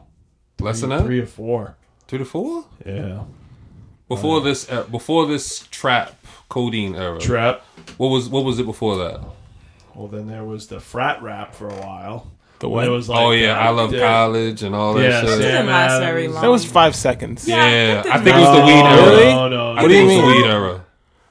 Less 0.59 0.79
three, 0.79 0.89
than 0.89 0.97
that? 0.99 1.05
three 1.05 1.19
or 1.19 1.25
four. 1.25 1.75
Two 2.07 2.17
to 2.19 2.25
four? 2.25 2.65
Yeah, 2.85 3.23
Before 4.07 4.39
this, 4.41 4.69
uh, 4.71 4.83
before 4.83 5.25
this 5.25 5.67
trap 5.71 6.13
codeine 6.49 6.95
era. 6.95 7.19
trap. 7.19 7.61
What 7.97 8.09
was 8.09 8.29
what 8.29 8.43
was 8.45 8.59
it 8.59 8.65
before 8.65 8.95
that? 8.97 9.21
Well, 9.95 10.07
then 10.07 10.27
there 10.27 10.43
was 10.45 10.67
the 10.67 10.79
frat 10.79 11.21
rap 11.23 11.55
for 11.55 11.67
a 11.67 11.73
while. 11.81 12.31
The 12.59 12.67
When 12.67 12.75
what? 12.75 12.87
It 12.87 12.89
was 12.89 13.07
like 13.09 13.19
oh 13.19 13.31
yeah, 13.31 13.53
the- 13.53 13.59
I 13.61 13.69
love 13.69 13.91
the- 13.91 13.99
college 13.99 14.63
and 14.63 14.73
all 14.75 14.93
that 14.95 15.03
Yeah, 15.03 15.21
shit. 15.21 15.29
It 15.29 15.31
Sam 15.33 15.39
didn't 15.41 15.67
last 15.67 15.99
very 15.99 16.27
long. 16.27 16.41
that 16.41 16.47
was 16.49 16.65
five 16.65 16.95
seconds. 16.95 17.47
Yeah, 17.47 17.55
Yeah, 18.03 18.03
I 18.11 18.17
think 18.19 18.35
it 18.35 18.39
was 18.39 18.57
the 18.59 18.65
weed 18.65 18.79
long. 18.81 18.93
era. 18.99 19.09
Really? 19.09 19.25
No, 19.33 19.47
no. 19.49 19.71
I 19.71 19.73
What 19.73 19.77
think 19.81 19.89
do 19.91 19.95
you 19.95 20.01
it 20.01 20.05
was 20.05 20.13
mean? 20.13 20.21
the 20.21 20.27
weed 20.27 20.45
era. 20.49 20.83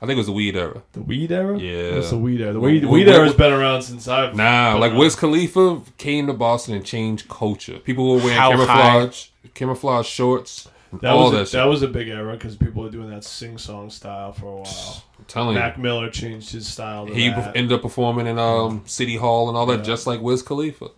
I 0.03 0.07
think 0.07 0.13
it 0.13 0.19
was 0.19 0.27
the 0.27 0.33
weed 0.33 0.57
era. 0.57 0.83
The 0.93 1.01
weed 1.01 1.33
era? 1.33 1.59
Yeah. 1.59 1.95
What's 1.97 2.11
the 2.11 2.19
weed 2.19 2.41
era? 2.41 2.53
The 2.53 2.61
Well, 2.61 2.71
weed, 2.71 2.85
well, 2.85 2.93
weed 2.93 3.07
well, 3.09 3.17
era's 3.17 3.31
well- 3.31 3.39
been 3.39 3.53
around 3.59 3.83
since 3.83 4.07
I've. 4.07 4.37
Nah, 4.37 4.73
been 4.73 4.81
like 4.83 4.91
around. 4.93 5.01
Wiz 5.01 5.17
Khalifa 5.17 5.81
came 5.99 6.27
to 6.29 6.33
Boston 6.33 6.75
and 6.75 6.85
changed 6.85 7.29
culture. 7.29 7.79
People 7.81 8.09
were 8.13 8.19
wearing 8.19 8.37
How 8.37 8.51
camouflage, 8.51 9.27
camouflage 9.55 10.07
shorts, 10.07 10.69
That 11.01 11.11
all 11.11 11.25
was, 11.25 11.33
a, 11.33 11.37
that 11.39 11.45
shit. 11.49 11.53
that 11.55 11.65
was 11.65 11.83
a 11.83 11.89
big 11.89 12.09
era 12.09 12.35
because 12.35 12.55
people 12.57 12.83
were 12.85 12.91
doing 12.91 13.11
that 13.11 13.25
sing 13.25 13.59
song 13.59 13.91
style 13.91 14.33
for 14.33 14.47
a 14.47 14.57
while. 14.61 15.03
I'm 15.19 15.25
telling 15.27 15.55
Mac 15.57 15.79
Miller 15.79 16.09
changed 16.11 16.53
his 16.53 16.69
style. 16.69 17.07
To 17.07 17.13
he 17.15 17.31
that. 17.31 17.57
ended 17.57 17.73
up 17.73 17.83
performing 17.83 18.27
in 18.29 18.39
um 18.39 18.83
City 18.85 19.17
Hall 19.17 19.49
and 19.49 19.57
all 19.57 19.67
that, 19.67 19.79
Yeah. 19.79 19.83
just 19.85 20.07
like 20.07 20.21
Wiz 20.21 20.43
Khalifa. 20.43 20.89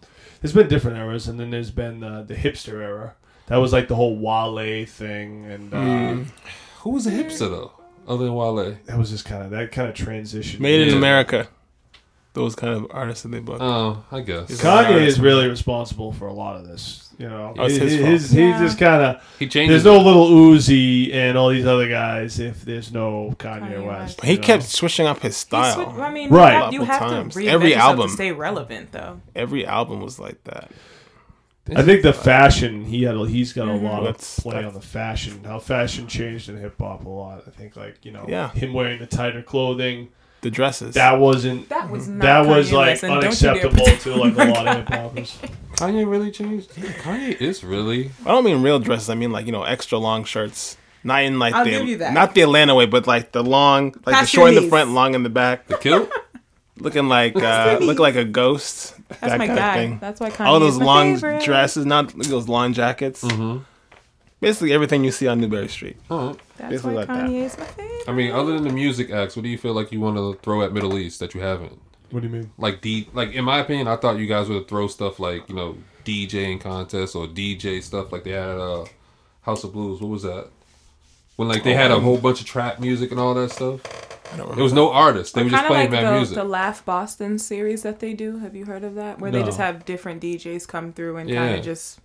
There's 0.40 0.52
been 0.52 0.68
different 0.68 0.96
eras, 0.98 1.26
and 1.28 1.38
then 1.38 1.50
there's 1.50 1.70
been 1.70 2.02
uh, 2.04 2.22
the 2.22 2.34
hipster 2.34 2.74
era. 2.80 3.14
That 3.46 3.56
was 3.56 3.72
like 3.72 3.88
the 3.88 3.94
whole 3.96 4.16
Wale 4.16 4.86
thing, 4.86 5.44
and 5.46 5.72
uh, 5.74 5.76
Mm. 5.78 6.26
Who 6.80 6.90
was 6.90 7.06
a 7.06 7.10
hipster 7.10 7.50
though, 7.50 7.72
other 8.06 8.24
than 8.26 8.34
Wale? 8.34 8.76
that 8.86 8.96
was 8.98 9.10
just 9.10 9.24
kind 9.24 9.42
of 9.42 9.50
that 9.50 9.72
kind 9.72 9.88
of 9.88 9.94
transition. 9.94 10.62
Made 10.62 10.82
in 10.82 10.88
Yeah. 10.90 10.96
America. 10.96 11.48
Those 12.34 12.54
kind 12.54 12.72
of 12.74 12.86
artists 12.90 13.22
that 13.24 13.30
they 13.30 13.40
book. 13.40 13.58
Oh, 13.60 14.04
I 14.12 14.20
guess 14.20 14.62
Kanye 14.62 15.00
is 15.00 15.18
really 15.18 15.48
responsible 15.48 16.12
for 16.12 16.28
a 16.28 16.32
lot 16.32 16.56
of 16.56 16.68
this. 16.68 17.07
You 17.18 17.28
know, 17.28 17.52
Oh, 17.58 17.64
it's 17.66 17.76
his 17.76 18.30
He- 18.30 18.42
he 18.46 18.52
just 18.52 18.78
kind 18.78 19.02
of. 19.02 19.22
he 19.40 19.48
changes. 19.48 19.82
There's 19.82 19.96
no 19.96 20.00
little 20.00 20.28
Uzi 20.30 21.12
and 21.12 21.36
all 21.36 21.48
these 21.48 21.66
other 21.66 21.88
guys 21.88 22.38
if 22.38 22.64
there's 22.64 22.92
no 22.92 23.34
Kanye, 23.38 23.60
Kanye 23.72 23.84
West. 23.84 24.18
West. 24.18 24.24
he 24.24 24.36
know? 24.36 24.42
kept 24.42 24.62
switching 24.62 25.04
up 25.06 25.20
his 25.22 25.36
style. 25.36 25.76
swi- 25.86 25.98
I 26.00 26.12
mean, 26.12 26.30
Right. 26.30 26.52
you 26.54 26.62
have, 26.62 26.72
you 26.74 26.82
have 26.84 27.00
times. 27.00 27.34
to 27.34 27.44
Every 27.46 27.74
album. 27.74 28.06
to 28.06 28.12
stay 28.14 28.30
relevant, 28.30 28.92
though. 28.92 29.20
Every 29.34 29.66
album 29.66 30.00
was 30.00 30.20
like 30.20 30.44
that. 30.44 30.70
I 31.74 31.82
think 31.82 32.02
the 32.02 32.12
fashion 32.14 32.84
he 32.86 33.02
had. 33.02 33.14
He's 33.26 33.52
got 33.52 33.68
a 33.68 33.72
mm-hmm. 33.72 33.84
lot 33.84 33.98
of 34.00 34.04
That's- 34.06 34.38
play 34.40 34.64
on 34.64 34.72
the 34.72 34.80
fashion. 34.80 35.42
How 35.44 35.58
fashion 35.58 36.06
changed 36.06 36.48
in 36.48 36.56
hip 36.56 36.76
hop 36.78 37.04
a 37.04 37.08
lot. 37.08 37.42
I 37.46 37.50
think 37.50 37.76
like 37.76 38.04
you 38.04 38.12
know, 38.12 38.24
Yeah. 38.28 38.50
him 38.52 38.72
wearing 38.72 39.00
the 39.00 39.06
tighter 39.06 39.42
clothing. 39.42 40.08
The 40.40 40.50
dresses. 40.50 40.94
That 40.94 41.18
wasn't. 41.18 41.68
That 41.68 41.90
was 41.90 42.06
not 42.08 42.22
That 42.22 42.46
was 42.46 42.72
like 42.72 42.86
West, 42.88 43.02
and 43.04 43.20
don't 43.20 43.32
you 43.32 43.38
dare 43.40 43.50
unacceptable 43.54 43.98
to 43.98 44.14
like 44.16 44.34
a 44.34 44.36
like 44.36 44.48
lot 44.54 44.66
of 44.68 44.76
hip 44.76 44.88
hoppers. 44.88 45.38
Kanye 45.74 46.08
really 46.08 46.30
changed. 46.30 46.70
Yeah, 46.76 46.90
Kanye 46.92 47.40
is 47.40 47.64
really. 47.64 48.10
I 48.24 48.30
don't 48.30 48.44
mean 48.44 48.62
real 48.62 48.78
dresses. 48.78 49.10
I 49.10 49.14
mean 49.14 49.32
like 49.32 49.46
you 49.46 49.52
know 49.52 49.64
extra 49.64 49.98
long 49.98 50.24
shirts. 50.24 50.76
Not 51.04 51.22
in 51.22 51.38
like 51.38 51.54
I'll 51.54 51.64
the 51.64 51.70
give 51.70 51.88
you 51.88 51.98
that. 51.98 52.12
not 52.12 52.34
the 52.34 52.42
Atlanta 52.42 52.74
way, 52.74 52.86
but 52.86 53.06
like 53.06 53.32
the 53.32 53.42
long, 53.42 53.94
like 54.06 54.20
the 54.20 54.26
short 54.26 54.54
in 54.54 54.62
the 54.62 54.68
front, 54.68 54.90
long 54.90 55.14
in 55.14 55.22
the 55.22 55.28
back, 55.30 55.66
The 55.66 55.76
kilt? 55.78 56.10
looking 56.76 57.08
like 57.08 57.34
uh, 57.36 57.78
look 57.80 57.98
like 57.98 58.14
a 58.14 58.24
ghost. 58.24 58.94
That's 59.08 59.20
that 59.20 59.38
my 59.38 59.46
kind 59.46 59.58
guy. 59.58 59.68
of 59.68 59.74
thing. 59.74 59.98
That's 60.00 60.20
why 60.20 60.30
Kanye 60.30 60.46
All 60.46 60.60
those 60.60 60.74
is 60.74 60.78
my 60.80 60.84
long 60.84 61.14
favorite. 61.14 61.42
dresses, 61.42 61.86
not 61.86 62.14
look 62.16 62.26
at 62.26 62.30
those 62.30 62.48
long 62.48 62.72
jackets. 62.74 63.24
Mm-hmm. 63.24 63.62
Basically 64.40 64.72
everything 64.72 65.02
you 65.04 65.10
see 65.10 65.26
on 65.26 65.40
Newbury 65.40 65.68
Street. 65.68 65.96
All 66.10 66.28
right. 66.28 66.36
That's 66.58 66.70
basically 66.70 66.94
why 66.94 66.98
like 67.00 67.08
that. 67.08 67.28
Kanye 67.30 67.44
is 67.44 67.58
my 67.58 67.64
favorite. 67.64 68.08
I 68.08 68.12
mean, 68.12 68.32
other 68.32 68.52
than 68.54 68.64
the 68.64 68.72
music 68.72 69.10
acts, 69.10 69.36
what 69.36 69.42
do 69.42 69.48
you 69.48 69.58
feel 69.58 69.72
like 69.74 69.90
you 69.92 70.00
want 70.00 70.16
to 70.16 70.34
throw 70.42 70.62
at 70.62 70.72
Middle 70.72 70.98
East 70.98 71.20
that 71.20 71.34
you 71.34 71.40
haven't? 71.40 71.80
What 72.10 72.20
do 72.20 72.26
you 72.28 72.32
mean? 72.32 72.50
Like 72.58 72.80
D, 72.80 73.08
like 73.12 73.32
in 73.32 73.44
my 73.44 73.58
opinion, 73.58 73.86
I 73.88 73.96
thought 73.96 74.18
you 74.18 74.26
guys 74.26 74.48
would 74.48 74.66
throw 74.68 74.86
stuff 74.88 75.18
like 75.20 75.48
you 75.48 75.54
know 75.54 75.76
DJing 76.04 76.60
contests 76.60 77.14
or 77.14 77.26
DJ 77.26 77.82
stuff 77.82 78.12
like 78.12 78.24
they 78.24 78.30
had 78.30 78.48
at 78.50 78.58
uh, 78.58 78.84
House 79.42 79.62
of 79.64 79.72
Blues. 79.72 80.00
What 80.00 80.08
was 80.10 80.22
that? 80.22 80.48
When 81.36 81.48
like 81.48 81.62
they 81.64 81.74
had 81.74 81.90
a 81.90 82.00
whole 82.00 82.18
bunch 82.18 82.40
of 82.40 82.46
trap 82.46 82.80
music 82.80 83.10
and 83.10 83.20
all 83.20 83.34
that 83.34 83.50
stuff. 83.50 83.80
There 84.34 84.44
was 84.62 84.72
no 84.74 84.90
artists. 84.92 85.32
They 85.32 85.42
were 85.42 85.50
just 85.50 85.66
playing 85.66 85.90
like 85.90 86.02
bad 86.02 86.12
the, 86.12 86.16
music. 86.18 86.34
the 86.34 86.44
Laugh 86.44 86.84
Boston 86.84 87.38
series 87.38 87.82
that 87.82 88.00
they 88.00 88.12
do. 88.12 88.38
Have 88.38 88.54
you 88.54 88.66
heard 88.66 88.84
of 88.84 88.94
that? 88.96 89.20
Where 89.20 89.30
they 89.30 89.38
No. 89.38 89.44
just 89.46 89.56
Just 89.56 89.60
have 89.60 89.74
have 89.76 89.84
different 89.86 90.22
DJs 90.22 90.66
come 90.68 90.92
through 90.92 91.16
and 91.16 91.30
Yeah. 91.30 91.36
kind 91.46 91.58
of 91.58 91.64
just 91.64 92.00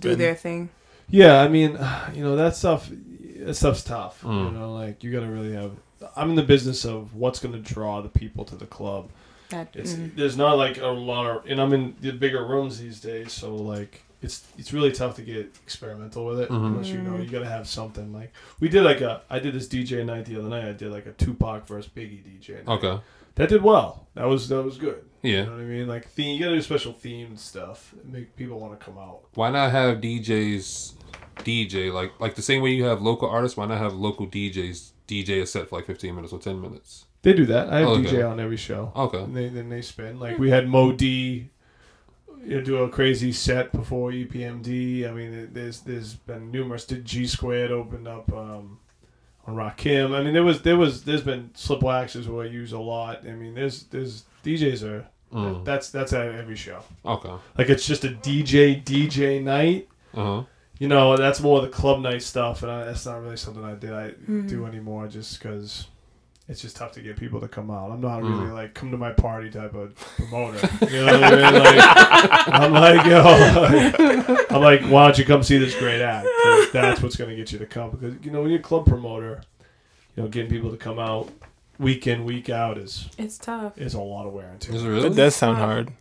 do 0.00 0.14
their 0.16 0.34
thing. 0.34 0.70
Yeah, 1.08 1.40
I 1.42 1.48
mean, 1.48 1.72
you 2.14 2.24
know 2.24 2.34
that 2.36 2.56
stuff. 2.56 2.90
That 3.38 3.54
stuff's 3.54 3.82
tough. 3.82 4.22
Mm. 4.22 4.44
You 4.52 4.58
know, 4.58 4.72
like 4.74 5.02
you 5.04 5.12
got 5.12 5.20
to 5.20 5.26
really 5.26 5.52
have. 5.54 5.72
I'm 6.16 6.30
in 6.30 6.36
the 6.36 6.42
business 6.42 6.84
of 6.84 7.14
what's 7.14 7.38
going 7.38 7.54
to 7.54 7.60
draw 7.74 8.00
the 8.02 8.08
people 8.08 8.44
to 8.46 8.56
the 8.56 8.66
club. 8.66 9.08
That 9.50 9.68
It's 9.74 9.94
mm. 9.94 10.14
there's 10.16 10.36
not 10.36 10.56
like 10.58 10.78
a 10.78 10.86
lot 10.86 11.26
of, 11.26 11.46
and 11.46 11.60
I'm 11.60 11.72
in 11.72 11.94
the 12.00 12.12
bigger 12.12 12.44
rooms 12.46 12.78
these 12.78 13.00
days, 13.00 13.32
so 13.32 13.54
like 13.54 14.02
it's 14.22 14.44
it's 14.58 14.72
really 14.72 14.90
tough 14.92 15.16
to 15.16 15.22
get 15.22 15.54
experimental 15.62 16.24
with 16.24 16.40
it 16.40 16.48
Mhm. 16.48 16.66
unless 16.66 16.88
you 16.88 16.98
know 17.02 17.16
you 17.18 17.28
got 17.28 17.40
to 17.40 17.48
have 17.48 17.68
something 17.68 18.12
like 18.12 18.32
we 18.60 18.68
did 18.70 18.82
like 18.82 19.02
a 19.02 19.20
I 19.28 19.38
did 19.38 19.52
this 19.54 19.68
DJ 19.68 20.04
night 20.04 20.24
the 20.26 20.38
other 20.38 20.48
night. 20.48 20.64
I 20.64 20.72
did 20.72 20.90
like 20.90 21.04
a 21.06 21.12
Tupac 21.12 21.66
versus 21.66 21.90
Biggie 21.94 22.22
DJ. 22.22 22.64
Night. 22.64 22.68
okay. 22.68 23.00
that 23.34 23.48
did 23.50 23.62
well. 23.62 24.06
That 24.14 24.24
was 24.24 24.48
that 24.48 24.62
was 24.62 24.78
good. 24.78 25.04
You 25.22 25.32
Yeah. 25.32 25.44
know 25.44 25.52
what 25.52 25.60
I 25.60 25.64
mean? 25.64 25.86
Like 25.88 26.08
theme, 26.08 26.36
you 26.38 26.44
got 26.44 26.50
to 26.50 26.56
do 26.56 26.62
special 26.62 26.94
themed 26.94 27.38
stuff. 27.38 27.94
Make 28.04 28.34
people 28.36 28.58
want 28.58 28.78
to 28.78 28.84
come 28.84 28.96
out. 28.98 29.20
Why 29.34 29.50
not 29.50 29.70
have 29.72 29.98
DJs 29.98 30.94
DJ 31.38 31.92
like 31.92 32.12
like 32.20 32.34
the 32.34 32.42
same 32.42 32.62
way 32.62 32.70
you 32.70 32.84
have 32.84 33.02
local 33.02 33.28
artists? 33.28 33.56
Why 33.56 33.66
not 33.66 33.78
have 33.78 33.94
local 33.94 34.26
DJs 34.26 34.90
DJ 35.06 35.42
a 35.42 35.46
set 35.46 35.68
for 35.68 35.76
like 35.76 35.86
15 35.86 36.14
minutes 36.14 36.32
or 36.32 36.38
10 36.38 36.60
minutes? 36.60 37.04
They 37.22 37.32
do 37.32 37.46
that. 37.46 37.70
I 37.72 37.80
have 37.80 37.88
Okay. 37.88 38.10
DJ 38.10 38.30
on 38.30 38.40
every 38.40 38.56
show. 38.56 38.92
Okay. 38.94 39.18
And 39.22 39.36
they 39.36 39.48
then 39.48 39.68
they 39.68 39.82
spin. 39.82 40.18
Like 40.20 40.38
we 40.38 40.50
had 40.50 40.68
Mo 40.68 40.92
D 40.92 41.50
you 42.44 42.56
know, 42.58 42.62
do 42.62 42.76
a 42.78 42.88
crazy 42.90 43.32
set 43.32 43.72
before 43.72 44.10
EPMD. 44.10 45.08
I 45.08 45.12
mean, 45.12 45.48
there's 45.52 45.80
there's 45.80 46.14
been 46.14 46.50
numerous. 46.50 46.84
Did 46.84 47.04
G 47.04 47.26
Squared 47.26 47.70
opened 47.70 48.06
up 48.06 48.30
um, 48.32 48.78
on 49.46 49.54
Rakim? 49.54 50.14
I 50.14 50.22
mean, 50.22 50.34
there 50.34 50.42
was 50.44 50.62
there 50.62 50.76
was 50.76 51.04
there's 51.04 51.22
been 51.22 51.50
slip 51.54 51.82
waxes 51.82 52.26
who 52.26 52.40
I 52.40 52.44
use 52.46 52.72
a 52.72 52.78
lot. 52.78 53.26
I 53.26 53.32
mean, 53.32 53.54
there's 53.54 53.84
there's 53.84 54.24
DJs 54.44 54.82
are 54.82 55.06
Mm. 55.32 55.64
that's 55.64 55.90
that's 55.90 56.12
at 56.12 56.28
every 56.28 56.54
show. 56.54 56.80
Okay. 57.04 57.32
Like 57.58 57.68
it's 57.68 57.84
just 57.84 58.04
a 58.04 58.08
DJ 58.08 58.84
DJ 58.84 59.42
night. 59.42 59.88
Uh 60.14 60.22
huh. 60.22 60.42
You 60.84 60.88
know, 60.88 61.16
that's 61.16 61.40
more 61.40 61.62
the 61.62 61.68
club 61.68 62.00
night 62.02 62.22
stuff, 62.22 62.62
and 62.62 62.70
I, 62.70 62.84
that's 62.84 63.06
not 63.06 63.22
really 63.22 63.38
something 63.38 63.64
I 63.64 63.74
did 63.74 63.92
I 63.94 64.08
Mm-hmm. 64.10 64.48
do 64.48 64.66
anymore, 64.66 65.08
just 65.08 65.38
because 65.38 65.86
it's 66.46 66.60
just 66.60 66.76
tough 66.76 66.92
to 66.92 67.00
get 67.00 67.16
people 67.16 67.40
to 67.40 67.48
come 67.48 67.70
out. 67.70 67.90
I'm 67.90 68.02
not 68.02 68.20
Mm. 68.20 68.38
really 68.38 68.52
like 68.52 68.74
come 68.74 68.90
to 68.90 68.98
my 68.98 69.10
party 69.12 69.48
type 69.48 69.72
of 69.74 69.94
promoter. 69.96 70.58
You 70.90 71.06
know 71.06 71.18
what 71.20 71.24
I 71.24 71.36
mean? 71.36 71.54
Like, 71.54 72.48
I'm 72.60 72.72
like, 72.74 73.06
yo, 73.06 74.46
I'm 74.50 74.60
like, 74.60 74.82
why 74.82 75.06
don't 75.06 75.16
you 75.18 75.24
come 75.24 75.42
see 75.42 75.56
this 75.56 75.74
great 75.74 76.02
act? 76.02 76.28
that's 76.74 77.00
what's 77.02 77.16
gonna 77.16 77.34
get 77.34 77.50
you 77.50 77.58
to 77.60 77.66
come. 77.66 77.90
Because 77.92 78.14
you 78.22 78.30
know, 78.30 78.42
when 78.42 78.50
you're 78.50 78.60
a 78.60 78.62
club 78.62 78.84
promoter, 78.86 79.40
you 80.16 80.22
know, 80.22 80.28
getting 80.28 80.50
people 80.50 80.70
to 80.70 80.76
come 80.76 80.98
out 80.98 81.30
week 81.78 82.06
in 82.06 82.26
week 82.26 82.50
out 82.50 82.76
is 82.76 83.08
It's 83.16 83.38
tough. 83.38 83.78
is 83.78 83.94
a 83.94 84.00
lot 84.00 84.26
of 84.26 84.34
wear 84.34 84.48
and 84.50 84.60
tear. 84.60 84.74
It 84.74 84.82
It 84.82 84.86
really? 84.88 85.14
does 85.14 85.34
sound 85.34 85.56
hard. 85.56 85.92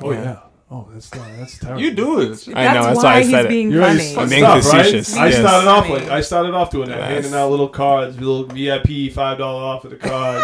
Oh 0.00 0.10
yeah, 0.10 0.40
Oh, 0.72 0.88
that's 0.92 1.12
not. 1.14 1.26
That's 1.36 1.58
terrible. 1.58 1.82
You 1.82 1.90
do 1.90 2.20
it. 2.20 2.46
I 2.54 2.74
know, 2.74 2.84
That's 2.84 2.86
that's 2.86 2.96
why 2.98 3.02
why 3.02 3.14
I 3.16 3.20
he's 3.22 3.30
said 3.30 3.46
it. 3.46 3.48
being 3.48 3.70
You're 3.72 3.82
funny. 3.82 4.08
I'm 4.10 4.14
fucked 4.14 4.30
being 4.30 4.44
up, 4.44 4.54
right? 4.54 4.62
facetious, 4.64 5.16
I 5.16 5.26
yes. 5.28 5.38
started 5.40 5.68
off 5.68 5.88
like 5.88 6.02
I 6.08 6.20
started 6.20 6.54
off 6.54 6.70
doing 6.70 6.88
that, 6.90 6.98
Yes. 6.98 7.10
handing 7.24 7.34
out 7.34 7.50
little 7.50 7.68
cards, 7.68 8.20
little 8.20 8.44
VIP 8.44 9.12
five 9.12 9.38
dollar 9.38 9.62
off 9.64 9.84
of 9.84 9.90
the 9.90 9.96
card. 9.96 10.36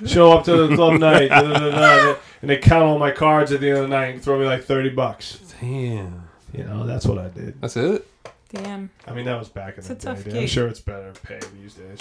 know, 0.00 0.06
show 0.06 0.32
up 0.32 0.44
to 0.46 0.68
the 0.68 0.74
club 0.74 0.98
night, 0.98 1.28
da, 1.28 1.42
da, 1.42 1.58
da, 1.58 1.70
da, 1.70 2.16
and 2.40 2.48
they 2.50 2.56
count 2.56 2.84
all 2.84 2.98
my 2.98 3.10
cards 3.10 3.52
at 3.52 3.60
the 3.60 3.68
end 3.68 3.76
of 3.76 3.82
the 3.82 3.88
night 3.94 4.14
and 4.14 4.22
throw 4.22 4.38
me 4.38 4.46
like 4.46 4.64
thirty 4.64 4.88
bucks. 4.88 5.38
Damn. 5.60 6.28
You 6.54 6.64
know, 6.64 6.86
that's 6.86 7.04
what 7.04 7.18
I 7.18 7.28
did. 7.28 7.60
That's 7.60 7.76
it. 7.76 8.06
Damn. 8.48 8.88
I 9.06 9.12
mean, 9.12 9.26
that 9.26 9.38
was 9.38 9.50
back 9.50 9.74
in 9.74 9.80
It's 9.80 9.88
the 9.88 10.12
a 10.12 10.14
day. 10.16 10.22
dude. 10.22 10.34
I'm 10.36 10.46
sure 10.46 10.66
it's 10.68 10.80
better 10.80 11.12
pay 11.24 11.40
these 11.60 11.74
days. 11.74 11.98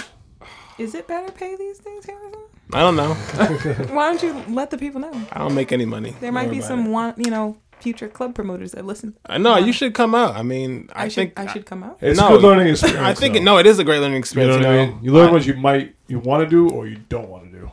Is 0.77 0.93
it 0.93 1.07
better 1.07 1.31
pay 1.31 1.55
these 1.55 1.79
days, 1.79 2.05
Harrison? 2.05 2.41
I 2.73 2.81
don't 2.81 2.95
know. 2.95 3.13
Why 3.95 4.09
don't 4.13 4.21
you 4.21 4.53
let 4.53 4.69
the 4.69 4.77
people 4.77 5.01
know? 5.01 5.11
I 5.31 5.39
don't 5.39 5.55
make 5.55 5.71
any 5.71 5.85
money. 5.85 6.13
There 6.19 6.31
might 6.31 6.49
be 6.51 6.61
some 6.61 6.87
it. 6.87 6.89
one, 6.89 7.13
you 7.17 7.31
know, 7.31 7.57
future 7.79 8.07
club 8.09 8.35
promoters 8.35 8.73
that 8.73 8.85
listen. 8.85 9.15
I 9.25 9.37
know 9.37 9.57
you 9.57 9.71
should 9.73 9.93
come 9.93 10.13
out. 10.13 10.35
I 10.35 10.43
mean, 10.43 10.89
I, 10.93 11.05
I, 11.05 11.07
should. 11.07 11.15
think 11.35 11.39
I 11.39 11.51
should 11.51 11.65
come 11.65 11.83
out. 11.83 11.97
It's 12.01 12.19
No, 12.19 12.27
a 12.27 12.31
good 12.31 12.41
learning 12.43 12.67
experience. 12.67 12.99
I 13.01 13.13
think 13.13 13.35
it, 13.35 13.43
no, 13.43 13.57
it 13.57 13.65
is 13.65 13.79
a 13.79 13.83
great 13.83 13.99
learning 13.99 14.13
You 14.15 14.19
experience. 14.19 14.61
know 14.61 14.71
You 14.71 14.77
what 14.79 14.85
know, 14.87 14.91
I 14.91 14.95
mean? 14.95 15.03
You 15.03 15.13
learn 15.13 15.29
I- 15.29 15.31
what 15.31 15.45
you 15.45 15.53
might 15.55 15.95
you 16.07 16.19
want 16.19 16.43
to 16.43 16.49
do 16.49 16.69
or 16.69 16.85
you 16.87 16.97
don't 17.09 17.29
want 17.29 17.51
to 17.51 17.59
do. 17.59 17.71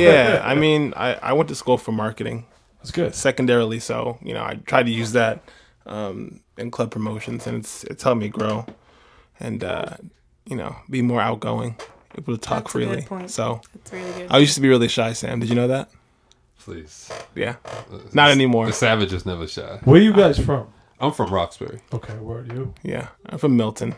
yeah, 0.00 0.40
I 0.44 0.54
mean, 0.54 0.94
I, 0.96 1.14
I 1.14 1.32
went 1.34 1.48
to 1.50 1.54
school 1.54 1.78
for 1.78 1.92
marketing, 1.92 2.46
That's 2.78 2.90
good. 2.90 3.14
secondarily, 3.14 3.78
so 3.80 4.18
you 4.22 4.34
know, 4.34 4.42
I 4.42 4.54
tried 4.66 4.86
to 4.86 4.92
use 4.92 5.12
that 5.12 5.42
um, 5.86 6.40
in 6.56 6.70
club 6.70 6.90
promotions, 6.90 7.46
and 7.46 7.58
it's 7.58 7.84
it's 7.84 8.02
helped 8.02 8.20
me 8.20 8.28
grow, 8.28 8.64
and 9.40 9.62
uh, 9.62 9.96
you 10.46 10.56
know, 10.56 10.76
be 10.90 11.02
more 11.02 11.20
outgoing, 11.20 11.76
able 12.16 12.34
to 12.34 12.40
talk 12.40 12.64
That's 12.64 12.74
a 12.74 12.78
good 12.78 12.86
freely. 12.88 13.02
point. 13.02 13.30
So 13.30 13.60
It's 13.74 13.92
really 13.92 14.12
good. 14.12 14.30
I 14.30 14.38
used 14.38 14.54
to 14.54 14.60
be 14.60 14.68
really 14.68 14.88
shy. 14.88 15.12
Sam, 15.12 15.40
did 15.40 15.48
you 15.48 15.54
know 15.54 15.68
that? 15.68 15.90
Please. 16.60 17.10
Yeah, 17.34 17.56
uh, 17.64 17.98
not 18.12 18.30
anymore. 18.30 18.66
The 18.66 18.72
savage 18.72 19.12
is 19.12 19.26
never 19.26 19.48
shy. 19.48 19.80
Where 19.84 20.00
are 20.00 20.02
you 20.04 20.12
guys 20.12 20.38
from? 20.38 20.68
I'm 21.00 21.10
from 21.12 21.32
Roxbury. 21.34 21.80
Okay, 21.92 22.12
where 22.14 22.38
are 22.38 22.46
you? 22.46 22.74
Yeah, 22.84 23.08
I'm 23.26 23.38
from 23.38 23.56
Milton. 23.56 23.96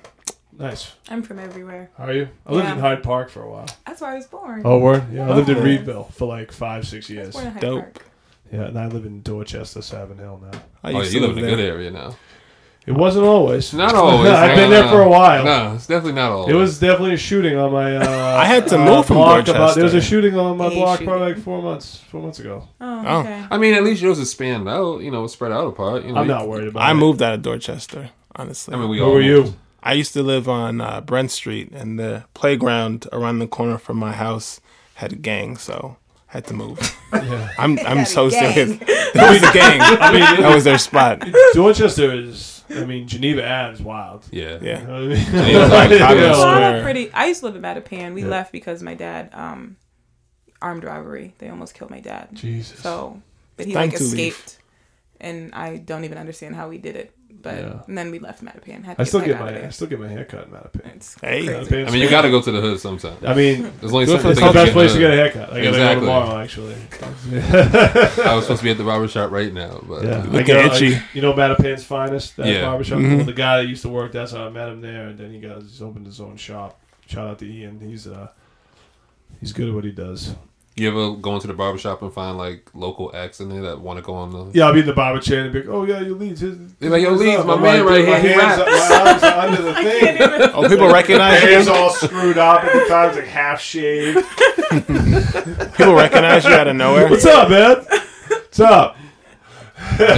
Nice. 0.57 0.93
I'm 1.11 1.23
from 1.23 1.39
everywhere. 1.41 1.91
How 1.99 2.05
are 2.05 2.13
you? 2.13 2.29
I 2.47 2.53
lived 2.53 2.69
in 2.71 2.79
Hyde 2.79 3.03
Park 3.03 3.29
for 3.29 3.43
a 3.43 3.51
while. 3.51 3.67
That's 3.87 4.01
where 4.01 4.13
I 4.13 4.15
was 4.15 4.27
born. 4.27 4.63
Oh, 4.65 4.79
word? 4.79 5.13
Yeah, 5.13 5.29
I 5.29 5.35
lived 5.35 5.49
in 5.51 5.57
Okay. 5.59 5.65
Readville 5.77 6.05
for 6.13 6.27
like 6.29 6.53
five, 6.53 6.87
six 6.87 7.11
I 7.11 7.15
was 7.15 7.19
years. 7.25 7.35
born 7.35 7.47
in 7.47 7.53
Hyde 7.53 7.61
Dope. 7.61 7.83
Park. 7.83 8.07
Yeah, 8.53 8.61
and 8.67 8.79
I 8.79 8.87
live 8.87 9.05
in 9.05 9.21
Dorchester, 9.23 9.83
Savin 9.83 10.17
Hill 10.19 10.41
now. 10.51 10.59
I 10.85 10.93
Oh, 10.93 11.01
yeah, 11.03 11.09
you 11.09 11.21
live 11.21 11.37
in 11.37 11.45
a 11.45 11.49
good 11.49 11.61
area 11.61 11.91
now. 11.91 12.17
It 12.87 12.93
wasn't 12.93 13.25
always. 13.25 13.73
Not 13.73 13.95
always. 13.95 14.31
I've 14.31 14.51
no, 14.51 14.57
been 14.57 14.71
there 14.71 14.85
no. 14.85 14.91
for 14.91 15.01
a 15.03 15.09
while. 15.09 15.45
No, 15.45 15.75
it's 15.75 15.87
definitely 15.87 16.13
not 16.13 16.31
always. 16.33 16.55
It 16.55 16.57
was 16.57 16.79
definitely 16.79 17.15
a 17.15 17.17
shooting 17.19 17.57
on 17.57 17.73
my. 17.73 17.97
Uh, 17.97 18.37
I 18.39 18.45
had 18.45 18.69
to 18.69 18.79
uh, 18.79 18.85
move 18.85 19.07
from 19.07 19.17
block 19.17 19.49
About, 19.49 19.75
there 19.75 19.85
was 19.85 19.95
a 19.95 20.03
shooting 20.03 20.37
on 20.37 20.57
my 20.59 20.67
A 20.67 20.71
block 20.71 20.99
shooting. 20.99 21.07
probably 21.09 21.33
like 21.35 21.43
four 21.43 21.63
months, 21.63 21.99
four 22.11 22.21
months 22.21 22.39
ago. 22.41 22.69
Oh, 22.81 23.05
Oh. 23.07 23.21
okay. 23.21 23.47
I 23.51 23.57
mean, 23.59 23.73
at 23.75 23.83
least 23.85 24.03
yours 24.03 24.19
is 24.19 24.31
spanned 24.31 24.69
out. 24.69 25.01
You 25.01 25.11
know, 25.11 25.27
spread 25.27 25.53
out 25.53 25.67
apart. 25.67 26.05
You 26.05 26.13
know, 26.13 26.21
I'm 26.21 26.27
you- 26.27 26.33
not 26.35 26.47
worried 26.49 26.69
about 26.69 26.83
I 26.83 26.91
it. 26.91 26.95
moved 26.95 27.23
out 27.23 27.33
of 27.35 27.43
Dorchester. 27.43 28.11
Honestly, 28.37 28.75
I 28.75 28.79
mean, 28.79 28.89
we 28.91 28.99
Where 29.01 29.09
all 29.09 29.15
were 29.15 29.21
you? 29.23 29.55
I 29.83 29.93
used 29.95 30.13
to 30.15 30.23
live 30.23 30.49
on 30.49 30.81
uh, 30.81 31.01
Brent 31.01 31.31
Street, 31.31 31.71
and 31.73 31.99
the 31.99 32.25
playground 32.35 33.07
around 33.13 33.39
the 33.39 33.47
corner 33.47 33.79
from 33.79 33.97
my 33.99 34.13
house 34.13 34.61
had 34.95 35.13
a 35.13 35.17
gang, 35.17 35.57
so 35.57 35.97
I 36.04 36.04
had 36.35 36.47
to 36.49 36.55
move. 36.55 36.79
Yeah. 37.15 37.49
I'm 37.59 37.79
I'm 37.87 38.05
so 38.05 38.29
gang. 38.29 38.53
serious. 38.55 38.79
It 39.15 39.31
was 39.31 39.43
a 39.49 39.53
gang. 39.53 39.81
I 40.07 40.11
mean, 40.13 40.43
That 40.43 40.53
was 40.55 40.65
their 40.65 40.79
spot. 40.79 41.23
Dorchester 41.55 42.13
is. 42.13 42.65
I 42.69 42.85
mean, 42.85 43.07
Geneva 43.07 43.43
Ave 43.49 43.75
is 43.75 43.81
wild. 43.81 44.27
Yeah. 44.33 44.59
Yeah. 44.61 44.81
You 44.81 44.87
know 44.87 44.93
what 44.95 45.03
I 45.03 45.07
mean? 45.07 45.25
Geneva's 45.27 45.71
like 45.71 45.91
You 45.91 45.97
Chicago 45.99 46.21
Well, 46.21 46.43
I'm 46.45 46.57
Square. 46.57 46.81
a 46.81 46.83
pretty. 46.83 47.13
I 47.13 47.27
used 47.27 47.41
to 47.41 47.47
live 47.47 47.57
in 47.57 47.63
Mattapan. 47.63 48.15
We 48.15 48.23
Yeah. 48.23 48.29
left 48.37 48.51
because 48.53 48.83
my 48.83 48.95
dad 48.95 49.31
um, 49.33 49.77
armed 50.61 50.83
robbery. 50.83 51.35
They 51.39 51.49
almost 51.49 51.75
killed 51.75 51.91
my 51.93 52.01
dad. 52.01 52.31
Jesus. 52.33 52.81
So, 52.81 53.23
but 53.57 53.67
he 53.67 53.73
Time 53.73 53.89
like 53.91 53.97
to 53.99 54.03
leave. 54.03 54.35
escaped, 54.35 54.59
and 55.21 55.55
I 55.55 55.77
don't 55.77 56.03
even 56.05 56.19
understand 56.19 56.57
how 56.57 56.69
we 56.69 56.79
did 56.79 56.97
it. 56.97 57.15
But 57.43 57.55
Yeah. 57.57 57.83
and 57.89 57.99
then 57.99 58.11
we 58.11 58.19
left 58.19 58.43
Mattapan. 58.43 58.85
Had 58.85 58.97
I 58.99 59.05
still 59.05 59.21
get 59.21 59.39
my 59.39 59.67
I 59.67 59.69
still 59.69 59.87
get 59.87 60.01
my 60.01 60.09
hair 60.09 60.25
cut 60.25 60.47
in 60.47 60.51
Mattapan. 60.53 60.97
It's 60.97 61.21
Hey. 61.21 61.47
crazy. 61.47 61.85
I 61.87 61.91
mean, 61.91 62.01
you 62.01 62.09
got 62.09 62.23
to 62.23 62.31
go 62.31 62.41
to 62.41 62.51
the 62.51 62.61
hood 62.61 62.81
sometime. 62.81 63.17
I 63.27 63.35
mean, 63.35 63.71
There's 63.81 63.93
only 63.93 64.07
Do 64.07 64.13
it 64.15 64.23
certain 64.23 64.31
it's 64.33 64.41
the 64.41 64.53
best 64.53 64.73
place 64.73 64.93
to 64.95 64.99
get 64.99 65.11
a 65.11 65.17
haircut. 65.17 65.51
I 65.53 65.57
gotta 65.57 65.69
Exactly. 65.69 65.95
go 65.95 66.01
tomorrow, 66.01 66.39
actually. 66.43 66.75
I 66.93 68.35
was 68.35 68.45
supposed 68.45 68.61
to 68.61 68.65
be 68.65 68.71
at 68.71 68.79
the 68.79 68.85
barber 68.85 69.09
shop 69.09 69.31
right 69.31 69.53
now, 69.53 69.83
but 69.87 70.05
Yeah, 70.05 70.23
Look 70.31 70.43
I 70.43 70.43
go- 70.43 70.59
itchy. 70.75 70.95
I- 70.97 71.03
you 71.13 71.23
know 71.23 71.33
Mattapan's 71.35 71.85
finest, 71.85 72.37
that 72.37 72.47
Yeah. 72.47 72.63
barbershop. 72.63 72.99
Mhm. 73.01 73.17
Well, 73.17 73.27
the 73.27 73.33
guy 73.33 73.59
that 73.59 73.69
used 73.69 73.83
to 73.83 73.89
work, 73.89 74.13
that's 74.13 74.33
how 74.33 74.47
I 74.47 74.51
met 74.51 74.69
him 74.69 74.81
there, 74.81 75.09
and 75.09 75.19
then 75.19 75.31
he 75.33 75.41
got 75.41 75.63
he's 75.63 75.83
opened 75.83 76.07
his 76.07 76.21
own 76.21 76.37
shop. 76.37 76.81
Shout 77.07 77.29
out 77.29 77.39
to 77.41 77.47
Ian. 77.47 77.81
He's 77.81 78.07
uh 78.07 78.29
he's 79.41 79.53
good 79.53 79.69
at 79.69 79.75
what 79.75 79.85
he 79.85 79.93
does. 79.93 80.35
You 80.77 80.89
ever 80.89 81.15
go 81.17 81.35
into 81.35 81.47
the 81.47 81.55
barber 81.55 81.79
shop 81.79 82.03
and 82.03 82.13
find 82.13 82.37
like 82.37 82.69
local 82.75 83.15
acts 83.15 83.41
in 83.41 83.49
there 83.49 83.63
that 83.63 83.81
want 83.81 83.99
to 83.99 84.03
go 84.03 84.15
on 84.15 84.31
the? 84.31 84.51
Yeah, 84.59 84.67
I'll 84.67 84.73
be 84.73 84.81
in 84.81 84.87
the 84.87 84.93
barber 84.93 85.21
chair 85.21 85.45
and 85.45 85.53
be 85.53 85.61
like, 85.61 85.69
"Oh 85.69 85.85
yeah, 85.85 86.01
your 86.01 86.17
leads." 86.17 86.41
his- 86.41 86.75
They're 86.75 86.91
like, 86.91 87.03
"Yo, 87.03 87.11
what's 87.13 87.23
Leeds, 87.23 87.45
my 87.45 87.57
man 87.57 87.85
like, 87.85 87.91
right 87.91 87.99
dude, 87.99 88.09
my 88.09 88.19
here, 88.21 88.33
he 88.35 88.41
hands, 88.41 88.59
raps. 88.61 88.91
my 88.91 89.11
arms 89.11 89.23
are 89.23 89.39
under 89.47 89.63
the 89.63 89.75
thing. 90.41 90.51
Oh, 90.55 90.69
people 90.69 90.89
recognize 90.93 91.41
Hands 91.41 91.67
you. 91.67 91.73
all 91.73 91.91
screwed 91.91 92.39
up 92.39 92.65
at 92.65 92.73
the 92.73 92.89
times, 92.89 93.17
like 93.17 93.27
half 93.27 93.61
shaved. 93.61 94.27
People 95.77 95.95
recognize 95.95 96.45
you 96.45 96.51
out 96.53 96.67
of 96.67 96.75
nowhere. 96.77 97.09
What's 97.09 97.25
up, 97.27 97.49
man? 97.51 97.77
What's 98.29 98.61
up? 98.61 98.97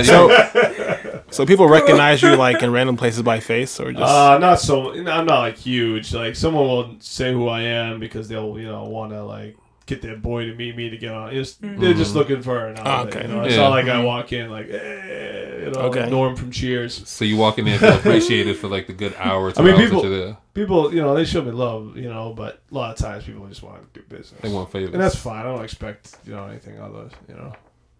So, 0.05 1.23
so 1.31 1.45
people 1.47 1.69
recognize 1.69 2.23
you 2.23 2.35
like 2.37 2.63
in 2.63 2.71
random 2.73 2.97
places 2.97 3.23
by 3.23 3.41
face, 3.41 3.79
or 3.81 3.91
just 3.93 4.03
Uh, 4.03 4.39
not 4.39 4.61
so. 4.61 4.93
I'm 4.95 5.05
not 5.05 5.27
like 5.41 5.57
huge. 5.59 6.15
Like 6.15 6.37
someone 6.37 6.67
will 6.67 6.97
say 7.01 7.33
who 7.33 7.49
I 7.49 7.63
am 7.63 7.99
because 8.01 8.29
they'll 8.29 8.59
you 8.59 8.67
know 8.69 8.85
want 8.85 9.13
to 9.13 9.23
like 9.25 9.57
get 9.87 10.03
that 10.03 10.21
boy 10.21 10.45
to 10.47 10.55
meet 10.55 10.77
me 10.77 10.91
to 10.91 10.97
get 10.97 11.13
on. 11.13 11.33
It's, 11.35 11.55
They're 11.55 11.95
just 11.95 12.15
looking 12.15 12.43
for 12.43 12.67
an 12.67 12.77
outlet. 12.79 13.17
okay. 13.17 13.29
You 13.29 13.35
know, 13.35 13.43
it's 13.45 13.55
Yeah. 13.55 13.63
not 13.63 13.71
like 13.71 13.87
I 13.87 14.03
walk 14.05 14.33
in 14.33 14.51
like, 14.51 14.69
eh, 14.69 15.65
you 15.65 15.71
know, 15.71 15.81
Okay. 15.83 16.11
Norm 16.11 16.35
from 16.37 16.51
Cheers. 16.51 17.09
So 17.09 17.25
you 17.25 17.37
walk 17.37 17.59
in 17.59 17.65
there 17.67 17.75
and 17.75 17.81
feel 17.81 17.95
appreciated 17.95 18.57
for 18.57 18.67
like 18.69 18.87
the 18.89 18.93
good 18.93 19.15
hour. 19.19 19.53
I 19.57 19.63
mean, 19.63 19.77
people- 19.77 20.03
that 20.03 20.09
you're. 20.09 20.39
People, 20.55 20.93
you 20.95 21.03
know, 21.03 21.15
they 21.15 21.25
show 21.25 21.43
me 21.43 21.51
love, 21.53 21.97
you 21.99 22.09
know, 22.09 22.33
but 22.35 22.63
a 22.73 22.75
lot 22.75 22.91
of 22.91 22.97
times 22.97 23.25
people 23.25 23.47
just 23.47 23.63
want 23.63 23.93
to 23.93 24.01
do 24.01 24.07
business. 24.09 24.41
They 24.41 24.49
want 24.51 24.73
favors. 24.73 24.95
and 24.95 25.03
that's 25.03 25.15
fine. 25.17 25.41
I 25.41 25.43
don't 25.43 25.63
expect 25.63 26.17
you 26.25 26.33
know 26.33 26.47
anything 26.47 26.81
other. 26.81 27.11
You 27.29 27.35
know, 27.35 27.53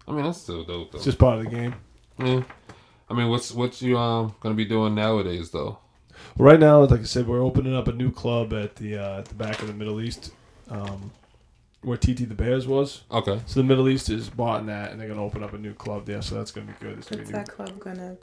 I 0.07 0.11
mean, 0.11 0.23
that's 0.25 0.41
still 0.41 0.63
dope 0.63 0.91
though. 0.91 0.95
it's 0.97 1.05
just 1.05 1.19
part 1.19 1.37
of 1.37 1.45
the 1.45 1.51
game. 1.51 1.75
yeah. 2.17 2.41
I 3.09 3.13
mean, 3.13 3.29
what's 3.29 3.51
what's 3.53 3.81
you 3.81 3.97
um 3.97 4.33
gonna 4.41 4.55
be 4.55 4.65
doing 4.65 4.95
nowadays 4.95 5.51
though? 5.51 5.77
Right 6.37 6.59
now, 6.59 6.81
like 6.83 6.99
I 6.99 7.03
said, 7.03 7.27
we're 7.27 7.43
opening 7.43 7.75
up 7.75 7.87
a 7.87 7.91
new 7.93 8.11
club 8.11 8.51
at 8.53 8.75
the 8.77 8.97
uh, 8.97 9.19
at 9.19 9.25
the 9.25 9.35
back 9.35 9.61
of 9.61 9.67
the 9.67 9.73
Middle 9.75 10.01
East, 10.01 10.31
um, 10.71 11.11
where 11.81 11.97
TT 11.97 12.27
the 12.27 12.35
Bears 12.35 12.67
was. 12.67 13.03
Okay. 13.11 13.39
So 13.45 13.59
the 13.59 13.63
Middle 13.65 13.87
East 13.89 14.09
is 14.09 14.29
bought 14.29 14.61
in 14.61 14.65
that, 14.67 14.91
and 14.91 14.99
they're 14.99 15.07
gonna 15.07 15.23
open 15.23 15.43
up 15.43 15.53
a 15.53 15.57
new 15.57 15.73
club 15.73 16.05
there. 16.05 16.21
So 16.21 16.35
that's 16.35 16.51
gonna 16.51 16.67
be 16.67 16.73
good. 16.79 16.97
It's 16.97 17.09
gonna 17.09 17.21
What's 17.21 17.31
be 17.31 17.37
new. 17.37 17.43
that 17.45 17.49
club 17.51 17.79
gonna? 17.79 18.17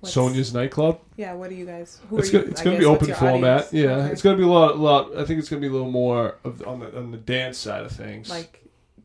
what's- 0.00 0.14
Sonia's 0.14 0.52
nightclub. 0.54 1.00
Yeah. 1.16 1.34
What 1.34 1.50
are 1.50 1.54
you 1.54 1.66
guys? 1.66 1.98
Who 2.08 2.18
It's 2.18 2.28
are 2.28 2.32
gonna, 2.32 2.44
you, 2.44 2.50
it's 2.52 2.62
gonna 2.62 2.78
be 2.78 2.84
open 2.84 3.08
what's 3.08 3.20
your 3.20 3.30
format. 3.30 3.64
audience? 3.66 3.72
Yeah, 3.72 3.90
Okay. 3.96 4.12
it's 4.12 4.22
gonna 4.22 4.36
be 4.36 4.42
a 4.44 4.46
lot, 4.48 4.78
lot. 4.78 5.16
I 5.16 5.24
think 5.24 5.38
it's 5.40 5.48
gonna 5.48 5.60
be 5.60 5.68
a 5.68 5.72
little 5.72 5.90
more 5.90 6.36
of 6.44 6.66
on 6.66 6.80
the 6.80 6.96
on 6.96 7.10
the 7.10 7.18
dance 7.18 7.58
side 7.58 7.84
of 7.84 7.92
things. 7.92 8.28
like 8.30 8.56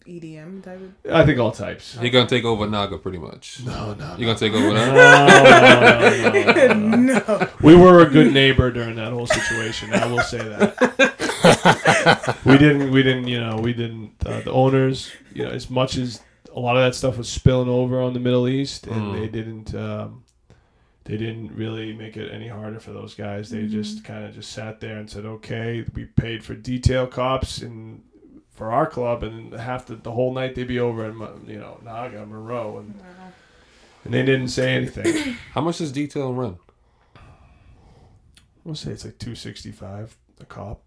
EDM 0.08 0.62
type 0.64 0.80
of. 1.06 1.12
I 1.12 1.26
think 1.26 1.40
all 1.40 1.52
types. 1.52 1.98
You're 2.00 2.12
gonna 2.12 2.30
take 2.30 2.44
over 2.46 2.68
Naga 2.68 3.00
pretty 3.00 3.18
much. 3.18 3.62
No, 3.66 3.96
no, 3.96 4.16
You're 4.20 4.28
gonna 4.28 4.36
take 4.38 4.54
over 4.54 4.68
no, 4.74 4.94
that. 4.94 6.32
no, 6.44 6.74
no, 6.74 6.74
no, 6.74 6.88
no. 7.16 7.24
no. 7.40 7.50
We 7.64 7.76
were 7.76 8.02
a 8.02 8.06
good 8.10 8.32
neighbor 8.32 8.70
during 8.70 8.98
that 8.98 9.12
whole 9.14 9.26
situation. 9.26 9.92
I 9.94 10.06
will 10.06 10.20
say 10.22 10.38
that. 10.38 11.55
we 12.46 12.58
didn't. 12.58 12.92
We 12.92 13.04
didn't. 13.04 13.28
You 13.28 13.40
know, 13.42 13.58
we 13.58 13.74
didn't. 13.74 14.12
Uh, 14.26 14.42
the 14.42 14.52
owners. 14.52 15.12
You 15.34 15.44
know, 15.46 15.52
as 15.52 15.70
much 15.70 15.98
as 15.98 16.22
a 16.56 16.60
lot 16.60 16.78
of 16.78 16.84
that 16.84 16.96
stuff 16.96 17.18
was 17.18 17.28
spilling 17.30 17.70
over 17.70 18.02
on 18.02 18.14
the 18.14 18.20
Middle 18.20 18.48
East, 18.48 18.88
and 18.88 19.02
Mm. 19.02 19.20
they 19.20 19.28
didn't. 19.28 19.76
Um, 19.76 20.24
they 21.06 21.18
didn't 21.18 21.56
really 21.56 21.94
make 21.94 22.18
it 22.18 22.32
any 22.32 22.48
harder 22.48 22.80
for 22.80 22.92
those 22.92 23.14
guys. 23.14 23.50
They 23.52 23.68
just 23.68 24.04
kind 24.04 24.26
of 24.26 24.34
just 24.34 24.52
sat 24.52 24.80
there 24.80 24.98
and 24.98 25.10
said, 25.10 25.26
"Okay, 25.26 25.86
we 25.94 26.06
paid 26.06 26.44
for 26.44 26.56
detail 26.56 27.06
cops 27.08 27.62
and 27.62 28.02
for 28.52 28.72
our 28.72 28.88
club, 28.88 29.22
and 29.24 29.54
half 29.54 29.86
the, 29.86 29.96
the 29.98 30.12
whole 30.12 30.34
night 30.34 30.56
they'd 30.56 30.68
be 30.68 30.80
over 30.80 31.06
in 31.06 31.20
you 31.48 31.60
know 31.60 31.80
Naga, 31.84 32.26
Monroe, 32.26 32.78
and 32.80 33.00
and 34.04 34.14
they 34.14 34.24
didn't 34.24 34.48
say 34.48 34.74
anything. 34.76 35.34
How 35.54 35.62
much 35.62 35.78
does 35.80 35.92
detail 35.92 36.34
run? 36.34 36.58
I'll 38.68 38.74
say 38.76 38.92
it's 38.92 39.06
like 39.06 39.20
two 39.20 39.36
sixty 39.36 39.72
five 39.72 40.18
a 40.42 40.46
cop. 40.46 40.82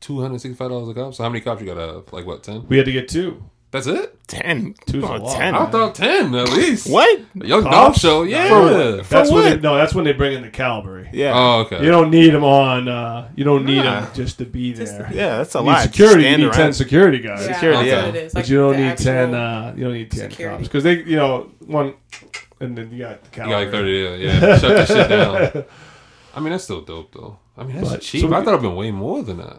Two 0.00 0.20
hundred 0.20 0.40
sixty-five 0.40 0.70
dollars 0.70 0.88
a 0.88 0.94
cop. 0.94 1.14
So 1.14 1.22
how 1.22 1.28
many 1.28 1.40
cops 1.42 1.60
you 1.60 1.66
gotta 1.66 1.94
have? 1.94 2.12
Like 2.12 2.24
what? 2.26 2.42
Ten? 2.42 2.66
We 2.68 2.76
had 2.78 2.86
to 2.86 2.92
get 2.92 3.08
two. 3.08 3.42
That's 3.72 3.86
it? 3.86 4.18
ten. 4.26 4.74
Two's 4.86 5.04
Oh, 5.04 5.14
a 5.14 5.18
lot. 5.18 5.36
ten. 5.36 5.54
I 5.54 5.66
thought 5.70 5.94
ten 5.94 6.34
at 6.34 6.48
least. 6.50 6.90
What? 6.90 7.20
Young 7.34 7.62
Dog 7.62 7.72
Cops? 7.72 8.00
Show. 8.00 8.22
Yeah. 8.24 8.48
For- 9.02 9.02
That's 9.14 9.30
when 9.30 9.44
what? 9.44 9.50
they, 9.50 9.60
no. 9.60 9.76
That's 9.76 9.94
when 9.94 10.04
they 10.04 10.12
bring 10.12 10.32
in 10.32 10.42
the 10.42 10.48
cavalry. 10.50 11.08
Yeah. 11.12 11.32
Oh, 11.36 11.60
okay. 11.60 11.84
You 11.84 11.90
don't 11.92 12.10
need 12.10 12.30
them 12.30 12.42
on. 12.42 12.88
Uh, 12.88 13.28
you 13.36 13.44
don't 13.44 13.64
need 13.64 13.84
Nah. 13.84 14.00
them 14.00 14.10
just 14.14 14.38
to 14.38 14.44
be 14.44 14.72
Just 14.72 14.92
to 14.96 15.02
there. 15.02 15.08
be- 15.10 15.14
yeah, 15.16 15.36
that's 15.36 15.54
a 15.54 15.58
You 15.58 15.64
lot. 15.66 15.72
need 15.76 15.82
security. 15.92 16.22
You 16.22 16.28
Stand 16.30 16.42
need 16.42 16.48
around. 16.48 16.56
ten 16.56 16.72
security 16.72 17.18
guys, 17.20 17.46
Yeah, 17.46 17.52
Security, 17.52 17.76
that's 17.76 17.86
yeah. 18.02 18.06
what 18.06 18.16
it 18.16 18.24
is. 18.24 18.32
but 18.32 18.38
Like 18.40 18.48
you 18.48 18.56
don't 18.56 18.72
the 18.72 18.78
need 18.78 18.86
actual- 18.88 19.04
ten. 19.04 19.34
Uh, 19.34 19.74
you 19.76 19.84
don't 19.84 19.92
need 19.92 20.10
ten 20.10 20.30
security. 20.30 20.56
cops 20.56 20.68
because 20.68 20.82
they, 20.84 21.02
you 21.04 21.16
know, 21.16 21.50
one, 21.66 21.94
and 22.58 22.76
then 22.76 22.90
you 22.90 22.98
got 22.98 23.22
the 23.22 23.26
You 23.28 23.30
cavalry. 23.30 23.50
got 23.52 23.58
like 23.60 23.70
thirty. 23.70 23.92
Yeah, 23.92 24.14
yeah. 24.40 24.58
Shut 24.58 24.76
that 24.76 24.88
shit 24.88 25.08
down. 25.08 25.64
I 26.34 26.40
mean, 26.40 26.50
that's 26.50 26.64
still 26.64 26.80
dope 26.80 27.12
though. 27.12 27.38
I 27.56 27.62
mean, 27.62 27.76
that's 27.76 27.90
But- 27.90 28.00
cheap. 28.02 28.22
so 28.22 28.26
we- 28.26 28.34
I 28.34 28.38
thought 28.42 28.48
it'd 28.54 28.62
been 28.62 28.74
way 28.74 28.90
more 28.90 29.22
than 29.22 29.36
that. 29.38 29.58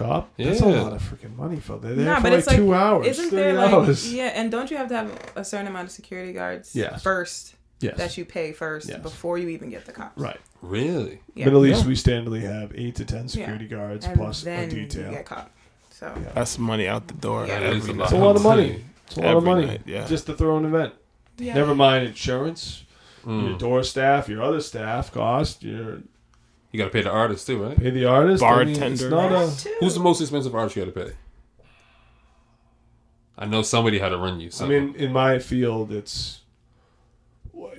A 0.00 0.04
cop. 0.04 0.36
That's 0.36 0.60
a 0.60 0.66
lot 0.66 0.92
of 0.92 1.02
freaking 1.02 1.36
money 1.36 1.56
for. 1.60 1.78
They're 1.78 1.94
there 1.94 2.04
Nah, 2.06 2.20
for 2.20 2.30
like 2.30 2.38
it's 2.38 2.46
like 2.46 2.56
two 2.56 2.74
hours. 2.74 3.06
Isn't 3.06 3.30
there 3.30 3.54
like 3.54 3.72
hours. 3.72 4.12
yeah? 4.12 4.32
And 4.34 4.50
don't 4.50 4.70
you 4.70 4.76
have 4.76 4.88
to 4.88 4.96
have 4.96 5.32
a 5.36 5.44
certain 5.44 5.66
amount 5.66 5.86
of 5.86 5.92
security 5.92 6.32
guards 6.32 6.74
Yes. 6.74 7.02
first 7.02 7.54
Yes. 7.80 7.96
that 7.96 8.16
you 8.18 8.24
pay 8.24 8.52
first 8.52 8.88
Yes. 8.88 9.00
before 9.00 9.38
you 9.38 9.48
even 9.48 9.70
get 9.70 9.86
the 9.86 9.92
cops. 9.92 10.20
right. 10.20 10.38
Really? 10.62 11.20
Yeah. 11.34 11.46
Middle 11.46 11.64
East, 11.64 11.82
Yeah. 11.82 11.88
we 11.88 11.94
standardly 11.94 12.42
have 12.42 12.72
eight 12.74 12.94
to 12.96 13.04
ten 13.06 13.28
security 13.28 13.66
guards 13.66 14.04
And 14.06 14.16
plus 14.16 14.44
a 14.46 14.66
detail. 14.68 15.06
you 15.06 15.10
get 15.16 15.24
caught. 15.26 15.50
So 15.90 16.12
Yeah. 16.14 16.32
That's 16.34 16.58
money 16.58 16.86
out 16.86 17.08
the 17.08 17.14
door. 17.14 17.46
Yeah. 17.46 17.60
That 17.60 17.72
is 17.74 17.88
a 17.88 17.94
night. 17.94 18.04
It's 18.04 18.12
a 18.12 18.16
lot 18.18 18.36
of 18.36 18.42
money. 18.42 18.84
It's 19.06 19.16
a 19.16 19.20
lot 19.22 19.36
of 19.36 19.44
money 19.44 19.66
night, 19.66 19.80
yeah. 19.86 20.06
just 20.06 20.26
to 20.26 20.34
throw 20.34 20.56
an 20.58 20.64
event. 20.66 20.92
yeah. 21.38 21.54
Never 21.54 21.74
mind 21.74 22.06
insurance, 22.06 22.84
your 23.26 23.34
Mm. 23.34 23.58
door 23.58 23.82
staff, 23.82 24.28
your 24.28 24.42
other 24.42 24.60
staff 24.60 25.10
cost, 25.12 25.62
your 25.62 26.02
You 26.72 26.78
got 26.78 26.84
to 26.84 26.90
pay 26.90 27.02
the 27.02 27.10
artist 27.10 27.46
too, 27.46 27.62
right? 27.64 27.76
pay 27.78 27.90
the 27.90 28.04
artist. 28.06 28.42
I 28.42 28.64
mean, 28.64 28.68
it's 28.70 28.78
Bartender. 29.02 29.10
not 29.10 29.32
a, 29.32 29.46
Who's 29.80 29.94
the 29.94 30.00
most 30.00 30.20
expensive 30.20 30.54
artist 30.54 30.76
you 30.76 30.84
got 30.84 30.94
to 30.94 31.04
pay? 31.06 31.12
I 33.36 33.46
know 33.46 33.62
somebody 33.62 33.98
had 33.98 34.10
to 34.10 34.18
run 34.18 34.38
you. 34.40 34.50
So. 34.50 34.66
I 34.66 34.68
mean, 34.68 34.94
in 34.96 35.12
my 35.12 35.38
field, 35.38 35.90
it's 35.92 36.40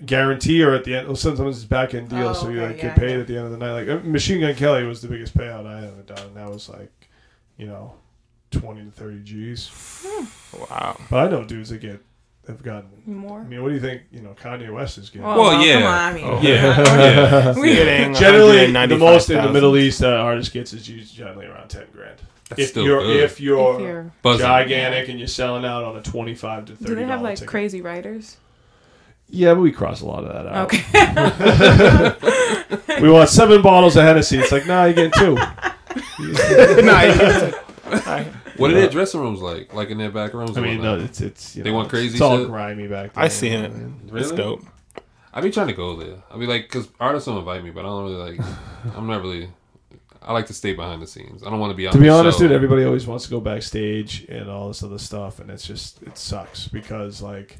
guarantee 0.05 0.63
or 0.63 0.73
at 0.73 0.83
the 0.83 0.95
end. 0.95 1.07
Well, 1.07 1.15
sometimes 1.15 1.57
it's 1.57 1.65
back 1.65 1.93
end 1.93 2.09
deal, 2.09 2.29
Oh, 2.29 2.33
so 2.33 2.49
you 2.49 2.59
okay, 2.61 2.67
like 2.67 2.77
yeah, 2.77 2.83
get 2.89 2.97
paid 2.97 3.13
yeah. 3.15 3.19
at 3.21 3.27
the 3.27 3.37
end 3.37 3.45
of 3.45 3.51
the 3.51 3.57
night. 3.57 3.85
Like 3.85 3.87
uh, 3.87 4.05
Machine 4.05 4.41
Gun 4.41 4.55
Kelly 4.55 4.83
was 4.85 5.01
the 5.01 5.07
biggest 5.07 5.37
payout 5.37 5.65
I 5.67 5.85
ever 5.87 6.01
done, 6.01 6.27
and 6.27 6.35
that 6.35 6.49
was 6.49 6.67
like, 6.67 6.91
you 7.57 7.67
know, 7.67 7.93
twenty 8.49 8.83
to 8.83 8.91
thirty 8.91 9.19
G's. 9.23 9.69
Wow. 10.69 10.99
But 11.09 11.27
I 11.27 11.31
know 11.31 11.43
dudes 11.45 11.69
that 11.69 11.77
get 11.79 12.03
have 12.47 12.63
gotten. 12.63 12.89
I 13.07 13.09
mean, 13.43 13.61
what 13.61 13.69
do 13.69 13.73
you 13.75 13.79
think? 13.79 14.01
You 14.11 14.21
know, 14.21 14.33
Kanye 14.41 14.73
West 14.73 14.97
is 14.97 15.09
getting. 15.09 15.25
Oh, 15.27 15.37
Well, 15.39 15.63
yeah. 15.65 15.73
Come 15.73 15.83
on, 15.83 15.93
I 15.93 16.13
mean, 16.13 16.25
Oh. 16.25 16.39
yeah. 16.41 17.53
We- 17.59 17.73
Getting 17.73 18.13
generally, 18.15 18.71
the 18.87 18.97
most 18.97 19.29
in 19.29 19.43
the 19.43 19.51
Middle 19.51 19.77
East 19.77 20.03
uh, 20.03 20.07
artist 20.09 20.51
gets 20.53 20.73
is 20.73 20.87
usually 20.89 21.05
generally 21.25 21.45
around 21.47 21.69
ten 21.69 21.85
grand. 21.93 22.17
That's 22.49 22.61
if 22.63 22.69
still 22.69 22.83
you're 22.83 23.01
good. 23.01 23.23
if 23.23 23.39
you're, 23.39 23.75
If 23.75 23.81
you're, 23.81 24.11
Buzzing. 24.21 24.45
gigantic 24.45 25.07
and 25.09 25.17
you're 25.19 25.27
selling 25.27 25.63
out 25.65 25.83
on 25.85 25.95
a 25.95 26.01
twenty 26.01 26.35
five 26.35 26.65
to 26.65 26.75
thirty. 26.75 26.85
do 26.85 26.95
they 26.95 27.05
have 27.05 27.21
like 27.21 27.35
ticket. 27.37 27.49
crazy 27.49 27.81
writers? 27.81 28.37
Yeah, 29.29 29.53
but 29.53 29.61
we 29.61 29.71
cross 29.71 30.01
a 30.01 30.05
lot 30.05 30.25
of 30.25 30.33
that 30.33 30.47
out. 30.47 30.65
Okay. 30.73 30.83
We 33.01 33.09
want 33.09 33.29
seven 33.29 33.61
bottles 33.61 33.95
of 33.95 34.03
Hennessy. 34.03 34.37
It's 34.37 34.51
like, 34.51 34.67
nah, 34.67 34.83
you're 34.85 34.93
getting 34.93 35.11
two. 35.11 35.35
Nah, 36.83 37.01
you 37.01 37.13
can't. 37.93 38.33
What 38.61 38.71
are 38.71 38.75
their 38.75 38.89
dressing 38.89 39.19
rooms 39.21 39.41
like? 39.41 39.73
Like 39.73 39.89
in 39.89 39.97
their 39.97 40.11
back 40.11 40.33
rooms? 40.33 40.57
I 40.57 40.61
mean, 40.61 40.81
no, 40.81 40.97
it's 40.99 41.19
it's 41.21 41.55
you 41.55 41.63
They 41.63 41.69
know, 41.71 41.77
want 41.77 41.89
crazy 41.89 42.13
It's 42.13 42.21
all 42.21 42.37
shit? 42.37 42.47
grimy 42.47 42.87
back 42.87 43.13
there. 43.13 43.23
I 43.23 43.27
see 43.27 43.49
it. 43.49 43.61
what 43.61 43.71
I 43.71 43.73
mean? 43.73 43.99
It's 44.03 44.11
Really? 44.13 44.35
dope. 44.37 44.63
I 45.33 45.39
be 45.41 45.49
trying 45.51 45.67
to 45.67 45.73
go 45.73 45.95
there. 45.95 46.17
I 46.29 46.37
be 46.37 46.45
like, 46.45 46.63
because 46.63 46.89
artists 46.99 47.27
don't 47.27 47.37
invite 47.37 47.63
me, 47.63 47.69
but 47.71 47.81
I 47.81 47.83
don't 47.89 48.03
really 48.03 48.31
like. 48.37 48.39
I'm 48.97 49.07
not 49.07 49.21
really. 49.21 49.49
I 50.21 50.33
like 50.33 50.45
to 50.47 50.53
stay 50.53 50.73
behind 50.73 51.01
the 51.01 51.07
scenes. 51.07 51.41
I 51.41 51.49
don't 51.49 51.59
want 51.59 51.71
to 51.71 51.75
be 51.77 51.87
on. 51.87 51.93
To 51.93 51.99
be 51.99 52.05
the 52.05 52.13
honest, 52.13 52.37
show. 52.37 52.43
dude, 52.43 52.51
everybody 52.51 52.83
always 52.83 53.07
wants 53.07 53.23
to 53.25 53.31
go 53.31 53.39
backstage 53.39 54.25
and 54.29 54.49
all 54.49 54.67
this 54.67 54.83
other 54.83 54.99
stuff, 54.99 55.39
and 55.39 55.49
it's 55.49 55.65
just 55.65 56.03
it 56.03 56.17
sucks 56.17 56.67
because 56.67 57.21
like 57.21 57.57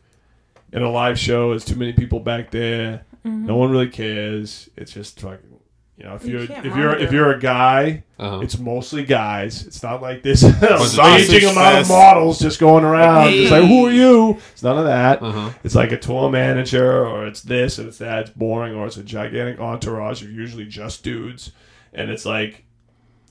in 0.73 0.81
a 0.83 0.89
live 0.91 1.17
show, 1.17 1.53
it's 1.53 1.65
too 1.65 1.75
many 1.75 1.93
people 1.93 2.19
back 2.19 2.51
there. 2.51 3.03
Mm-hmm. 3.25 3.45
No 3.47 3.55
one 3.55 3.71
really 3.71 3.89
cares. 3.89 4.69
It's 4.75 4.91
just 4.91 5.19
fucking. 5.21 5.59
You 6.01 6.07
know, 6.07 6.15
if 6.15 6.25
You 6.25 6.39
you're 6.39 6.47
can't 6.47 6.65
if 6.65 6.75
you're 6.75 6.95
if 6.97 7.11
you're 7.11 7.31
a 7.31 7.39
guy, 7.39 8.03
Uh-huh. 8.17 8.39
it's 8.39 8.57
mostly 8.57 9.05
guys. 9.05 9.67
It's 9.67 9.83
not 9.83 10.01
like 10.01 10.23
this 10.23 10.41
Sausage 10.59 11.29
raging 11.29 11.49
amount 11.49 11.77
of 11.77 11.89
models 11.89 12.39
just 12.39 12.59
going 12.59 12.83
around. 12.83 13.29
Hey. 13.29 13.43
It's 13.43 13.51
like, 13.51 13.65
who 13.65 13.85
are 13.85 13.91
you? 13.91 14.39
It's 14.51 14.63
none 14.63 14.79
of 14.79 14.85
that. 14.85 15.21
Uh-huh. 15.21 15.51
It's 15.63 15.75
like 15.75 15.91
a 15.91 15.99
tour 15.99 16.31
manager, 16.31 17.05
or 17.05 17.27
it's 17.27 17.43
this, 17.43 17.77
and 17.77 17.87
it's 17.87 17.99
that. 17.99 18.21
It's 18.21 18.29
boring, 18.31 18.73
or 18.73 18.87
it's 18.87 18.97
a 18.97 19.03
gigantic 19.03 19.59
entourage 19.59 20.23
of 20.23 20.31
usually 20.31 20.65
just 20.65 21.03
dudes, 21.03 21.51
and 21.93 22.09
it's 22.09 22.25
like, 22.25 22.65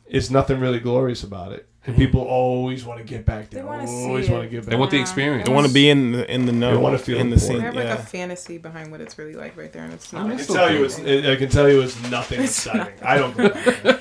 it's 0.07 0.31
nothing 0.31 0.61
really 0.61 0.79
glorious 0.79 1.25
about 1.25 1.51
it. 1.51 1.67
And 1.87 1.97
people 1.97 2.21
always 2.21 2.85
want 2.85 2.99
to 2.99 3.05
get 3.05 3.25
back 3.25 3.49
there. 3.49 3.63
They 3.63 3.67
wanna 3.69 3.91
always 3.91 4.29
it. 4.29 4.33
want 4.33 4.45
to 4.45 4.51
get 4.51 4.61
back. 4.63 4.71
They 4.71 4.77
want 4.77 4.91
the 4.91 5.01
experience. 5.01 5.47
They 5.49 5.53
want 5.55 5.67
to 5.67 5.73
be 5.73 5.89
in 5.89 6.13
the 6.13 6.31
in 6.33 6.45
the 6.45 6.53
know. 6.53 6.73
They 6.73 6.77
wanna 6.77 6.99
feel 6.99 7.19
in 7.19 7.31
the 7.31 7.37
They 7.37 7.41
scene. 7.41 7.57
They 7.57 7.63
have 7.65 7.75
like 7.75 7.85
Yeah. 7.87 7.95
a 7.95 8.03
fantasy 8.03 8.59
behind 8.59 8.91
what 8.93 9.01
it's 9.01 9.17
really 9.19 9.33
like 9.35 9.57
right 9.57 9.73
there, 9.73 9.85
and 9.85 9.95
it's 9.95 10.13
not. 10.13 10.25
mean, 10.29 10.33
I 10.39 10.45
can 10.45 10.55
tell 10.55 10.71
you, 10.71 10.77
cool. 10.87 11.07
it's, 11.07 11.27
I 11.27 11.37
can 11.37 11.49
tell 11.49 11.69
you, 11.71 11.81
it's 11.81 12.11
nothing 12.11 12.41
It's 12.43 12.67
exciting. 12.67 12.93
I 13.03 13.17
don't. 13.17 13.35
Go. 13.35 13.45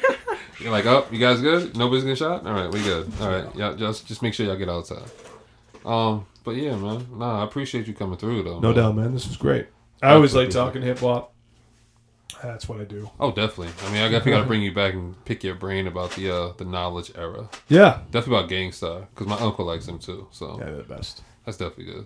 You're 0.60 0.72
like, 0.72 0.86
oh, 0.88 1.08
you 1.10 1.20
guys 1.20 1.40
good? 1.40 1.78
Nobody's 1.78 2.04
getting 2.04 2.18
shot. 2.18 2.46
All 2.46 2.54
right, 2.54 2.70
we 2.70 2.82
good. 2.84 3.10
All 3.22 3.30
right, 3.30 3.46
yeah, 3.56 3.74
just 3.78 4.06
just 4.08 4.22
make 4.22 4.34
sure 4.34 4.46
y'all 4.46 4.58
get 4.58 4.68
outside. 4.68 5.04
Um, 5.86 6.26
but 6.44 6.58
yeah, 6.58 6.76
man, 6.76 7.08
nah, 7.14 7.42
I 7.42 7.46
appreciate 7.46 7.88
you 7.88 7.94
coming 7.94 8.18
through 8.18 8.44
though. 8.44 8.60
No 8.60 8.74
man. 8.74 8.76
doubt, 8.76 8.96
man. 8.98 9.14
This 9.14 9.26
was 9.26 9.38
great. 9.38 9.68
I 10.04 10.12
always 10.14 10.36
like 10.36 10.50
talking 10.50 10.82
hip 10.82 11.00
hop. 11.00 11.34
That's 12.44 12.70
what 12.70 12.80
I 12.80 12.84
do. 12.86 13.10
Oh, 13.20 13.32
definitely. 13.32 13.70
I 13.86 13.92
mean, 13.92 14.02
I 14.02 14.10
definitely 14.10 14.34
got 14.34 14.42
to 14.42 14.48
bring 14.48 14.62
you 14.62 14.74
back 14.74 14.94
and 14.94 15.14
pick 15.26 15.44
your 15.44 15.56
brain 15.56 15.88
about 15.88 16.12
the 16.12 16.32
uh 16.34 16.54
the 16.58 16.66
knowledge 16.66 17.12
era. 17.16 17.50
Yeah. 17.68 18.02
Definitely 18.12 18.38
about 18.38 18.50
Gang 18.50 18.72
Starr 18.72 19.08
because 19.14 19.28
my 19.28 19.38
uncle 19.38 19.66
likes 19.66 19.88
him 19.88 20.00
too. 20.00 20.28
So 20.32 20.58
Yeah, 20.60 20.66
they're 20.66 20.76
the 20.78 20.84
best. 20.84 21.22
that's 21.46 21.58
definitely 21.58 21.94
good. 21.94 22.06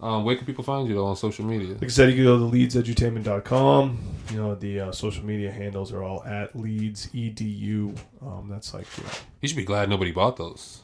Um, 0.00 0.24
where 0.24 0.36
can 0.36 0.44
people 0.46 0.64
find 0.64 0.88
you 0.88 0.94
though 0.94 1.06
on 1.06 1.16
social 1.16 1.44
media? 1.44 1.74
Like 1.74 1.84
I 1.84 1.88
said, 1.88 2.10
you 2.10 2.16
can 2.16 2.24
go 2.24 2.38
to 2.50 2.56
leedsedutainment.com. 2.56 3.98
You 4.30 4.36
know, 4.36 4.54
the 4.54 4.80
uh, 4.80 4.92
social 4.92 5.24
media 5.24 5.50
handles 5.50 5.92
are 5.92 6.02
all 6.02 6.22
at 6.24 6.54
leeds 6.58 7.08
edu. 7.14 7.96
Um, 8.22 8.48
that's 8.50 8.74
like, 8.74 8.86
you 8.98 9.04
know, 9.04 9.10
You 9.40 9.48
should 9.48 9.56
be 9.56 9.64
glad 9.64 9.88
nobody 9.88 10.12
bought 10.12 10.36
those. 10.36 10.82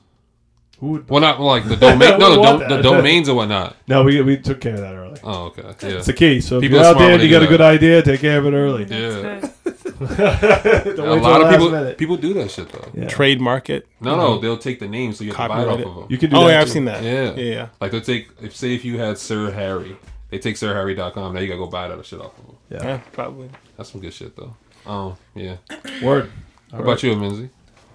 Who 0.80 0.86
would. 0.88 1.08
Well, 1.08 1.20
not 1.20 1.40
like 1.40 1.68
the 1.68 1.76
domain. 1.76 1.98
no, 2.18 2.30
the, 2.30 2.30
We 2.30 2.38
want 2.38 2.60
dom- 2.60 2.68
the 2.70 2.82
domains 2.82 3.28
and 3.28 3.36
whatnot. 3.36 3.76
No, 3.86 4.02
we, 4.02 4.20
we 4.22 4.36
took 4.38 4.60
care 4.60 4.74
of 4.74 4.80
that 4.80 4.94
early. 4.94 5.20
Oh, 5.22 5.44
okay. 5.46 5.62
Yeah. 5.88 5.96
It's 5.98 6.06
the 6.06 6.12
key. 6.12 6.40
So 6.40 6.56
if 6.56 6.62
People 6.62 6.78
you're 6.78 6.86
out 6.86 6.98
there 6.98 7.12
and 7.12 7.22
you 7.22 7.28
they 7.28 7.32
got 7.32 7.40
do 7.40 7.44
a 7.46 7.48
good 7.48 7.60
idea, 7.60 8.02
take 8.02 8.20
care 8.20 8.38
of 8.38 8.46
it 8.46 8.52
early. 8.52 8.84
Yeah. 8.84 9.48
Good. 10.00 10.98
A 10.98 11.14
lot 11.16 11.42
of 11.42 11.50
people 11.50 11.70
minute. 11.70 11.98
people 11.98 12.16
do 12.16 12.32
that 12.34 12.50
shit 12.50 12.70
though. 12.70 12.88
Yeah. 12.94 13.06
Trademark 13.08 13.68
it. 13.68 13.86
No, 14.00 14.16
no, 14.16 14.38
they'll 14.38 14.56
take 14.56 14.80
the 14.80 14.88
name 14.88 15.12
so 15.12 15.24
you 15.24 15.32
have 15.34 15.48
to 15.50 15.54
buy 15.54 15.62
it 15.62 15.68
off 15.68 15.76
Copyright 15.76 15.86
of 15.86 15.94
them. 15.96 16.06
You 16.08 16.16
can 16.16 16.30
do 16.30 16.36
Oh 16.36 16.46
that 16.46 16.52
yeah, 16.52 16.60
I've 16.60 16.70
seen 16.70 16.86
that. 16.86 17.02
Yeah. 17.02 17.34
Yeah, 17.34 17.52
yeah. 17.52 17.68
Like 17.82 17.90
they'll 17.90 18.00
take 18.00 18.30
if 18.40 18.56
say 18.56 18.74
if 18.74 18.82
you 18.84 18.98
had 18.98 19.18
Sir 19.18 19.50
Harry, 19.50 19.96
they 20.30 20.38
take 20.38 20.56
SirHarry.com. 20.56 21.34
Now 21.34 21.40
you 21.40 21.48
gotta 21.48 21.58
go 21.58 21.66
buy 21.66 21.88
that 21.88 22.06
shit 22.06 22.18
off 22.20 22.38
of 22.38 22.46
them. 22.46 22.56
Yeah. 22.70 22.82
Yeah, 22.82 22.96
probably. 23.12 23.50
That's 23.76 23.90
some 23.92 24.00
good 24.00 24.14
shit 24.14 24.34
though. 24.36 24.54
Um, 24.86 25.16
yeah. 25.34 25.56
Word. 26.02 26.30
What 26.70 26.80
about 26.82 27.02
you, 27.02 27.14
Minzy? 27.14 27.50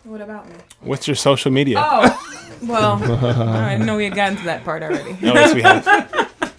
What 0.05 0.21
about 0.21 0.47
me? 0.47 0.55
What's 0.81 1.07
your 1.07 1.15
social 1.15 1.51
media? 1.51 1.77
Oh, 1.79 2.57
well, 2.63 3.01
I 3.49 3.75
know 3.77 3.97
we 3.97 4.05
had 4.05 4.15
gotten 4.15 4.37
to 4.37 4.43
that 4.45 4.63
part 4.63 4.83
already. 4.83 5.13
No, 5.21 5.33
yes, 5.33 5.53
we 5.53 5.61
have. 5.61 6.31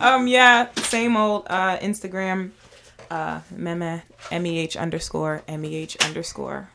Um, 0.00 0.26
yeah, 0.28 0.68
same 0.76 1.14
old 1.14 1.46
uh, 1.50 1.76
Instagram, 1.76 2.52
uh, 3.10 3.40
meme, 3.54 4.00
meh 4.32 4.66
underscore 4.78 5.42
meh 5.46 5.86
underscore. 6.06 6.70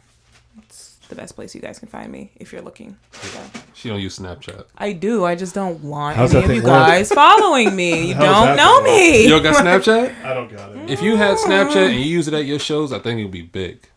It's 0.59 0.97
the 1.09 1.15
best 1.15 1.33
place 1.35 1.55
you 1.55 1.59
guys 1.61 1.79
can 1.79 1.87
find 1.87 2.11
me 2.11 2.29
if 2.35 2.53
you're 2.53 2.61
looking. 2.61 2.97
So, 3.13 3.39
She 3.73 3.89
don't 3.89 3.99
use 3.99 4.19
Snapchat. 4.19 4.65
I 4.77 4.91
do. 4.93 5.25
I 5.25 5.33
just 5.33 5.55
don't 5.55 5.81
want 5.83 6.17
How's 6.17 6.35
any 6.35 6.43
of 6.43 6.49
you 6.51 6.55
thing 6.61 6.69
work? 6.71 6.85
guys 6.87 7.09
following 7.11 7.75
me. 7.75 8.09
You 8.09 8.13
How's 8.13 8.45
don't 8.45 8.57
know 8.57 8.83
me. 8.83 9.23
You 9.23 9.29
don't 9.29 9.41
got 9.41 9.55
Snapchat? 9.55 10.23
I 10.23 10.33
don't 10.35 10.51
got 10.55 10.75
it. 10.75 10.91
If 10.91 11.01
you 11.01 11.15
had 11.15 11.37
Snapchat 11.37 11.87
and 11.87 11.95
you 11.95 12.01
use 12.01 12.27
it 12.27 12.35
at 12.35 12.45
your 12.45 12.59
shows, 12.59 12.93
I 12.93 12.99
think 12.99 13.19
it 13.19 13.23
would 13.23 13.31
be 13.31 13.41
big. 13.41 13.87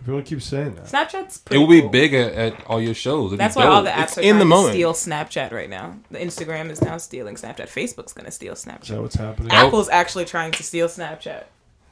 Everyone 0.00 0.22
keeps 0.24 0.44
saying 0.46 0.74
that. 0.76 0.84
Snapchat's 0.86 1.36
It 1.38 1.44
pretty 1.44 1.58
will 1.60 1.68
be 1.68 1.80
cool. 1.82 1.90
big 1.90 2.14
at, 2.14 2.32
at 2.32 2.66
all 2.66 2.80
your 2.80 2.94
shows. 2.94 3.30
It'd 3.32 3.40
That's 3.40 3.56
be 3.56 3.60
why 3.60 3.66
all 3.66 3.82
dope. 3.82 3.86
the 3.86 3.90
apps 4.00 4.02
It's 4.04 4.18
are 4.18 4.20
in 4.22 4.26
trying 4.28 4.38
the 4.38 4.44
to 4.44 4.48
moment. 4.48 4.72
steal 4.74 4.92
Snapchat 4.94 5.52
right 5.52 5.68
now. 5.68 5.96
The 6.10 6.18
Instagram 6.18 6.70
is 6.70 6.80
now 6.80 6.96
stealing 6.98 7.34
Snapchat. 7.34 7.68
Facebook's 7.68 8.12
gonna 8.12 8.30
steal 8.30 8.52
Is 8.54 8.62
that 8.64 8.80
Snapchat. 8.82 9.02
what's 9.02 9.16
happening? 9.16 9.48
Nope. 9.48 9.66
Apple's 9.66 9.88
actually 9.88 10.24
trying 10.24 10.52
to 10.52 10.62
steal 10.62 10.88
Snapchat. 10.88 11.44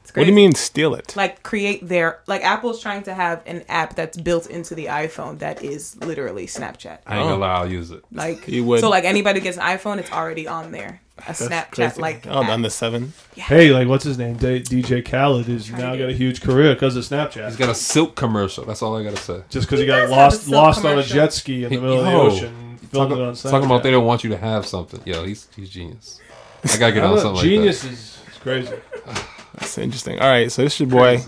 It's 0.03 0.11
What 0.15 0.23
do 0.23 0.25
crazy. 0.25 0.29
you 0.31 0.35
mean 0.35 0.55
steal 0.55 0.95
it? 0.95 1.13
like 1.17 1.43
create 1.43 1.85
their 1.87 2.21
like 2.27 2.41
Apple's 2.43 2.81
trying 2.81 3.03
to 3.03 3.13
have 3.13 3.43
an 3.45 3.63
app 3.67 3.95
that's 3.95 4.15
built 4.17 4.47
into 4.47 4.73
the 4.73 4.85
iPhone 4.85 5.39
that 5.39 5.61
is 5.63 5.97
literally 5.97 6.47
Snapchat. 6.47 6.99
I 7.05 7.17
ain't 7.17 7.25
gonna 7.25 7.35
oh. 7.35 7.39
lie, 7.39 7.53
I'll 7.55 7.71
use 7.71 7.91
it. 7.91 8.03
Like 8.11 8.47
You 8.47 8.63
would. 8.63 8.79
so 8.79 8.89
like 8.89 9.03
anybody 9.03 9.41
gets 9.41 9.57
an 9.57 9.63
iPhone, 9.63 9.97
it's 9.99 10.11
already 10.11 10.47
on 10.47 10.71
there. 10.71 11.01
A 11.19 11.31
Snapchat 11.31 11.97
like 11.97 12.25
oh, 12.27 12.43
app. 12.43 12.49
on 12.49 12.61
the 12.61 12.69
seven. 12.69 13.13
Hey, 13.35 13.71
like 13.71 13.87
what's 13.87 14.03
his 14.03 14.17
name? 14.17 14.37
D- 14.37 14.61
DJ 14.61 15.03
Khaled 15.03 15.45
has 15.47 15.65
Trying 15.67 15.81
now 15.81 15.95
got 15.95 16.09
a 16.09 16.13
huge 16.13 16.41
career 16.41 16.73
because 16.73 16.95
of 16.95 17.03
Snapchat. 17.03 17.47
He's 17.47 17.57
got 17.57 17.69
a 17.69 17.75
silk 17.75 18.15
commercial. 18.15 18.65
That's 18.65 18.81
all 18.81 18.95
I 18.95 19.03
gotta 19.03 19.17
say. 19.17 19.41
Just 19.49 19.67
because 19.67 19.79
he, 19.79 19.85
He 19.85 19.87
got 19.87 20.01
does 20.01 20.09
have 20.09 20.17
a 20.17 20.21
lost 20.21 20.41
silk 20.43 20.53
lost 20.53 20.85
on 20.85 20.99
a 20.99 21.03
jet 21.03 21.33
ski 21.33 21.63
in 21.63 21.69
the 21.69 21.75
He- 21.75 21.81
middle 21.81 21.99
of 21.99 22.05
the 22.05 22.11
ocean, 22.11 22.77
filmed 22.91 23.09
Talk, 23.11 23.19
it 23.19 23.21
on 23.21 23.35
talking 23.35 23.65
about 23.65 23.83
they 23.83 23.91
don't 23.91 24.05
want 24.05 24.23
you 24.23 24.29
to 24.29 24.37
have 24.37 24.65
something. 24.65 25.01
Yo, 25.05 25.23
he's 25.25 25.47
he's 25.55 25.69
genius. 25.69 26.19
I 26.63 26.77
gotta 26.77 26.93
get 26.93 27.03
on 27.03 27.09
don't 27.09 27.15
know, 27.17 27.21
something 27.23 27.43
Genius 27.43 27.83
like 27.83 27.93
is 27.93 28.19
it's 28.27 28.37
crazy. 28.37 28.73
That's 29.55 29.77
interesting. 29.77 30.19
All 30.19 30.27
right, 30.29 30.51
so 30.51 30.61
this 30.63 30.75
is 30.75 30.79
your 30.81 30.89
boy, 30.89 31.21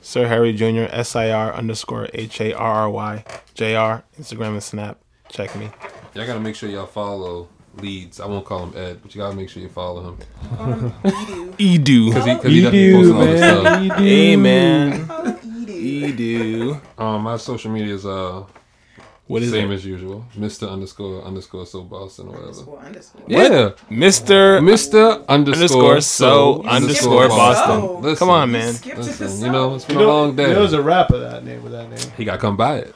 Sir 0.00 0.26
Harry 0.26 0.52
Jr. 0.54 0.86
S 0.90 1.14
I 1.14 1.30
R 1.30 1.52
underscore 1.54 2.08
H 2.14 2.40
A 2.40 2.52
R 2.54 2.72
R 2.74 2.90
Y 2.90 3.24
J 3.54 3.74
R 3.76 4.04
Instagram 4.18 4.52
and 4.54 4.62
Snap. 4.62 4.98
Check 5.28 5.54
me. 5.56 5.66
that. 5.66 5.92
Y'all 6.14 6.26
gotta 6.26 6.40
make 6.40 6.54
sure 6.54 6.68
y'all 6.68 6.86
follow 6.86 7.48
Leeds. 7.80 8.20
I 8.20 8.26
won't 8.26 8.44
call 8.44 8.66
him 8.66 8.72
Ed, 8.76 8.98
but 9.02 9.14
you 9.14 9.20
gotta 9.20 9.36
make 9.36 9.48
sure 9.48 9.62
you 9.62 9.68
follow 9.68 10.02
him 10.08 10.18
Um, 10.58 10.92
Edu. 11.04 11.54
Edu. 11.58 12.08
because 12.08 12.24
he, 12.24 12.34
cause 12.34 12.44
he 12.44 12.60
definitely 12.62 12.92
posting 12.92 13.16
all 13.16 13.24
this 13.24 13.40
stuff. 13.90 13.98
Hey 13.98 14.36
man. 14.36 15.06
Oh, 15.10 15.38
Edu. 15.66 16.14
Edu. 16.16 16.80
Um, 17.02 17.22
my 17.22 17.36
social 17.36 17.70
media 17.70 17.94
is 17.94 18.06
uh 18.06 18.44
What 19.26 19.42
is 19.42 19.50
same 19.50 19.70
it? 19.70 19.74
as 19.76 19.84
usual, 19.86 20.24
Mister 20.36 20.66
underscore 20.66 21.22
underscore 21.24 21.66
so 21.66 21.82
Boston 21.82 22.28
or 22.28 22.32
whatever. 22.32 22.48
Underscore, 22.48 22.78
underscore. 22.80 23.22
Yeah, 23.26 23.70
Mr. 23.90 24.62
Mister 24.64 25.00
underscore 25.28 25.28
Underscore 25.28 26.00
so 26.00 26.62
so 26.62 26.68
underscore 26.68 27.28
Boston. 27.28 27.80
So. 27.80 27.98
Listen, 27.98 28.16
Come 28.18 28.30
on, 28.30 28.50
man. 28.52 28.74
Skip 28.74 28.94
to 28.96 29.00
the 29.02 29.06
Listen, 29.06 29.44
you 29.46 29.52
know 29.52 29.74
it's 29.74 29.84
been 29.86 29.98
You 29.98 30.04
know, 30.04 30.10
a 30.10 30.12
long 30.12 30.36
day. 30.36 30.42
You 30.48 30.48
know, 30.54 30.58
there's 30.60 30.72
a 30.74 30.82
rapper 30.82 31.18
that 31.18 31.44
name 31.44 31.62
with 31.62 31.72
that 31.72 31.88
name. 31.90 32.12
he 32.16 32.24
got 32.24 32.32
to 32.36 32.38
come 32.38 32.56
by 32.56 32.76
it. 32.78 32.94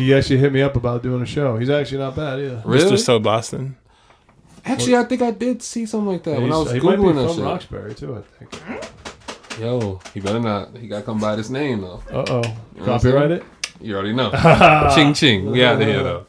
He 0.00 0.14
actually 0.14 0.38
hit 0.38 0.52
me 0.52 0.62
up 0.62 0.76
about 0.76 1.02
doing 1.02 1.20
a 1.20 1.26
show. 1.26 1.58
He's 1.58 1.68
actually 1.68 1.98
not 1.98 2.16
bad 2.16 2.38
either. 2.38 2.62
Really? 2.64 2.90
Mr. 2.90 2.98
So 2.98 3.18
Boston. 3.18 3.76
Actually, 4.64 4.96
I 4.96 5.04
think 5.04 5.20
I 5.20 5.30
did 5.30 5.62
see 5.62 5.84
something 5.84 6.12
like 6.12 6.22
that 6.24 6.40
when 6.40 6.50
I 6.50 6.56
was 6.56 6.72
he 6.72 6.80
might 6.80 6.96
be 6.96 7.02
googling 7.02 7.14
that 7.16 7.26
from 7.28 7.36
shit. 7.36 7.44
Roxbury 7.44 7.94
too. 7.94 8.16
I 8.16 8.44
think. 8.44 9.60
Yo, 9.60 10.00
he 10.14 10.20
better 10.20 10.40
not. 10.40 10.74
He 10.74 10.88
got 10.88 11.00
to 11.00 11.04
come 11.04 11.20
by 11.20 11.36
this 11.36 11.50
name 11.50 11.82
though. 11.82 12.02
Uh 12.10 12.24
oh. 12.28 12.38
what 12.38 12.48
I'm 12.78 12.84
Copyright 12.84 13.30
it. 13.30 13.44
You 13.80 13.94
already 13.94 14.14
know. 14.14 14.30
ching 14.94 15.12
ching. 15.12 15.50
We 15.50 15.62
out 15.62 15.80
of 15.80 15.86
here 15.86 16.02
though. 16.02 16.26